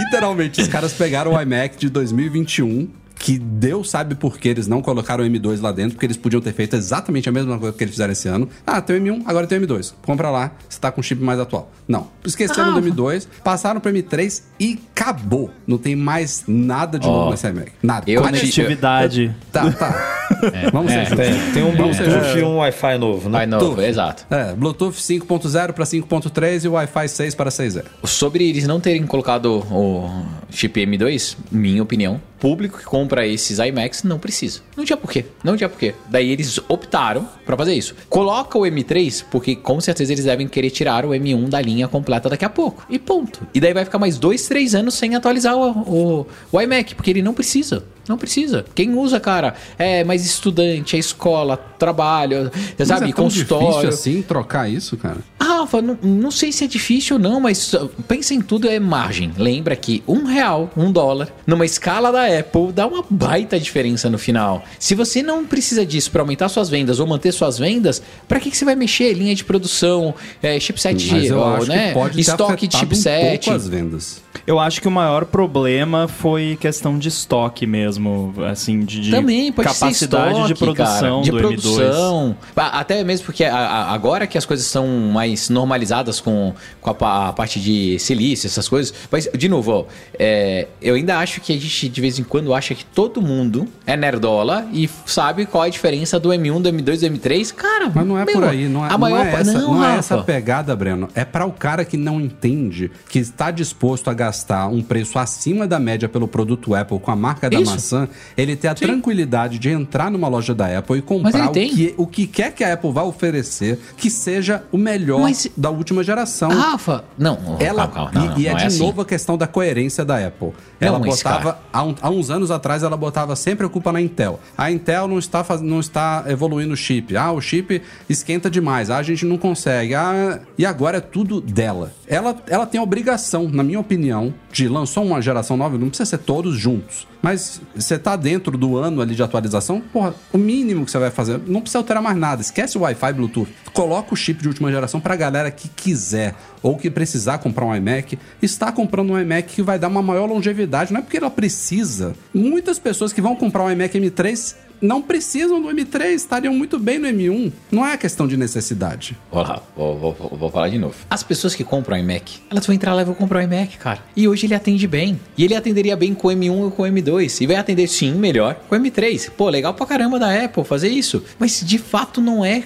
Literalmente, 0.06 0.62
os 0.62 0.68
caras 0.68 0.94
pegaram 0.94 1.34
o 1.34 1.42
iMac 1.42 1.76
de 1.76 1.90
2021, 1.90 2.88
que 3.20 3.38
Deus 3.38 3.90
sabe 3.90 4.16
por 4.16 4.38
que 4.40 4.48
eles 4.48 4.66
não 4.66 4.82
colocaram 4.82 5.24
o 5.24 5.28
M2 5.28 5.62
lá 5.62 5.72
dentro, 5.74 5.92
porque 5.94 6.06
eles 6.06 6.16
podiam 6.18 6.42
ter 6.42 6.54
feito 6.54 6.76
exatamente 6.76 7.28
a 7.28 7.32
mesma 7.32 7.60
coisa 7.60 7.76
que 7.78 7.84
eles 7.84 7.94
fizeram 7.94 8.14
esse 8.14 8.28
ano. 8.30 8.48
Ah, 8.66 8.82
tem 8.82 8.96
o 8.96 9.00
M1, 9.04 9.24
agora 9.26 9.46
tem 9.46 9.58
o 9.60 9.62
M2. 9.62 9.94
Compra 10.02 10.30
lá, 10.30 10.52
você 10.70 10.80
tá 10.80 10.90
com 10.92 11.02
o 11.02 11.04
chip 11.04 11.22
mais 11.22 11.38
atual. 11.40 11.70
Não. 11.88 12.08
Esqueceram 12.24 12.74
do 12.74 12.82
M2, 12.82 13.28
passaram 13.44 13.82
pro 13.82 13.92
M3 13.92 14.42
e 14.60 14.80
acabou. 14.96 15.52
Não 15.68 15.78
tem 15.78 15.96
mais 15.98 16.46
nada 16.48 16.98
de 16.98 17.06
novo 17.08 17.28
Ó, 17.28 17.32
nesse 17.32 17.46
iMac. 17.48 17.72
Nada. 17.84 18.10
eu 18.10 18.22
Conect- 18.22 18.40
Conectividade. 18.42 19.36
Tá, 19.52 19.70
tá. 19.72 20.16
Vamos 20.72 20.92
ser 20.92 21.06
justos. 21.08 21.18
Tem, 21.26 21.52
tem 21.54 21.64
um 21.64 21.76
Bluetooth 21.76 22.38
e 22.40 22.44
um 22.44 22.58
Wi-Fi 22.58 22.98
novo, 22.98 23.30
né? 23.30 23.40
Vai 23.40 23.46
novo, 23.48 23.82
exato. 23.82 24.26
É, 24.30 24.54
Bluetooth 24.54 24.96
5.0 24.96 25.74
para 25.74 25.84
5.3 25.84 26.64
e 26.64 26.68
o 26.68 26.72
Wi-Fi 26.74 27.08
6 27.10 27.36
para 27.36 27.50
6.0. 27.50 27.84
Sobre 28.06 28.48
eles 28.48 28.66
não 28.66 28.80
terem 28.80 29.06
colocado 29.06 29.58
o 29.72 30.10
chip 30.50 30.80
M2, 30.80 31.36
minha 31.52 31.82
opinião, 31.84 32.22
público 32.40 32.78
que 32.78 32.86
compra 32.86 33.26
esses 33.28 33.60
iMacs 33.60 34.04
não 34.04 34.18
precisa. 34.18 34.62
Não 34.76 34.86
tinha 34.86 34.98
porquê. 34.98 35.26
Não 35.44 35.58
tinha 35.58 35.70
porquê. 35.70 35.94
Daí 36.10 36.32
eles 36.32 36.60
optaram 36.68 37.28
pra 37.46 37.58
fazer 37.58 37.74
isso. 37.74 37.96
Coloca 38.10 38.58
o 38.58 38.62
M3, 38.62 39.26
porque 39.30 39.56
com 39.56 39.80
certeza 39.82 40.14
eles 40.14 40.26
devem 40.26 40.48
querer 40.48 40.70
tirar 40.70 41.06
o 41.06 41.10
M1 41.10 41.50
da 41.50 41.62
linha 41.62 41.88
completa 41.88 42.30
daqui 42.30 42.46
a 42.46 42.50
pouco. 42.50 42.86
E 42.90 42.98
ponto. 42.98 43.46
E 43.54 43.60
daí 43.60 43.74
vai 43.74 43.86
ficar 43.86 44.00
mais 44.00 44.18
dois, 44.18 44.48
três 44.48 44.74
anos 44.74 44.94
sem 44.94 45.16
atualizar 45.16 45.56
o, 45.56 45.72
o, 45.72 46.28
o 46.52 46.62
iMac, 46.62 46.96
porque 46.96 47.10
ele 47.10 47.22
não 47.22 47.34
precisa. 47.34 47.84
Não 48.08 48.18
precisa. 48.18 48.66
Quem 48.74 48.96
usa, 48.96 49.20
cara, 49.20 49.54
é 49.78 50.04
mais 50.04 50.26
estudante, 50.26 50.96
é 50.96 51.00
escola, 51.00 51.56
trabalho, 51.78 52.46
sabe, 52.46 52.74
Mas 52.78 52.90
é 52.92 53.00
tão 53.00 53.12
consultório. 53.12 53.68
difícil 53.68 53.90
assim 53.90 54.22
trocar 54.24 54.68
isso, 54.68 54.98
cara? 54.98 55.18
Rafa, 55.40 55.82
não, 55.82 55.98
não 56.02 56.32
sei 56.32 56.52
se 56.52 56.64
é 56.64 56.68
difícil 56.68 57.18
ou 57.18 57.22
não, 57.22 57.40
mas 57.40 57.76
pensa 58.08 58.34
em 58.34 58.42
tudo 58.42 58.68
é 58.68 58.80
margem. 58.80 59.32
Lembra 59.38 59.76
que 59.76 60.04
um 60.08 60.24
real, 60.24 60.72
um 60.76 60.92
dólar, 60.92 61.30
numa 61.46 61.66
escala 61.66 62.12
da 62.12 62.28
Apple, 62.38 62.72
dá 62.74 62.86
uma 62.88 63.04
baita 63.10 63.60
diferença 63.60 64.10
no 64.10 64.18
final. 64.18 64.64
Se 64.80 64.96
você 64.96 65.22
não 65.24 65.46
precisa 65.46 65.86
disso 65.86 66.12
para 66.12 66.22
aumentar 66.22 66.50
suas 66.50 66.70
vendas 66.70 67.00
ou 67.00 67.08
manter 67.08 67.32
suas 67.32 67.58
vendas, 67.58 68.02
para 68.28 68.40
que, 68.40 68.50
que 68.52 68.58
você 68.58 68.66
vai 68.66 68.76
mexer? 68.76 69.14
Linha 69.14 69.34
de 69.36 69.44
produção, 69.44 70.14
é, 70.42 70.60
chipset, 70.60 70.94
Mas 71.12 71.26
eu 71.30 71.40
ó, 71.40 71.56
acho 71.58 71.68
né? 71.68 71.88
que 71.90 71.94
pode 71.94 72.16
ter 72.16 72.22
estoque 72.22 72.68
de 72.68 72.76
afetado 72.78 72.86
um 72.92 72.96
chipset. 72.96 73.40
pouco 73.46 73.52
as 73.52 73.68
vendas. 73.68 74.22
Eu 74.46 74.60
acho 74.60 74.82
que 74.82 74.88
o 74.88 74.92
maior 74.92 75.26
problema 75.26 76.08
foi 76.08 76.58
questão 76.60 76.98
de 76.98 77.08
estoque 77.08 77.66
mesmo, 77.68 78.34
assim, 78.50 78.82
de, 78.84 79.00
de 79.02 79.12
Também 79.12 79.52
pode 79.52 79.68
capacidade 79.68 79.98
ser 79.98 80.06
estoque, 80.06 80.48
de 80.48 80.56
produção 80.56 81.22
cara, 81.22 81.24
de 81.24 81.32
do 81.32 81.38
M2. 81.38 81.40
produção. 81.40 82.38
Ah, 82.56 82.80
Até 82.80 83.04
mesmo 83.04 83.26
porque 83.26 83.44
a- 83.44 83.56
a- 83.56 83.94
agora 83.94 84.26
que 84.28 84.38
as 84.38 84.46
coisas 84.46 84.66
são 84.66 84.88
mais 84.88 85.50
normalizadas 85.50 86.20
com, 86.20 86.54
com 86.82 86.90
a, 87.06 87.30
a 87.30 87.34
parte 87.34 87.60
de 87.60 87.98
silício, 88.00 88.48
essas 88.48 88.68
coisas. 88.70 88.94
Mas, 89.12 89.28
de 89.38 89.50
novo, 89.50 89.72
ó, 89.72 89.86
é, 90.18 90.68
eu 90.82 90.96
ainda 90.96 91.18
acho 91.18 91.42
que 91.42 91.54
a 91.54 91.58
gente 91.60 91.90
de 91.90 92.02
vez 92.02 92.19
em 92.20 92.24
quando 92.24 92.54
acha 92.54 92.76
que 92.76 92.86
todo 92.86 93.22
mundo 93.22 93.68
é 93.86 93.96
nerdola 93.96 94.68
e 94.74 94.90
sabe 95.06 95.46
qual 95.46 95.64
é 95.64 95.68
a 95.68 95.70
diferença 95.70 96.20
do 96.20 96.30
M1, 96.30 96.62
do 96.62 96.70
M2, 96.70 96.84
do 97.00 97.16
M3. 97.18 97.54
Cara, 97.54 97.92
Mas 97.94 98.06
não 98.06 98.18
é 98.18 98.26
meu, 98.26 98.34
por 98.36 98.44
aí, 98.44 98.68
não 98.68 98.84
é, 98.86 98.88
a 98.90 98.92
não 98.92 98.98
maior 99.00 99.26
é 99.26 99.32
essa, 99.32 99.54
não, 99.54 99.84
é 99.84 99.88
Rafa. 99.88 100.00
essa 100.00 100.18
pegada, 100.24 100.76
Breno. 100.76 101.08
É 101.16 101.24
para 101.26 101.46
o 101.46 101.52
cara 101.52 101.84
que 101.86 101.98
não 101.98 102.20
entende, 102.20 102.92
que 103.10 103.20
está 103.20 103.52
disposto 103.52 104.10
a 104.10 104.14
gastar 104.14 104.68
um 104.68 104.82
preço 104.82 105.18
acima 105.18 105.68
da 105.68 105.80
média 105.80 106.08
pelo 106.10 106.28
produto 106.28 106.76
Apple 106.76 107.00
com 107.00 107.12
a 107.12 107.16
marca 107.16 107.50
da 107.50 107.60
Isso. 107.60 107.72
maçã, 107.72 108.08
ele 108.38 108.56
ter 108.56 108.68
a 108.68 108.76
Sim. 108.76 108.86
tranquilidade 108.86 109.58
de 109.60 109.70
entrar 109.70 110.12
numa 110.12 110.28
loja 110.28 110.54
da 110.54 110.78
Apple 110.78 110.98
e 111.00 111.02
comprar 111.02 111.50
o 111.50 111.52
que, 111.52 111.94
o 111.98 112.06
que 112.08 112.28
quer 112.28 112.54
que 112.54 112.64
a 112.64 112.74
Apple 112.74 112.92
vá 112.92 113.04
oferecer, 113.04 113.80
que 113.98 114.10
seja 114.10 114.64
o 114.72 114.78
melhor 114.78 115.22
Mas- 115.22 115.50
da 115.56 115.70
última 115.70 116.04
geração. 116.04 116.50
Rafa, 116.50 117.04
não, 117.18 117.38
Ela, 117.60 117.88
calma, 117.88 118.12
calma, 118.12 118.12
não, 118.14 118.26
e, 118.26 118.28
não, 118.30 118.40
e 118.40 118.48
é 118.48 118.52
não 118.52 118.58
de 118.58 118.66
assim. 118.66 118.80
novo 118.80 119.02
a 119.02 119.06
questão 119.06 119.38
da 119.38 119.48
coerência 119.48 120.04
da 120.04 120.18
Apple. 120.26 120.52
Ela 120.80 120.98
Não, 120.98 121.06
botava, 121.06 121.60
há, 121.74 121.84
um- 121.84 121.96
há 122.02 122.09
uns 122.10 122.30
anos 122.30 122.52
atrás, 122.52 122.84
ela 122.84 122.98
botava 122.98 123.36
sempre 123.36 123.66
a 123.66 123.70
culpa 123.70 123.92
na 123.92 124.02
Intel. 124.02 124.40
A 124.58 124.72
Intel 124.72 125.08
não 125.08 125.20
está, 125.20 125.44
faz, 125.44 125.62
não 125.62 125.80
está 125.80 126.24
evoluindo 126.28 126.74
o 126.74 126.78
chip. 126.78 127.16
Ah, 127.16 127.32
o 127.32 127.42
chip 127.42 127.82
esquenta 128.10 128.50
demais. 128.50 128.90
Ah, 128.90 128.98
a 128.98 129.04
gente 129.04 129.26
não 129.26 129.38
consegue. 129.38 129.96
Ah, 129.96 130.40
e 130.58 130.66
agora 130.66 130.98
é 130.98 131.02
tudo 131.02 131.42
dela. 131.42 131.92
Ela, 132.08 132.36
ela 132.48 132.66
tem 132.66 132.80
a 132.80 132.84
obrigação, 132.84 133.48
na 133.50 133.64
minha 133.64 133.80
opinião, 133.80 134.34
de 134.52 134.68
lançar 134.68 135.02
uma 135.02 135.22
geração 135.22 135.58
nova, 135.58 135.78
não 135.78 135.90
precisa 135.90 136.10
ser 136.10 136.20
todos 136.20 136.58
juntos. 136.58 137.09
Mas 137.22 137.62
você 137.76 137.98
tá 137.98 138.16
dentro 138.16 138.58
do 138.58 138.78
ano 138.78 139.02
ali 139.02 139.14
de 139.14 139.22
atualização, 139.22 139.82
porra, 139.82 140.16
o 140.32 140.38
mínimo 140.38 140.86
que 140.86 140.92
você 140.92 140.98
vai 140.98 141.12
fazer, 141.12 141.40
não 141.46 141.62
precisa 141.62 141.80
alterar 141.80 142.02
mais 142.02 142.18
nada. 142.18 142.42
Esquece 142.42 142.78
o 142.78 142.82
Wi-Fi, 142.82 143.14
Bluetooth. 143.14 143.50
Coloca 143.74 144.14
o 144.14 144.18
chip 144.18 144.42
de 144.42 144.48
última 144.48 144.72
geração 144.72 145.00
pra 145.00 145.16
galera 145.16 145.52
que 145.52 145.68
quiser 145.70 146.36
ou 146.62 146.78
que 146.78 146.90
precisar 146.90 147.38
comprar 147.40 147.66
um 147.66 147.76
iMac, 147.76 148.18
está 148.42 148.72
comprando 148.72 149.12
um 149.12 149.20
iMac 149.20 149.54
que 149.54 149.62
vai 149.62 149.78
dar 149.80 149.88
uma 149.88 150.02
maior 150.02 150.26
longevidade. 150.26 150.92
Não 150.94 151.00
é 151.00 151.04
porque 151.04 151.18
ela 151.18 151.30
precisa. 151.30 152.14
Muitas 152.34 152.80
pessoas 152.80 153.14
que 153.14 153.22
vão 153.22 153.36
comprar 153.36 153.64
um 153.64 153.72
iMac 153.72 153.98
M3 153.98 154.56
não 154.82 155.02
precisam 155.02 155.62
do 155.62 155.68
M3, 155.70 156.14
estariam 156.14 156.54
muito 156.54 156.80
bem 156.80 156.98
no 157.00 157.08
M1. 157.08 157.52
Não 157.72 157.86
é 157.86 157.98
questão 157.98 158.28
de 158.28 158.38
necessidade. 158.38 159.18
Vou 159.32 159.42
lá, 159.44 159.62
vou, 159.76 159.98
vou, 159.98 160.14
vou- 160.14 160.38
vou 160.38 160.50
falar 160.52 160.70
de 160.70 160.78
novo. 160.78 160.96
As 161.10 161.24
pessoas 161.24 161.56
que 161.56 161.64
compram 161.64 161.98
iMac, 161.98 162.40
elas 162.50 162.66
vão 162.66 162.76
entrar 162.76 162.94
lá 162.94 163.02
e 163.02 163.06
vão 163.06 163.14
comprar 163.14 163.40
o 163.40 163.42
iMac, 163.42 163.78
cara. 163.78 164.00
E 164.16 164.28
hoje 164.28 164.46
ele 164.46 164.56
atende 164.56 164.88
bem. 164.88 165.20
E 165.38 165.44
ele 165.44 165.56
atenderia 165.56 165.96
bem 165.96 166.14
com 166.14 166.28
o 166.28 166.32
M1 166.32 166.52
ou 166.64 166.72
com 166.72 166.84
o 166.84 166.86
M2. 166.86 167.42
E 167.42 167.48
vai 167.48 167.56
atender, 167.58 167.88
sim, 167.88 168.14
melhor 168.14 168.56
com 168.68 168.76
o 168.76 168.80
M3. 168.80 169.30
Pô, 169.32 169.50
legal 169.50 169.74
pra 169.74 169.86
caramba 169.86 170.20
da 170.20 170.44
Apple 170.46 170.64
fazer 170.64 170.90
isso. 170.90 171.24
Mas 171.38 171.62
de 171.66 171.78
fato 171.78 172.22
não 172.22 172.44
é. 172.44 172.64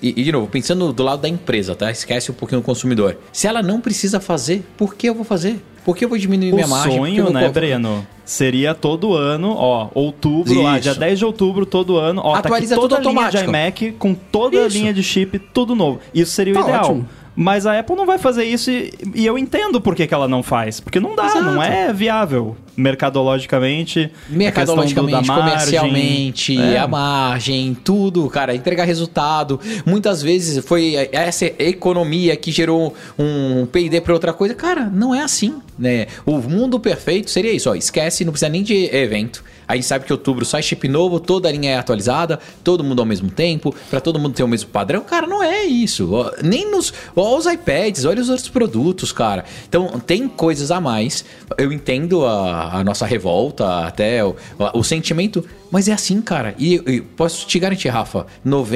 E, 0.00 0.08
e, 0.20 0.24
de 0.24 0.32
novo, 0.32 0.46
pensando 0.46 0.92
do 0.92 1.02
lado 1.02 1.22
da 1.22 1.28
empresa, 1.28 1.74
tá? 1.74 1.90
Esquece 1.90 2.30
um 2.30 2.34
pouquinho 2.34 2.60
o 2.60 2.64
consumidor. 2.64 3.16
Se 3.32 3.46
ela 3.46 3.62
não 3.62 3.80
precisa 3.80 4.20
fazer, 4.20 4.64
por 4.76 4.94
que 4.94 5.08
eu 5.08 5.14
vou 5.14 5.24
fazer? 5.24 5.60
Por 5.84 5.96
que 5.96 6.04
eu 6.04 6.08
vou 6.08 6.16
diminuir 6.18 6.52
O 6.52 6.54
minha 6.54 6.66
margem? 6.66 6.92
Eu 6.96 6.98
sonho, 7.02 7.24
vou 7.24 7.32
né, 7.32 7.46
co- 7.46 7.52
Breno? 7.52 8.06
Seria 8.24 8.72
todo 8.74 9.14
ano, 9.14 9.52
ó, 9.56 9.88
outubro, 9.94 10.66
ah, 10.66 10.74
Isso. 10.74 10.82
dia 10.82 10.94
10 10.94 11.18
de 11.18 11.24
outubro, 11.24 11.66
todo 11.66 11.96
ano, 11.96 12.22
ó, 12.24 12.36
Atualiza 12.36 12.76
tá 12.76 12.80
aqui 12.80 12.88
toda 12.88 13.08
a 13.08 13.12
linha 13.12 13.30
de 13.30 13.36
iMac 13.44 13.92
com 13.98 14.14
toda 14.14 14.62
a 14.62 14.66
Isso. 14.68 14.76
linha 14.78 14.94
de 14.94 15.02
chip, 15.02 15.38
tudo 15.52 15.74
novo. 15.74 15.98
Isso 16.14 16.30
seria 16.32 16.54
o 16.54 16.56
Tá 16.56 16.62
ideal. 16.62 16.84
ótimo. 16.84 17.08
Mas 17.34 17.64
a 17.66 17.78
Apple 17.78 17.96
não 17.96 18.04
vai 18.04 18.18
fazer 18.18 18.44
isso 18.44 18.70
e, 18.70 18.92
e 19.14 19.24
eu 19.24 19.38
entendo 19.38 19.80
por 19.80 19.94
que, 19.96 20.06
que 20.06 20.12
ela 20.12 20.28
não 20.28 20.42
faz. 20.42 20.80
Porque 20.80 21.00
não 21.00 21.16
dá, 21.16 21.24
Exato. 21.24 21.42
não 21.42 21.62
é 21.62 21.90
viável. 21.92 22.54
Mercadologicamente, 22.76 24.10
Mercadologicamente, 24.28 25.26
margem, 25.26 25.44
comercialmente, 25.44 26.58
é. 26.58 26.78
a 26.78 26.86
margem, 26.86 27.74
tudo, 27.74 28.28
cara, 28.30 28.54
entregar 28.54 28.84
resultado. 28.84 29.60
Muitas 29.84 30.22
vezes 30.22 30.64
foi 30.64 31.08
essa 31.12 31.44
economia 31.58 32.34
que 32.36 32.50
gerou 32.50 32.94
um 33.18 33.66
P&D 33.66 34.00
para 34.00 34.14
outra 34.14 34.32
coisa. 34.32 34.54
Cara, 34.54 34.86
não 34.86 35.14
é 35.14 35.22
assim, 35.22 35.60
né? 35.78 36.06
O 36.24 36.38
mundo 36.38 36.80
perfeito 36.80 37.30
seria 37.30 37.52
isso, 37.52 37.68
ó, 37.68 37.74
esquece, 37.74 38.24
não 38.24 38.32
precisa 38.32 38.48
nem 38.48 38.62
de 38.62 38.84
evento. 38.94 39.44
A 39.72 39.74
gente 39.74 39.86
sabe 39.86 40.04
que 40.04 40.12
outubro 40.12 40.44
sai 40.44 40.62
chip 40.62 40.86
novo, 40.86 41.18
toda 41.18 41.48
a 41.48 41.52
linha 41.52 41.70
é 41.70 41.78
atualizada, 41.78 42.38
todo 42.62 42.84
mundo 42.84 43.00
ao 43.00 43.06
mesmo 43.06 43.30
tempo, 43.30 43.74
para 43.88 44.00
todo 44.00 44.18
mundo 44.18 44.34
ter 44.34 44.42
o 44.42 44.48
mesmo 44.48 44.68
padrão. 44.68 45.02
Cara, 45.02 45.26
não 45.26 45.42
é 45.42 45.64
isso. 45.64 46.10
Nem 46.42 46.70
nos. 46.70 46.92
Ó, 47.16 47.38
os 47.38 47.46
iPads, 47.46 48.04
olha 48.04 48.20
os 48.20 48.28
outros 48.28 48.48
produtos, 48.48 49.12
cara. 49.12 49.46
Então, 49.66 49.88
tem 50.00 50.28
coisas 50.28 50.70
a 50.70 50.78
mais. 50.78 51.24
Eu 51.56 51.72
entendo 51.72 52.26
a, 52.26 52.61
a 52.68 52.84
nossa 52.84 53.06
revolta, 53.06 53.86
até 53.86 54.24
o, 54.24 54.36
o 54.74 54.82
sentimento 54.82 55.44
Mas 55.72 55.88
é 55.88 55.92
assim, 55.92 56.20
cara. 56.20 56.54
E, 56.58 56.74
e 56.86 57.00
posso 57.00 57.46
te 57.46 57.58
garantir, 57.58 57.88
Rafa, 57.88 58.26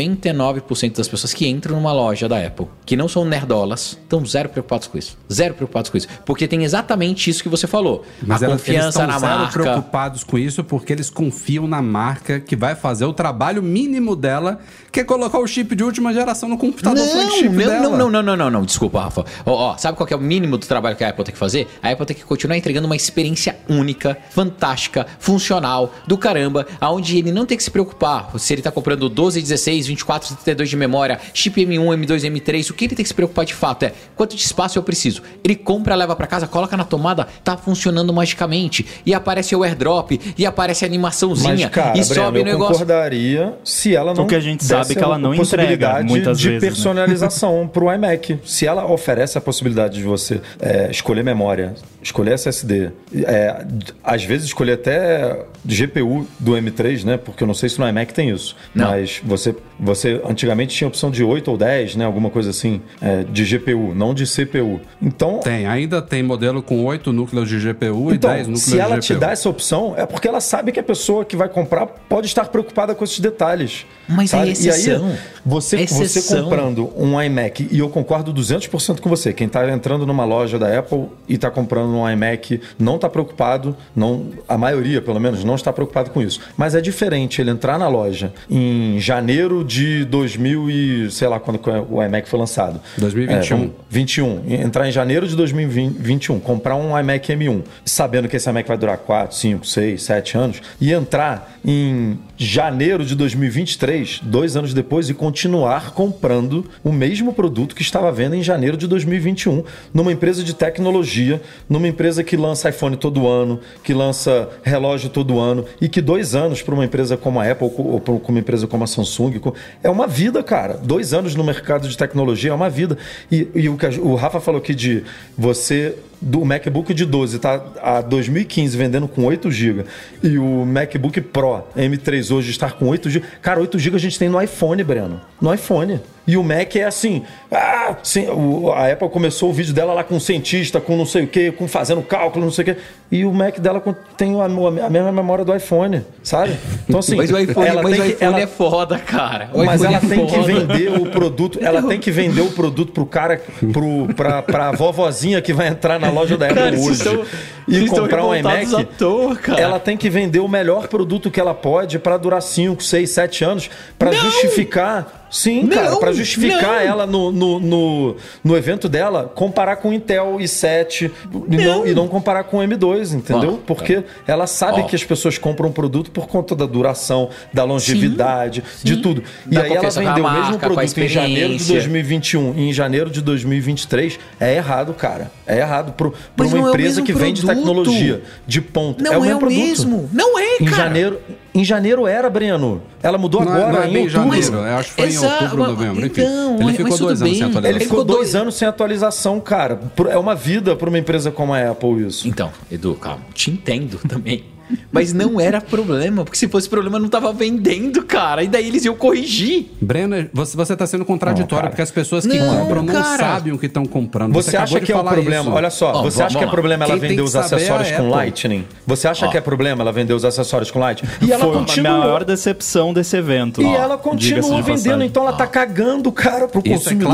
99% 0.05 0.97
das 0.97 1.07
pessoas 1.09 1.33
que 1.35 1.47
entram 1.47 1.77
numa 1.77 1.93
loja 1.93 2.29
da 2.29 2.45
Apple, 2.45 2.67
que 2.85 2.97
não 2.97 3.07
são 3.07 3.25
nerdolas, 3.25 3.99
estão 4.03 4.25
zero 4.25 4.49
preocupados 4.49 4.87
com 4.89 4.97
isso. 4.99 5.17
Zero 5.33 5.55
preocupados 5.55 5.91
com 5.91 5.97
isso. 5.99 6.09
Porque 6.25 6.49
tem 6.49 6.65
exatamente 6.65 7.29
isso 7.31 7.43
que 7.43 7.49
você 7.49 7.67
falou. 7.67 8.05
Mas 8.23 8.43
a 8.43 8.47
ela- 8.47 8.55
confiança 8.57 9.01
eles 9.03 9.09
na 9.09 9.15
estão 9.15 9.21
zero 9.29 9.41
marca. 9.43 9.53
preocupados 9.63 10.25
com 10.25 10.39
isso 10.39 10.65
porque 10.65 10.93
eles 10.93 11.11
confiam 11.11 11.67
na 11.69 11.83
marca 11.83 12.41
que 12.41 12.57
vai 12.57 12.75
fazer 12.75 13.05
o 13.05 13.13
trabalho 13.13 13.63
mínimo 13.63 14.17
dela, 14.17 14.59
que 14.91 15.01
é 15.01 15.05
colocar 15.05 15.39
o 15.39 15.47
chip 15.47 15.75
de 15.77 15.85
última 15.85 16.15
geração 16.15 16.49
no 16.49 16.57
computador 16.57 16.99
Não, 16.99 17.07
flagship 17.13 17.49
não, 17.51 17.57
dela. 17.57 17.81
não, 17.81 17.99
não, 17.99 18.11
não, 18.11 18.23
não, 18.23 18.37
não, 18.37 18.51
não, 18.51 18.65
desculpa, 18.65 19.03
Rafa. 19.03 19.25
Ó, 19.45 19.53
ó, 19.73 19.77
sabe 19.77 19.97
qual 19.99 20.09
é 20.11 20.17
o 20.17 20.21
mínimo 20.21 20.57
do 20.57 20.67
trabalho 20.67 20.97
que 20.97 21.05
a 21.05 21.11
Apple 21.11 21.25
tem 21.25 21.33
que 21.35 21.39
fazer? 21.39 21.69
A 21.83 21.91
Apple 21.91 22.07
tem 22.07 22.17
que 22.17 22.25
continuar 22.25 22.57
entregando 22.57 22.87
uma 22.87 22.97
experiência 22.97 23.57
única, 23.69 24.17
fantástica, 24.31 25.07
funcional, 25.19 25.93
do 26.07 26.17
caramba, 26.17 26.67
aonde 26.87 27.19
ele 27.19 27.33
não 27.33 27.45
tem 27.45 27.57
que 27.57 27.65
se 27.65 27.71
preocupar 27.71 28.31
se 28.39 28.53
ele 28.53 28.63
tá 28.63 28.71
comprando 28.71 29.09
12, 29.09 29.43
16, 29.43 29.89
24, 29.89 30.29
32 30.37 30.71
de 30.71 30.77
memória, 30.77 31.19
chip 31.35 31.61
M1, 31.65 32.07
M2, 32.07 32.31
M3. 32.31 32.71
O 32.71 32.75
que 32.75 32.85
ele 32.85 32.95
tem 32.95 33.03
que 33.03 33.09
se 33.09 33.15
preocupar 33.15 33.45
de 33.45 33.55
fato 33.55 33.85
é 33.85 33.93
quanto 34.15 34.37
de 34.37 34.43
espaço 34.43 34.79
eu 34.79 34.83
preciso. 34.83 35.23
Ele 35.43 35.57
compra, 35.57 35.95
leva 35.97 36.15
pra 36.15 36.27
casa, 36.27 36.47
coloca 36.47 36.77
na 36.77 36.85
tomada, 36.85 37.27
tá 37.43 37.57
funcionando 37.57 38.13
magicamente. 38.13 38.87
E 39.05 39.13
aparece 39.13 39.55
o 39.57 39.63
airdrop, 39.65 40.13
e 40.39 40.47
aparece 40.47 40.85
a 40.85 40.89
animaçãozinha, 40.89 41.67
Mas, 41.67 41.67
cara, 41.71 41.99
e 41.99 42.05
Breno, 42.05 42.15
sobe 42.15 42.39
o 42.39 42.41
eu 42.41 42.45
negócio. 42.45 42.73
concordaria 42.75 43.55
se 43.65 43.95
ela 43.95 44.15
não 44.15 44.25
O 44.25 44.27
que 44.27 44.35
a 44.35 44.41
gente 44.41 44.65
sabe 44.65 44.95
que 44.95 45.03
ela 45.03 45.19
não 45.19 45.35
entrega 45.35 45.57
possibilidade 45.57 46.09
muitas 46.09 46.39
de 46.39 46.49
vezes, 46.51 46.63
né? 46.63 46.69
personalização 46.69 47.69
pro 47.73 47.93
iMac. 47.93 48.39
Se 48.45 48.67
ela 48.67 48.87
oferece 48.91 49.37
a 49.37 49.41
possibilidade 49.41 49.97
de 49.99 50.05
você 50.05 50.41
é, 50.61 50.89
escolher 50.91 51.25
memória, 51.25 51.75
escolher 52.03 52.35
SSD, 52.35 52.91
é, 53.25 53.65
às 54.05 54.23
vezes 54.25 54.47
escolher 54.47 54.75
até 54.75 55.45
GPU 55.65 56.27
do 56.39 56.53
M3, 56.53 56.76
né? 57.05 57.17
Porque 57.17 57.43
eu 57.43 57.47
não 57.47 57.55
sei 57.55 57.69
se 57.69 57.79
no 57.79 57.89
iMac 57.89 58.13
tem 58.13 58.31
isso. 58.31 58.57
Não. 58.75 58.91
Mas 58.91 59.21
você, 59.25 59.55
você 59.79 60.21
antigamente 60.29 60.75
tinha 60.75 60.89
opção 60.89 61.11
de 61.11 61.23
8 61.25 61.51
ou 61.51 61.57
10, 61.57 61.97
né? 61.97 62.05
Alguma 62.05 62.31
coisa 62.31 62.51
assim, 62.51 62.81
é, 63.01 63.25
de 63.25 63.45
GPU, 63.45 63.95
não 63.95 64.13
de 64.15 64.27
CPU. 64.27 64.81
Então, 65.01 65.41
Tem, 65.41 65.67
ainda 65.67 66.01
tem 66.03 66.23
modelo 66.23 66.63
com 66.63 66.85
8 66.85 67.13
núcleos 67.13 67.49
de 67.49 67.59
GPU 67.59 68.13
e 68.13 68.17
então, 68.17 68.31
10 68.31 68.47
núcleos 68.49 68.63
se 68.63 68.79
ela 68.79 68.99
de 68.99 69.07
te 69.07 69.13
GPU. 69.15 69.21
dá 69.21 69.31
essa 69.31 69.49
opção, 69.49 69.95
é 69.97 70.05
porque 70.07 70.29
ela 70.29 70.41
sabe 70.41 70.73
que 70.73 70.81
a 70.81 70.83
pessoa 70.83 71.25
que 71.25 71.37
vai 71.37 71.49
comprar 71.49 71.87
pode 71.87 72.27
estar 72.27 72.45
preocupada 72.47 72.95
com 72.95 73.05
esses 73.05 73.21
detalhes. 73.21 73.87
Mas 74.09 74.33
é 74.33 74.49
exceção. 74.49 75.09
E 75.09 75.13
aí, 75.13 75.19
você, 75.45 75.77
É 75.77 75.87
você 75.87 76.05
exceção. 76.05 76.45
comprando 76.45 76.93
um 76.97 77.21
iMac, 77.21 77.69
e 77.71 77.79
eu 77.79 77.89
concordo 77.89 78.33
200% 78.33 79.01
com 79.01 79.09
você, 79.09 79.33
quem 79.33 79.47
está 79.47 79.69
entrando 79.71 80.07
numa 80.07 80.25
loja 80.25 80.59
da 80.59 80.79
Apple 80.79 81.07
e 81.29 81.35
está 81.35 81.51
comprando 81.51 81.91
um 81.91 82.09
iMac 82.11 82.61
não 82.79 82.97
está 82.97 83.09
preocupado, 83.09 83.77
não, 83.95 84.27
a 84.49 84.57
maioria 84.59 85.01
pelo 85.01 85.21
menos, 85.21 85.45
não 85.45 85.55
está 85.55 85.73
preocupado 85.73 86.11
com 86.11 86.21
isso. 86.23 86.41
Mas 86.57 86.66
é 86.75 86.81
diferente 86.81 87.41
ele 87.41 87.51
entrar 87.51 87.79
na 87.79 87.89
loja 87.89 88.33
em 88.51 88.99
janeiro 88.99 89.63
de 89.65 90.05
2000 90.05 90.71
e 90.71 91.11
sei 91.11 91.29
lá 91.29 91.39
quando 91.39 91.61
o 91.91 92.03
iMac 92.03 92.29
foi 92.29 92.39
lançado. 92.39 92.81
2021. 92.99 93.57
É, 93.57 93.59
vamos- 93.61 93.75
21. 93.89 94.43
Entrar 94.49 94.89
em 94.89 94.93
janeiro 94.93 95.27
de 95.27 95.37
2021, 95.37 96.41
comprar 96.41 96.75
um 96.77 96.99
iMac 96.99 97.33
M1, 97.33 97.63
sabendo 97.85 98.29
que 98.29 98.37
esse 98.37 98.49
iMac 98.49 98.67
vai 98.69 98.77
durar 98.77 98.97
4, 98.99 99.37
5, 99.37 99.67
6, 99.67 100.03
7 100.03 100.37
anos, 100.39 100.61
e 100.81 100.93
entrar 100.93 101.59
em 101.65 102.19
janeiro 102.37 103.05
de 103.05 103.15
2023, 103.15 104.21
dois 104.23 104.57
anos 104.57 104.75
depois, 104.75 105.09
e 105.09 105.15
continuar 105.15 105.93
comprando 105.93 106.67
o 106.85 106.93
mesmo 106.93 107.33
produto 107.33 107.75
que 107.75 107.83
estava 107.83 108.11
vendo 108.13 108.35
em 108.35 108.43
janeiro 108.43 108.77
de 108.77 108.87
2021, 108.87 109.65
numa 109.93 110.13
empresa 110.13 110.43
de 110.45 110.55
tecnologia, 110.55 111.41
numa 111.69 111.89
empresa 111.89 112.23
que 112.23 112.37
lança 112.37 112.69
iPhone 112.69 112.97
todo 112.97 113.27
ano, 113.27 113.61
que 113.83 113.95
lança 113.95 114.49
relógio 114.63 115.09
todo 115.09 115.39
ano, 115.39 115.65
e 115.81 115.89
que 115.89 116.01
dois 116.01 116.35
anos 116.35 116.63
para 116.63 116.75
uma 116.75 116.85
empresa 116.85 117.17
como 117.17 117.41
a 117.41 117.51
Apple 117.51 117.71
ou 117.77 118.01
para 118.01 118.13
uma 118.15 118.39
empresa 118.39 118.67
como 118.67 118.85
a 118.85 118.87
Samsung 118.87 119.41
é 119.83 119.89
uma 119.89 120.07
vida, 120.07 120.43
cara. 120.43 120.75
Dois 120.75 121.13
anos 121.13 121.35
no 121.35 121.43
mercado 121.45 121.89
de 121.89 121.97
tecnologia 121.97 122.51
é 122.51 122.55
uma 122.55 122.69
vida. 122.71 122.99
E, 123.31 123.49
e 123.55 123.69
o 123.69 123.77
que 123.77 123.87
a- 123.87 123.91
o 124.01 124.15
Rafa 124.15 124.41
falou 124.41 124.61
aqui 124.61 124.75
de 124.75 125.03
você 125.37 125.95
do 126.21 126.45
MacBook 126.45 126.93
de 126.95 127.05
12 127.05 127.39
tá 127.39 127.63
a 127.83 128.01
2015 128.01 128.77
vendendo 128.77 129.07
com 129.09 129.25
8 129.25 129.51
GB 129.51 129.85
e 130.23 130.39
o 130.39 130.65
MacBook 130.65 131.21
Pro 131.21 131.63
M3 131.77 132.35
hoje 132.35 132.51
estar 132.51 132.73
com 132.73 132.89
8 132.89 133.11
GB. 133.11 133.27
Cara, 133.43 133.61
8 133.61 133.79
GB 133.79 133.97
a 133.97 134.01
gente 134.01 134.19
tem 134.19 134.29
no 134.29 134.41
iPhone, 134.41 134.83
Breno. 134.83 135.21
No 135.41 135.53
iPhone. 135.53 136.01
E 136.27 136.37
o 136.37 136.43
Mac 136.43 136.75
é 136.75 136.83
assim, 136.85 137.23
ah, 137.53 137.95
sim, 138.03 138.27
o- 138.29 138.73
a 138.73 138.91
Apple 138.91 139.09
começou 139.09 139.51
o 139.51 139.53
vídeo 139.53 139.73
dela 139.73 139.93
lá 139.93 140.03
com 140.03 140.17
um 140.17 140.21
cientista, 140.21 140.81
com 140.81 140.97
não 140.97 141.07
sei 141.07 141.23
o 141.25 141.27
que, 141.29 141.53
com 141.53 141.69
fazendo 141.69 142.03
cálculo, 142.03 142.45
não 142.45 142.53
sei 142.53 142.63
o 142.63 142.67
que. 142.75 142.77
E 143.13 143.25
o 143.25 143.33
Mac 143.33 143.61
dela 143.61 143.81
tem 144.17 144.41
a, 144.41 144.45
a 144.47 144.91
mesma 144.91 145.13
memória 145.13 145.45
do 145.45 145.55
iPhone, 145.55 146.03
sabe? 146.25 146.57
Então 146.89 146.99
assim, 146.99 147.15
Mas 147.17 147.31
o 147.31 147.39
iPhone, 147.39 147.67
ela 147.69 147.83
mas 147.83 147.93
tem 147.93 148.01
o 148.01 148.05
que- 148.05 148.11
iPhone 148.15 148.33
ela- 148.35 148.41
é 148.43 148.47
foda, 148.49 148.99
cara. 148.99 149.51
O 149.55 149.65
mas 149.65 149.85
ela 149.85 149.97
é 149.97 150.01
tem 150.01 150.27
que 150.27 150.33
foda. 150.35 150.43
vender 150.53 150.93
o 151.01 151.07
produto, 151.11 151.59
ela 151.63 151.81
tem 151.83 152.01
que 152.01 152.11
vender 152.11 152.41
o 152.41 152.51
produto 152.51 152.91
pro 152.93 153.07
cara, 153.07 153.41
pro, 153.73 154.09
pra, 154.17 154.43
pra 154.43 154.73
vovozinha 154.73 155.41
que 155.41 155.53
vai 155.53 155.69
entrar 155.69 156.01
na 156.01 156.11
loja 156.11 156.37
da 156.37 156.47
Apple 156.47 156.59
Cara, 156.61 156.77
hoje 156.77 157.27
e 157.69 157.89
comprar 157.89 158.25
um 158.25 158.35
iMac. 158.35 158.75
à 158.75 158.85
toa, 158.85 159.37
cara. 159.37 159.61
Ela 159.61 159.81
tem 159.81 159.97
que 159.97 160.09
vender 160.09 160.41
o 160.41 160.49
melhor 160.49 160.89
produto 160.89 161.31
que 161.31 161.41
ela 161.41 161.55
pode 161.55 161.99
para 161.99 162.17
durar 162.17 162.41
5, 162.41 162.83
6, 162.83 163.11
7 163.11 163.45
anos, 163.45 163.71
para 163.99 164.13
justificar. 164.13 165.27
Sim, 165.29 165.65
Não, 165.65 165.71
cara, 165.71 165.97
para 165.97 166.13
justificar 166.13 166.63
não. 166.63 166.81
ela 166.81 167.07
no, 167.07 167.33
no, 167.33 167.59
no, 167.61 168.17
no 168.45 168.57
evento 168.57 168.89
dela, 168.89 169.31
comparar 169.35 169.77
com 169.77 169.89
o 169.89 169.93
Intel 169.93 170.37
i7 170.39 171.11
e 171.51 171.57
não, 171.57 171.87
e 171.87 171.95
não 171.95 172.07
comparar 172.07 172.45
com 172.45 172.59
o 172.59 172.61
M2, 172.61 173.13
entendeu? 173.13 173.55
Ó, 173.55 173.67
Porque 173.67 174.05
ela 174.27 174.47
sabe 174.47 174.83
Ó. 174.83 174.85
que 174.85 174.95
as 174.95 175.03
pessoas 175.03 175.37
compram 175.37 175.69
um 175.69 175.73
produto 175.73 176.13
por 176.13 176.29
conta 176.29 176.55
da 176.55 176.65
duração, 176.65 177.29
da 177.53 177.65
longevidade, 177.65 178.63
de 178.83 178.95
sim. 178.95 179.03
tudo. 179.03 179.23
E 179.51 179.55
Da 179.55 179.63
aí 179.63 179.73
ela 179.73 179.91
vendeu 179.91 180.25
o 180.25 180.33
mesmo 180.33 180.59
produto 180.59 180.99
em 181.01 181.09
janeiro 181.09 181.49
de 181.49 181.57
experiência. 181.57 181.75
2021 181.75 182.55
e 182.57 182.69
em 182.69 182.73
janeiro 182.73 183.11
de 183.11 183.21
2023. 183.21 184.19
É 184.39 184.55
errado, 184.55 184.95
cara. 184.95 185.31
É 185.47 185.59
errado 185.59 185.93
para 185.93 186.47
uma 186.47 186.57
é 186.57 186.61
empresa 186.61 187.01
mesmo 187.01 187.05
que 187.05 187.13
vende 187.13 187.43
produto. 187.43 187.56
Tecnologia 187.57 188.23
de 188.47 188.61
ponta. 188.61 189.03
Não 189.03 189.13
é 189.13 189.19
o 189.19 189.25
é, 189.25 189.27
mesmo 189.29 189.37
o 189.37 189.41
produto. 189.41 189.59
mesmo. 189.59 190.11
Não 190.13 190.39
é, 190.39 190.57
Em 190.61 190.65
cara. 190.65 190.77
janeiro, 190.85 191.21
em 191.55 191.65
janeiro 191.65 192.07
era, 192.07 192.29
Breno. 192.31 192.83
Ela 193.03 193.19
mudou 193.19 193.45
Não 193.45 193.55
é- 193.55 193.63
agora, 193.63 193.73
não 193.73 193.83
é 193.83 193.87
em 193.89 193.97
outubro. 194.03 194.11
janeiro, 194.11 194.55
eu 194.57 194.77
acho 194.77 194.89
que 194.91 194.95
foi 194.97 195.07
Exato, 195.09 195.27
em 195.27 195.33
outubro, 195.45 195.59
mas- 195.63 195.69
novembro, 195.71 196.07
enfim. 196.07 196.21
então, 196.23 196.55
ele 196.57 196.65
mas 196.65 196.77
ficou 196.77 196.99
dois 196.99 197.03
anos 197.03 197.21
bem. 197.23 197.35
sem 197.35 197.43
atualizar. 197.49 197.71
Ele 197.77 197.85
ficou 197.85 198.05
dois 198.05 198.35
anos 198.35 198.55
sem 198.57 198.69
atualização, 198.69 199.41
cara. 199.41 199.81
É 200.11 200.19
uma 200.19 200.35
vida 200.35 200.75
para 200.77 200.89
uma 200.89 200.99
empresa 200.99 201.31
como 201.31 201.53
a 201.55 201.71
Apple 201.71 202.07
isso. 202.07 202.27
Então, 202.29 202.51
Edu, 202.71 202.95
calma, 202.95 203.21
te 203.35 203.51
entendo 203.51 203.99
também. 204.09 204.45
Mas 204.91 205.13
não 205.13 205.41
era 205.41 205.61
problema, 205.61 206.25
porque 206.25 206.39
se 206.39 206.49
fosse 206.49 206.69
problema 206.69 206.99
não 206.99 207.09
tava 207.09 207.33
vendendo, 207.33 208.03
cara. 208.05 208.43
E 208.43 208.49
daí 208.49 208.67
eles 208.67 208.85
iam 208.85 208.95
corrigir. 208.95 209.67
Breno, 209.81 210.29
você, 210.33 210.57
você 210.57 210.77
tá 210.77 210.87
sendo 210.87 211.05
contraditório, 211.05 211.65
Não, 211.65 211.71
porque 211.71 211.83
as 211.83 211.91
pessoas 211.91 212.27
que 212.27 212.39
Não, 212.39 212.59
compram 212.61 212.83
não 212.83 212.93
cara. 212.95 213.19
sabem 213.19 213.53
o 213.53 213.59
que 213.59 213.67
estão 213.67 213.85
comprando. 213.87 214.33
Você, 214.33 214.51
acabou 214.51 214.65
acha 214.65 214.81
de 214.81 214.87
que 214.87 214.93
é 214.93 214.95
o 214.95 214.99
falar 214.99 215.13
problema? 215.13 215.43
isso. 215.45 215.53
Olha 215.53 215.71
só, 215.71 215.93
Ó, 215.93 216.03
você 216.03 216.23
acha 216.23 216.39
que 216.39 216.45
é 216.45 216.47
problema 216.49 216.85
ela 216.85 216.97
vender 216.97 217.23
os 217.23 217.35
é 217.35 217.39
acessórios 217.41 217.93
a 217.93 217.97
com. 217.97 218.09
Lightning? 218.11 218.65
Você 218.87 219.09
acha 219.09 219.29
que 219.29 219.37
é 219.37 219.41
problema 219.41 219.83
ela 219.83 219.93
vender 219.93 220.15
os 220.15 220.25
acessórios 220.25 220.71
com 220.71 220.79
Lightning? 220.79 221.09
E 221.23 221.33
ela 221.33 221.45
Foi 221.45 221.55
a 221.55 221.59
continua. 221.59 221.99
maior 221.99 222.25
decepção 222.25 222.93
desse 222.93 223.17
evento. 223.17 223.63
E 223.63 223.65
ó, 223.65 223.75
ela 223.77 223.99
continua 223.99 224.63
de 224.63 224.63
vendendo, 224.63 225.03
então 225.05 225.23
ela 225.23 225.33
tá 225.33 225.47
cagando, 225.47 226.11
cara, 226.13 226.49
pro 226.49 226.61
Isso 226.65 226.69
é 226.69 226.75
consumidor. 226.77 227.13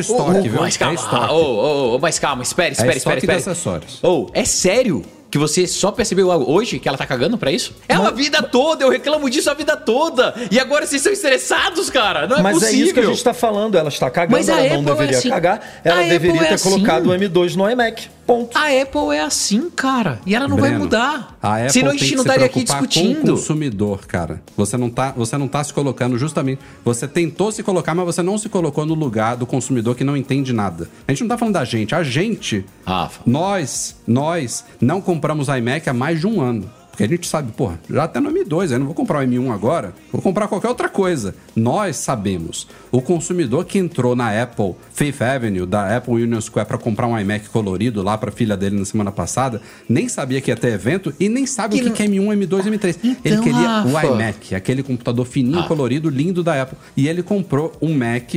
estoque, 0.00 0.48
viu? 0.48 0.60
Mas 0.60 0.76
É 0.76 0.78
calma, 0.78 0.94
estoque. 0.94 1.32
ô, 1.32 1.36
ô, 1.36 1.96
ô, 1.96 1.98
mas 1.98 2.18
calma, 2.18 2.42
espere, 2.42 2.72
espere, 2.72 2.96
espere, 2.96 2.98
estoque 2.98 3.26
de 3.26 3.32
espere. 3.32 3.52
acessórios. 3.52 3.98
Ô, 4.02 4.28
é 4.32 4.44
sério? 4.44 5.02
Que 5.32 5.38
você 5.38 5.66
só 5.66 5.90
percebeu 5.90 6.28
hoje 6.28 6.78
que 6.78 6.86
ela 6.86 6.98
tá 6.98 7.06
cagando 7.06 7.38
pra 7.38 7.50
isso? 7.50 7.74
É 7.88 7.94
a 7.94 8.10
vida 8.10 8.42
toda, 8.42 8.84
eu 8.84 8.90
reclamo 8.90 9.30
disso 9.30 9.48
a 9.48 9.54
vida 9.54 9.74
toda. 9.78 10.34
E 10.50 10.60
agora 10.60 10.84
vocês 10.84 11.00
estão 11.00 11.10
estressados, 11.10 11.88
cara. 11.88 12.26
Não 12.26 12.36
é 12.36 12.42
Mas 12.42 12.58
possível. 12.58 12.74
é 12.74 12.84
isso 12.84 12.92
que 12.92 13.00
a 13.00 13.06
gente 13.06 13.24
tá 13.24 13.32
falando. 13.32 13.78
Ela 13.78 13.88
está 13.88 14.10
cagando, 14.10 14.36
Mas 14.36 14.50
ela 14.50 14.58
não 14.60 14.66
Apple 14.80 14.90
é 14.90 14.94
deveria 14.94 15.18
assim. 15.18 15.30
cagar. 15.30 15.80
Ela 15.82 16.00
A 16.00 16.02
deveria 16.02 16.32
Apple 16.32 16.44
é 16.44 16.48
ter 16.48 16.54
assim. 16.56 16.68
colocado 16.70 17.06
o 17.06 17.14
M2 17.14 17.54
no 17.54 17.70
iMac. 17.70 18.10
Ponto. 18.26 18.56
A 18.56 18.66
Apple 18.68 19.14
é 19.14 19.20
assim, 19.20 19.68
cara. 19.70 20.20
E 20.24 20.34
ela 20.34 20.46
não 20.46 20.56
vai 20.56 20.70
Breno, 20.70 20.84
mudar. 20.84 21.36
A 21.42 21.56
Apple 21.56 21.70
Senão 21.72 21.88
a 21.88 21.90
tem 21.90 21.98
gente 21.98 22.10
que 22.10 22.16
não 22.16 22.22
estaria 22.22 22.46
aqui 22.46 22.64
preocupar 22.64 22.78
Com 22.78 22.84
o 22.84 22.88
discutindo. 22.88 23.30
consumidor, 23.32 24.06
cara. 24.06 24.42
Você 24.56 24.76
não, 24.76 24.88
tá, 24.90 25.12
você 25.12 25.36
não 25.36 25.48
tá 25.48 25.62
se 25.64 25.72
colocando 25.72 26.16
justamente. 26.16 26.60
Você 26.84 27.08
tentou 27.08 27.50
se 27.50 27.62
colocar, 27.62 27.94
mas 27.94 28.06
você 28.06 28.22
não 28.22 28.38
se 28.38 28.48
colocou 28.48 28.86
no 28.86 28.94
lugar 28.94 29.36
do 29.36 29.46
consumidor 29.46 29.94
que 29.96 30.04
não 30.04 30.16
entende 30.16 30.52
nada. 30.52 30.88
A 31.06 31.12
gente 31.12 31.22
não 31.22 31.28
tá 31.28 31.38
falando 31.38 31.54
da 31.54 31.64
gente. 31.64 31.94
A 31.94 32.02
gente, 32.02 32.64
Rafa. 32.86 33.20
nós, 33.26 33.96
nós 34.06 34.64
não 34.80 35.00
compramos 35.00 35.48
iMac 35.48 35.88
há 35.88 35.92
mais 35.92 36.20
de 36.20 36.26
um 36.26 36.40
ano. 36.40 36.70
Porque 36.92 37.04
a 37.04 37.08
gente 37.08 37.26
sabe, 37.26 37.50
porra, 37.52 37.80
já 37.90 38.04
até 38.04 38.20
no 38.20 38.30
M2, 38.30 38.70
eu 38.70 38.78
não 38.78 38.84
vou 38.86 38.94
comprar 38.94 39.24
o 39.24 39.26
M1 39.26 39.50
agora, 39.50 39.94
vou 40.12 40.20
comprar 40.20 40.46
qualquer 40.46 40.68
outra 40.68 40.90
coisa. 40.90 41.34
Nós 41.56 41.96
sabemos. 41.96 42.68
O 42.90 43.00
consumidor 43.00 43.64
que 43.64 43.78
entrou 43.78 44.14
na 44.14 44.42
Apple 44.42 44.74
Fifth 44.92 45.22
Avenue, 45.22 45.64
da 45.64 45.96
Apple 45.96 46.12
Union 46.22 46.38
Square, 46.40 46.68
para 46.68 46.76
comprar 46.76 47.06
um 47.06 47.18
iMac 47.18 47.48
colorido 47.48 48.02
lá 48.02 48.18
para 48.18 48.30
filha 48.30 48.56
dele 48.58 48.78
na 48.78 48.84
semana 48.84 49.10
passada, 49.10 49.60
nem 49.88 50.06
sabia 50.06 50.38
que 50.42 50.50
ia 50.50 50.56
ter 50.56 50.74
evento 50.74 51.14
e 51.18 51.30
nem 51.30 51.46
sabe 51.46 51.76
Que 51.76 51.80
o 51.80 51.84
que, 51.86 51.96
que 51.96 52.02
é 52.02 52.06
M1, 52.06 52.46
M2, 52.46 52.64
M3. 52.66 52.96
ele 53.02 53.16
Então, 53.24 53.42
queria 53.42 53.84
o 53.86 53.92
Rafa. 53.94 54.06
iMac, 54.08 54.54
aquele 54.54 54.82
computador 54.82 55.24
fininho, 55.24 55.64
colorido, 55.66 56.10
lindo 56.10 56.42
da 56.42 56.60
Apple. 56.60 56.76
E 56.94 57.08
ele 57.08 57.22
comprou 57.22 57.72
um 57.80 57.94
Mac 57.94 58.30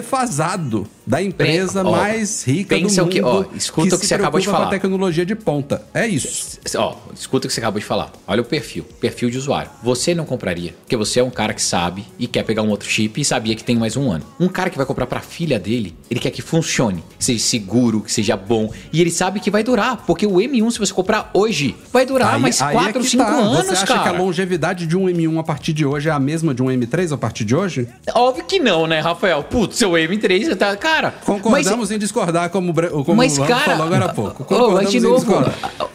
defasado 0.00 0.86
da 1.06 1.22
empresa 1.22 1.82
Ó, 1.84 1.90
mais 1.90 2.44
rica 2.46 2.76
do 2.78 2.88
mundo. 2.88 3.02
o 3.02 3.08
que- 3.08 3.22
ó, 3.22 3.44
escuta 3.54 3.94
o 3.94 3.98
que 3.98 4.04
se 4.04 4.08
você 4.08 4.14
acabou 4.14 4.40
de 4.40 4.46
falar. 4.46 4.66
a 4.66 4.70
tecnologia 4.70 5.24
de 5.26 5.34
ponta. 5.34 5.82
É 5.94 6.06
isso. 6.06 6.58
Ó, 6.76 6.96
escuta 7.14 7.46
o 7.46 7.48
que 7.48 7.54
você 7.54 7.60
acabou 7.60 7.80
de 7.80 7.86
falar. 7.86 7.95
Falar. 7.96 8.12
Olha 8.26 8.42
o 8.42 8.44
perfil, 8.44 8.84
perfil 9.00 9.30
de 9.30 9.38
usuário. 9.38 9.70
Você 9.82 10.14
não 10.14 10.26
compraria, 10.26 10.74
porque 10.80 10.96
você 10.96 11.20
é 11.20 11.24
um 11.24 11.30
cara 11.30 11.54
que 11.54 11.62
sabe 11.62 12.04
e 12.18 12.26
quer 12.26 12.42
pegar 12.42 12.62
um 12.62 12.68
outro 12.68 12.88
chip 12.88 13.20
e 13.20 13.24
sabia 13.24 13.54
que 13.54 13.64
tem 13.64 13.76
mais 13.76 13.96
um 13.96 14.10
ano. 14.10 14.24
Um 14.38 14.48
cara 14.48 14.68
que 14.68 14.76
vai 14.76 14.84
comprar 14.84 15.06
pra 15.06 15.20
filha 15.20 15.58
dele, 15.58 15.96
ele 16.10 16.20
quer 16.20 16.30
que 16.30 16.42
funcione, 16.42 17.02
que 17.18 17.24
seja 17.24 17.42
seguro, 17.42 18.02
que 18.02 18.12
seja 18.12 18.36
bom, 18.36 18.70
e 18.92 19.00
ele 19.00 19.10
sabe 19.10 19.40
que 19.40 19.50
vai 19.50 19.62
durar, 19.62 20.04
porque 20.06 20.26
o 20.26 20.34
M1 20.34 20.72
se 20.72 20.78
você 20.78 20.92
comprar 20.92 21.30
hoje, 21.32 21.74
vai 21.92 22.04
durar 22.04 22.38
mais 22.38 22.60
aí 22.60 22.74
4, 22.74 22.90
é 22.90 22.92
que 22.92 23.08
5 23.08 23.24
tá. 23.24 23.30
anos, 23.30 23.66
Você 23.66 23.72
acha 23.72 23.86
cara. 23.86 24.02
que 24.02 24.08
a 24.08 24.12
longevidade 24.12 24.86
de 24.86 24.96
um 24.96 25.06
M1 25.06 25.38
a 25.38 25.42
partir 25.42 25.72
de 25.72 25.86
hoje 25.86 26.08
é 26.08 26.12
a 26.12 26.18
mesma 26.18 26.54
de 26.54 26.62
um 26.62 26.66
M3 26.66 27.12
a 27.12 27.16
partir 27.16 27.44
de 27.44 27.56
hoje? 27.56 27.88
Óbvio 28.14 28.44
que 28.44 28.58
não, 28.58 28.86
né, 28.86 29.00
Rafael? 29.00 29.42
Putz, 29.44 29.78
seu 29.78 29.92
M3 29.92 30.54
tá, 30.56 30.76
cara. 30.76 31.14
Concordamos 31.24 31.90
em 31.90 31.98
discordar, 31.98 32.50
como, 32.50 32.74
como 32.74 33.16
Mas, 33.16 33.38
cara, 33.38 33.76
falou 33.76 33.86
agora 33.86 34.04
há 34.06 34.12
pouco. 34.12 34.44
Concordamos 34.44 34.82
mas 34.82 34.90
de 34.90 35.00
novo, 35.00 35.44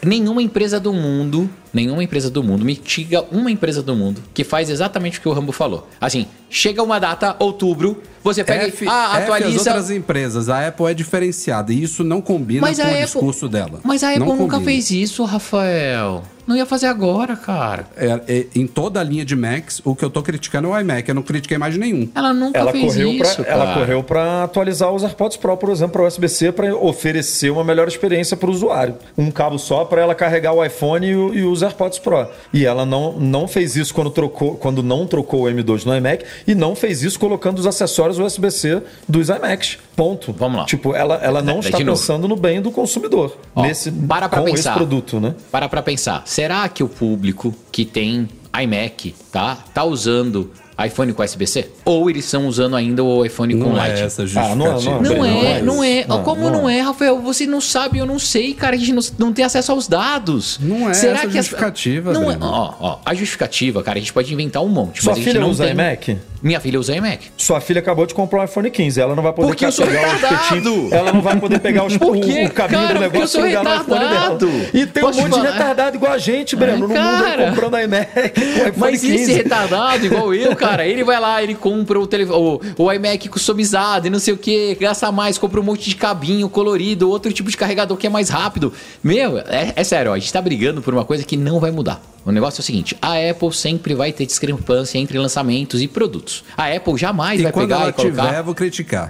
nenhuma 0.04 0.42
empresa 0.42 0.80
do 0.80 0.92
mundo, 0.92 1.48
nenhuma 1.72 2.04
empresa 2.04 2.30
do 2.30 2.42
mundo, 2.42 2.64
me 2.64 2.74
diga 2.74 3.24
uma 3.30 3.50
empresa 3.50 3.82
do 3.82 3.94
mundo 3.96 4.22
que 4.34 4.44
faz 4.44 4.68
exatamente 4.68 5.18
o 5.18 5.22
que 5.22 5.28
o 5.28 5.32
Rambo 5.32 5.52
falou. 5.52 5.88
Assim, 6.00 6.26
chega 6.50 6.82
uma 6.82 6.98
data, 6.98 7.36
outubro, 7.38 8.02
você 8.22 8.44
pega 8.44 8.66
F, 8.68 8.84
e 8.84 8.88
ah, 8.88 9.10
F 9.12 9.16
as 9.16 9.22
atualiza. 9.22 9.58
outras 9.70 9.90
empresas, 9.90 10.48
a 10.48 10.66
Apple 10.68 10.86
é 10.86 10.94
diferenciada 10.94 11.72
e 11.72 11.82
isso 11.82 12.02
não 12.04 12.20
combina 12.20 12.60
Mas 12.62 12.76
com 12.78 12.82
a 12.82 12.86
o 12.86 12.88
Apple- 12.90 13.04
discurso 13.04 13.48
dela. 13.48 13.80
Mas 13.82 14.02
a 14.02 14.08
Apple 14.10 14.20
Não 14.20 14.36
nunca 14.36 14.56
combina. 14.56 14.64
fez 14.64 14.90
isso, 14.90 15.24
Rafael. 15.24 16.22
Não 16.44 16.56
ia 16.56 16.66
fazer 16.66 16.86
agora, 16.86 17.36
cara. 17.36 17.86
É, 17.96 18.20
é, 18.26 18.46
em 18.56 18.66
toda 18.66 18.98
a 18.98 19.04
linha 19.04 19.24
de 19.24 19.36
Macs, 19.36 19.80
o 19.84 19.94
que 19.94 20.04
eu 20.04 20.10
tô 20.10 20.20
criticando 20.22 20.66
é 20.66 20.70
o 20.72 20.80
iMac. 20.80 21.08
Eu 21.08 21.14
não 21.14 21.22
critiquei 21.22 21.56
mais 21.56 21.76
nenhum. 21.78 22.08
Ela 22.16 22.34
nunca 22.34 22.58
Ela 22.58 22.72
fez 22.72 22.84
correu, 22.84 23.10
isso, 23.12 23.36
pra, 23.36 23.44
cara. 23.44 23.48
ela 23.62 23.74
correu 23.78 24.02
para 24.02 24.42
atualizar 24.42 24.90
os 24.92 25.04
AirPods 25.04 25.36
Pro, 25.36 25.56
por 25.56 25.70
exemplo, 25.70 25.92
para 25.92 26.02
USB-C, 26.08 26.50
para 26.50 26.74
oferecer 26.74 27.50
uma 27.50 27.62
melhor 27.62 27.86
experiência 27.86 28.36
para 28.36 28.48
o 28.50 28.52
usuário. 28.52 28.96
Um 29.16 29.30
cabo 29.30 29.56
só 29.56 29.84
para 29.84 30.02
ela 30.02 30.16
carregar 30.16 30.52
o 30.52 30.64
iPhone 30.64 31.06
e, 31.06 31.14
o- 31.14 31.32
e 31.32 31.44
os 31.44 31.62
AirPods 31.62 32.00
Pro. 32.00 32.26
E 32.52 32.66
ela 32.66 32.84
não, 32.84 33.12
não 33.20 33.46
fez 33.46 33.76
isso 33.76 33.94
quando, 33.94 34.10
trocou, 34.10 34.56
quando 34.56 34.82
não 34.82 35.06
trocou 35.06 35.42
o 35.44 35.46
M2 35.48 35.84
no 35.86 35.96
iMac 35.96 36.24
e 36.44 36.56
não 36.56 36.74
fez 36.74 37.04
isso 37.04 37.20
colocando 37.20 37.60
os 37.60 37.68
acessórios 37.68 38.11
USB-C 38.18 38.82
dos 39.08 39.28
iMacs. 39.28 39.78
Ponto. 39.96 40.32
Vamos 40.32 40.58
lá. 40.60 40.64
Tipo, 40.64 40.94
ela, 40.94 41.16
ela 41.16 41.42
não 41.42 41.60
De 41.60 41.66
está 41.66 41.78
novo. 41.78 41.90
pensando 41.92 42.26
no 42.28 42.36
bem 42.36 42.60
do 42.62 42.70
consumidor 42.70 43.36
Ó, 43.54 43.62
nesse, 43.62 43.90
para 43.90 44.28
pra 44.28 44.38
com 44.40 44.44
pensar. 44.46 44.70
esse 44.70 44.76
produto, 44.78 45.20
né? 45.20 45.34
Para 45.50 45.68
pra 45.68 45.82
pensar. 45.82 46.22
Será 46.24 46.68
que 46.68 46.82
o 46.82 46.88
público 46.88 47.54
que 47.70 47.84
tem 47.84 48.28
iMac, 48.62 49.14
tá? 49.30 49.56
Tá 49.74 49.84
usando 49.84 50.50
iPhone 50.84 51.12
com 51.12 51.22
USB-C? 51.22 51.68
Ou 51.84 52.08
eles 52.10 52.24
estão 52.24 52.46
usando 52.46 52.76
ainda 52.76 53.02
o 53.04 53.24
iPhone 53.24 53.54
com 53.54 53.70
Não 53.70 53.72
é 53.76 53.88
Lightning? 53.88 54.06
essa 54.06 54.22
Ah, 54.22 54.26
justificativa. 54.26 54.56
não 54.56 54.66
é, 54.66 54.80
não 54.82 55.02
Não 55.02 55.16
Não 55.16 55.24
é, 55.24 55.58
é 55.58 55.62
não 55.62 55.84
é. 55.84 56.04
Não, 56.06 56.22
Como 56.22 56.42
não 56.42 56.62
não 56.62 56.68
é. 56.68 56.78
é, 56.78 56.80
Rafael? 56.80 57.20
Você 57.20 57.46
não 57.46 57.60
sabe, 57.60 57.98
eu 57.98 58.06
não 58.06 58.18
sei, 58.18 58.54
cara. 58.54 58.74
A 58.76 58.78
gente 58.78 58.92
não, 58.92 59.02
não 59.18 59.32
tem 59.32 59.44
acesso 59.44 59.72
aos 59.72 59.86
dados. 59.88 60.58
Não 60.60 60.88
é 60.88 60.92
essa 60.92 61.12
as- 61.12 61.32
justificativa, 61.32 62.12
Não 62.12 62.30
é, 62.30 62.36
ó, 62.40 62.74
ó, 62.80 62.98
a 63.04 63.14
justificativa, 63.14 63.82
cara, 63.82 63.98
a 63.98 64.00
gente 64.00 64.12
pode 64.12 64.32
inventar 64.32 64.62
um 64.62 64.68
monte. 64.68 65.02
Sua 65.02 65.10
mas 65.12 65.18
a 65.18 65.20
gente 65.22 65.28
filha 65.32 65.40
não 65.40 65.50
usa 65.50 65.64
tem... 65.64 65.72
iMac? 65.72 66.18
Minha 66.42 66.58
filha 66.58 66.80
usa 66.80 66.96
iMac. 66.96 67.26
Sua 67.36 67.60
filha 67.60 67.78
acabou 67.78 68.04
de 68.04 68.14
comprar 68.14 68.40
um 68.40 68.44
iPhone 68.44 68.68
15. 68.68 69.00
Ela 69.00 69.14
não 69.14 69.22
vai 69.22 69.32
poder 69.32 69.46
Porque 69.48 69.64
eu 69.64 69.70
sou 69.70 69.86
pegar 69.86 70.06
os 70.08 70.12
retardado! 70.20 70.88
Ela 70.90 71.12
não 71.12 71.22
vai 71.22 71.36
poder 71.38 71.60
pegar 71.60 71.84
os, 71.84 71.96
Por 72.02 72.16
o, 72.16 72.20
quê? 72.20 72.46
o 72.46 72.50
cabinho 72.52 72.80
Cara, 72.80 72.94
do 72.94 72.94
porque 72.94 72.96
eu 72.96 73.00
negócio 73.12 73.28
sou 73.28 73.42
e 73.42 73.48
ligar 73.48 73.62
no 73.64 73.70
iPhone 73.70 73.86
dela. 74.00 74.10
retardado. 74.10 74.50
E 74.74 74.86
tem 74.86 75.02
Posso 75.04 75.18
um 75.18 75.22
monte 75.22 75.30
falar? 75.30 75.46
de 75.46 75.52
retardado 75.52 75.96
igual 75.96 76.12
a 76.12 76.18
gente, 76.18 76.56
Breno, 76.56 76.78
no 76.78 76.88
mundo 76.88 77.00
comprando 77.48 77.78
iMac 77.78 78.30
com 78.30 78.40
iPhone 78.40 78.72
Mas 78.76 79.00
15. 79.02 79.14
esse 79.14 79.32
retardado, 79.34 80.04
igual 80.06 80.34
eu, 80.34 80.56
cara, 80.62 80.86
ele 80.86 81.04
vai 81.04 81.20
lá, 81.20 81.42
ele 81.42 81.54
compra 81.54 81.98
o, 82.00 82.06
tele... 82.06 82.24
o, 82.24 82.60
o 82.78 82.92
iMac 82.92 83.28
customizado 83.28 84.06
e 84.06 84.10
não 84.10 84.18
sei 84.18 84.34
o 84.34 84.36
que, 84.38 84.74
gasta 84.76 85.10
mais, 85.12 85.38
compra 85.38 85.60
um 85.60 85.62
monte 85.64 85.88
de 85.88 85.96
cabinho 85.96 86.48
colorido, 86.48 87.08
outro 87.10 87.32
tipo 87.32 87.50
de 87.50 87.56
carregador 87.56 87.96
que 87.96 88.06
é 88.06 88.10
mais 88.10 88.28
rápido. 88.28 88.72
Meu, 89.02 89.38
é, 89.38 89.72
é 89.76 89.84
sério, 89.84 90.10
ó, 90.10 90.14
a 90.14 90.18
gente 90.18 90.32
tá 90.32 90.40
brigando 90.40 90.80
por 90.82 90.94
uma 90.94 91.04
coisa 91.04 91.24
que 91.24 91.36
não 91.36 91.60
vai 91.60 91.70
mudar. 91.70 92.00
O 92.24 92.30
negócio 92.30 92.60
é 92.60 92.62
o 92.62 92.64
seguinte: 92.64 92.96
a 93.02 93.14
Apple 93.30 93.52
sempre 93.52 93.94
vai 93.94 94.12
ter 94.12 94.24
discrepância 94.26 94.96
entre 94.96 95.18
lançamentos 95.18 95.82
e 95.82 95.88
produtos. 95.88 96.44
A 96.56 96.68
Apple 96.72 96.96
jamais 96.96 97.40
E 97.40 97.42
vai 97.42 97.50
quando 97.52 97.66
pegar 97.68 97.80
ela 97.80 97.90
e 97.90 97.92
colocar. 97.92 98.22
tiver, 98.26 98.38
eu 98.38 98.44
vou 98.44 98.54
criticar. 98.54 99.08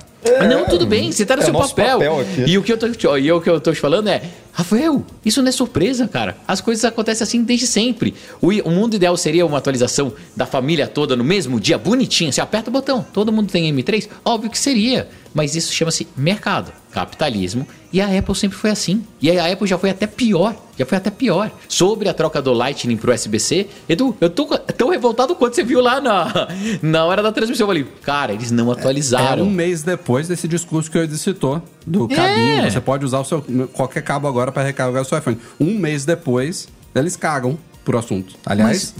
Não, 0.48 0.64
tudo 0.66 0.86
bem, 0.86 1.12
você 1.12 1.26
tá 1.26 1.36
no 1.36 1.42
É 1.42 1.44
seu 1.44 1.52
nosso 1.52 1.74
papel. 1.74 1.98
papel 1.98 2.20
aqui. 2.20 2.44
E 2.46 2.56
o 2.56 2.62
que 2.62 2.72
eu 2.72 2.78
tô, 2.78 3.16
e 3.18 3.32
o 3.32 3.40
que 3.40 3.50
eu 3.50 3.60
tô 3.60 3.72
te 3.72 3.80
falando 3.80 4.08
é, 4.08 4.22
Rafael, 4.52 5.04
isso 5.24 5.40
não 5.40 5.48
é 5.48 5.52
surpresa, 5.52 6.06
cara. 6.06 6.36
As 6.46 6.60
coisas 6.60 6.84
acontecem 6.84 7.24
assim 7.24 7.42
desde 7.42 7.66
sempre. 7.66 8.14
O, 8.40 8.50
mundo 8.70 8.94
ideal 8.94 9.16
seria 9.16 9.46
uma 9.46 9.56
atualização 9.56 10.12
da 10.36 10.44
família 10.44 10.86
toda 10.86 11.16
no 11.16 11.24
mesmo 11.24 11.58
dia, 11.58 11.78
bonitinha. 11.78 12.30
Você 12.30 12.40
aperta 12.40 12.68
o 12.68 12.72
botão, 12.72 13.04
todo 13.14 13.32
mundo 13.32 13.50
tem 13.50 13.74
M3? 13.74 14.08
Óbvio 14.22 14.50
que 14.50 14.58
seria. 14.58 15.08
Mas 15.32 15.56
isso 15.56 15.72
chama-se 15.72 16.06
mercado, 16.14 16.70
capitalismo. 16.92 17.66
E 17.92 18.00
a 18.00 18.06
Apple 18.18 18.34
sempre 18.34 18.56
foi 18.56 18.70
assim. 18.70 19.04
E 19.20 19.30
a 19.36 19.52
Apple 19.52 19.66
já 19.66 19.76
foi 19.76 19.90
até 19.90 20.06
pior. 20.06 20.54
Já 20.78 20.86
foi 20.86 20.96
até 20.98 21.10
pior. 21.10 21.50
Sobre 21.68 22.08
a 22.08 22.14
troca 22.14 22.40
do 22.40 22.52
Lightning 22.52 22.96
pro 22.96 23.12
USB-C, 23.12 23.68
Edu, 23.88 24.16
eu 24.20 24.30
tô 24.30 24.46
tão 24.58 24.88
revoltado 24.88 25.34
quanto 25.34 25.54
você 25.56 25.62
viu 25.62 25.80
lá 25.80 26.00
na, 26.00 26.48
na 26.82 27.04
hora 27.04 27.22
da 27.22 27.30
transmissão. 27.32 27.64
Eu 27.64 27.68
falei, 27.68 27.86
cara, 28.02 28.32
eles 28.32 28.50
não 28.50 28.70
É 28.70 28.72
atualizaram. 28.72 29.44
um 29.44 29.50
mês 29.50 29.82
depois 29.82 30.28
desse 30.28 30.46
discurso 30.48 30.90
que 30.90 30.96
eu 30.98 31.08
citou, 31.16 31.60
do 31.86 32.08
cabinho. 32.08 32.64
É. 32.64 32.70
Você 32.70 32.80
pode 32.80 33.04
usar 33.04 33.20
o 33.20 33.24
seu, 33.24 33.44
qualquer 33.72 34.02
cabo 34.02 34.26
agora 34.28 34.50
para 34.50 34.62
recarregar 34.62 35.02
o 35.02 35.04
seu 35.04 35.18
iPhone. 35.18 35.38
Um 35.60 35.78
mês 35.78 36.04
depois, 36.04 36.68
eles 36.94 37.16
cagam 37.16 37.58
por 37.84 37.96
assunto. 37.96 38.34
Aliás, 38.46 38.94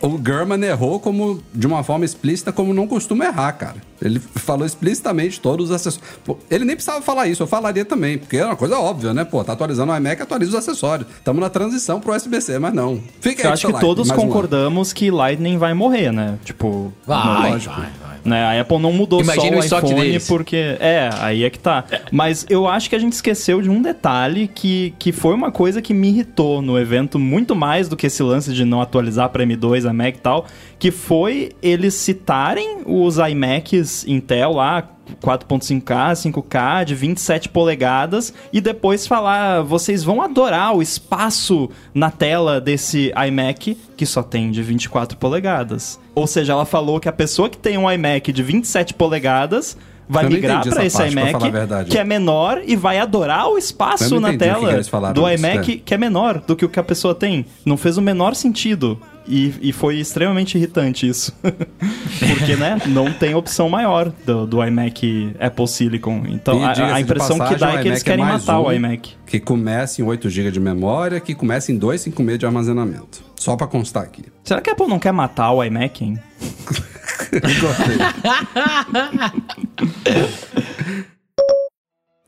o 0.00 0.18
German 0.24 0.62
errou 0.64 1.00
como, 1.00 1.42
de 1.52 1.66
uma 1.66 1.82
forma 1.82 2.04
explícita, 2.04 2.52
como 2.52 2.72
não 2.72 2.86
costuma 2.86 3.24
errar, 3.26 3.52
cara. 3.52 3.87
Ele 4.00 4.20
falou 4.20 4.64
explicitamente 4.66 5.40
todos 5.40 5.70
os 5.70 5.74
acessórios. 5.74 6.08
Ele 6.50 6.64
nem 6.64 6.76
precisava 6.76 7.02
falar 7.02 7.26
isso, 7.26 7.42
eu 7.42 7.46
falaria 7.46 7.84
também, 7.84 8.16
porque 8.18 8.36
é 8.36 8.44
uma 8.44 8.56
coisa 8.56 8.78
óbvia, 8.78 9.12
né? 9.12 9.24
Pô, 9.24 9.42
tá 9.42 9.52
atualizando 9.52 9.92
o 9.92 9.96
iMac, 9.96 10.22
atualiza 10.22 10.52
os 10.52 10.56
acessórios. 10.56 11.08
Estamos 11.16 11.40
na 11.40 11.50
transição 11.50 12.00
pro 12.00 12.14
USB-C, 12.14 12.58
mas 12.58 12.72
não. 12.72 13.00
Fica 13.20 13.42
Eu 13.42 13.46
aí, 13.48 13.52
acho 13.54 13.66
que 13.66 13.80
todos 13.80 14.08
mais 14.08 14.20
um 14.20 14.22
concordamos 14.26 14.92
que 14.92 15.10
Lightning 15.10 15.58
vai 15.58 15.74
morrer, 15.74 16.12
né? 16.12 16.38
Tipo, 16.44 16.92
Vai, 17.06 17.50
lógico. 17.52 17.74
vai, 17.74 17.90
vai. 18.00 18.18
Né? 18.24 18.44
A 18.44 18.60
Apple 18.60 18.78
não 18.78 18.92
mudou 18.92 19.20
Imagina 19.20 19.62
só 19.62 19.76
o 19.78 19.82
o 19.82 19.86
iPhone 19.86 20.00
deles. 20.02 20.26
porque... 20.26 20.76
É, 20.80 21.08
aí 21.20 21.44
é 21.44 21.50
que 21.50 21.58
tá. 21.58 21.84
Mas 22.12 22.44
eu 22.50 22.66
acho 22.68 22.88
que 22.90 22.96
a 22.96 22.98
gente 22.98 23.12
esqueceu 23.14 23.62
de 23.62 23.70
um 23.70 23.80
detalhe 23.80 24.48
que, 24.48 24.92
que 24.98 25.12
foi 25.12 25.34
uma 25.34 25.50
coisa 25.50 25.80
que 25.80 25.94
me 25.94 26.08
irritou 26.08 26.60
no 26.60 26.78
evento, 26.78 27.18
muito 27.18 27.54
mais 27.56 27.88
do 27.88 27.96
que 27.96 28.06
esse 28.06 28.22
lance 28.22 28.52
de 28.52 28.64
não 28.64 28.82
atualizar 28.82 29.28
para 29.30 29.44
M2, 29.44 29.88
iMac 29.88 30.18
e 30.18 30.20
tal, 30.20 30.46
que 30.78 30.90
foi 30.90 31.50
eles 31.60 31.94
citarem 31.94 32.78
os 32.86 33.18
iMacs 33.18 34.06
Intel 34.06 34.52
lá, 34.52 34.88
4.5K, 35.22 36.12
5K, 36.12 36.84
de 36.84 36.94
27 36.94 37.48
polegadas, 37.48 38.32
e 38.52 38.60
depois 38.60 39.06
falar, 39.06 39.62
vocês 39.62 40.04
vão 40.04 40.22
adorar 40.22 40.76
o 40.76 40.82
espaço 40.82 41.68
na 41.94 42.10
tela 42.10 42.60
desse 42.60 43.12
iMac 43.26 43.76
que 43.96 44.06
só 44.06 44.22
tem 44.22 44.50
de 44.50 44.62
24 44.62 45.16
polegadas. 45.16 45.98
Ou 46.14 46.26
seja, 46.26 46.52
ela 46.52 46.64
falou 46.64 47.00
que 47.00 47.08
a 47.08 47.12
pessoa 47.12 47.48
que 47.48 47.58
tem 47.58 47.76
um 47.76 47.90
iMac 47.90 48.32
de 48.32 48.42
27 48.42 48.94
polegadas 48.94 49.76
vai 50.08 50.24
Eu 50.24 50.30
migrar 50.30 50.66
para 50.66 50.84
esse 50.84 50.96
parte, 50.96 51.12
iMac 51.12 51.90
que 51.90 51.98
é 51.98 52.04
menor 52.04 52.62
e 52.66 52.74
vai 52.74 52.98
adorar 52.98 53.48
o 53.48 53.58
espaço 53.58 54.18
na 54.18 54.36
tela 54.36 54.82
que 54.82 55.12
do 55.12 55.28
disso, 55.28 55.46
iMac 55.46 55.72
é. 55.72 55.76
que 55.84 55.94
é 55.94 55.98
menor 55.98 56.40
do 56.40 56.56
que 56.56 56.64
o 56.64 56.68
que 56.68 56.80
a 56.80 56.84
pessoa 56.84 57.14
tem. 57.14 57.44
Não 57.64 57.76
fez 57.76 57.98
o 57.98 58.02
menor 58.02 58.34
sentido. 58.34 58.98
E, 59.28 59.54
e 59.60 59.72
foi 59.72 59.96
extremamente 59.96 60.56
irritante 60.56 61.06
isso. 61.06 61.32
Porque, 61.42 62.56
né, 62.56 62.80
não 62.86 63.12
tem 63.12 63.34
opção 63.34 63.68
maior 63.68 64.10
do, 64.24 64.46
do 64.46 64.64
iMac 64.64 65.36
Apple 65.38 65.68
Silicon. 65.68 66.22
Então, 66.28 66.60
E, 66.60 66.64
a- 66.64 66.94
a, 66.94 67.00
impressão 67.00 67.36
que 67.36 67.44
passagem, 67.44 67.58
dá 67.58 67.74
o 67.74 67.78
é 67.78 67.82
que 67.82 67.88
eles 67.88 68.00
é 68.00 68.04
querem 68.04 68.24
mais 68.24 68.44
matar 68.44 68.60
o 68.60 68.68
um 68.68 68.72
iMac. 68.72 69.16
Que 69.26 69.38
começa 69.38 70.00
em 70.00 70.04
8 70.04 70.30
GB 70.30 70.50
de 70.50 70.60
memória, 70.60 71.20
que 71.20 71.34
começa 71.34 71.70
em 71.70 71.76
256 71.76 72.38
de 72.38 72.46
armazenamento. 72.46 73.22
Só 73.36 73.54
pra 73.54 73.66
constar 73.66 74.04
aqui. 74.04 74.24
Será 74.42 74.60
que 74.60 74.70
a 74.70 74.72
Apple 74.72 74.88
não 74.88 74.98
quer 74.98 75.12
matar 75.12 75.52
o 75.52 75.62
iMac, 75.62 76.04
hein? 76.04 76.18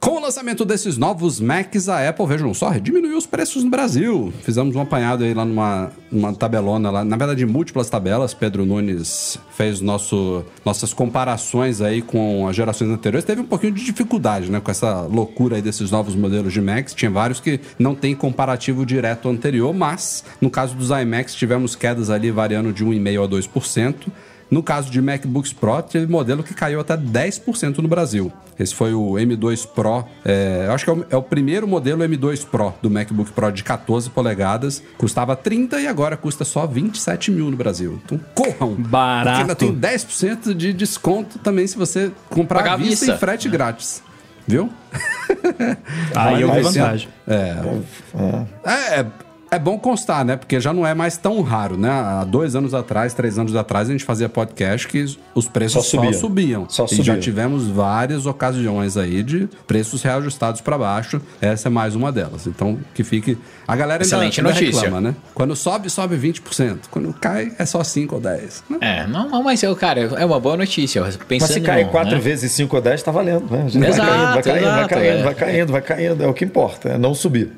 Com 0.00 0.12
o 0.12 0.20
lançamento 0.20 0.64
desses 0.64 0.96
novos 0.96 1.40
Macs, 1.40 1.86
a 1.86 2.08
Apple, 2.08 2.24
vejam 2.24 2.54
só, 2.54 2.72
diminuiu 2.72 3.18
os 3.18 3.26
preços 3.26 3.62
no 3.62 3.68
Brasil. 3.68 4.32
Fizemos 4.42 4.74
um 4.74 4.80
apanhado 4.80 5.24
aí 5.24 5.34
lá 5.34 5.44
numa, 5.44 5.92
numa 6.10 6.32
tabelona 6.32 6.90
lá, 6.90 7.04
na 7.04 7.18
verdade, 7.18 7.44
múltiplas 7.44 7.90
tabelas. 7.90 8.32
Pedro 8.32 8.64
Nunes 8.64 9.38
fez 9.54 9.82
nosso, 9.82 10.42
nossas 10.64 10.94
comparações 10.94 11.82
aí 11.82 12.00
com 12.00 12.48
as 12.48 12.56
gerações 12.56 12.90
anteriores. 12.90 13.26
Teve 13.26 13.42
um 13.42 13.44
pouquinho 13.44 13.74
de 13.74 13.84
dificuldade, 13.84 14.50
né, 14.50 14.58
com 14.58 14.70
essa 14.70 15.02
loucura 15.02 15.56
aí 15.56 15.62
desses 15.62 15.90
novos 15.90 16.14
modelos 16.14 16.50
de 16.50 16.62
Macs. 16.62 16.94
Tinha 16.94 17.10
vários 17.10 17.38
que 17.38 17.60
não 17.78 17.94
tem 17.94 18.14
comparativo 18.14 18.86
direto 18.86 19.28
anterior, 19.28 19.74
mas 19.74 20.24
no 20.40 20.48
caso 20.48 20.74
dos 20.74 20.88
iMacs 20.88 21.34
tivemos 21.34 21.76
quedas 21.76 22.08
ali 22.08 22.30
variando 22.30 22.72
de 22.72 22.86
1,5% 22.86 23.22
a 23.22 23.28
2%. 23.28 23.94
No 24.50 24.62
caso 24.62 24.90
de 24.90 25.00
MacBooks 25.00 25.52
Pro, 25.52 25.80
teve 25.82 26.10
modelo 26.10 26.42
que 26.42 26.52
caiu 26.52 26.80
até 26.80 26.96
10% 26.96 27.78
no 27.78 27.88
Brasil. 27.88 28.32
Esse 28.58 28.74
foi 28.74 28.92
o 28.92 29.12
M2 29.12 29.66
Pro. 29.66 30.04
é, 30.24 30.64
eu 30.66 30.72
acho 30.72 30.84
que 30.84 30.90
é 30.90 30.94
o, 30.94 31.06
é 31.10 31.16
o 31.16 31.22
primeiro 31.22 31.68
modelo 31.68 32.02
M2 32.02 32.44
Pro 32.44 32.74
do 32.82 32.90
MacBook 32.90 33.30
Pro 33.32 33.50
de 33.52 33.62
14 33.62 34.10
polegadas. 34.10 34.82
Custava 34.98 35.36
30 35.36 35.80
e 35.80 35.86
agora 35.86 36.16
custa 36.16 36.44
só 36.44 36.66
27 36.66 37.30
mil 37.30 37.50
no 37.50 37.56
Brasil. 37.56 38.00
Então 38.04 38.20
corram! 38.34 38.74
Barato. 38.74 39.28
Porque 39.28 39.40
ainda 39.40 39.54
tem 39.54 39.98
10% 39.98 40.52
de 40.54 40.72
desconto 40.72 41.38
também 41.38 41.66
se 41.66 41.76
você 41.76 42.10
comprar 42.28 42.58
Pagar 42.60 42.76
vista 42.76 43.06
vista. 43.06 43.14
e 43.14 43.18
frete 43.18 43.48
grátis. 43.48 44.02
Viu? 44.46 44.68
Aí 46.14 46.42
eu 46.42 46.48
vi 46.52 46.62
Mas, 46.62 46.74
vantagem. 46.74 47.08
É, 47.28 47.56
é, 48.64 49.06
É 49.50 49.58
bom 49.58 49.78
constar, 49.78 50.24
né? 50.24 50.36
Porque 50.36 50.60
já 50.60 50.72
não 50.72 50.86
é 50.86 50.94
mais 50.94 51.16
tão 51.16 51.40
raro, 51.42 51.76
né? 51.76 51.90
Há 51.90 52.24
dois 52.24 52.54
anos 52.54 52.72
atrás, 52.72 53.12
três 53.14 53.38
anos 53.38 53.56
atrás, 53.56 53.88
a 53.88 53.92
gente 53.92 54.04
fazia 54.04 54.28
podcast 54.28 54.86
que 54.86 55.04
os 55.34 55.48
preços 55.48 55.72
Só 55.72 55.82
só, 55.82 55.96
subia. 55.96 56.12
subiam. 56.12 56.66
Só 56.68 56.84
e 56.84 56.88
subia. 56.88 57.04
já 57.04 57.18
tivemos 57.18 57.66
várias 57.66 58.26
ocasiões 58.26 58.96
aí 58.96 59.22
de 59.24 59.48
preços 59.66 60.02
reajustados 60.02 60.60
para 60.60 60.78
baixo. 60.78 61.20
Essa 61.40 61.68
é 61.68 61.70
mais 61.70 61.96
uma 61.96 62.12
delas. 62.12 62.46
Então, 62.46 62.78
que 62.94 63.02
fique. 63.02 63.36
A 63.66 63.74
galera 63.74 64.04
ainda, 64.04 64.06
Excelente 64.06 64.40
ainda 64.40 64.52
notícia. 64.52 64.82
reclama, 64.82 65.00
né? 65.00 65.16
Quando 65.34 65.56
sobe, 65.56 65.90
sobe 65.90 66.16
20%. 66.16 66.78
Quando 66.90 67.12
cai, 67.14 67.52
é 67.58 67.66
só 67.66 67.82
5 67.82 68.14
ou 68.14 68.20
10. 68.20 68.64
né? 68.70 68.78
É, 68.80 69.06
não, 69.06 69.28
não, 69.28 69.42
mas 69.42 69.62
eu, 69.62 69.74
cara, 69.74 70.00
é 70.00 70.24
uma 70.24 70.38
boa 70.38 70.56
notícia. 70.56 71.02
Pensando 71.26 71.48
Mas 71.48 71.50
se 71.50 71.60
cair 71.60 71.86
no, 71.86 71.90
quatro 71.90 72.14
né? 72.14 72.20
vezes 72.20 72.52
5 72.52 72.76
ou 72.76 72.82
10, 72.82 73.02
tá 73.02 73.10
valendo, 73.10 73.50
né? 73.50 73.64
A 73.64 73.68
gente 73.68 73.84
Exato, 73.84 74.10
vai 74.10 74.42
caindo, 74.42 74.42
vai 74.42 74.42
caindo, 74.42 74.62
vai 74.62 74.78
exato, 74.78 74.88
caindo, 74.94 75.18
é. 75.18 75.22
vai 75.22 75.34
caindo, 75.34 75.72
vai 75.72 75.82
caindo. 75.82 76.22
É 76.24 76.26
o 76.28 76.34
que 76.34 76.44
importa, 76.44 76.90
é 76.90 76.98
não 76.98 77.14
subir. 77.14 77.50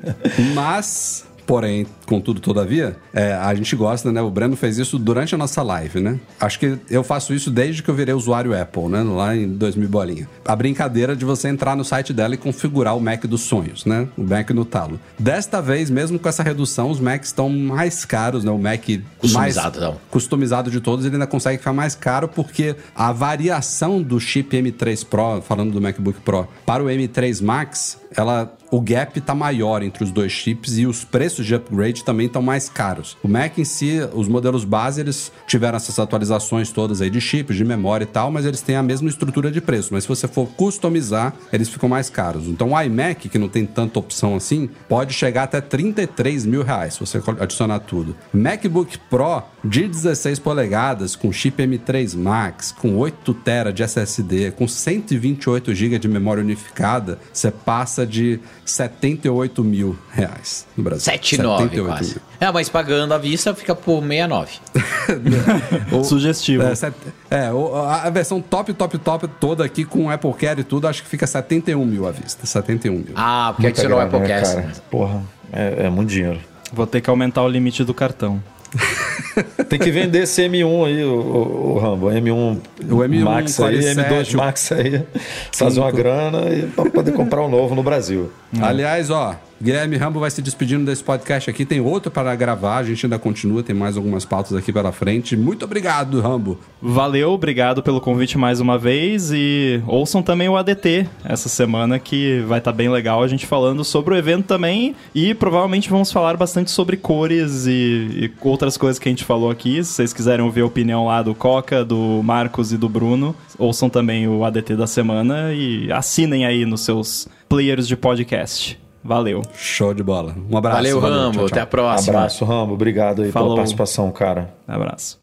Mas, 0.53 1.25
porém, 1.45 1.85
contudo, 2.05 2.39
todavia, 2.39 2.95
é, 3.13 3.33
a 3.33 3.53
gente 3.53 3.75
gosta, 3.75 4.11
né? 4.11 4.21
O 4.21 4.29
Breno 4.29 4.55
fez 4.55 4.77
isso 4.77 4.97
durante 4.97 5.35
a 5.35 5.37
nossa 5.37 5.61
live, 5.61 5.99
né? 5.99 6.19
Acho 6.39 6.59
que 6.59 6.77
eu 6.89 7.03
faço 7.03 7.33
isso 7.33 7.49
desde 7.51 7.81
que 7.81 7.89
eu 7.89 7.95
virei 7.95 8.13
usuário 8.13 8.59
Apple, 8.59 8.87
né? 8.87 9.03
Lá 9.03 9.35
em 9.35 9.47
2000 9.47 9.89
bolinha. 9.89 10.29
A 10.45 10.55
brincadeira 10.55 11.15
de 11.15 11.25
você 11.25 11.47
entrar 11.47 11.75
no 11.75 11.83
site 11.83 12.13
dela 12.13 12.33
e 12.33 12.37
configurar 12.37 12.95
o 12.95 12.99
Mac 12.99 13.25
dos 13.25 13.41
sonhos, 13.41 13.85
né? 13.85 14.07
O 14.17 14.23
Mac 14.23 14.49
no 14.51 14.65
talo. 14.65 14.99
Desta 15.17 15.61
vez, 15.61 15.89
mesmo 15.89 16.17
com 16.19 16.29
essa 16.29 16.43
redução, 16.43 16.89
os 16.89 16.99
Macs 16.99 17.27
estão 17.27 17.49
mais 17.49 18.05
caros, 18.05 18.43
né? 18.43 18.51
O 18.51 18.57
Mac 18.57 18.83
Customizado, 19.19 19.79
mais 19.79 19.93
não. 19.93 19.99
customizado 20.09 20.71
de 20.71 20.79
todos, 20.81 21.05
ele 21.05 21.15
ainda 21.15 21.27
consegue 21.27 21.57
ficar 21.57 21.73
mais 21.73 21.95
caro 21.95 22.27
porque 22.27 22.75
a 22.95 23.11
variação 23.11 24.01
do 24.01 24.19
chip 24.19 24.55
M3 24.55 25.05
Pro, 25.05 25.41
falando 25.41 25.71
do 25.71 25.81
MacBook 25.81 26.19
Pro, 26.21 26.47
para 26.65 26.83
o 26.83 26.87
M3 26.87 27.41
Max, 27.41 27.99
ela 28.15 28.53
o 28.73 28.81
gap 28.81 29.21
tá 29.21 29.35
maior 29.35 29.83
entre 29.83 30.03
os 30.03 30.09
dois 30.09 30.31
chips 30.31 30.79
e 30.79 30.87
os 30.87 31.03
preços 31.03 31.45
de 31.45 31.53
upgrade 31.53 32.03
também 32.03 32.25
estão 32.25 32.41
mais 32.41 32.67
caros. 32.67 33.15
O 33.21 33.27
Mac 33.27 33.59
em 33.59 33.63
si, 33.63 33.99
os 34.13 34.27
modelos 34.27 34.65
base, 34.65 34.99
eles 34.99 35.31
tiveram 35.45 35.75
essas 35.75 35.99
atualizações 35.99 36.71
todas 36.71 36.99
aí 36.99 37.07
de 37.11 37.21
chips, 37.21 37.55
de 37.55 37.63
memória 37.63 38.03
e 38.03 38.07
tal, 38.07 38.31
mas 38.31 38.47
eles 38.47 38.61
têm 38.61 38.75
a 38.75 38.81
mesma 38.81 39.07
estrutura 39.07 39.51
de 39.51 39.61
preço. 39.61 39.89
Mas 39.91 40.05
se 40.05 40.09
você 40.09 40.27
for 40.27 40.47
customizar, 40.47 41.35
eles 41.51 41.69
ficam 41.69 41.87
mais 41.87 42.09
caros. 42.09 42.47
Então 42.47 42.71
o 42.71 42.81
iMac, 42.81 43.29
que 43.29 43.37
não 43.37 43.47
tem 43.47 43.63
tanta 43.63 43.99
opção 43.99 44.35
assim, 44.35 44.67
pode 44.89 45.13
chegar 45.13 45.43
até 45.43 45.61
33 45.61 46.43
mil 46.43 46.63
reais 46.63 46.95
se 46.95 46.99
você 46.99 47.21
adicionar 47.39 47.77
tudo. 47.77 48.15
MacBook 48.33 48.97
Pro 49.07 49.43
de 49.63 49.87
16 49.87 50.39
polegadas, 50.39 51.15
com 51.15 51.31
chip 51.31 51.61
M3 51.61 52.17
Max, 52.17 52.71
com 52.71 52.97
8 52.97 53.35
TB 53.35 53.71
de 53.71 53.83
SSD, 53.83 54.51
com 54.51 54.67
128 54.67 55.75
GB 55.75 55.99
de 55.99 56.07
memória 56.07 56.41
unificada, 56.41 57.19
você 57.31 57.51
passa 57.51 58.03
de 58.03 58.39
78 58.65 59.63
mil 59.63 59.97
reais 60.11 60.65
no 60.77 60.83
Brasil. 60.83 61.11
7,9 61.13 61.85
quase. 61.85 62.17
É, 62.39 62.51
mas 62.51 62.69
pagando 62.69 63.13
à 63.13 63.17
vista 63.17 63.53
fica 63.53 63.75
por 63.75 64.01
69. 64.01 64.51
O- 65.91 66.03
Sugestivo. 66.03 66.63
É, 66.63 66.75
set- 66.75 66.93
é, 67.29 67.51
o- 67.51 67.75
a 67.75 68.03
a 68.03 68.09
versão 68.09 68.41
top, 68.41 68.73
top, 68.73 68.97
top 68.97 69.27
toda 69.39 69.63
aqui 69.65 69.83
com 69.85 70.09
Apple 70.09 70.33
Care 70.33 70.61
e 70.61 70.63
tudo, 70.63 70.87
acho 70.87 71.03
que 71.03 71.09
fica 71.09 71.25
71 71.27 71.85
mil 71.85 72.07
à 72.07 72.11
vista. 72.11 72.45
71 72.45 72.93
mil. 72.93 73.05
Ah, 73.15 73.51
porque 73.55 73.63
Muita 73.63 73.81
adicionou 73.81 73.97
o 73.97 74.01
né, 74.01 74.07
Applecast. 74.07 74.55
cara? 74.55 74.71
Porra, 74.89 75.21
é, 75.51 75.85
é 75.85 75.89
muito 75.89 76.09
dinheiro. 76.09 76.39
Vou 76.71 76.87
ter 76.87 77.01
que 77.01 77.09
aumentar 77.09 77.43
o 77.43 77.47
limite 77.47 77.83
do 77.83 77.93
cartão. 77.93 78.41
Tem 79.69 79.79
que 79.79 79.91
vender 79.91 80.23
esse 80.23 80.41
M1 80.43 80.85
aí, 80.87 81.03
o, 81.03 81.13
o, 81.13 81.73
o 81.73 81.79
Rambo. 81.79 82.07
M1, 82.07 82.57
O 82.89 82.95
M1 82.97 83.23
Max 83.23 83.59
aí, 83.59 83.79
Core 83.79 83.95
M2 83.95 84.17
7, 84.25 84.37
Max 84.37 84.71
aí. 84.71 85.03
Fazer 85.51 85.79
uma 85.79 85.91
grana 85.91 86.49
e 86.53 86.63
pra 86.67 86.89
poder 86.89 87.11
comprar 87.13 87.43
um 87.43 87.49
novo 87.49 87.75
no 87.75 87.83
Brasil. 87.83 88.31
Aliás, 88.61 89.09
ó, 89.09 89.35
Guilherme 89.63 89.95
Rambo 89.95 90.19
vai 90.19 90.29
se 90.29 90.41
despedindo 90.41 90.83
desse 90.83 91.01
podcast 91.01 91.49
aqui. 91.49 91.63
Tem 91.63 91.79
outro 91.79 92.11
para 92.11 92.35
gravar, 92.35 92.79
a 92.79 92.83
gente 92.83 93.05
ainda 93.05 93.17
continua, 93.17 93.63
tem 93.63 93.73
mais 93.73 93.95
algumas 93.95 94.25
pautas 94.25 94.57
aqui 94.57 94.73
pela 94.73 94.91
frente. 94.91 95.37
Muito 95.37 95.63
obrigado, 95.63 96.19
Rambo. 96.19 96.59
Valeu, 96.81 97.31
obrigado 97.31 97.81
pelo 97.81 98.01
convite 98.01 98.37
mais 98.37 98.59
uma 98.59 98.77
vez 98.77 99.31
e 99.31 99.81
ouçam 99.87 100.21
também 100.21 100.49
o 100.49 100.57
ADT 100.57 101.07
essa 101.23 101.47
semana 101.47 101.97
que 101.97 102.41
vai 102.41 102.57
estar 102.57 102.73
bem 102.73 102.89
legal 102.89 103.23
a 103.23 103.27
gente 103.29 103.45
falando 103.45 103.85
sobre 103.85 104.13
o 104.13 104.17
evento 104.17 104.47
também 104.47 104.97
e 105.15 105.33
provavelmente 105.33 105.89
vamos 105.89 106.11
falar 106.11 106.35
bastante 106.35 106.69
sobre 106.69 106.97
cores 106.97 107.65
e, 107.65 107.71
e 107.71 108.31
outras 108.41 108.75
coisas 108.75 108.99
que 108.99 109.07
a 109.07 109.11
gente 109.13 109.23
falou 109.23 109.49
aqui. 109.49 109.81
Se 109.81 109.93
vocês 109.93 110.11
quiserem 110.11 110.43
ouvir 110.43 110.59
a 110.59 110.65
opinião 110.65 111.05
lá 111.05 111.21
do 111.21 111.33
Coca, 111.33 111.85
do 111.85 112.21
Marcos 112.21 112.73
e 112.73 112.77
do 112.77 112.89
Bruno, 112.89 113.33
ouçam 113.57 113.89
também 113.89 114.27
o 114.27 114.43
ADT 114.43 114.75
da 114.75 114.87
semana 114.87 115.53
e 115.53 115.89
assinem 115.89 116.45
aí 116.45 116.65
nos 116.65 116.81
seus 116.81 117.29
players 117.47 117.87
de 117.87 117.95
podcast. 117.95 118.82
Valeu. 119.03 119.41
Show 119.55 119.93
de 119.93 120.01
bola. 120.01 120.35
Um 120.49 120.57
abraço. 120.57 120.77
Valeu, 120.77 120.99
Rambo. 120.99 121.31
tchau, 121.31 121.31
tchau. 121.31 121.45
Até 121.47 121.61
a 121.61 121.65
próxima. 121.65 122.17
Abraço, 122.17 122.45
Rambo. 122.45 122.73
Obrigado 122.73 123.21
aí 123.21 123.31
Falou. 123.31 123.49
pela 123.49 123.57
participação, 123.57 124.11
cara. 124.11 124.53
Abraço. 124.67 125.21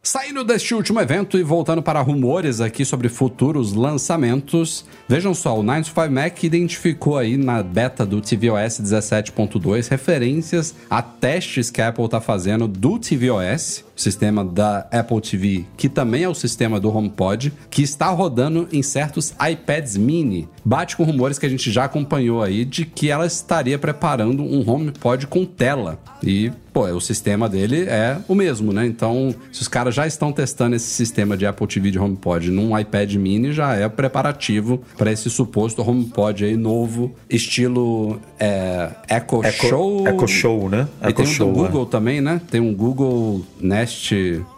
Saindo 0.00 0.42
deste 0.42 0.74
último 0.74 1.00
evento 1.00 1.36
e 1.36 1.42
voltando 1.42 1.82
para 1.82 2.00
rumores 2.00 2.60
aqui 2.62 2.84
sobre 2.84 3.08
futuros 3.10 3.74
lançamentos, 3.74 4.86
vejam 5.06 5.34
só, 5.34 5.58
o 5.58 5.62
9to5 5.62 6.08
Mac 6.08 6.44
identificou 6.44 7.18
aí 7.18 7.36
na 7.36 7.62
beta 7.62 8.06
do 8.06 8.20
tvOS 8.20 8.80
17.2 8.80 9.88
referências 9.90 10.74
a 10.88 11.02
testes 11.02 11.70
que 11.70 11.82
a 11.82 11.88
Apple 11.88 12.04
está 12.06 12.20
fazendo 12.22 12.66
do 12.66 12.98
tvOS, 12.98 13.84
sistema 13.98 14.44
da 14.44 14.86
Apple 14.92 15.20
TV, 15.20 15.64
que 15.76 15.88
também 15.88 16.22
é 16.22 16.28
o 16.28 16.34
sistema 16.34 16.78
do 16.78 16.88
HomePod, 16.94 17.52
que 17.70 17.82
está 17.82 18.08
rodando 18.10 18.68
em 18.72 18.82
certos 18.82 19.34
iPads 19.50 19.96
mini. 19.96 20.48
Bate 20.64 20.96
com 20.96 21.02
rumores 21.04 21.38
que 21.38 21.46
a 21.46 21.48
gente 21.48 21.70
já 21.70 21.84
acompanhou 21.84 22.42
aí 22.42 22.64
de 22.64 22.84
que 22.84 23.10
ela 23.10 23.26
estaria 23.26 23.78
preparando 23.78 24.42
um 24.42 24.68
HomePod 24.68 25.26
com 25.26 25.44
tela. 25.44 25.98
E, 26.22 26.50
pô, 26.72 26.82
o 26.88 27.00
sistema 27.00 27.48
dele 27.48 27.84
é 27.88 28.18
o 28.28 28.34
mesmo, 28.34 28.72
né? 28.72 28.84
Então, 28.86 29.34
se 29.52 29.62
os 29.62 29.68
caras 29.68 29.94
já 29.94 30.06
estão 30.06 30.32
testando 30.32 30.74
esse 30.76 30.88
sistema 30.90 31.36
de 31.36 31.46
Apple 31.46 31.66
TV 31.66 31.90
de 31.90 31.98
HomePod 31.98 32.50
num 32.50 32.76
iPad 32.78 33.14
mini, 33.14 33.52
já 33.52 33.74
é 33.74 33.88
preparativo 33.88 34.82
para 34.96 35.10
esse 35.12 35.30
suposto 35.30 35.80
HomePod 35.88 36.44
aí 36.44 36.56
novo, 36.56 37.14
estilo 37.30 38.20
é, 38.38 38.90
Echo, 39.08 39.44
Echo- 39.44 39.66
Show. 39.68 40.08
Echo 40.08 40.28
Show, 40.28 40.68
né? 40.68 40.86
E 41.02 41.06
Echo 41.06 41.14
tem 41.16 41.24
um 41.24 41.28
Show, 41.28 41.52
do 41.52 41.54
Google 41.54 41.86
também, 41.86 42.20
né? 42.20 42.40
Tem 42.50 42.60
um 42.60 42.74
Google 42.74 43.42
Nest 43.60 43.87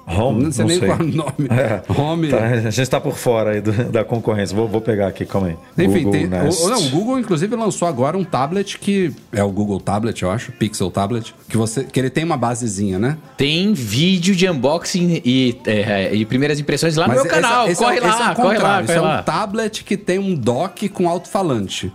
Home? 0.06 0.44
Não 0.44 0.52
sei 0.52 0.62
Não 0.64 0.68
nem 0.68 0.78
sei. 0.78 0.88
qual 0.88 0.98
é 0.98 1.02
o 1.02 1.06
nome. 1.06 1.48
É, 1.50 1.82
Home. 2.00 2.28
tá, 2.28 2.44
a 2.46 2.70
gente 2.70 2.90
tá 2.90 3.00
por 3.00 3.16
fora 3.16 3.50
aí 3.52 3.60
do- 3.60 3.84
da 3.90 4.04
concorrência. 4.04 4.56
Vou, 4.56 4.66
vou 4.68 4.80
pegar 4.80 5.06
aqui, 5.08 5.24
calma 5.24 5.48
aí. 5.48 5.56
Enfim, 5.84 6.02
Google 6.04 6.12
tem, 6.12 6.26
Nest. 6.26 6.62
o, 6.62 6.68
não, 6.68 6.86
o 6.86 6.88
Google 6.90 7.18
inclusive 7.18 7.54
lançou 7.56 7.86
agora 7.86 8.16
um 8.18 8.24
tablet 8.24 8.78
que 8.78 9.12
é 9.32 9.42
o 9.42 9.50
Google 9.50 9.78
Tablet, 9.80 10.22
eu 10.22 10.30
acho, 10.30 10.52
Pixel 10.52 10.90
Tablet, 10.90 11.34
que 11.48 11.56
você 11.56 11.84
que 11.84 11.98
ele 12.00 12.10
tem 12.10 12.24
uma 12.24 12.36
basezinha, 12.36 12.98
né? 12.98 13.16
Tem 13.36 13.72
vídeo 13.72 14.34
de 14.34 14.48
unboxing 14.48 15.20
e, 15.24 15.56
é, 15.66 16.14
e 16.14 16.24
primeiras 16.24 16.58
impressões 16.60 16.96
lá 16.96 17.06
no 17.06 17.14
meu 17.14 17.22
esse- 17.22 17.30
canal. 17.34 17.68
esse 17.68 17.82
corre 17.82 17.94
é, 17.94 17.98
esse 17.98 18.06
é 18.06 18.10
lá, 18.10 18.32
o 18.32 18.34
corre 18.36 18.58
lá, 18.58 18.70
corre 18.80 18.84
Esse 18.84 18.98
lá. 18.98 19.16
é 19.16 19.20
um 19.20 19.22
tablet 19.22 19.84
que 19.84 19.96
tem 19.96 20.18
um 20.18 20.34
dock 20.34 20.88
com 20.88 21.08
alto-falante. 21.08 21.92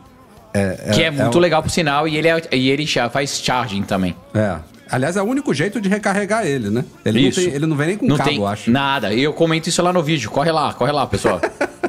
que 0.94 1.02
é, 1.04 1.12
muito 1.12 1.38
o- 1.38 1.42
legal 1.42 1.62
pro 1.62 1.70
sinal 1.70 2.08
e 2.08 2.16
ele, 2.16 2.30
é- 2.30 2.42
e 2.54 2.70
ele 2.70 2.86
já 2.86 3.10
faz 3.10 3.42
charging 3.44 3.84
também. 3.84 4.16
É. 4.34 4.56
Aliás, 4.90 5.18
é 5.18 5.22
o 5.22 5.26
único 5.26 5.54
jeito 5.54 5.82
de 5.82 5.90
recarregar 5.90 6.46
ele, 6.46 6.70
né? 6.70 6.86
Ele, 7.04 7.22
não, 7.22 7.30
Isso. 7.30 7.42
tem, 7.42 7.54
ele 7.54 7.66
não 7.66 7.76
vem 7.76 7.88
nem 7.88 7.98
com 7.98 8.06
não 8.06 8.18
cabo, 8.18 8.30
tem 8.30 8.38
eu 8.40 8.48
acho. 8.48 8.70
nada. 8.72 9.14
E 9.14 9.24
eu 9.24 9.34
comento 9.34 9.68
isso 9.68 9.82
lá 9.82 9.92
no 9.92 10.04
vídeo. 10.04 10.30
Corre 10.30 10.52
lá, 10.52 10.74
corre 10.74 10.92
lá, 10.92 11.06
pessoal. 11.08 11.42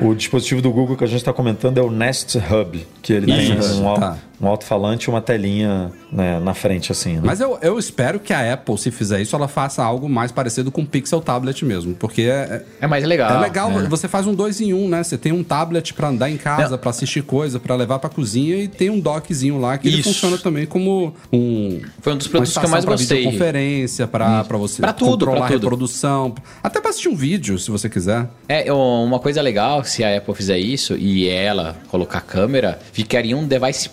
O 0.00 0.14
dispositivo 0.14 0.60
do 0.62 0.70
Google 0.70 0.96
que 0.96 1.04
a 1.04 1.06
gente 1.06 1.18
está 1.18 1.32
comentando 1.32 1.78
é 1.78 1.82
o 1.82 1.90
Nest 1.90 2.36
Hub, 2.38 2.86
que 3.00 3.12
ele 3.12 3.32
Isso, 3.32 3.70
tem 3.78 3.86
um, 3.86 3.94
tá. 3.94 4.16
um 4.40 4.46
alto-falante 4.46 5.08
e 5.08 5.10
uma 5.10 5.20
telinha 5.20 5.90
né, 6.10 6.38
na 6.40 6.54
frente, 6.54 6.92
assim. 6.92 7.14
Né? 7.14 7.22
Mas 7.24 7.40
eu, 7.40 7.58
eu 7.62 7.78
espero 7.78 8.18
que 8.20 8.32
a 8.32 8.52
Apple, 8.52 8.76
se 8.78 8.90
fizer 8.90 9.20
isso, 9.20 9.34
ela 9.36 9.48
faça 9.48 9.82
algo 9.82 10.08
mais 10.08 10.30
parecido 10.32 10.70
com 10.70 10.82
o 10.82 10.86
Pixel 10.86 11.20
Tablet 11.20 11.64
mesmo. 11.64 11.94
Porque 11.94 12.22
é, 12.22 12.64
É 12.80 12.86
mais 12.86 13.04
legal. 13.04 13.36
É 13.36 13.40
legal, 13.40 13.70
né? 13.70 13.86
você 13.88 14.08
faz 14.08 14.26
um 14.26 14.34
dois 14.34 14.60
em 14.60 14.74
um, 14.74 14.88
né? 14.88 15.02
Você 15.02 15.16
tem 15.16 15.32
um 15.32 15.42
tablet 15.42 15.94
pra 15.94 16.08
andar 16.08 16.30
em 16.30 16.36
casa, 16.36 16.76
pra 16.76 16.90
assistir 16.90 17.22
coisa, 17.22 17.58
pra 17.60 17.74
levar 17.76 17.98
pra 17.98 18.10
cozinha 18.10 18.56
e 18.56 18.68
tem 18.68 18.90
um 18.90 19.00
dockzinho 19.00 19.58
lá 19.58 19.78
que 19.78 19.88
ele 19.88 20.00
Isso. 20.00 20.10
funciona 20.10 20.38
também 20.38 20.66
como 20.66 21.14
um 21.32 21.80
Foi 22.00 22.12
um 22.12 22.16
dos 22.16 22.26
produtos 22.28 22.56
que 22.56 22.64
eu 22.64 22.70
mais 22.70 22.84
pra 22.84 22.94
gostei. 22.94 23.18
videoconferência, 23.18 24.06
pra, 24.06 24.44
pra 24.44 24.58
você 24.58 24.82
Pra 24.82 24.92
tudo, 24.92 25.10
controlar 25.12 25.36
pra 25.38 25.46
a 25.46 25.48
tudo. 25.50 25.62
reprodução, 25.62 26.34
até 26.62 26.80
pra 26.80 26.90
assistir 26.90 27.08
um 27.08 27.16
vídeo, 27.16 27.58
se 27.58 27.70
você 27.70 27.88
quiser. 27.88 28.28
É, 28.48 28.70
uma 28.72 29.18
coisa 29.22 29.40
legal, 29.40 29.82
se 29.84 30.04
a 30.04 30.16
Apple 30.18 30.34
fizer 30.34 30.58
isso 30.58 30.94
e 30.96 31.28
ela 31.28 31.76
colocar 31.88 32.20
câmera, 32.20 32.78
ficaria 32.92 33.36
um 33.36 33.46
device 33.46 33.88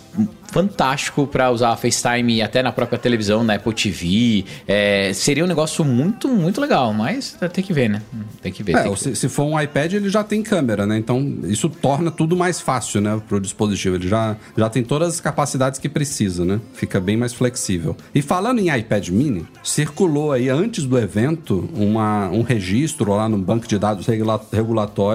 fantástico 0.50 1.28
pra 1.28 1.48
usar 1.50 1.76
FaceTime 1.76 2.42
até 2.42 2.60
na 2.62 2.72
própria 2.72 2.98
televisão, 2.98 3.44
na 3.44 3.54
Apple 3.54 3.72
TV. 3.72 4.44
É, 4.66 5.12
seria 5.14 5.44
um 5.44 5.46
negócio 5.46 5.84
muito, 5.84 6.26
muito 6.26 6.60
legal, 6.60 6.92
mas 6.92 7.36
tem 7.52 7.62
que 7.62 7.72
ver, 7.72 7.88
né? 7.88 8.02
Tem 8.42 8.52
que 8.52 8.60
ver. 8.62 8.74
É, 8.74 8.82
tem 8.82 8.92
que- 8.92 8.98
se, 9.00 9.14
se 9.14 9.28
for 9.28 9.44
um 9.44 9.60
iPad, 9.60 9.92
ele 9.92 10.08
já 10.08 10.24
tem 10.24 10.42
câmera, 10.42 10.84
né? 10.86 10.98
Então, 10.98 11.38
isso 11.44 11.68
torna 11.68 12.10
tudo 12.10 12.36
mais 12.36 12.60
fácil, 12.60 13.00
né, 13.00 13.20
pro 13.28 13.40
dispositivo. 13.40 13.94
Ele 13.94 14.08
já, 14.08 14.36
já 14.56 14.68
tem 14.68 14.82
todas 14.82 15.08
as 15.14 15.20
capacidades 15.20 15.78
que 15.78 15.88
precisa, 15.88 16.44
né? 16.44 16.60
Fica 16.74 16.98
bem 16.98 17.16
mais 17.16 17.32
flexível. 17.32 17.96
E 18.12 18.20
falando 18.20 18.58
em 18.58 18.76
iPad 18.76 19.08
mini, 19.10 19.46
circulou 19.62 20.32
aí 20.32 20.48
antes 20.48 20.84
do 20.84 20.98
evento 20.98 21.70
uma, 21.74 22.28
um 22.28 22.42
registro 22.42 23.14
lá 23.14 23.28
no 23.28 23.38
banco 23.38 23.68
de 23.68 23.78
dados 23.78 24.04
regula- 24.08 24.44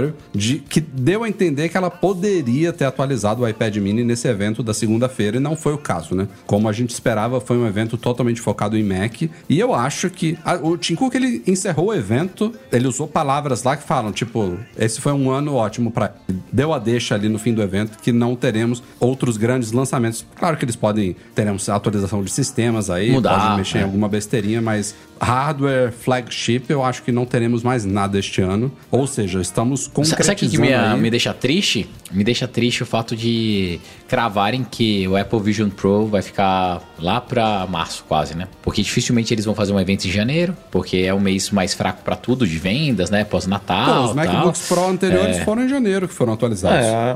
regulatório 0.05 0.15
de 0.33 0.59
que 0.59 0.79
deu 0.79 1.23
a 1.23 1.29
entender 1.29 1.69
que 1.69 1.77
ela 1.77 1.89
poderia 1.89 2.71
ter 2.73 2.85
atualizado 2.85 3.43
o 3.43 3.47
iPad 3.47 3.77
mini 3.77 4.03
nesse 4.03 4.27
evento 4.27 4.61
da 4.61 4.73
segunda-feira 4.73 5.37
e 5.37 5.39
não 5.39 5.55
foi 5.55 5.73
o 5.73 5.77
caso, 5.77 6.15
né? 6.15 6.27
Como 6.45 6.67
a 6.69 6.71
gente 6.73 6.91
esperava, 6.91 7.39
foi 7.41 7.57
um 7.57 7.65
evento 7.67 7.97
totalmente 7.97 8.41
focado 8.41 8.77
em 8.77 8.83
Mac. 8.83 9.21
E 9.49 9.59
eu 9.59 9.73
acho 9.73 10.09
que 10.09 10.37
a- 10.43 10.55
o 10.55 10.77
Tim 10.77 10.95
Cook 10.95 11.15
ele 11.15 11.41
encerrou 11.47 11.87
o 11.87 11.93
evento, 11.93 12.53
ele 12.71 12.87
usou 12.87 13.07
palavras 13.07 13.63
lá 13.63 13.75
que 13.77 13.83
falam, 13.83 14.11
tipo, 14.11 14.57
esse 14.77 14.99
foi 15.01 15.13
um 15.13 15.29
ano 15.31 15.53
ótimo 15.55 15.91
para 15.91 16.13
deu 16.51 16.73
a 16.73 16.79
deixa 16.79 17.15
ali 17.15 17.29
no 17.29 17.39
fim 17.39 17.53
do 17.53 17.61
evento 17.61 17.97
que 18.01 18.11
não 18.11 18.35
teremos 18.35 18.81
outros 18.99 19.37
grandes 19.37 19.71
lançamentos. 19.71 20.25
Claro 20.35 20.57
que 20.57 20.65
eles 20.65 20.75
podem 20.75 21.15
teremos 21.33 21.67
atualização 21.69 22.23
de 22.23 22.31
sistemas 22.31 22.89
aí, 22.89 23.11
Mudar, 23.11 23.39
podem 23.39 23.57
mexer 23.57 23.77
é. 23.79 23.81
em 23.81 23.83
alguma 23.83 24.07
besteirinha, 24.07 24.61
mas 24.61 24.95
hardware 25.19 25.91
flagship 25.91 26.63
eu 26.69 26.83
acho 26.83 27.01
que 27.03 27.11
não 27.11 27.25
teremos 27.25 27.63
mais 27.63 27.85
nada 27.85 28.19
este 28.19 28.41
ano. 28.41 28.71
Ou 28.91 29.07
seja, 29.07 29.39
estamos 29.41 29.87
concretizando 29.87 30.23
Sabe 30.25 30.35
o 30.35 30.49
que, 30.49 30.49
que 30.49 30.57
me, 30.61 30.73
aí- 30.73 30.99
me 30.99 31.09
deixa 31.09 31.33
triste? 31.33 31.89
Me 32.11 32.23
deixa 32.23 32.47
triste 32.47 32.83
o 32.83 32.85
fato 32.85 33.15
de 33.15 33.79
cravarem 34.07 34.63
que 34.69 35.07
o 35.07 35.17
Apple 35.17 35.39
Vision 35.39 35.69
Pro 35.69 36.05
vai 36.07 36.21
ficar 36.21 36.81
lá 36.99 37.19
pra 37.19 37.65
março, 37.69 38.05
quase, 38.07 38.35
né? 38.35 38.47
Porque 38.61 38.81
dificilmente 38.81 39.33
eles 39.33 39.43
vão 39.45 39.55
fazer 39.55 39.73
um 39.73 39.79
evento 39.79 40.05
em 40.05 40.11
janeiro, 40.11 40.55
porque 40.71 40.97
é 40.97 41.13
um 41.13 41.19
mês 41.19 41.49
mais 41.49 41.73
fraco 41.73 42.03
pra 42.03 42.15
tudo 42.15 42.45
de 42.47 42.57
vendas, 42.57 43.09
né? 43.09 43.23
Pós-Natal. 43.23 44.03
os 44.03 44.13
tal. 44.13 44.15
MacBooks 44.15 44.67
Pro 44.67 44.87
anteriores 44.87 45.37
É. 45.37 45.43
foram 45.43 45.63
em 45.63 45.69
janeiro 45.69 46.07
que 46.07 46.13
foram 46.13 46.33
atualizados. 46.33 46.85
É, 46.85 47.15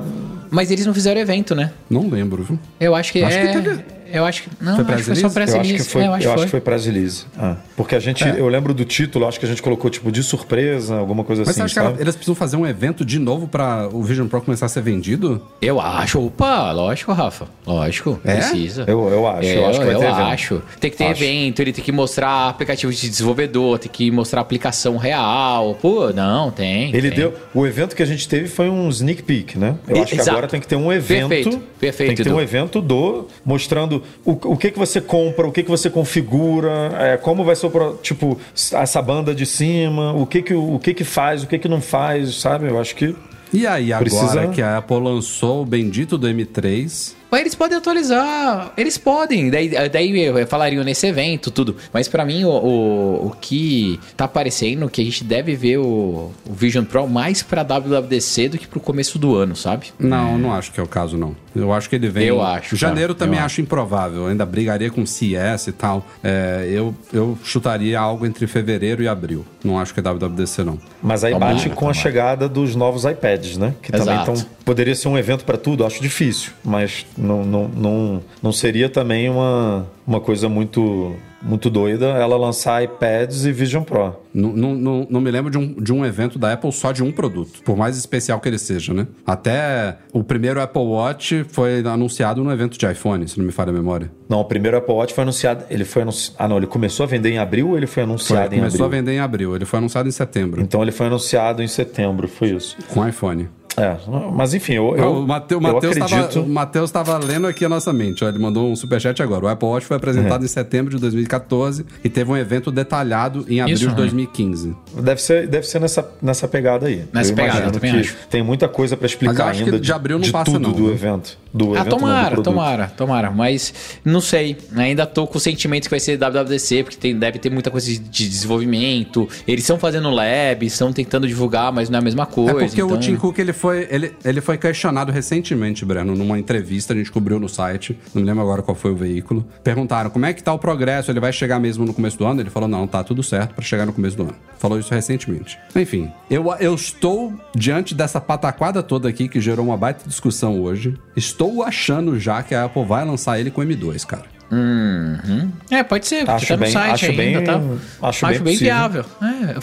Mas 0.49 0.71
eles 0.71 0.85
não 0.85 0.93
fizeram 0.93 1.21
evento, 1.21 1.53
né? 1.53 1.71
Não 1.89 2.09
lembro, 2.09 2.43
viu? 2.43 2.59
Eu 2.80 2.95
acho 2.95 3.11
que 3.13 3.23
Acho 3.23 3.38
que 3.39 3.47
é. 3.47 3.61
teve- 3.61 3.84
Eu 4.11 4.26
acho 4.26 4.44
que. 4.44 4.49
Não, 4.61 4.76
Foi 4.76 4.86
acho 4.86 4.98
que 4.98 5.03
foi 5.03 5.15
só 5.15 5.30
press 5.30 5.53
eu 5.53 5.61
acho 5.61 5.73
que 5.73 5.84
foi, 5.84 6.02
É, 6.02 6.06
eu 6.06 6.10
eu 6.22 6.34
acho 6.34 6.44
que 6.45 6.49
foi 6.49 6.61
press 6.61 6.86
release. 6.86 7.26
Ah, 7.38 7.56
porque 7.76 7.95
a 7.95 7.99
gente, 7.99 8.23
eu 8.27 8.48
lembro 8.48 8.73
do 8.73 8.86
título, 8.86 9.27
acho 9.27 9.40
que 9.40 9.45
a 9.45 9.49
gente 9.49 9.61
colocou 9.61 9.90
tipo 9.90 10.11
de 10.11 10.22
surpresa, 10.23 10.95
alguma 10.98 11.23
coisa 11.23 11.41
Mas 11.45 11.49
assim, 11.49 11.68
você 11.68 11.80
acha 11.80 11.94
que 11.94 12.02
eles 12.02 12.15
precisam 12.15 12.36
fazer 12.36 12.57
um 12.57 12.65
evento 12.65 13.03
de 13.06 13.19
novo 13.19 13.48
pra 13.48 13.88
o 13.91 14.03
Vision 14.03 14.27
Pro 14.27 14.41
começar 14.41 14.65
a 14.65 14.69
ser 14.69 14.81
vendido? 14.81 15.41
Eu 15.61 15.80
acho. 15.80 16.19
Opa, 16.26 16.72
lógico, 16.72 17.11
Rafa. 17.14 17.48
Lógico. 17.65 18.19
É? 18.23 18.36
Precisa. 18.36 18.86
Eu, 18.88 19.07
eu 19.10 19.27
acho, 19.27 19.48
É, 19.48 19.57
eu 19.57 19.68
acho 19.68 19.80
que 19.80 19.86
vai 19.86 19.95
eu 19.95 19.99
ter 19.99 20.06
evento. 20.06 20.22
acho. 20.22 20.61
Tem 20.80 20.91
que 20.91 20.98
ter 20.98 21.03
Acho. 21.06 21.23
evento, 21.23 21.60
ele 21.61 21.73
tem 21.73 21.84
que 21.84 21.91
mostrar 21.91 22.49
aplicativo 22.49 22.91
de 22.94 23.10
desenvolvedor, 23.10 23.80
tem 23.80 23.91
que 23.91 24.11
mostrar 24.11 24.41
aplicação 24.41 24.98
real. 24.98 25.77
Pô, 25.81 26.11
não, 26.11 26.52
tem. 26.52 26.90
Ele 26.95 27.10
tem. 27.10 27.19
deu. 27.19 27.34
O 27.53 27.65
evento 27.65 27.95
que 27.95 28.03
a 28.03 28.06
gente 28.06 28.27
teve 28.27 28.48
foi 28.48 28.69
um 28.69 28.90
sneak 28.90 29.23
peek, 29.23 29.57
né? 29.57 29.76
Eu 29.88 29.98
E- 29.98 29.99
acho 29.99 30.07
que 30.14 30.15
exato. 30.15 30.30
agora 30.31 30.48
tem 30.48 30.60
que 30.60 30.68
ter 30.68 30.76
um 30.76 30.91
evento. 30.91 31.30
Perfeito, 31.30 31.60
perfeito, 31.80 32.07
Tem 32.10 32.15
que 32.15 32.23
ter 32.23 32.30
Edu. 32.30 32.38
um 32.38 32.41
evento 32.41 32.81
do 32.81 33.27
mostrando 33.45 33.98
o, 34.26 34.31
o 34.53 34.57
que, 34.57 34.71
que 34.71 34.80
você 34.80 34.99
compra, 35.01 35.47
o 35.47 35.51
que, 35.51 35.63
que 35.63 35.69
você 35.69 35.89
configura, 35.89 36.91
é, 36.99 37.17
como 37.17 37.43
vai 37.43 37.55
ser 37.55 37.69
tipo 38.01 38.38
essa 38.73 39.01
banda 39.01 39.34
de 39.34 39.45
cima, 39.45 40.13
o 40.13 40.26
que 40.26 40.41
que 40.41 40.53
o 40.53 40.80
que 40.80 40.93
que 40.93 41.03
faz, 41.03 41.43
o 41.43 41.47
que 41.47 41.57
que 41.59 41.67
não 41.67 41.81
faz, 41.81 42.35
sabe? 42.35 42.67
Eu 42.67 42.80
acho 42.80 42.95
que 42.95 43.15
E 43.53 43.65
aí, 43.65 43.91
agora 43.91 44.09
Precisa- 44.09 44.47
que 44.47 44.61
a 44.61 44.77
Apple 44.77 44.99
lançou 44.99 45.63
o 45.63 45.65
bendito 45.65 46.17
do 46.17 46.27
M3, 46.27 47.13
Mas 47.31 47.41
eles 47.41 47.56
podem 47.56 47.77
atualizar, 47.77 48.72
eles 48.76 48.97
podem. 48.97 49.49
Daí, 49.49 49.69
daí 49.89 50.45
falariam 50.47 50.84
nesse 50.84 51.07
evento, 51.07 51.51
tudo. 51.51 51.76
Mas 51.93 52.07
pra 52.07 52.26
mim, 52.26 52.43
o, 52.43 52.49
o, 52.49 53.27
o 53.27 53.35
que 53.39 53.99
tá 54.18 54.26
aparecendo 54.26 54.89
que 54.89 55.01
a 55.01 55.03
gente 55.03 55.23
deve 55.23 55.56
ver 55.56 55.77
o, 55.77 56.31
o 56.45 56.53
Vision 56.53 56.84
Pro 56.85 57.07
mais 57.07 57.43
pra 57.43 57.64
WWDC 57.64 58.49
do 58.49 58.57
que 58.57 58.68
pro 58.68 58.80
começo 58.80 59.19
do 59.19 59.35
ano, 59.35 59.56
sabe? 59.56 59.88
não, 59.99 60.38
não 60.38 60.53
acho 60.53 60.72
que 60.72 60.80
é 60.80 60.84
o 60.84 60.88
caso, 60.88 61.18
não. 61.18 61.35
Eu 61.56 61.73
acho 61.73 61.89
que 61.89 61.95
ele 61.95 62.10
vem. 62.10 62.27
Eu 62.27 62.41
acho, 62.41 62.76
Janeiro 62.76 63.14
cara, 63.15 63.26
também 63.26 63.39
eu 63.39 63.45
acho 63.45 63.60
improvável. 63.61 64.27
Ainda 64.27 64.45
brigaria 64.45 64.89
com 64.89 65.06
CS 65.06 65.68
e 65.68 65.72
tal. 65.72 66.06
É, 66.23 66.68
eu, 66.72 66.93
eu 67.11 67.38
chutaria 67.43 67.99
algo 67.99 68.26
entre 68.26 68.45
fevereiro 68.47 69.01
e 69.01 69.07
abril. 69.07 69.45
Não 69.64 69.80
acho 69.80 69.93
que 69.93 69.99
é 69.99 70.03
WWDC, 70.03 70.64
não. 70.64 70.80
Mas 71.01 71.23
aí 71.23 71.34
Tomara, 71.34 71.53
bate 71.53 71.69
com 71.69 71.76
tomara. 71.76 71.91
a 71.97 72.01
chegada 72.01 72.49
dos 72.49 72.76
novos 72.76 73.03
iPads, 73.03 73.57
né? 73.57 73.73
Que 73.81 73.91
também 73.91 74.14
Exato. 74.14 74.34
estão. 74.34 74.49
Poderia 74.64 74.93
ser 74.93 75.07
um 75.07 75.18
evento 75.18 75.43
para 75.43 75.57
tudo, 75.57 75.84
acho 75.85 76.01
difícil, 76.01 76.51
mas 76.64 77.06
não, 77.19 77.45
não, 77.45 77.67
não, 77.67 78.21
não 78.41 78.51
seria 78.51 78.89
também 78.89 79.29
uma, 79.29 79.85
uma 80.07 80.19
coisa 80.21 80.47
muito, 80.49 81.15
muito 81.41 81.69
doida 81.69 82.05
ela 82.07 82.37
lançar 82.37 82.83
iPads 82.83 83.45
e 83.45 83.51
Vision 83.51 83.83
Pro. 83.83 84.15
Não, 84.33 84.53
não, 84.53 85.07
não, 85.09 85.19
me 85.21 85.31
lembro 85.31 85.49
de 85.51 85.57
um, 85.57 85.73
de 85.73 85.91
um 85.91 86.05
evento 86.05 86.37
da 86.37 86.53
Apple 86.53 86.71
só 86.71 86.91
de 86.91 87.03
um 87.03 87.11
produto, 87.11 87.61
por 87.63 87.75
mais 87.75 87.97
especial 87.97 88.39
que 88.39 88.47
ele 88.47 88.59
seja, 88.59 88.93
né? 88.93 89.07
Até 89.25 89.97
o 90.13 90.23
primeiro 90.23 90.61
Apple 90.61 90.81
Watch 90.83 91.43
foi 91.49 91.79
anunciado 91.85 92.43
no 92.43 92.51
evento 92.51 92.77
de 92.77 92.85
iPhone, 92.89 93.27
se 93.27 93.37
não 93.39 93.45
me 93.45 93.51
falha 93.51 93.71
a 93.71 93.73
memória. 93.73 94.11
Não, 94.29 94.39
o 94.41 94.45
primeiro 94.45 94.77
Apple 94.77 94.93
Watch 94.93 95.13
foi 95.13 95.23
anunciado. 95.23 95.63
Ele 95.69 95.83
foi 95.83 96.03
anunciado. 96.03 96.35
Ah, 96.39 96.47
não, 96.47 96.57
ele 96.57 96.67
começou 96.67 97.03
a 97.03 97.07
vender 97.07 97.31
em 97.31 97.39
abril 97.39 97.69
ou 97.69 97.77
ele 97.77 97.87
foi 97.87 97.95
Foi, 97.95 98.03
anunciado 98.03 98.53
em 98.53 98.59
começou 98.59 98.83
a 98.83 98.85
abril? 98.85 99.01
vender 99.01 99.13
em 99.13 99.19
abril, 99.19 99.55
ele 99.55 99.65
foi 99.65 99.79
anunciado 99.79 100.07
em 100.07 100.11
setembro, 100.11 100.61
Então 100.61 100.81
ele 100.83 100.91
foi 100.91 101.07
anunciado 101.07 101.63
em 101.63 101.67
setembro, 101.67 102.27
foi 102.27 102.49
isso. 102.51 102.77
com 102.93 103.07
iPhone. 103.07 103.49
É, 103.80 103.97
mas 104.34 104.53
enfim, 104.53 104.73
eu, 104.73 104.95
eu, 104.97 105.11
o 105.19 105.27
Mateu- 105.27 105.57
eu 105.57 105.61
Matheus 105.61 105.95
estava 105.97 106.15
acredito. 106.23 106.41
o 106.45 106.49
Matheus 106.49 106.89
estava 106.89 107.18
lendo 107.18 107.47
aqui 107.47 107.64
a 107.65 107.69
nossa 107.69 107.91
mente. 107.93 108.23
ó, 108.23 108.27
ele 108.30 108.39
mandou 108.39 108.72
um 108.72 108.76
superchat 108.76 109.22
agora. 109.22 109.45
O 109.45 109.47
Apple 109.47 109.68
Watch 109.68 109.85
foi 109.85 109.97
apresentado 109.97 110.43
em 110.43 110.47
setembro 110.47 110.93
de 110.95 111.01
2014 111.01 111.85
e 112.03 112.10
teve 112.10 112.31
um 112.31 112.38
evento 112.38 112.72
detalhado 112.72 113.45
em 113.49 113.61
abril 113.61 113.76
Isso, 113.76 113.84
de 113.85 113.89
né? 113.91 113.95
2015. 113.95 114.76
Deve 115.01 115.22
ser, 115.22 115.47
deve 115.47 115.65
ser 115.68 115.80
nessa, 115.80 116.10
nessa 116.22 116.47
pegada 116.47 116.88
aí. 116.88 117.06
Nessa 117.14 117.31
eu 117.31 117.35
pegada, 117.35 117.72
também 117.72 117.91
que 117.93 117.99
acho. 117.99 118.15
tem 118.30 118.43
muita 118.43 118.68
coisa 118.68 118.97
para 118.97 119.06
Mas 119.06 119.11
eu 119.11 119.15
explicar 119.15 119.49
acho 119.49 119.60
que 119.64 119.69
ainda 119.69 119.80
de 119.80 119.91
abril 119.93 120.19
não 120.19 120.30
passa, 120.30 120.51
tudo 120.51 120.60
não, 120.60 120.72
do 120.72 120.88
né? 120.88 120.93
evento. 120.93 121.38
Do 121.53 121.73
Ah, 121.76 121.80
evento, 121.81 121.84
não, 121.84 121.84
do 121.85 121.89
tomara, 121.99 122.41
tomara, 122.41 122.88
tomara. 122.97 123.31
Mas 123.31 123.73
não 124.03 124.22
sei. 124.22 124.57
Ainda 124.76 125.06
tô 125.06 125.26
com 125.26 125.38
o 125.38 125.41
sentimento 125.41 125.84
que 125.85 125.89
vai 125.89 125.99
ser 125.99 126.18
WWDC, 126.18 126.84
porque 126.84 126.97
tem, 126.97 127.18
deve 127.18 127.39
ter 127.39 127.49
muita 127.49 127.72
coisa 127.72 127.88
de 127.88 127.99
de 127.99 128.27
desenvolvimento. 128.27 129.27
Eles 129.47 129.64
estão 129.64 129.77
fazendo 129.80 130.10
lab, 130.10 130.65
estão 130.65 130.91
tentando 130.91 131.27
divulgar, 131.27 131.72
mas 131.72 131.89
não 131.89 131.97
é 131.97 132.01
a 132.01 132.03
mesma 132.03 132.26
coisa. 132.26 132.51
É 132.51 132.53
porque 132.65 132.81
então... 132.81 132.95
o 132.95 132.99
Tim 132.99 133.15
Cook 133.15 133.38
ele 133.39 133.53
foi, 133.53 133.68
ele, 133.73 134.15
ele 134.23 134.41
foi 134.41 134.57
questionado 134.57 135.11
recentemente, 135.11 135.85
Breno, 135.85 136.15
numa 136.15 136.37
entrevista, 136.37 136.93
a 136.93 136.95
gente 136.95 137.11
cobriu 137.11 137.39
no 137.39 137.49
site, 137.49 137.97
não 138.13 138.21
me 138.21 138.27
lembro 138.27 138.43
agora 138.43 138.61
qual 138.61 138.75
foi 138.75 138.91
o 138.91 138.95
veículo. 138.95 139.45
Perguntaram 139.63 140.09
como 140.09 140.25
é 140.25 140.33
que 140.33 140.43
tá 140.43 140.53
o 140.53 140.59
progresso, 140.59 141.11
ele 141.11 141.19
vai 141.19 141.31
chegar 141.31 141.59
mesmo 141.59 141.85
no 141.85 141.93
começo 141.93 142.17
do 142.17 142.25
ano? 142.25 142.41
Ele 142.41 142.49
falou, 142.49 142.67
não, 142.67 142.87
tá 142.87 143.03
tudo 143.03 143.23
certo 143.23 143.55
pra 143.55 143.63
chegar 143.63 143.85
no 143.85 143.93
começo 143.93 144.17
do 144.17 144.23
ano. 144.23 144.35
Falou 144.57 144.79
isso 144.79 144.93
recentemente. 144.93 145.57
Enfim, 145.75 146.11
eu, 146.29 146.45
eu 146.59 146.73
estou 146.75 147.33
diante 147.55 147.95
dessa 147.95 148.19
pataquada 148.19 148.83
toda 148.83 149.09
aqui 149.09 149.27
que 149.27 149.39
gerou 149.39 149.65
uma 149.65 149.77
baita 149.77 150.07
discussão 150.07 150.61
hoje. 150.61 150.97
Estou 151.15 151.63
achando 151.63 152.19
já 152.19 152.43
que 152.43 152.55
a 152.55 152.65
Apple 152.65 152.85
vai 152.85 153.05
lançar 153.05 153.39
ele 153.39 153.51
com 153.51 153.61
M2, 153.61 154.05
cara. 154.05 154.38
Uhum. 154.51 155.51
É, 155.69 155.84
pode 155.84 156.07
ser, 156.07 156.19
porque 156.26 156.31
Acho 156.31 156.47
tá 156.47 156.53
no 156.55 156.59
bem- 156.61 156.71
site 156.71 156.91
acho 156.93 157.05
ainda, 157.05 157.17
bem- 157.23 157.43
tá? 157.43 157.61
acho 158.07 158.26
bem 158.27 158.39
possível. 158.39 158.59
viável. 158.59 159.05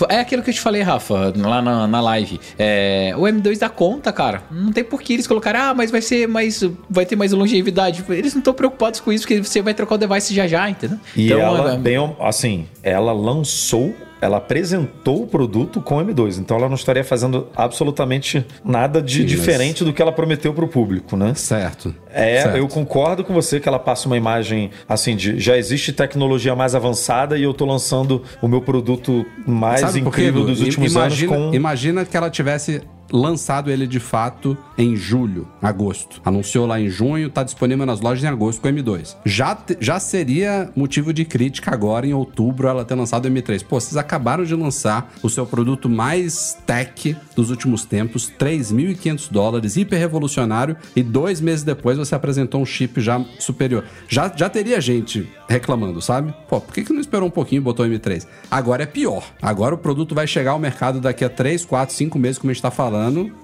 É, 0.08 0.14
é 0.16 0.20
aquilo 0.20 0.42
que 0.42 0.50
eu 0.50 0.54
te 0.54 0.60
falei, 0.60 0.82
Rafa, 0.82 1.32
lá 1.36 1.60
na, 1.60 1.86
na 1.86 2.00
live. 2.00 2.40
É, 2.58 3.12
o 3.16 3.22
M2 3.22 3.58
dá 3.58 3.68
conta, 3.68 4.12
cara. 4.12 4.42
Não 4.50 4.72
tem 4.72 4.84
por 4.84 5.02
que 5.02 5.12
eles 5.14 5.26
colocarem, 5.26 5.60
ah, 5.60 5.74
mas 5.74 5.90
vai 5.90 6.00
ser 6.00 6.26
mais. 6.28 6.62
Vai 6.88 7.04
ter 7.04 7.16
mais 7.16 7.32
longevidade. 7.32 8.04
Eles 8.08 8.34
não 8.34 8.40
estão 8.40 8.54
preocupados 8.54 9.00
com 9.00 9.12
isso, 9.12 9.24
porque 9.26 9.42
você 9.42 9.60
vai 9.62 9.74
trocar 9.74 9.96
o 9.96 9.98
device 9.98 10.34
já 10.34 10.46
já, 10.46 10.68
entendeu? 10.70 10.98
E 11.16 11.32
ela, 11.32 11.74
é- 11.74 11.76
bem, 11.78 12.16
assim, 12.20 12.66
ela 12.82 13.12
lançou, 13.12 13.94
ela 14.20 14.38
apresentou 14.38 15.22
o 15.22 15.26
produto 15.26 15.80
com 15.80 15.96
M2. 15.96 16.38
Então 16.38 16.56
ela 16.56 16.68
não 16.68 16.74
estaria 16.74 17.04
fazendo 17.04 17.48
absolutamente 17.54 18.44
nada 18.64 19.00
de 19.02 19.14
Sim, 19.16 19.22
mas- 19.22 19.30
diferente 19.30 19.84
do 19.84 19.92
que 19.92 20.00
ela 20.00 20.12
prometeu 20.12 20.52
para 20.54 20.64
o 20.64 20.68
público, 20.68 21.16
né? 21.16 21.34
Certo. 21.34 21.94
É, 22.10 22.42
Certo. 22.42 22.56
eu 22.56 22.66
concordo 22.68 23.22
com 23.22 23.34
você 23.34 23.60
que 23.60 23.68
ela 23.68 23.78
passa 23.78 24.06
uma 24.06 24.16
imagem 24.16 24.70
assim 24.88 25.14
de 25.14 25.38
já 25.38 25.56
existe 25.56 25.92
tecnologia 25.92 26.54
mais 26.56 26.74
avançada 26.74 27.36
e 27.36 27.42
eu 27.42 27.52
tô 27.52 27.66
lançando 27.66 28.22
o 28.40 28.48
meu 28.48 28.62
produto 28.62 29.24
mais 29.46 29.80
Sabe 29.80 30.00
incrível 30.00 30.44
dos 30.44 30.60
últimos 30.60 30.92
imagina, 30.92 31.34
anos 31.34 31.48
com 31.50 31.54
Imagina 31.54 32.04
que 32.04 32.16
ela 32.16 32.30
tivesse 32.30 32.80
lançado 33.10 33.70
ele 33.70 33.86
de 33.86 34.00
fato 34.00 34.56
em 34.76 34.96
julho, 34.96 35.48
agosto. 35.62 36.20
Anunciou 36.24 36.66
lá 36.66 36.80
em 36.80 36.88
junho, 36.88 37.30
tá 37.30 37.42
disponível 37.42 37.86
nas 37.86 38.00
lojas 38.00 38.24
em 38.24 38.26
agosto 38.26 38.60
com 38.60 38.68
o 38.68 38.70
M2. 38.70 39.16
Já, 39.24 39.56
já 39.80 39.98
seria 39.98 40.70
motivo 40.76 41.12
de 41.12 41.24
crítica 41.24 41.72
agora 41.72 42.06
em 42.06 42.12
outubro 42.12 42.68
ela 42.68 42.84
ter 42.84 42.94
lançado 42.94 43.26
o 43.26 43.28
M3. 43.28 43.64
Pô, 43.64 43.80
vocês 43.80 43.96
acabaram 43.96 44.44
de 44.44 44.54
lançar 44.54 45.12
o 45.22 45.30
seu 45.30 45.46
produto 45.46 45.88
mais 45.88 46.56
tech 46.66 47.16
dos 47.34 47.50
últimos 47.50 47.84
tempos, 47.84 48.30
3.500 48.38 49.30
dólares, 49.30 49.76
hiper 49.76 49.98
revolucionário, 49.98 50.76
e 50.94 51.02
dois 51.02 51.40
meses 51.40 51.64
depois 51.64 51.98
você 51.98 52.14
apresentou 52.14 52.60
um 52.60 52.66
chip 52.66 53.00
já 53.00 53.24
superior. 53.38 53.84
Já, 54.08 54.32
já 54.34 54.48
teria 54.48 54.80
gente 54.80 55.28
reclamando, 55.48 56.00
sabe? 56.00 56.34
Pô, 56.48 56.60
por 56.60 56.74
que, 56.74 56.84
que 56.84 56.92
não 56.92 57.00
esperou 57.00 57.28
um 57.28 57.30
pouquinho 57.30 57.60
e 57.60 57.62
botou 57.62 57.86
o 57.86 57.88
M3? 57.88 58.26
Agora 58.50 58.82
é 58.82 58.86
pior. 58.86 59.24
Agora 59.40 59.74
o 59.74 59.78
produto 59.78 60.14
vai 60.14 60.26
chegar 60.26 60.52
ao 60.52 60.58
mercado 60.58 61.00
daqui 61.00 61.24
a 61.24 61.28
3, 61.28 61.64
4, 61.64 61.94
5 61.94 62.18
meses, 62.18 62.38
como 62.38 62.50
a 62.50 62.54
gente 62.54 62.62
tá 62.62 62.70
falando, 62.70 62.95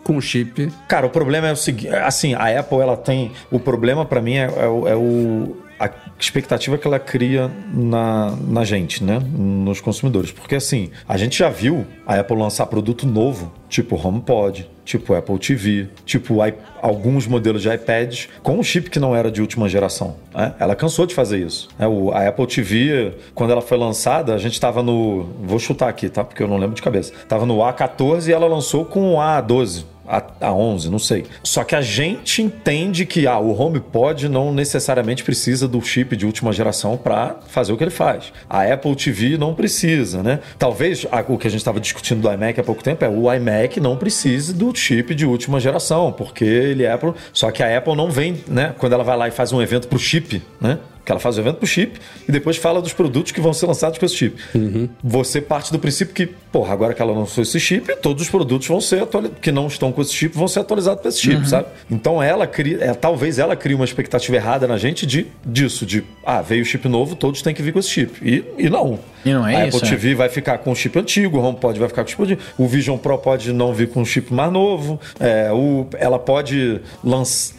com 0.05 0.21
chip. 0.21 0.71
Cara, 0.89 1.07
o 1.07 1.11
problema 1.11 1.49
é 1.49 1.53
o 1.53 1.57
seguinte, 1.57 1.89
assim, 1.95 2.35
a 2.35 2.59
Apple 2.59 2.79
ela 2.79 2.97
tem, 2.97 3.33
o 3.51 3.59
problema 3.59 4.05
pra 4.05 4.21
mim 4.21 4.35
é, 4.35 4.45
é 4.47 4.91
é 4.93 4.97
o- 4.97 5.57
a 5.85 5.91
expectativa 6.19 6.79
que 6.79 6.87
ela 6.87 6.99
cria 6.99 7.51
na, 7.75 8.37
na 8.49 8.65
gente, 8.65 9.03
né, 9.03 9.19
nos 9.33 9.81
consumidores, 9.81 10.31
porque 10.31 10.55
assim, 10.55 10.91
a 11.09 11.17
gente 11.17 11.39
já 11.39 11.49
viu 11.49 11.85
a 12.07 12.15
Apple 12.21 12.37
lançar 12.37 12.67
produto 12.67 13.07
novo, 13.07 13.53
tipo 13.69 13.97
HomePod, 13.97 14.71
tipo 14.85 15.15
Apple 15.15 15.39
TV, 15.39 15.89
tipo 16.05 16.39
alguns 16.81 17.27
modelos 17.27 17.63
de 17.63 17.69
iPads 17.73 18.29
com 18.43 18.59
um 18.59 18.63
chip 18.63 18.91
que 18.91 18.99
não 18.99 19.15
era 19.15 19.31
de 19.31 19.41
última 19.41 19.69
geração. 19.69 20.17
né? 20.35 20.55
Ela 20.59 20.75
cansou 20.75 21.07
de 21.07 21.15
fazer 21.15 21.39
isso. 21.45 21.69
O- 21.79 22.11
a 22.13 22.29
Apple 22.29 22.47
TV, 22.47 23.15
quando 23.35 23.51
ela 23.51 23.63
foi 23.63 23.79
lançada, 23.79 24.35
a 24.35 24.39
gente 24.39 24.53
estava 24.55 24.83
no, 24.83 25.25
vou 25.43 25.59
chutar 25.59 25.89
aqui, 25.89 26.09
tá, 26.09 26.23
porque 26.25 26.43
eu 26.43 26.49
não 26.49 26.59
lembro 26.59 26.75
de 26.77 26.83
cabeça, 26.83 27.13
tava 27.29 27.45
no 27.47 27.59
A14 27.59 28.29
e 28.29 28.33
ela 28.33 28.47
lançou 28.47 28.85
com 28.85 29.15
o 29.15 29.17
A12. 29.19 29.85
A, 30.13 30.49
a 30.49 30.53
11, 30.53 30.91
não 30.91 30.99
sei. 30.99 31.25
Só 31.43 31.65
que 31.65 31.75
a 31.75 31.81
gente 31.81 32.43
entende 32.43 33.07
que 33.07 33.27
ah, 33.27 33.39
o 33.39 33.59
HomePod 33.59 34.29
não 34.29 34.53
necessariamente 34.53 35.25
precisa 35.25 35.67
do 35.67 35.81
chip 35.81 36.15
de 36.15 36.27
última 36.27 36.53
geração 36.53 36.97
para 36.99 37.37
fazer 37.49 37.73
o 37.73 37.77
que 37.79 37.85
ele 37.85 37.91
faz. 37.91 38.33
A 38.49 38.63
Apple 38.63 38.95
TV 38.95 39.39
não 39.39 39.55
precisa, 39.55 40.23
né? 40.23 40.41
Talvez 40.59 41.07
a- 41.11 41.25
o 41.27 41.39
que 41.39 41.47
a 41.47 41.51
gente 41.51 41.61
estava 41.61 41.81
discutindo 41.81 42.21
do 42.21 42.31
iMac 42.33 42.61
há 42.61 42.63
pouco 42.63 42.83
tempo 42.83 43.05
é 43.05 43.09
o 43.09 43.33
iMac 43.33 43.81
não 43.81 43.97
precise 43.97 44.53
do 44.53 44.75
chip 44.75 45.15
de 45.15 45.25
última 45.25 45.59
geração, 45.59 46.13
porque 46.13 46.45
ele 46.45 46.85
é 46.85 46.93
Apple. 46.93 47.13
Só 47.33 47.51
que 47.51 47.63
a 47.63 47.79
Apple 47.79 47.97
não 47.97 48.11
vem, 48.11 48.37
né? 48.47 48.75
Quando 48.79 48.93
ela 48.93 49.05
vai 49.05 49.17
lá 49.17 49.29
e 49.29 49.31
faz 49.31 49.53
um 49.53 49.63
evento 49.63 49.89
pro 49.89 49.99
chip, 49.99 50.43
né? 50.61 50.79
Que 51.05 51.11
ela 51.11 51.19
faz 51.21 51.37
o 51.37 51.41
evento 51.41 51.57
pro 51.57 51.67
chip 51.67 51.99
e 52.29 52.31
depois 52.31 52.57
fala 52.57 52.81
dos 52.81 52.93
produtos 52.93 53.33
que 53.33 53.41
vão 53.41 53.53
ser 53.53 53.67
lançados 53.67 53.99
com 53.99 54.05
esse 54.07 54.15
chip. 54.15 54.37
Você 55.03 55.41
parte 55.41 55.73
do 55.73 55.79
princípio 55.79 56.15
que, 56.15 56.29
porra, 56.53 56.73
agora 56.75 56.93
que 56.95 57.01
ela 57.01 57.13
lançou 57.13 57.43
esse 57.43 57.59
chip, 57.59 57.97
todos 57.97 58.23
os 58.25 58.29
produtos 58.31 58.69
vão 58.69 58.81
ser 58.81 59.07
que 59.41 59.51
não 59.51 59.67
estão 59.67 59.91
com 59.91 60.03
esse 60.03 60.13
chip, 60.13 60.37
vão 60.37 60.47
ser 60.47 60.61
atualizados 60.61 61.01
para 61.01 61.09
esse 61.09 61.21
chip, 61.21 61.49
sabe? 61.49 61.67
Então 61.91 62.23
ela 62.23 62.47
cria, 62.47 62.79
é, 62.81 62.93
talvez 62.95 63.39
ela 63.39 63.57
crie 63.57 63.75
uma 63.75 63.85
expectativa 63.85 64.37
errada 64.37 64.69
na 64.69 64.77
gente 64.77 65.07
de 65.07 65.27
disso, 65.45 65.87
de 65.87 66.05
ah, 66.25 66.43
veio 66.43 66.63
o 66.63 66.65
chip 66.65 66.87
novo, 66.89 67.17
todos 67.17 67.41
têm 67.43 67.55
que 67.55 67.63
vir 67.63 67.73
com 67.73 67.79
esse 67.79 67.89
chip. 67.89 68.13
E, 68.23 68.45
e 68.59 68.69
não. 68.69 68.99
E 69.25 69.33
não 69.33 69.47
é 69.47 69.57
a 69.63 69.67
isso, 69.67 69.77
Apple 69.79 69.89
é. 69.89 69.91
TV 69.93 70.15
vai 70.15 70.29
ficar 70.29 70.59
com 70.59 70.73
o 70.73 70.75
chip 70.77 70.99
antigo, 70.99 71.39
o 71.39 71.43
HomePod 71.43 71.79
vai 71.79 71.89
ficar 71.89 72.03
com 72.03 72.09
o 72.09 72.11
chip 72.11 72.23
antigo, 72.23 72.43
o 72.59 72.67
Vision 72.67 72.99
Pro 72.99 73.17
pode 73.19 73.53
não 73.53 73.73
vir 73.73 73.89
com 73.89 74.01
um 74.01 74.05
chip 74.05 74.33
mais 74.35 74.53
novo, 74.53 75.01
é, 75.19 75.51
o, 75.53 75.87
ela 75.99 76.19
pode 76.19 76.81
lançar. 77.05 77.55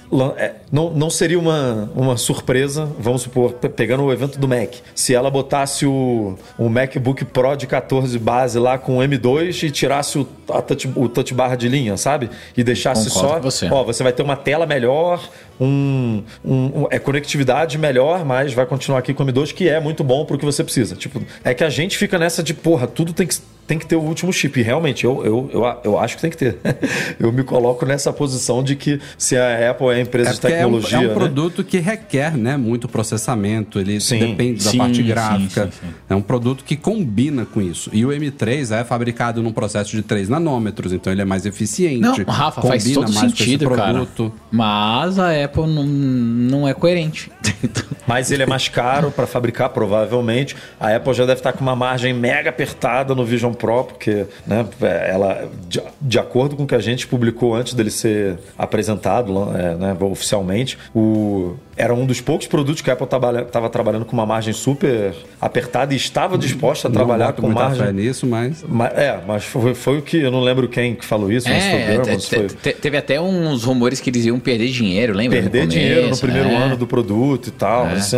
não, 0.72 0.92
não 0.92 1.10
seria 1.10 1.40
uma, 1.40 1.90
uma 1.96 2.18
surpresa, 2.18 2.88
vamos 3.00 3.22
supor, 3.24 3.54
pe- 3.54 3.70
pegando 3.70 4.04
o 4.04 4.12
evento 4.12 4.38
do 4.38 4.48
Mac, 4.48 4.74
se 4.94 5.16
ela 5.16 5.32
botasse 5.32 5.86
o, 5.86 6.38
o 6.58 6.70
MacBook 6.70 7.24
Pro 7.26 7.56
de 7.56 7.66
14 7.66 8.20
base 8.20 8.60
lá 8.60 8.78
com 8.84 8.98
M2 9.00 9.64
e 9.64 9.72
tirasse 9.72 10.18
o, 10.20 10.26
touch, 10.26 10.90
o 10.96 11.10
touch 11.10 11.34
bar 11.34 11.56
de 11.58 11.68
linha, 11.68 11.98
sabe? 11.98 12.30
E 12.56 12.64
deixasse 12.64 13.10
Concordo 13.10 13.50
só. 13.50 13.68
você. 13.68 13.70
Ó, 13.74 13.84
você 13.84 14.04
vai 14.04 14.14
ter 14.14 14.22
uma 14.24 14.36
tela 14.36 14.66
melhor, 14.66 15.28
um, 15.60 16.24
um- 16.44 16.82
um- 16.84 16.88
é 16.92 17.00
conectividade 17.00 17.78
melhor, 17.78 18.26
mas 18.26 18.54
vai 18.54 18.66
continuar 18.66 19.00
aqui 19.00 19.14
com 19.14 19.24
o 19.24 19.26
M2, 19.26 19.52
que 19.54 19.68
é 19.70 19.80
muito 19.80 20.04
bom 20.04 20.26
pro 20.26 20.38
que 20.38 20.46
você 20.46 20.64
precisa. 20.64 20.96
Tipo, 20.96 21.22
é 21.44 21.54
que 21.54 21.64
a 21.64 21.70
gente 21.70 21.98
fica 21.98 22.20
nessa 22.20 22.44
de, 22.44 22.54
porra, 22.54 22.86
tudo 22.88 23.14
tem 23.14 23.26
que, 23.28 23.36
tem 23.66 23.80
que 23.80 23.86
ter 23.86 23.96
o 23.96 24.02
último 24.02 24.32
chip. 24.34 24.60
E 24.60 24.64
realmente, 24.64 25.06
eu, 25.06 25.24
eu, 25.26 25.50
eu, 25.54 25.78
eu 25.84 26.00
acho 26.00 26.16
que 26.16 26.22
tem 26.22 26.30
que 26.32 26.38
ter. 26.38 26.58
eu 27.20 27.32
me 27.32 27.44
coloco 27.44 27.86
nessa 27.86 28.12
posição 28.12 28.64
de 28.64 28.76
que 28.76 29.00
se 29.18 29.38
a 29.38 29.72
Apple 29.72 29.88
é 29.88 29.94
a 29.96 30.00
empresa 30.02 30.30
É 30.30 30.34
de 30.34 30.40
é 30.48 30.48
um, 30.48 30.52
tecnologia. 30.80 30.98
é 30.98 31.02
um 31.02 31.08
né? 31.08 31.14
produto 31.14 31.64
que 31.64 31.80
requer 31.80 32.36
né, 32.38 32.58
muito 32.58 32.88
processamento, 32.88 33.80
ele 33.80 34.00
Sim. 34.00 34.20
depende 34.20 34.64
da 34.64 34.72
Sim, 34.72 34.78
parte 34.78 35.04
gráfica. 35.04 35.66
sim, 35.66 35.88
sim. 35.88 35.94
É 36.10 36.16
um 36.16 36.22
produto 36.22 36.64
que 36.64 36.76
combina 36.76 37.46
com 37.46 37.62
isso. 37.62 37.90
E 37.94 38.06
o 38.06 38.10
M3 38.10 38.72
é 38.80 38.84
fabricado 38.84 39.42
num 39.42 39.52
processo 39.54 39.92
de 39.96 40.02
3 40.02 40.30
nanômetros, 40.30 40.92
então 40.94 41.12
ele 41.14 41.22
é 41.22 41.26
mais 41.26 41.46
eficiente. 41.46 42.00
Não, 42.02 42.16
Rafa, 42.26 42.62
faz 42.62 42.84
combina 42.84 43.02
todo 43.06 43.14
mais 43.14 43.20
com 43.20 43.26
esse 43.28 43.38
sentido, 43.46 43.70
cara. 43.70 43.94
produto. 43.94 44.34
Mas 44.52 45.18
a 45.20 45.44
Apple 45.44 45.68
não, 45.68 45.84
não 45.86 46.68
é 46.68 46.74
coerente. 46.74 47.32
Mas 48.06 48.32
ele 48.32 48.44
é 48.44 48.46
mais 48.46 48.68
caro 48.68 49.12
para 49.12 49.26
fabricar, 49.26 49.70
provavelmente. 49.70 50.56
A 50.80 50.96
Apple 50.96 51.14
já 51.14 51.26
deve 51.26 51.40
estar 51.40 51.54
com 51.54 51.62
uma 51.62 51.76
margem 51.76 52.14
mega 52.14 52.50
apertada 52.50 53.16
no 53.16 53.26
Vision 53.26 53.54
Pro, 53.54 53.86
porque 53.86 54.26
né, 54.46 54.66
ela, 55.08 55.50
de, 55.68 55.82
de 56.02 56.20
acordo 56.20 56.56
com 56.56 56.64
o 56.64 56.68
que 56.68 56.76
a 56.76 56.80
gente 56.80 57.08
publicou 57.08 57.56
antes 57.56 57.74
dele 57.74 57.92
ser 57.92 58.38
apresentado 58.58 59.34
é, 59.56 59.76
né, 59.76 59.98
oficialmente, 60.02 60.78
o, 60.94 61.56
era 61.76 61.94
um 61.94 62.06
dos 62.06 62.22
poucos 62.22 62.48
produtos 62.48 62.82
que 62.82 62.90
a 62.90 62.94
Apple 62.94 63.08
estava 63.46 63.70
trabalhando 63.70 64.06
com 64.06 64.14
uma 64.14 64.26
margem 64.26 64.54
super 64.54 65.14
apertada 65.42 65.94
e 65.94 65.98
estava 65.98 66.38
disposta 66.38 66.88
a 66.88 66.92
trabalhar 66.92 67.26
não 67.26 67.32
boto 67.32 67.42
com 67.42 67.48
muita 67.48 67.64
margem. 67.64 67.86
fé 67.86 67.92
nisso, 67.92 68.28
mas... 68.28 68.64
Ma- 68.68 68.88
É, 68.88 69.20
mas 69.28 69.44
foi, 69.44 69.74
foi 69.74 69.98
o 69.98 70.02
que. 70.02 70.18
Eu 70.18 70.32
não 70.32 70.42
lembro 70.42 70.68
quem 70.68 70.94
que 70.96 71.04
falou 71.06 71.32
isso, 71.32 71.50
mas 71.50 71.64
foi 71.64 71.74
o 71.74 72.02
É, 72.12 72.16
te- 72.18 72.30
foi. 72.36 72.48
te- 72.48 72.74
teve 72.74 72.98
até 72.98 73.20
uns 73.20 73.64
rumores 73.64 74.00
que 74.00 74.10
eles 74.10 74.26
iam 74.26 74.40
perder 74.40 74.70
dinheiro, 74.70 75.14
lembra? 75.14 75.42
No 75.42 75.50
Perder 75.50 75.60
começo, 75.68 75.80
dinheiro 75.80 76.10
no 76.10 76.18
primeiro 76.18 76.50
é. 76.50 76.56
ano 76.56 76.78
do 76.78 76.86
produto 76.88 77.48
e 77.48 77.52
tal. 77.52 77.88
É. 77.88 77.94
Assim, 77.94 78.18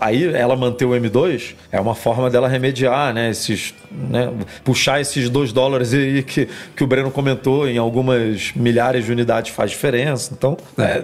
Aí 0.00 0.26
ela 0.34 0.56
manter 0.56 0.84
o 0.84 0.90
M2 0.90 1.54
é 1.70 1.80
uma 1.80 1.94
forma 1.94 2.28
dela 2.30 2.48
remediar, 2.48 3.14
né? 3.14 3.30
Esses, 3.30 3.72
né, 4.08 4.30
puxar 4.64 5.00
esses 5.00 5.28
2 5.30 5.52
dólares 5.52 5.94
aí 5.94 6.22
que, 6.22 6.48
que 6.76 6.82
o 6.84 6.86
Breno 6.86 7.10
comentou 7.10 7.68
em 7.68 7.78
algumas 7.78 8.52
milhares 8.56 9.04
de 9.04 9.12
unidades 9.12 9.52
faz 9.52 9.70
diferença. 9.70 10.32
Então, 10.36 10.56
é, 10.78 11.02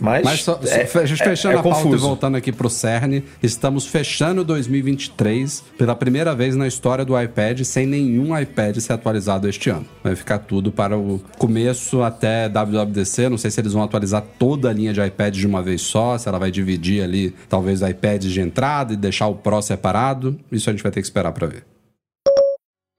mas, 0.00 0.24
Mas 0.24 0.40
só, 0.42 0.58
é, 0.66 0.86
fechando 1.22 1.54
é, 1.54 1.56
é 1.56 1.60
a 1.60 1.62
pauta 1.62 1.80
e 1.80 1.82
confuso. 1.82 2.06
voltando 2.06 2.36
aqui 2.36 2.52
pro 2.52 2.68
CERN, 2.68 3.22
estamos 3.42 3.86
fechando 3.86 4.44
2023 4.44 5.64
pela 5.78 5.94
primeira 5.94 6.34
vez 6.34 6.56
na 6.56 6.66
história 6.66 7.04
do 7.04 7.20
iPad 7.20 7.62
sem 7.62 7.86
nenhum 7.86 8.38
iPad 8.38 8.78
ser 8.78 8.92
atualizado 8.92 9.48
este 9.48 9.70
ano. 9.70 9.86
Vai 10.02 10.14
ficar 10.14 10.38
tudo 10.38 10.70
para 10.72 10.96
o 10.96 11.20
começo 11.38 12.02
até 12.02 12.48
WWDC. 12.48 13.28
Não 13.28 13.38
sei 13.38 13.50
se 13.50 13.60
eles 13.60 13.72
vão 13.72 13.82
atualizar 13.82 14.22
toda 14.38 14.70
a 14.70 14.72
linha 14.72 14.92
de 14.92 15.00
iPad 15.00 15.34
de 15.34 15.46
uma 15.46 15.62
vez 15.62 15.82
só, 15.82 16.16
se 16.18 16.28
ela 16.28 16.38
vai 16.38 16.50
dividir 16.50 17.02
ali 17.02 17.34
talvez 17.48 17.82
iPads 17.82 18.30
de 18.30 18.40
entrada 18.40 18.92
e 18.92 18.96
deixar 18.96 19.26
o 19.26 19.34
Pro 19.34 19.60
separado. 19.62 20.38
Isso 20.50 20.68
a 20.68 20.72
gente 20.72 20.82
vai 20.82 20.92
ter 20.92 21.00
que 21.00 21.06
esperar 21.06 21.32
para 21.32 21.46
ver. 21.46 21.64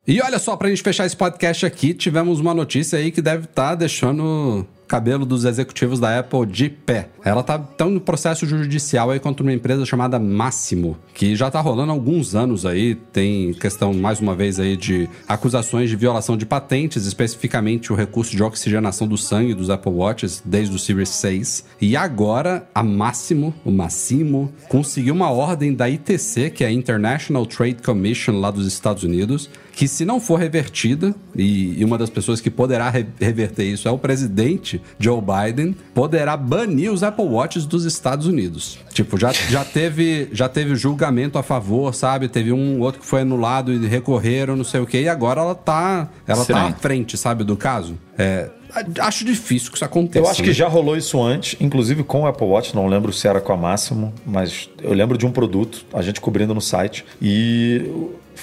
E 0.06 0.22
olha 0.22 0.38
só, 0.38 0.58
pra 0.58 0.68
gente 0.68 0.84
fechar 0.84 1.06
esse 1.06 1.16
podcast 1.16 1.66
aqui, 1.66 1.94
tivemos 1.94 2.42
uma 2.42 2.54
notícia 2.54 3.00
aí 3.00 3.10
que 3.10 3.22
deve 3.22 3.46
estar 3.46 3.74
deixando 3.76 4.22
o 4.22 4.83
cabelo 4.94 5.26
dos 5.26 5.44
executivos 5.44 6.00
da 6.00 6.20
Apple 6.20 6.46
de 6.46 6.70
pé. 6.70 7.10
Ela 7.26 7.42
tá 7.42 7.58
tão 7.58 7.90
no 7.90 8.00
processo 8.00 8.46
judicial 8.46 9.10
aí 9.10 9.20
contra 9.20 9.42
uma 9.42 9.52
empresa 9.52 9.84
chamada 9.88 10.20
Máximo, 10.20 10.96
que 11.16 11.36
já 11.36 11.50
tá 11.50 11.60
rolando 11.60 11.92
há 11.92 11.96
alguns 11.96 12.36
anos 12.36 12.64
aí, 12.64 12.94
tem 12.94 13.56
questão 13.56 13.92
mais 13.92 14.20
uma 14.20 14.36
vez 14.36 14.60
aí 14.60 14.78
de 14.78 15.10
acusações 15.28 15.90
de 15.90 15.96
violação 15.96 16.38
de 16.38 16.46
patentes, 16.46 17.08
especificamente 17.08 17.92
o 17.92 17.96
recurso 17.96 18.36
de 18.36 18.44
oxigenação 18.44 19.08
do 19.08 19.18
sangue 19.18 19.56
dos 19.56 19.72
Apple 19.72 19.92
Watches 19.92 20.44
desde 20.46 20.76
o 20.76 20.78
Series 20.78 21.10
6. 21.10 21.66
E 21.82 21.98
agora 21.98 22.70
a 22.76 22.84
Máximo, 22.84 23.52
o 23.66 23.72
Massimo, 23.72 24.54
conseguiu 24.70 25.16
uma 25.16 25.32
ordem 25.32 25.74
da 25.74 25.90
ITC, 25.90 26.52
que 26.52 26.64
é 26.64 26.68
a 26.68 26.72
International 26.72 27.48
Trade 27.48 27.82
Commission 27.82 28.40
lá 28.40 28.52
dos 28.52 28.68
Estados 28.68 29.02
Unidos, 29.02 29.50
que 29.74 29.88
se 29.88 30.06
não 30.06 30.20
for 30.20 30.40
revertida, 30.40 31.14
e, 31.36 31.80
e 31.82 31.84
uma 31.84 31.98
das 31.98 32.10
pessoas 32.10 32.40
que 32.40 32.50
poderá 32.50 32.92
re- 32.92 33.08
reverter 33.20 33.66
isso 33.66 33.88
é 33.88 33.92
o 33.92 33.98
presidente 33.98 34.80
Joe 35.00 35.20
Biden, 35.20 35.76
poderá 35.96 36.38
banir 36.38 36.92
os 36.92 37.02
Apple 37.02 37.26
Watches 37.26 37.66
dos 37.66 37.84
Estados 37.84 38.28
Unidos. 38.28 38.78
Tipo, 38.94 39.18
já, 39.18 39.32
já 39.32 39.66
teve 39.66 40.30
já 40.32 40.48
teve 40.48 40.76
julgamento 40.76 41.40
a 41.40 41.44
favor, 41.44 41.94
sabe? 41.94 42.30
Teve 42.30 42.54
um 42.54 42.80
outro 42.82 43.02
que 43.02 43.06
foi 43.08 43.22
anulado 43.22 43.74
e 43.74 43.88
recorreram, 43.88 44.56
não 44.56 44.64
sei 44.64 44.80
o 44.80 44.86
quê, 44.86 45.02
e 45.02 45.10
agora 45.10 45.42
ela 45.42 45.56
tá, 45.56 46.08
ela 46.28 46.46
tá 46.46 46.68
à 46.68 46.74
frente, 46.74 47.18
sabe, 47.18 47.44
do 47.44 47.58
caso. 47.58 47.98
É, 48.16 48.52
acho 49.00 49.26
difícil 49.26 49.72
que 49.72 49.78
isso 49.78 49.86
aconteça. 49.86 50.24
Eu 50.24 50.30
acho 50.30 50.44
que 50.44 50.50
né? 50.50 50.54
já 50.54 50.68
rolou 50.68 50.96
isso 50.96 51.20
antes, 51.22 51.60
inclusive 51.60 52.04
com 52.04 52.22
o 52.22 52.28
Apple 52.28 52.46
Watch, 52.46 52.76
não 52.76 52.86
lembro 52.86 53.12
se 53.12 53.28
era 53.28 53.42
com 53.42 53.52
a 53.52 53.58
Máximo, 53.58 54.14
mas 54.24 54.70
eu 54.84 54.94
lembro 54.94 55.18
de 55.18 55.26
um 55.26 55.32
produto, 55.32 55.84
a 55.92 56.04
gente 56.04 56.22
cobrindo 56.22 56.54
no 56.54 56.62
site, 56.62 57.04
e 57.20 57.90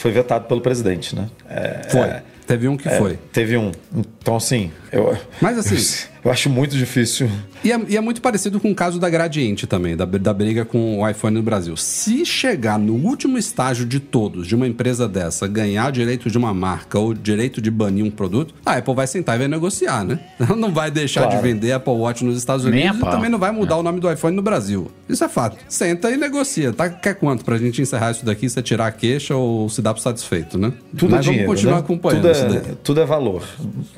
foi 0.00 0.10
vetado 0.10 0.46
pelo 0.46 0.62
presidente, 0.62 1.14
né? 1.14 1.28
É, 1.46 1.82
Foi. 1.90 2.08
Teve 2.46 2.66
um 2.66 2.76
que 2.76 2.88
é, 2.88 2.98
foi. 2.98 3.18
Teve 3.32 3.56
um. 3.56 3.70
Então, 3.94 4.34
assim, 4.34 4.72
eu, 4.92 5.16
Mas 5.40 5.56
assim, 5.58 6.06
eu 6.24 6.30
acho 6.30 6.50
muito 6.50 6.76
difícil. 6.76 7.30
E 7.62 7.70
é, 7.72 7.80
e 7.88 7.96
é 7.96 8.00
muito 8.00 8.20
parecido 8.22 8.58
com 8.58 8.70
o 8.70 8.74
caso 8.74 8.98
da 8.98 9.08
Gradiente 9.10 9.66
também, 9.66 9.94
da, 9.96 10.04
da 10.04 10.32
briga 10.32 10.64
com 10.64 11.00
o 11.00 11.08
iPhone 11.08 11.36
no 11.36 11.42
Brasil. 11.42 11.76
Se 11.76 12.24
chegar 12.24 12.78
no 12.78 12.94
último 12.94 13.36
estágio 13.38 13.84
de 13.86 14.00
todos, 14.00 14.46
de 14.46 14.54
uma 14.54 14.66
empresa 14.66 15.06
dessa, 15.06 15.46
ganhar 15.46 15.92
direito 15.92 16.30
de 16.30 16.38
uma 16.38 16.52
marca 16.54 16.98
ou 16.98 17.12
direito 17.14 17.60
de 17.60 17.70
banir 17.70 18.04
um 18.04 18.10
produto, 18.10 18.54
a 18.64 18.76
Apple 18.76 18.94
vai 18.94 19.06
sentar 19.06 19.36
e 19.36 19.38
vai 19.40 19.48
negociar, 19.48 20.04
né? 20.04 20.18
Ela 20.40 20.56
não 20.56 20.72
vai 20.72 20.90
deixar 20.90 21.22
Claro. 21.22 21.36
de 21.36 21.42
vender 21.42 21.72
Apple 21.72 21.92
Watch 21.92 22.24
nos 22.24 22.36
Estados 22.38 22.64
Nem 22.64 22.84
Unidos 22.88 23.02
a 23.02 23.08
e 23.08 23.10
também 23.10 23.30
não 23.30 23.38
vai 23.38 23.50
mudar 23.52 23.76
o 23.76 23.82
nome 23.82 24.00
do 24.00 24.10
iPhone 24.10 24.34
no 24.34 24.42
Brasil. 24.42 24.90
Isso 25.08 25.22
é 25.22 25.28
fato. 25.28 25.56
Senta 25.68 26.10
e 26.10 26.16
negocia. 26.16 26.72
Tá? 26.72 26.88
Quer 26.88 27.14
quanto 27.14 27.44
pra 27.44 27.58
gente 27.58 27.80
encerrar 27.82 28.12
isso 28.12 28.24
daqui, 28.24 28.48
você 28.48 28.62
tirar 28.62 28.86
a 28.86 28.92
queixa 28.92 29.34
ou 29.36 29.68
se 29.68 29.82
dar 29.82 29.92
por 29.94 30.00
satisfeito, 30.00 30.56
né? 30.58 30.72
Tudo 30.96 31.10
Mas 31.10 31.20
é 31.20 31.22
dinheiro. 31.30 31.46
vamos 31.46 31.60
continuar 31.60 31.76
né? 31.76 31.80
acompanhando 31.84 32.22
tudo 32.22 32.32
isso 32.32 32.46
daí. 32.46 32.56
é, 32.56 32.74
tudo 32.82 33.00
é 33.00 33.04
valor. 33.04 33.42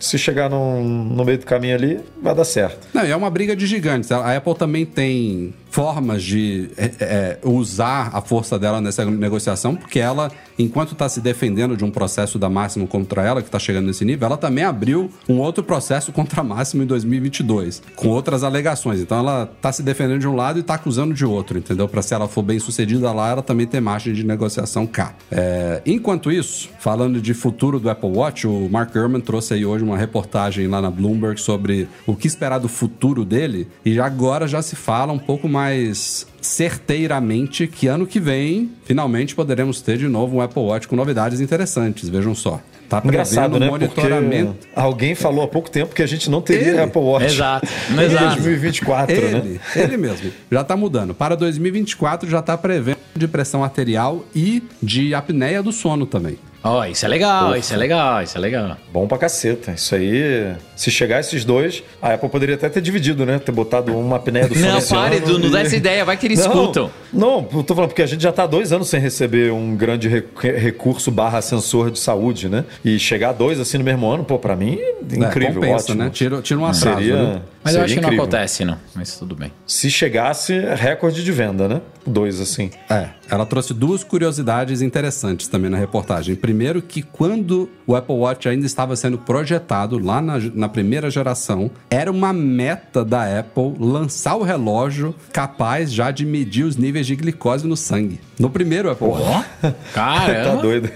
Se 0.00 0.18
chegar 0.18 0.50
num- 0.50 0.81
no 0.82 1.24
meio 1.24 1.38
do 1.38 1.46
caminho 1.46 1.74
ali, 1.74 2.00
vai 2.20 2.34
dar 2.34 2.44
certo. 2.44 2.86
Não, 2.92 3.02
é 3.02 3.14
uma 3.14 3.30
briga 3.30 3.54
de 3.54 3.66
gigantes. 3.66 4.10
A 4.12 4.36
Apple 4.36 4.54
também 4.54 4.84
tem 4.84 5.54
formas 5.72 6.22
de 6.22 6.68
é, 6.76 6.90
é, 7.00 7.38
usar 7.42 8.10
a 8.12 8.20
força 8.20 8.58
dela 8.58 8.78
nessa 8.78 9.06
negociação, 9.06 9.74
porque 9.74 9.98
ela, 9.98 10.30
enquanto 10.58 10.92
está 10.92 11.08
se 11.08 11.18
defendendo 11.18 11.78
de 11.78 11.82
um 11.82 11.90
processo 11.90 12.38
da 12.38 12.50
Máximo 12.50 12.86
contra 12.86 13.22
ela, 13.22 13.40
que 13.40 13.48
está 13.48 13.58
chegando 13.58 13.86
nesse 13.86 14.04
nível, 14.04 14.26
ela 14.26 14.36
também 14.36 14.64
abriu 14.64 15.10
um 15.26 15.38
outro 15.38 15.64
processo 15.64 16.12
contra 16.12 16.42
a 16.42 16.44
Máximo 16.44 16.82
em 16.82 16.86
2022, 16.86 17.82
com 17.96 18.08
outras 18.08 18.44
alegações. 18.44 19.00
Então 19.00 19.18
ela 19.18 19.50
está 19.56 19.72
se 19.72 19.82
defendendo 19.82 20.20
de 20.20 20.28
um 20.28 20.36
lado 20.36 20.58
e 20.58 20.60
está 20.60 20.74
acusando 20.74 21.14
de 21.14 21.24
outro, 21.24 21.56
entendeu? 21.56 21.88
Para 21.88 22.02
se 22.02 22.12
ela 22.12 22.28
for 22.28 22.42
bem 22.42 22.58
sucedida 22.58 23.10
lá, 23.10 23.30
ela 23.30 23.42
também 23.42 23.66
tem 23.66 23.80
margem 23.80 24.12
de 24.12 24.26
negociação 24.26 24.86
cá. 24.86 25.14
É, 25.30 25.80
enquanto 25.86 26.30
isso, 26.30 26.68
falando 26.78 27.18
de 27.18 27.32
futuro 27.32 27.80
do 27.80 27.88
Apple 27.88 28.10
Watch, 28.10 28.46
o 28.46 28.68
Mark 28.68 28.92
Gurman 28.92 29.22
trouxe 29.22 29.54
aí 29.54 29.64
hoje 29.64 29.82
uma 29.82 29.96
reportagem 29.96 30.68
lá 30.68 30.82
na 30.82 30.90
Bloomberg 30.90 31.40
sobre 31.40 31.88
o 32.06 32.14
que 32.14 32.26
esperar 32.26 32.58
do 32.58 32.68
futuro 32.68 33.24
dele, 33.24 33.68
e 33.86 33.98
agora 33.98 34.46
já 34.46 34.60
se 34.60 34.76
fala 34.76 35.14
um 35.14 35.18
pouco 35.18 35.48
mais 35.48 35.61
mais 35.62 36.26
certeiramente 36.40 37.68
que 37.68 37.86
ano 37.86 38.04
que 38.04 38.18
vem, 38.18 38.72
finalmente 38.84 39.34
poderemos 39.34 39.80
ter 39.80 39.96
de 39.96 40.08
novo 40.08 40.38
um 40.38 40.40
Apple 40.40 40.60
Watch 40.60 40.88
com 40.88 40.96
novidades 40.96 41.40
interessantes. 41.40 42.08
Vejam 42.08 42.34
só. 42.34 42.60
Tá 42.88 43.00
Engraçado, 43.02 43.58
né? 43.58 43.70
monitoramento. 43.70 44.54
Porque 44.54 44.68
alguém 44.74 45.14
falou 45.14 45.44
há 45.44 45.48
pouco 45.48 45.70
tempo 45.70 45.94
que 45.94 46.02
a 46.02 46.06
gente 46.06 46.28
não 46.28 46.42
teria 46.42 46.68
Ele. 46.68 46.80
Apple 46.80 47.00
Watch 47.00 47.26
Exato. 47.26 47.68
em 47.90 48.00
Exato. 48.00 48.34
2024, 48.34 49.14
né? 49.14 49.42
Ele, 49.44 49.60
ele 49.76 49.96
mesmo. 49.96 50.30
Já 50.50 50.64
tá 50.64 50.76
mudando. 50.76 51.14
Para 51.14 51.36
2024 51.36 52.28
já 52.28 52.42
tá 52.42 52.58
prevendo 52.58 52.98
de 53.14 53.28
pressão 53.28 53.62
arterial 53.62 54.24
e 54.34 54.62
de 54.82 55.14
apneia 55.14 55.62
do 55.62 55.72
sono 55.72 56.04
também. 56.04 56.38
Ó, 56.64 56.84
isso 56.84 57.04
é 57.04 57.08
legal, 57.08 57.56
isso 57.56 57.74
é 57.74 57.76
legal, 57.76 58.22
isso 58.22 58.38
é 58.38 58.40
legal. 58.40 58.76
Bom 58.92 59.06
pra 59.08 59.18
caceta. 59.18 59.72
Isso 59.72 59.94
aí, 59.94 60.52
se 60.76 60.90
chegar 60.90 61.18
esses 61.20 61.44
dois, 61.44 61.82
a 62.00 62.14
Apple 62.14 62.28
poderia 62.28 62.54
até 62.54 62.68
ter 62.68 62.80
dividido, 62.80 63.26
né? 63.26 63.38
Ter 63.38 63.50
botado 63.52 63.96
uma 63.98 64.16
apneia 64.16 64.46
do 64.48 64.54
Não, 64.54 64.80
pare, 64.82 65.16
ano 65.16 65.24
Edu, 65.26 65.38
não 65.38 65.48
e- 65.48 65.50
dá 65.52 65.60
essa 65.62 65.74
ideia, 65.76 66.04
vai 66.04 66.16
que 66.16 66.26
eles 66.26 66.38
Não, 66.38 66.46
escutam. 66.46 66.90
Não, 67.12 67.48
eu 67.52 67.62
tô 67.64 67.74
falando 67.74 67.90
porque 67.90 68.02
a 68.02 68.06
gente 68.06 68.22
já 68.22 68.30
tá 68.32 68.44
há 68.44 68.46
dois 68.46 68.72
anos 68.72 68.88
sem 68.88 69.00
receber 69.00 69.50
um 69.52 69.74
grande 69.76 70.08
re- 70.08 70.24
recurso 70.56 71.10
barra 71.10 71.42
sensor 71.42 71.90
de 71.90 71.98
saúde, 71.98 72.48
né? 72.48 72.64
E 72.84 72.98
chegar 72.98 73.30
a 73.30 73.32
dois 73.32 73.58
assim 73.58 73.78
no 73.78 73.84
mesmo 73.84 74.08
ano, 74.08 74.22
pô, 74.24 74.38
pra 74.38 74.54
mim, 74.54 74.78
incrível, 75.02 75.50
É, 75.50 75.66
compensa, 75.66 75.84
ótimo. 75.92 76.04
né? 76.04 76.10
Tira, 76.10 76.40
tira 76.42 76.60
um 76.60 76.64
atraso, 76.66 76.98
Seria, 76.98 77.16
né? 77.16 77.42
Mas 77.64 77.74
eu 77.74 77.80
seria 77.80 77.84
acho 77.84 77.94
que 77.94 78.00
não 78.00 78.08
incrível. 78.08 78.24
acontece, 78.24 78.64
não. 78.64 78.76
Mas 78.94 79.16
tudo 79.18 79.34
bem. 79.34 79.52
Se 79.66 79.90
chegasse, 79.90 80.58
recorde 80.76 81.22
de 81.24 81.32
venda, 81.32 81.68
né? 81.68 81.80
Dois, 82.06 82.40
assim. 82.40 82.70
É, 82.90 83.08
ela 83.30 83.46
trouxe 83.46 83.72
duas 83.72 84.02
curiosidades 84.02 84.82
interessantes 84.82 85.46
também 85.48 85.70
na 85.70 85.78
reportagem. 85.78 86.34
Primeiro, 86.34 86.51
que 86.82 87.02
quando 87.02 87.68
o 87.86 87.94
Apple 87.94 88.14
Watch 88.16 88.48
ainda 88.48 88.66
estava 88.66 88.94
sendo 88.96 89.18
projetado 89.18 89.98
lá 89.98 90.20
na, 90.20 90.38
na 90.54 90.68
primeira 90.68 91.10
geração, 91.10 91.70
era 91.90 92.10
uma 92.10 92.32
meta 92.32 93.04
da 93.04 93.38
Apple 93.40 93.74
lançar 93.78 94.36
o 94.36 94.42
relógio 94.42 95.14
capaz 95.32 95.92
já 95.92 96.10
de 96.10 96.24
medir 96.24 96.64
os 96.64 96.76
níveis 96.76 97.06
de 97.06 97.16
glicose 97.16 97.66
no 97.66 97.76
sangue. 97.76 98.20
No 98.38 98.50
primeiro 98.50 98.90
Apple 98.90 99.08
Watch. 99.08 99.48
Caramba. 99.92 100.56
Tá 100.56 100.62
doido. 100.62 100.90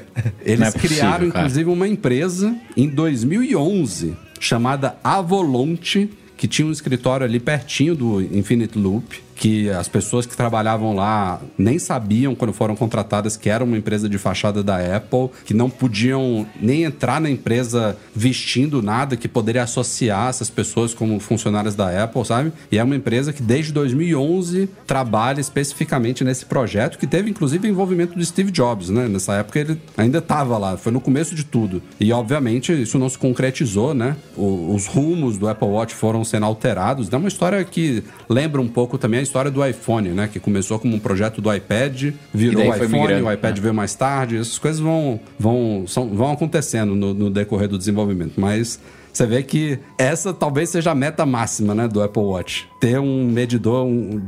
Eles 0.45 0.61
Não 0.61 0.67
é 0.67 0.71
possível, 0.71 0.97
criaram, 0.97 1.31
cara. 1.31 1.45
inclusive, 1.45 1.71
uma 1.71 1.89
empresa 1.89 2.57
em 2.77 2.89
2011 2.89 4.17
chamada 4.41 4.97
Avolonte, 5.03 6.11
que 6.37 6.47
tinha 6.47 6.67
um 6.67 6.73
escritório 6.73 7.25
ali 7.25 7.41
pertinho 7.41 7.95
do 7.95 8.21
Infinite 8.21 8.79
Loop, 8.79 9.23
que 9.37 9.71
as 9.71 9.87
pessoas 9.87 10.27
que 10.27 10.35
trabalhavam 10.37 10.95
lá 10.97 11.41
nem 11.59 11.79
sabiam 11.79 12.35
quando 12.35 12.53
foram 12.53 12.75
contratadas 12.75 13.37
que 13.37 13.49
era 13.51 13.63
uma 13.63 13.77
empresa 13.77 14.09
de 14.09 14.17
fachada 14.19 14.63
da 14.63 14.97
Apple, 14.97 15.29
que 15.45 15.53
não 15.55 15.69
podiam 15.71 16.47
nem 16.61 16.85
entrar 16.85 17.21
na 17.21 17.31
empresa 17.31 17.97
vestindo 18.15 18.81
nada 18.83 19.17
que 19.17 19.29
poderia 19.29 19.63
associar 19.63 20.29
essas 20.31 20.49
pessoas 20.51 20.95
como 20.95 21.21
funcionárias 21.21 21.75
da 21.75 22.03
Apple, 22.03 22.25
sabe? 22.25 22.53
E 22.73 22.79
é 22.79 22.83
uma 22.83 22.97
empresa 22.97 23.33
que 23.33 23.43
desde 23.43 23.73
2011 23.73 24.69
trabalha 24.87 25.41
especificamente 25.41 26.25
nesse 26.25 26.47
projeto, 26.47 26.99
que 26.99 27.07
teve 27.07 27.29
inclusive 27.31 27.69
envolvimento 27.69 28.19
do 28.19 28.25
Steve 28.25 28.51
Jobs, 28.51 28.89
né? 28.89 29.07
Nessa 29.07 29.35
época 29.35 29.59
ele 29.61 29.81
ainda 29.97 30.19
estava 30.19 30.57
lá, 30.57 30.77
foi 30.77 30.91
no 30.93 31.01
começo 31.01 31.35
de 31.35 31.45
tudo. 31.45 31.83
E 32.01 32.11
obviamente 32.13 32.73
isso 32.73 32.99
não 32.99 33.09
se 33.09 33.19
concretizou, 33.19 33.93
né? 33.95 34.17
O- 34.37 34.75
os 34.75 34.87
rumos 34.87 35.37
do 35.37 35.47
Apple 35.49 35.69
Watch 35.69 35.95
foram 35.95 36.25
sendo 36.25 36.47
alterados. 36.47 37.13
É 37.13 37.17
uma 37.17 37.29
história 37.29 37.63
que 37.65 38.03
lembra 38.29 38.61
um 38.61 38.69
pouco 38.69 38.97
também 38.97 39.26
história 39.27 39.51
do 39.51 39.65
iPhone, 39.65 40.09
né? 40.11 40.29
Que 40.33 40.39
começou 40.41 40.79
como 40.79 40.95
um 40.95 40.99
projeto 40.99 41.41
do 41.41 41.53
iPad, 41.53 42.13
virou 42.33 42.63
o 42.65 42.75
iPhone, 42.75 42.89
migrando, 43.03 43.27
o 43.27 43.33
iPad 43.33 43.57
né? 43.57 43.63
veio 43.63 43.75
mais 43.75 43.95
tarde. 43.95 44.37
Essas 44.37 44.59
coisas 44.59 44.81
vão, 44.81 45.21
vão, 45.39 45.85
são- 45.87 46.09
vão 46.09 46.33
acontecendo 46.33 46.95
no, 46.95 47.13
no 47.13 47.31
decorrer 47.31 47.69
do 47.69 47.77
desenvolvimento. 47.79 48.35
Mas 48.41 48.81
você 49.13 49.27
vê 49.27 49.43
que 49.43 49.79
essa 49.99 50.33
talvez 50.33 50.69
seja 50.71 50.91
a 50.91 50.95
meta 50.95 51.25
máxima 51.27 51.75
né, 51.75 51.89
do 51.89 52.03
Apple 52.03 52.23
Watch. 52.23 52.69
Ter 52.81 52.99
um 53.01 53.27
medidor 53.27 53.87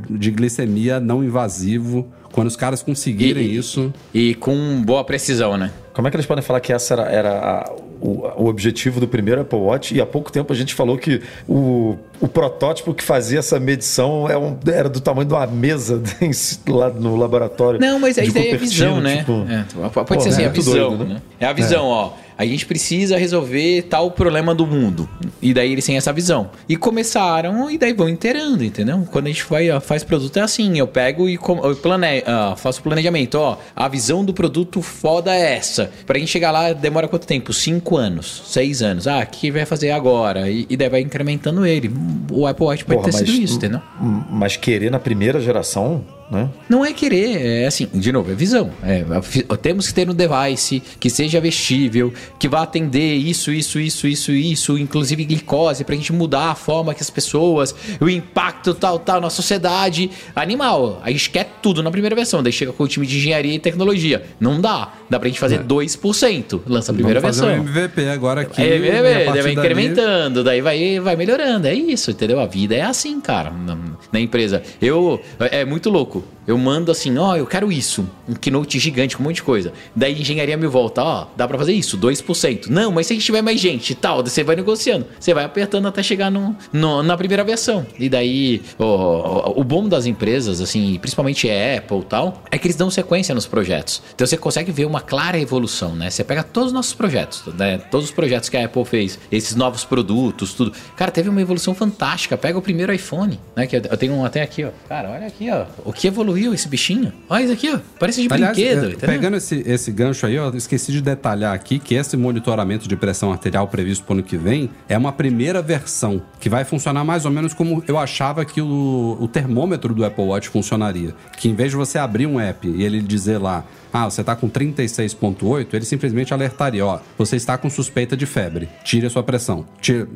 de 0.09 0.31
glicemia 0.31 0.99
não 0.99 1.23
invasivo. 1.23 2.07
Quando 2.31 2.47
os 2.47 2.55
caras 2.55 2.83
conseguirem 2.83 3.43
E- 3.47 3.57
isso. 3.57 3.91
E 4.13 4.35
com 4.35 4.81
boa 4.83 5.03
precisão, 5.03 5.57
né? 5.57 5.71
Como 5.93 6.07
é 6.07 6.11
que 6.11 6.15
eles 6.17 6.27
podem 6.27 6.43
falar 6.43 6.59
que 6.59 6.71
essa 6.71 6.93
era, 6.93 7.03
era 7.11 7.29
a- 7.39 7.75
o, 8.01 8.43
o 8.43 8.45
objetivo 8.47 8.99
do 8.99 9.07
primeiro 9.07 9.41
Apple 9.41 9.59
Watch? 9.59 9.93
E 9.95 10.01
há 10.01 10.05
pouco 10.05 10.31
tempo 10.31 10.51
a 10.51 10.55
gente 10.55 10.73
falou 10.73 10.97
que 10.97 11.21
o, 11.47 11.95
o 12.19 12.27
protótipo 12.27 12.93
que 12.93 13.03
fazia 13.03 13.39
essa 13.39 13.59
medição 13.59 14.29
é 14.29 14.37
um- 14.37 14.57
era 14.67 14.89
do 14.89 14.99
tamanho 14.99 15.27
de 15.27 15.33
uma 15.33 15.47
mesa 15.47 16.01
lá 16.67 16.89
no 16.89 17.15
laboratório. 17.15 17.79
Não, 17.79 17.99
mas 17.99 18.17
a 18.17 18.21
de 18.23 18.29
ideia 18.29 18.51
é 18.51 18.55
a 18.55 18.57
visão, 18.57 19.01
né? 19.01 19.17
tipo- 19.17 19.45
É, 19.49 19.65
pode 19.89 20.07
Pô, 20.07 20.19
ser 20.19 20.29
assim, 20.29 20.41
é 20.41 20.45
a 20.45 20.49
muito 20.49 20.61
visão, 20.63 20.89
doido, 20.97 21.05
né? 21.05 21.13
né? 21.15 21.21
É 21.39 21.45
a 21.45 21.53
visão, 21.53 21.85
ó. 21.85 22.11
A 22.39 22.45
gente 22.45 22.65
precisa 22.65 23.17
resolver 23.17 23.81
tal 23.89 24.11
problema 24.11 24.55
do 24.55 24.65
mundo. 24.65 25.09
E 25.41 25.53
daí 25.53 25.73
eles 25.73 25.85
têm 25.85 25.97
essa 25.97 26.13
visão. 26.13 26.49
E 26.69 26.77
começaram, 26.77 27.69
e 27.69 27.77
daí 27.77 27.91
vão 27.91 28.07
inteirando, 28.07 28.63
entendeu? 28.63 29.05
Quando 29.11 29.25
a 29.25 29.29
gente 29.29 29.43
vai, 29.49 29.69
ó, 29.69 29.81
faz 29.81 30.05
produto 30.05 30.37
é 30.37 30.41
assim. 30.41 30.77
Eu 30.79 30.87
pego 30.87 31.27
e 31.27 31.35
eu 31.35 31.75
plane, 31.75 32.23
ah, 32.25 32.55
faço 32.55 32.79
o 32.79 32.83
planejamento. 32.83 33.35
Ó, 33.35 33.57
a 33.75 33.87
visão 33.89 34.23
do 34.23 34.33
produto 34.33 34.81
foda 34.81 35.35
é 35.35 35.57
essa. 35.57 35.91
Pra 36.07 36.17
gente 36.17 36.31
chegar 36.31 36.51
lá, 36.51 36.71
demora 36.71 37.09
quanto 37.09 37.27
tempo? 37.27 37.51
Cinco 37.51 37.97
anos, 37.97 38.43
seis 38.45 38.81
anos. 38.81 39.05
Ah, 39.05 39.19
o 39.19 39.25
que 39.27 39.51
vai 39.51 39.65
fazer 39.65 39.91
agora? 39.91 40.49
E, 40.49 40.65
e 40.69 40.77
daí 40.77 40.87
vai 40.87 41.01
incrementando 41.01 41.65
ele. 41.65 41.91
O 42.31 42.47
Apple 42.47 42.65
Watch 42.67 42.85
pode 42.85 42.99
Porra, 43.01 43.11
ter 43.11 43.17
sido 43.17 43.31
mas- 43.31 43.37
isso, 43.39 43.57
entendeu? 43.57 43.81
Mas 44.29 44.55
querer 44.55 44.89
na 44.89 44.99
primeira 44.99 45.41
geração, 45.41 46.05
né? 46.31 46.49
Não 46.69 46.85
é 46.85 46.93
querer, 46.93 47.63
é 47.63 47.65
assim, 47.67 47.87
de 47.93 48.11
novo, 48.11 48.31
é 48.31 48.35
visão. 48.35 48.71
É, 48.83 49.03
a 49.09 49.21
fi- 49.21 49.43
temos 49.61 49.87
que 49.87 49.93
ter 49.93 50.09
um 50.09 50.13
device 50.13 50.81
que 50.99 51.09
seja 51.09 51.39
vestível, 51.41 52.13
que 52.37 52.47
vá 52.47 52.61
atender 52.63 53.15
isso, 53.15 53.51
isso, 53.51 53.79
isso, 53.79 54.07
isso, 54.07 54.31
isso, 54.31 54.77
inclusive 54.77 55.23
glicose, 55.25 55.83
pra 55.83 55.95
gente 55.95 56.13
mudar 56.13 56.51
a 56.51 56.55
forma 56.55 56.93
que 56.93 57.01
as 57.01 57.09
pessoas, 57.09 57.73
o 57.99 58.07
impacto 58.09 58.73
tal, 58.73 58.99
tal 58.99 59.19
na 59.21 59.29
sociedade. 59.29 60.09
Animal, 60.35 61.01
a 61.03 61.11
gente 61.11 61.29
quer 61.29 61.49
tudo 61.61 61.81
na 61.81 61.89
primeira 61.91 62.15
versão, 62.15 62.41
daí 62.43 62.51
chega 62.53 62.71
com 62.71 62.83
o 62.83 62.87
time 62.87 63.05
de 63.07 63.17
engenharia 63.17 63.53
e 63.55 63.59
tecnologia. 63.59 64.23
Não 64.39 64.61
dá, 64.61 64.93
dá 65.09 65.19
pra 65.19 65.27
gente 65.29 65.39
fazer 65.39 65.63
2%, 65.63 66.61
lança 66.67 66.91
a 66.91 66.95
primeira 66.95 67.19
Vamos 67.19 67.37
fazer 67.37 67.47
versão. 67.49 67.65
um 67.65 67.69
MVP 67.69 68.07
agora 68.09 68.41
aqui. 68.41 68.61
É, 68.61 68.77
e 68.77 68.87
é, 68.87 68.91
a 68.91 68.97
é, 69.21 69.25
daí 69.31 69.41
vai 69.41 69.51
incrementando, 69.53 70.43
daí 70.43 70.61
vai, 70.61 70.99
vai 70.99 71.15
melhorando. 71.15 71.67
É 71.67 71.73
isso, 71.73 72.11
entendeu? 72.11 72.39
A 72.39 72.45
vida 72.45 72.75
é 72.75 72.81
assim, 72.81 73.19
cara, 73.19 73.49
na, 73.51 73.77
na 74.11 74.19
empresa. 74.19 74.61
Eu. 74.81 75.19
É 75.39 75.65
muito 75.65 75.89
louco. 75.89 76.18
Eu 76.47 76.57
mando 76.57 76.91
assim, 76.91 77.15
ó, 77.17 77.35
eu 77.35 77.45
quero 77.45 77.71
isso. 77.71 78.09
Um 78.27 78.33
keynote 78.33 78.79
gigante 78.79 79.15
com 79.15 79.21
um 79.21 79.27
monte 79.27 79.35
de 79.35 79.43
coisa. 79.43 79.71
Daí 79.95 80.15
a 80.15 80.17
engenharia 80.17 80.57
me 80.57 80.65
volta, 80.65 81.03
ó, 81.03 81.27
dá 81.37 81.47
pra 81.47 81.57
fazer 81.59 81.73
isso, 81.73 81.95
2%. 81.97 82.67
Não, 82.69 82.91
mas 82.91 83.05
se 83.05 83.13
a 83.13 83.15
gente 83.15 83.25
tiver 83.25 83.43
mais 83.43 83.59
gente 83.59 83.91
e 83.91 83.95
tal, 83.95 84.23
você 84.23 84.43
vai 84.43 84.55
negociando. 84.55 85.05
Você 85.19 85.31
vai 85.31 85.43
apertando 85.43 85.87
até 85.87 86.01
chegar 86.01 86.31
no, 86.31 86.55
no- 86.73 87.03
na 87.03 87.15
primeira 87.15 87.43
versão. 87.43 87.85
E 87.99 88.09
daí, 88.09 88.63
ó, 88.79 89.53
o 89.55 89.63
bom 89.63 89.87
das 89.87 90.05
empresas, 90.07 90.59
assim, 90.59 90.97
principalmente 90.99 91.47
a 91.49 91.77
Apple 91.77 91.99
e 91.99 92.05
tal, 92.05 92.41
é 92.49 92.57
que 92.57 92.65
eles 92.65 92.75
dão 92.75 92.89
sequência 92.89 93.35
nos 93.35 93.45
projetos. 93.45 94.01
Então 94.15 94.25
você 94.25 94.35
consegue 94.37 94.71
ver 94.71 94.85
uma 94.85 95.01
clara 95.01 95.39
evolução, 95.39 95.95
né? 95.95 96.09
Você 96.09 96.23
pega 96.23 96.41
todos 96.41 96.67
os 96.69 96.73
nossos 96.73 96.93
projetos, 96.95 97.43
né? 97.55 97.77
Todos 97.91 98.07
os 98.07 98.11
projetos 98.11 98.49
que 98.49 98.57
a 98.57 98.65
Apple 98.65 98.85
fez, 98.85 99.19
esses 99.31 99.55
novos 99.55 99.83
produtos, 99.85 100.53
tudo. 100.53 100.73
Cara, 100.95 101.11
teve 101.11 101.29
uma 101.29 101.41
evolução 101.41 101.75
fantástica. 101.75 102.35
Pega 102.37 102.57
o 102.57 102.61
primeiro 102.61 102.91
iPhone, 102.91 103.39
né? 103.55 103.67
Que 103.67 103.75
eu 103.75 103.97
tenho 103.97 104.13
um 104.13 104.25
até 104.25 104.41
aqui, 104.41 104.63
ó. 104.63 104.69
Cara, 104.87 105.11
olha 105.11 105.27
aqui, 105.27 105.47
ó. 105.51 105.65
O 105.85 105.93
que 105.93 106.08
evoluiu 106.09 106.53
esse 106.53 106.67
bichinho? 106.67 107.13
Olha 107.29 107.43
isso 107.43 107.53
aqui, 107.53 107.69
ó. 107.69 107.79
Parece 107.99 108.21
de 108.21 108.33
Aliás, 108.33 108.55
brinquedo, 108.55 108.97
é, 109.01 109.07
pegando 109.07 109.37
esse, 109.37 109.63
esse 109.65 109.91
gancho 109.91 110.25
aí, 110.25 110.35
eu 110.35 110.49
esqueci 110.55 110.91
de 110.91 111.01
detalhar 111.01 111.53
aqui 111.53 111.79
que 111.79 111.95
esse 111.95 112.17
monitoramento 112.17 112.87
de 112.87 112.95
pressão 112.95 113.31
arterial 113.31 113.67
previsto 113.67 114.03
para 114.03 114.13
o 114.13 114.17
ano 114.17 114.23
que 114.23 114.37
vem 114.37 114.69
é 114.87 114.97
uma 114.97 115.11
primeira 115.11 115.61
versão, 115.61 116.21
que 116.39 116.49
vai 116.49 116.63
funcionar 116.63 117.03
mais 117.03 117.25
ou 117.25 117.31
menos 117.31 117.53
como 117.53 117.83
eu 117.87 117.97
achava 117.97 118.43
que 118.45 118.61
o, 118.61 119.17
o 119.19 119.27
termômetro 119.27 119.93
do 119.93 120.03
Apple 120.03 120.25
Watch 120.25 120.49
funcionaria. 120.49 121.13
Que 121.37 121.49
em 121.49 121.55
vez 121.55 121.71
de 121.71 121.77
você 121.77 121.97
abrir 121.97 122.25
um 122.25 122.39
app 122.39 122.67
e 122.67 122.83
ele 122.83 123.01
dizer 123.01 123.37
lá, 123.37 123.63
ah, 123.91 124.09
você 124.09 124.21
está 124.21 124.35
com 124.35 124.49
36,8, 124.49 125.73
ele 125.73 125.85
simplesmente 125.85 126.33
alertaria, 126.33 126.85
ó, 126.85 126.99
você 127.17 127.35
está 127.35 127.57
com 127.57 127.69
suspeita 127.69 128.15
de 128.15 128.25
febre, 128.25 128.69
tire 128.83 129.07
a 129.07 129.09
sua 129.09 129.23
pressão. 129.23 129.65
Tire, 129.81 130.07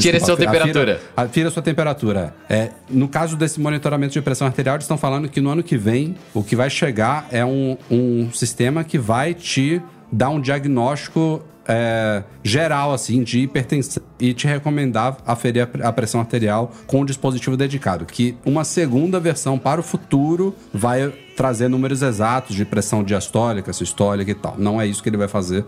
Tire 0.00 0.16
a 0.16 0.20
sua 0.20 0.36
temperatura. 0.36 1.00
Afira 1.16 1.48
a 1.48 1.50
sua 1.50 1.62
temperatura. 1.62 2.34
É, 2.48 2.70
no 2.88 3.08
caso 3.08 3.36
desse 3.36 3.60
monitoramento 3.60 4.12
de 4.12 4.22
pressão 4.22 4.46
arterial, 4.46 4.76
eles 4.76 4.84
estão 4.84 4.96
falando 4.96 5.28
que 5.30 5.40
no 5.40 5.50
ano 5.50 5.62
que 5.62 5.76
vem, 5.76 6.16
o 6.34 6.42
que 6.42 6.56
vai 6.56 6.68
chegar 6.68 7.28
é 7.30 7.44
um, 7.44 7.76
um 7.90 8.30
sistema 8.32 8.84
que 8.84 8.98
vai 8.98 9.32
te 9.34 9.80
dar 10.12 10.30
um 10.30 10.40
diagnóstico 10.40 11.42
é, 11.66 12.24
geral, 12.42 12.92
assim, 12.92 13.22
de 13.22 13.40
hipertensão 13.40 14.02
e 14.18 14.34
te 14.34 14.46
recomendar 14.46 15.18
aferir 15.24 15.68
a, 15.82 15.92
pressão 15.92 16.20
arterial 16.20 16.72
com 16.86 17.00
um 17.00 17.04
dispositivo 17.04 17.56
dedicado. 17.56 18.04
Que 18.04 18.36
uma 18.44 18.64
segunda 18.64 19.20
versão 19.20 19.56
para 19.58 19.80
o 19.80 19.84
futuro 19.84 20.54
vai 20.74 21.12
trazer 21.36 21.68
números 21.68 22.02
exatos 22.02 22.54
de 22.54 22.64
pressão 22.64 23.02
diastólica, 23.02 23.72
sistólica 23.72 24.30
e 24.30 24.34
tal. 24.34 24.56
Não 24.58 24.80
é 24.80 24.86
isso 24.86 25.02
que 25.02 25.08
ele 25.08 25.16
vai 25.16 25.28
fazer, 25.28 25.64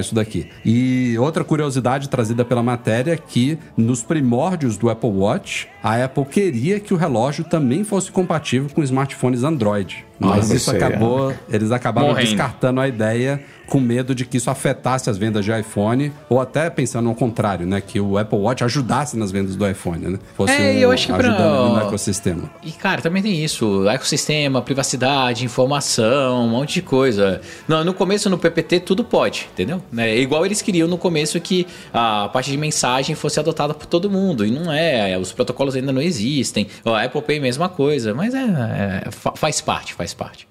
isso 0.00 0.14
daqui. 0.14 0.48
E 0.64 1.16
outra 1.18 1.44
curiosidade 1.44 2.08
trazida 2.08 2.44
pela 2.44 2.62
matéria 2.62 3.12
é 3.12 3.16
que 3.16 3.58
nos 3.76 4.02
primórdios 4.02 4.76
do 4.76 4.90
Apple 4.90 5.10
Watch, 5.10 5.68
a 5.82 6.04
Apple 6.04 6.24
queria 6.24 6.80
que 6.80 6.94
o 6.94 6.96
relógio 6.96 7.44
também 7.44 7.84
fosse 7.84 8.10
compatível 8.10 8.68
com 8.74 8.82
smartphones 8.82 9.42
Android. 9.42 10.04
Mas 10.18 10.50
Ah, 10.50 10.54
isso 10.54 10.70
não 10.72 10.78
sei, 10.78 10.86
acabou, 10.88 11.34
eles 11.50 11.70
acabaram 11.72 12.08
Morrendo. 12.08 12.26
descartando 12.28 12.80
a 12.80 12.86
ideia 12.88 13.42
com 13.66 13.80
medo 13.80 14.14
de 14.14 14.26
que 14.26 14.36
isso 14.36 14.50
afetasse 14.50 15.08
as 15.08 15.16
vendas 15.16 15.42
de 15.44 15.50
iPhone, 15.50 16.12
ou 16.28 16.38
até 16.38 16.68
pensando 16.68 17.08
ao 17.08 17.14
contrário, 17.14 17.66
né? 17.66 17.80
Que 17.80 17.98
o 17.98 18.18
Apple 18.18 18.38
Watch 18.38 18.62
ajudasse 18.62 19.16
nas 19.16 19.32
vendas 19.32 19.56
do 19.56 19.66
iPhone, 19.68 20.06
né? 20.06 20.18
Fosse 20.36 20.52
É, 20.52 20.58
um, 20.58 20.78
eu 20.80 20.90
acho 20.92 21.06
que 21.06 21.12
pra- 21.14 21.26
ajudando 21.28 21.64
ali 21.64 21.74
no 21.74 21.80
ecossistema. 21.88 22.50
E, 22.62 22.70
cara, 22.72 23.00
também 23.00 23.22
tem 23.22 23.42
isso: 23.42 23.88
ecossistema, 23.88 24.60
privacidade, 24.60 25.44
informação, 25.46 26.44
um 26.44 26.48
monte 26.48 26.74
de 26.74 26.82
coisa. 26.82 27.40
No, 27.66 27.82
no 27.82 27.94
começo, 27.94 28.28
no 28.30 28.38
PPT, 28.38 28.80
tudo 28.80 29.02
pode, 29.02 29.48
entendeu? 29.52 29.82
É 29.96 30.16
igual 30.18 30.44
eles 30.44 30.60
queriam 30.62 30.86
no 30.86 30.98
começo 30.98 31.40
que 31.40 31.66
a 31.92 32.28
parte 32.32 32.50
de 32.50 32.56
mensagem 32.58 33.14
fosse 33.16 33.40
adotada 33.40 33.72
por 33.74 33.86
todo 33.86 34.10
mundo. 34.10 34.44
E 34.44 34.50
não 34.50 34.70
é, 34.70 35.16
os 35.18 35.32
protocolos 35.32 35.74
ainda 35.74 35.90
não 35.92 36.02
existem. 36.02 36.66
A 36.84 37.02
Apple 37.02 37.22
Pay, 37.22 37.40
mesma 37.40 37.68
coisa. 37.68 38.12
Mas 38.14 38.34
é, 38.34 39.02
é, 39.06 39.10
fa- 39.10 39.32
faz 39.34 39.60
parte, 39.62 39.94
faz 39.94 40.03
parte. 40.12 40.46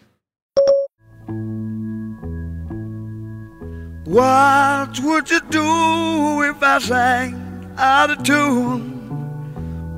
What 4.06 5.00
would 5.00 5.30
you 5.30 5.40
do 5.50 6.42
if 6.44 6.62
I 6.62 6.80
sang 6.80 7.74
out 7.78 8.10
of 8.12 8.24
tune? 8.24 8.93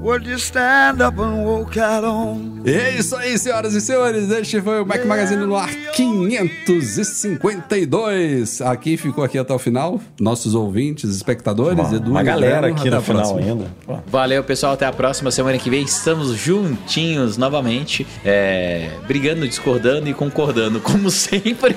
Would 0.05 0.29
you 0.29 0.37
stand 0.37 1.01
up 1.01 1.19
and 1.19 1.43
walk 1.43 1.79
out 1.79 2.05
on? 2.05 2.61
E 2.63 2.75
é 2.75 2.91
isso 2.91 3.15
aí, 3.15 3.35
senhoras 3.39 3.73
e 3.73 3.81
senhores. 3.81 4.29
Este 4.29 4.61
foi 4.61 4.83
o 4.83 4.85
Mac 4.85 5.03
Magazine 5.03 5.43
no 5.47 5.55
ar 5.55 5.67
552. 5.95 8.61
Aqui 8.61 8.97
ficou 8.97 9.23
aqui 9.23 9.39
até 9.39 9.51
o 9.51 9.57
final. 9.57 9.99
Nossos 10.19 10.53
ouvintes, 10.53 11.09
espectadores, 11.09 11.87
Uma, 11.87 11.95
Edu 11.95 12.11
uma 12.11 12.21
galera 12.21 12.67
aqui 12.67 12.87
no 12.87 13.01
final 13.01 13.33
próxima. 13.33 13.39
ainda. 13.39 13.65
Valeu, 14.05 14.43
pessoal. 14.43 14.73
Até 14.73 14.85
a 14.85 14.93
próxima 14.93 15.31
semana 15.31 15.57
que 15.57 15.71
vem. 15.71 15.81
Estamos 15.81 16.37
juntinhos 16.37 17.35
novamente, 17.35 18.05
é, 18.23 18.91
brigando, 19.07 19.47
discordando 19.47 20.07
e 20.07 20.13
concordando, 20.13 20.79
como 20.79 21.09
sempre. 21.09 21.75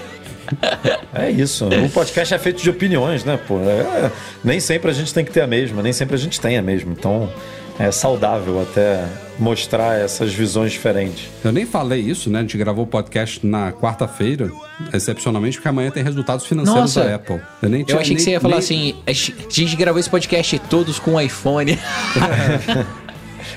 É 1.15 1.31
isso. 1.31 1.65
Um 1.65 1.89
podcast 1.89 2.35
é 2.35 2.39
feito 2.39 2.63
de 2.63 2.69
opiniões, 2.69 3.25
né, 3.25 3.41
pô? 3.49 3.59
É, 3.61 4.13
nem 4.45 4.61
sempre 4.61 4.91
a 4.91 4.95
gente 4.95 5.15
tem 5.15 5.25
que 5.25 5.31
ter 5.31 5.41
a 5.41 5.47
mesma, 5.47 5.83
nem 5.83 5.95
sempre 5.95 6.15
a 6.15 6.19
gente 6.19 6.39
tem 6.39 6.59
a 6.59 6.63
mesma. 6.63 6.93
Então 6.93 7.31
é 7.79 7.91
saudável 7.93 8.61
até 8.61 9.05
mostrar 9.39 9.95
essas 10.01 10.33
visões 10.33 10.73
diferentes. 10.73 11.29
Eu 11.45 11.53
nem 11.53 11.65
falei 11.65 12.01
isso, 12.01 12.29
né? 12.29 12.41
A 12.41 12.43
gente 12.43 12.59
gravou 12.59 12.85
o 12.85 12.87
podcast 12.87 13.47
na 13.47 13.71
quarta-feira, 13.73 14.51
excepcionalmente, 14.93 15.57
porque 15.59 15.69
amanhã 15.69 15.91
tem 15.91 16.03
resultados 16.03 16.45
financeiros 16.45 16.95
Nossa. 16.97 17.05
da 17.09 17.15
Apple. 17.15 17.41
Eu 17.63 17.69
nem 17.69 17.81
Eu 17.83 17.87
tinha 17.87 18.01
achei 18.01 18.09
que 18.11 18.15
nem- 18.17 18.25
você 18.25 18.31
ia 18.33 18.41
falar 18.41 18.57
nem- 18.57 18.59
assim: 18.59 18.95
a 19.07 19.13
gente 19.13 19.77
gravou 19.77 20.01
esse 20.01 20.11
podcast 20.11 20.59
todos 20.69 20.99
com 20.99 21.21
iPhone. 21.21 21.79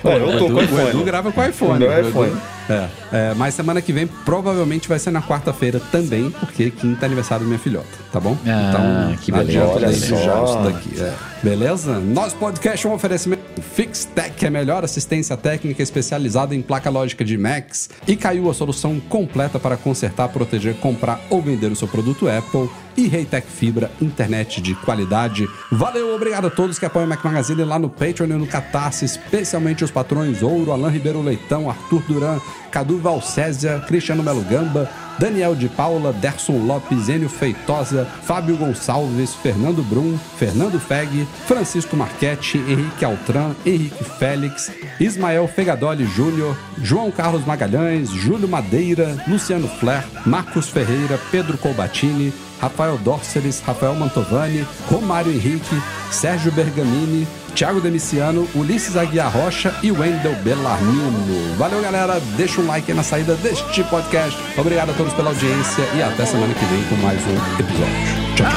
Ué, 0.04 0.16
eu 0.18 0.38
tô 0.38 0.46
o 0.46 0.48
Edu, 0.48 0.48
com 0.48 0.54
o 0.54 0.64
iPhone. 0.64 0.90
Edu 0.90 1.04
grava 1.04 1.32
com 1.32 1.44
iPhone. 1.46 1.72
O 1.74 1.80
meu 1.80 1.90
o 1.90 1.94
Edu- 2.00 2.10
iPhone. 2.10 2.34
É, 2.72 2.90
é, 3.12 3.34
mas 3.36 3.54
semana 3.54 3.82
que 3.82 3.92
vem 3.92 4.08
provavelmente 4.08 4.88
vai 4.88 5.00
ser 5.00 5.12
na 5.12 5.22
quarta-feira 5.22 5.80
também, 5.92 6.30
porque 6.32 6.72
quinta 6.72 7.06
é 7.06 7.08
aniversário 7.08 7.44
da 7.44 7.48
minha 7.48 7.60
filhota, 7.60 7.88
tá 8.12 8.20
bom? 8.20 8.38
Ah, 8.46 9.14
que 9.22 9.32
não 9.32 9.40
beleza. 9.40 9.60
adianta 9.60 9.76
Olha 9.78 9.88
desejar 9.88 10.38
só. 10.38 10.46
isso 10.46 10.74
daqui. 10.74 11.02
é. 11.02 11.32
Beleza? 11.44 12.00
Nosso 12.00 12.36
podcast 12.36 12.86
é 12.86 12.90
um 12.90 12.94
oferecimento 12.94 13.42
FixTech, 13.62 14.46
a 14.46 14.52
melhor 14.52 14.84
assistência 14.84 15.36
técnica 15.36 15.82
especializada 15.82 16.54
em 16.56 16.62
placa 16.62 16.90
lógica 16.90 17.26
de 17.26 17.36
Macs. 17.38 17.90
E 18.08 18.16
caiu 18.16 18.50
a 18.50 18.54
solução 18.54 19.00
completa 19.00 19.60
para 19.60 19.76
consertar, 19.76 20.30
proteger, 20.30 20.76
comprar 20.76 21.20
ou 21.32 21.42
vender 21.42 21.72
o 21.72 21.76
seu 21.76 21.88
produto 21.88 22.30
Apple. 22.30 22.70
E 22.96 23.08
Reitec 23.08 23.48
Fibra, 23.48 23.90
internet 24.02 24.62
de 24.62 24.76
qualidade. 24.76 25.48
Valeu, 25.72 26.14
obrigado 26.14 26.48
a 26.48 26.50
todos 26.50 26.78
que 26.78 26.86
apoiam 26.86 27.06
o 27.06 27.10
Mac 27.10 27.24
Magazine 27.24 27.64
lá 27.64 27.80
no 27.80 27.90
Patreon 27.90 28.28
e 28.28 28.34
no 28.34 28.46
Catarse, 28.46 29.06
especialmente 29.06 29.84
os 29.84 29.90
patrões 29.90 30.44
Ouro, 30.44 30.74
Alain 30.74 30.92
Ribeiro 30.92 31.22
Leitão, 31.22 31.70
Arthur 31.70 32.04
Duran, 32.06 32.40
Cadu 32.72 32.98
Valcésia, 32.98 33.80
Cristiano 33.86 34.24
Melo 34.24 34.42
Gamba, 34.42 34.90
Daniel 35.20 35.56
de 35.56 35.68
Paula, 35.68 36.14
Derson 36.14 36.66
Lopes, 36.66 37.10
Enio 37.10 37.30
Feitosa, 37.30 38.08
Fábio 38.24 38.56
Gonçalves, 38.58 39.36
Fernando 39.36 39.84
Brum, 39.84 40.18
Fernando 40.38 40.80
Feg, 40.80 41.28
Francisco 41.46 41.96
Marchetti, 41.96 42.58
Henrique 42.58 43.06
Altran, 43.06 43.52
Henrique 43.66 44.04
Félix, 44.18 44.72
Ismael 45.00 45.48
Fegadoli 45.48 46.06
Júnior, 46.06 46.58
João 46.82 47.12
Carlos 47.12 47.46
Magalhães, 47.46 48.10
Júlio 48.10 48.48
Madeira, 48.48 49.16
Luciano 49.28 49.68
Flair, 49.68 50.04
Marcos 50.26 50.70
Ferreira, 50.70 51.20
Pedro 51.30 51.58
Colbatini, 51.58 52.34
Rafael 52.62 52.98
Dórceles, 53.00 53.62
Rafael 53.66 53.96
Mantovani, 53.96 54.64
Romário 54.90 55.32
Henrique, 55.32 55.82
Sérgio 56.12 56.52
Bergamini, 56.52 57.28
Thiago 57.56 57.82
Demiciano, 57.82 58.48
Ulisses 58.56 58.96
Aguiar 58.96 59.32
Rocha 59.32 59.74
e 59.84 59.92
Wendel 59.92 60.36
Bellarmino. 60.44 61.56
Valeu, 61.58 61.82
galera. 61.82 62.22
Deixa 62.38 62.62
um 62.62 62.68
like 62.68 62.94
na 62.94 63.04
saída 63.04 63.36
deste 63.36 63.84
podcast. 63.86 64.38
Obrigado 64.58 64.92
a 64.92 64.94
todos 64.94 65.14
pela 65.14 65.30
audiência 65.30 65.84
e 65.96 66.02
até 66.02 66.26
semana 66.26 66.54
que 66.54 66.66
vem 66.66 66.84
com 66.84 66.96
mais 66.98 67.20
um 67.26 67.36
episódio. 67.60 67.96
Tchau, 68.36 68.48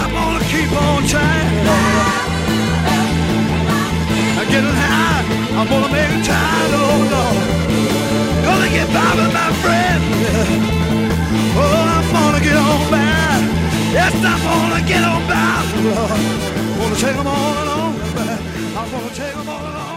tchau. 12.78 13.23
Yes, 13.94 14.12
I'm 14.12 14.42
gonna 14.42 14.84
get 14.88 15.04
on 15.04 15.22
back. 15.28 15.64
I'm 15.72 16.78
gonna 16.78 16.96
take 16.96 17.14
them 17.14 17.26
all 17.28 17.62
along. 17.62 17.94
I'm 18.76 18.90
gonna 18.90 19.14
take 19.14 19.34
them 19.34 19.48
all 19.48 19.60
along. 19.60 19.93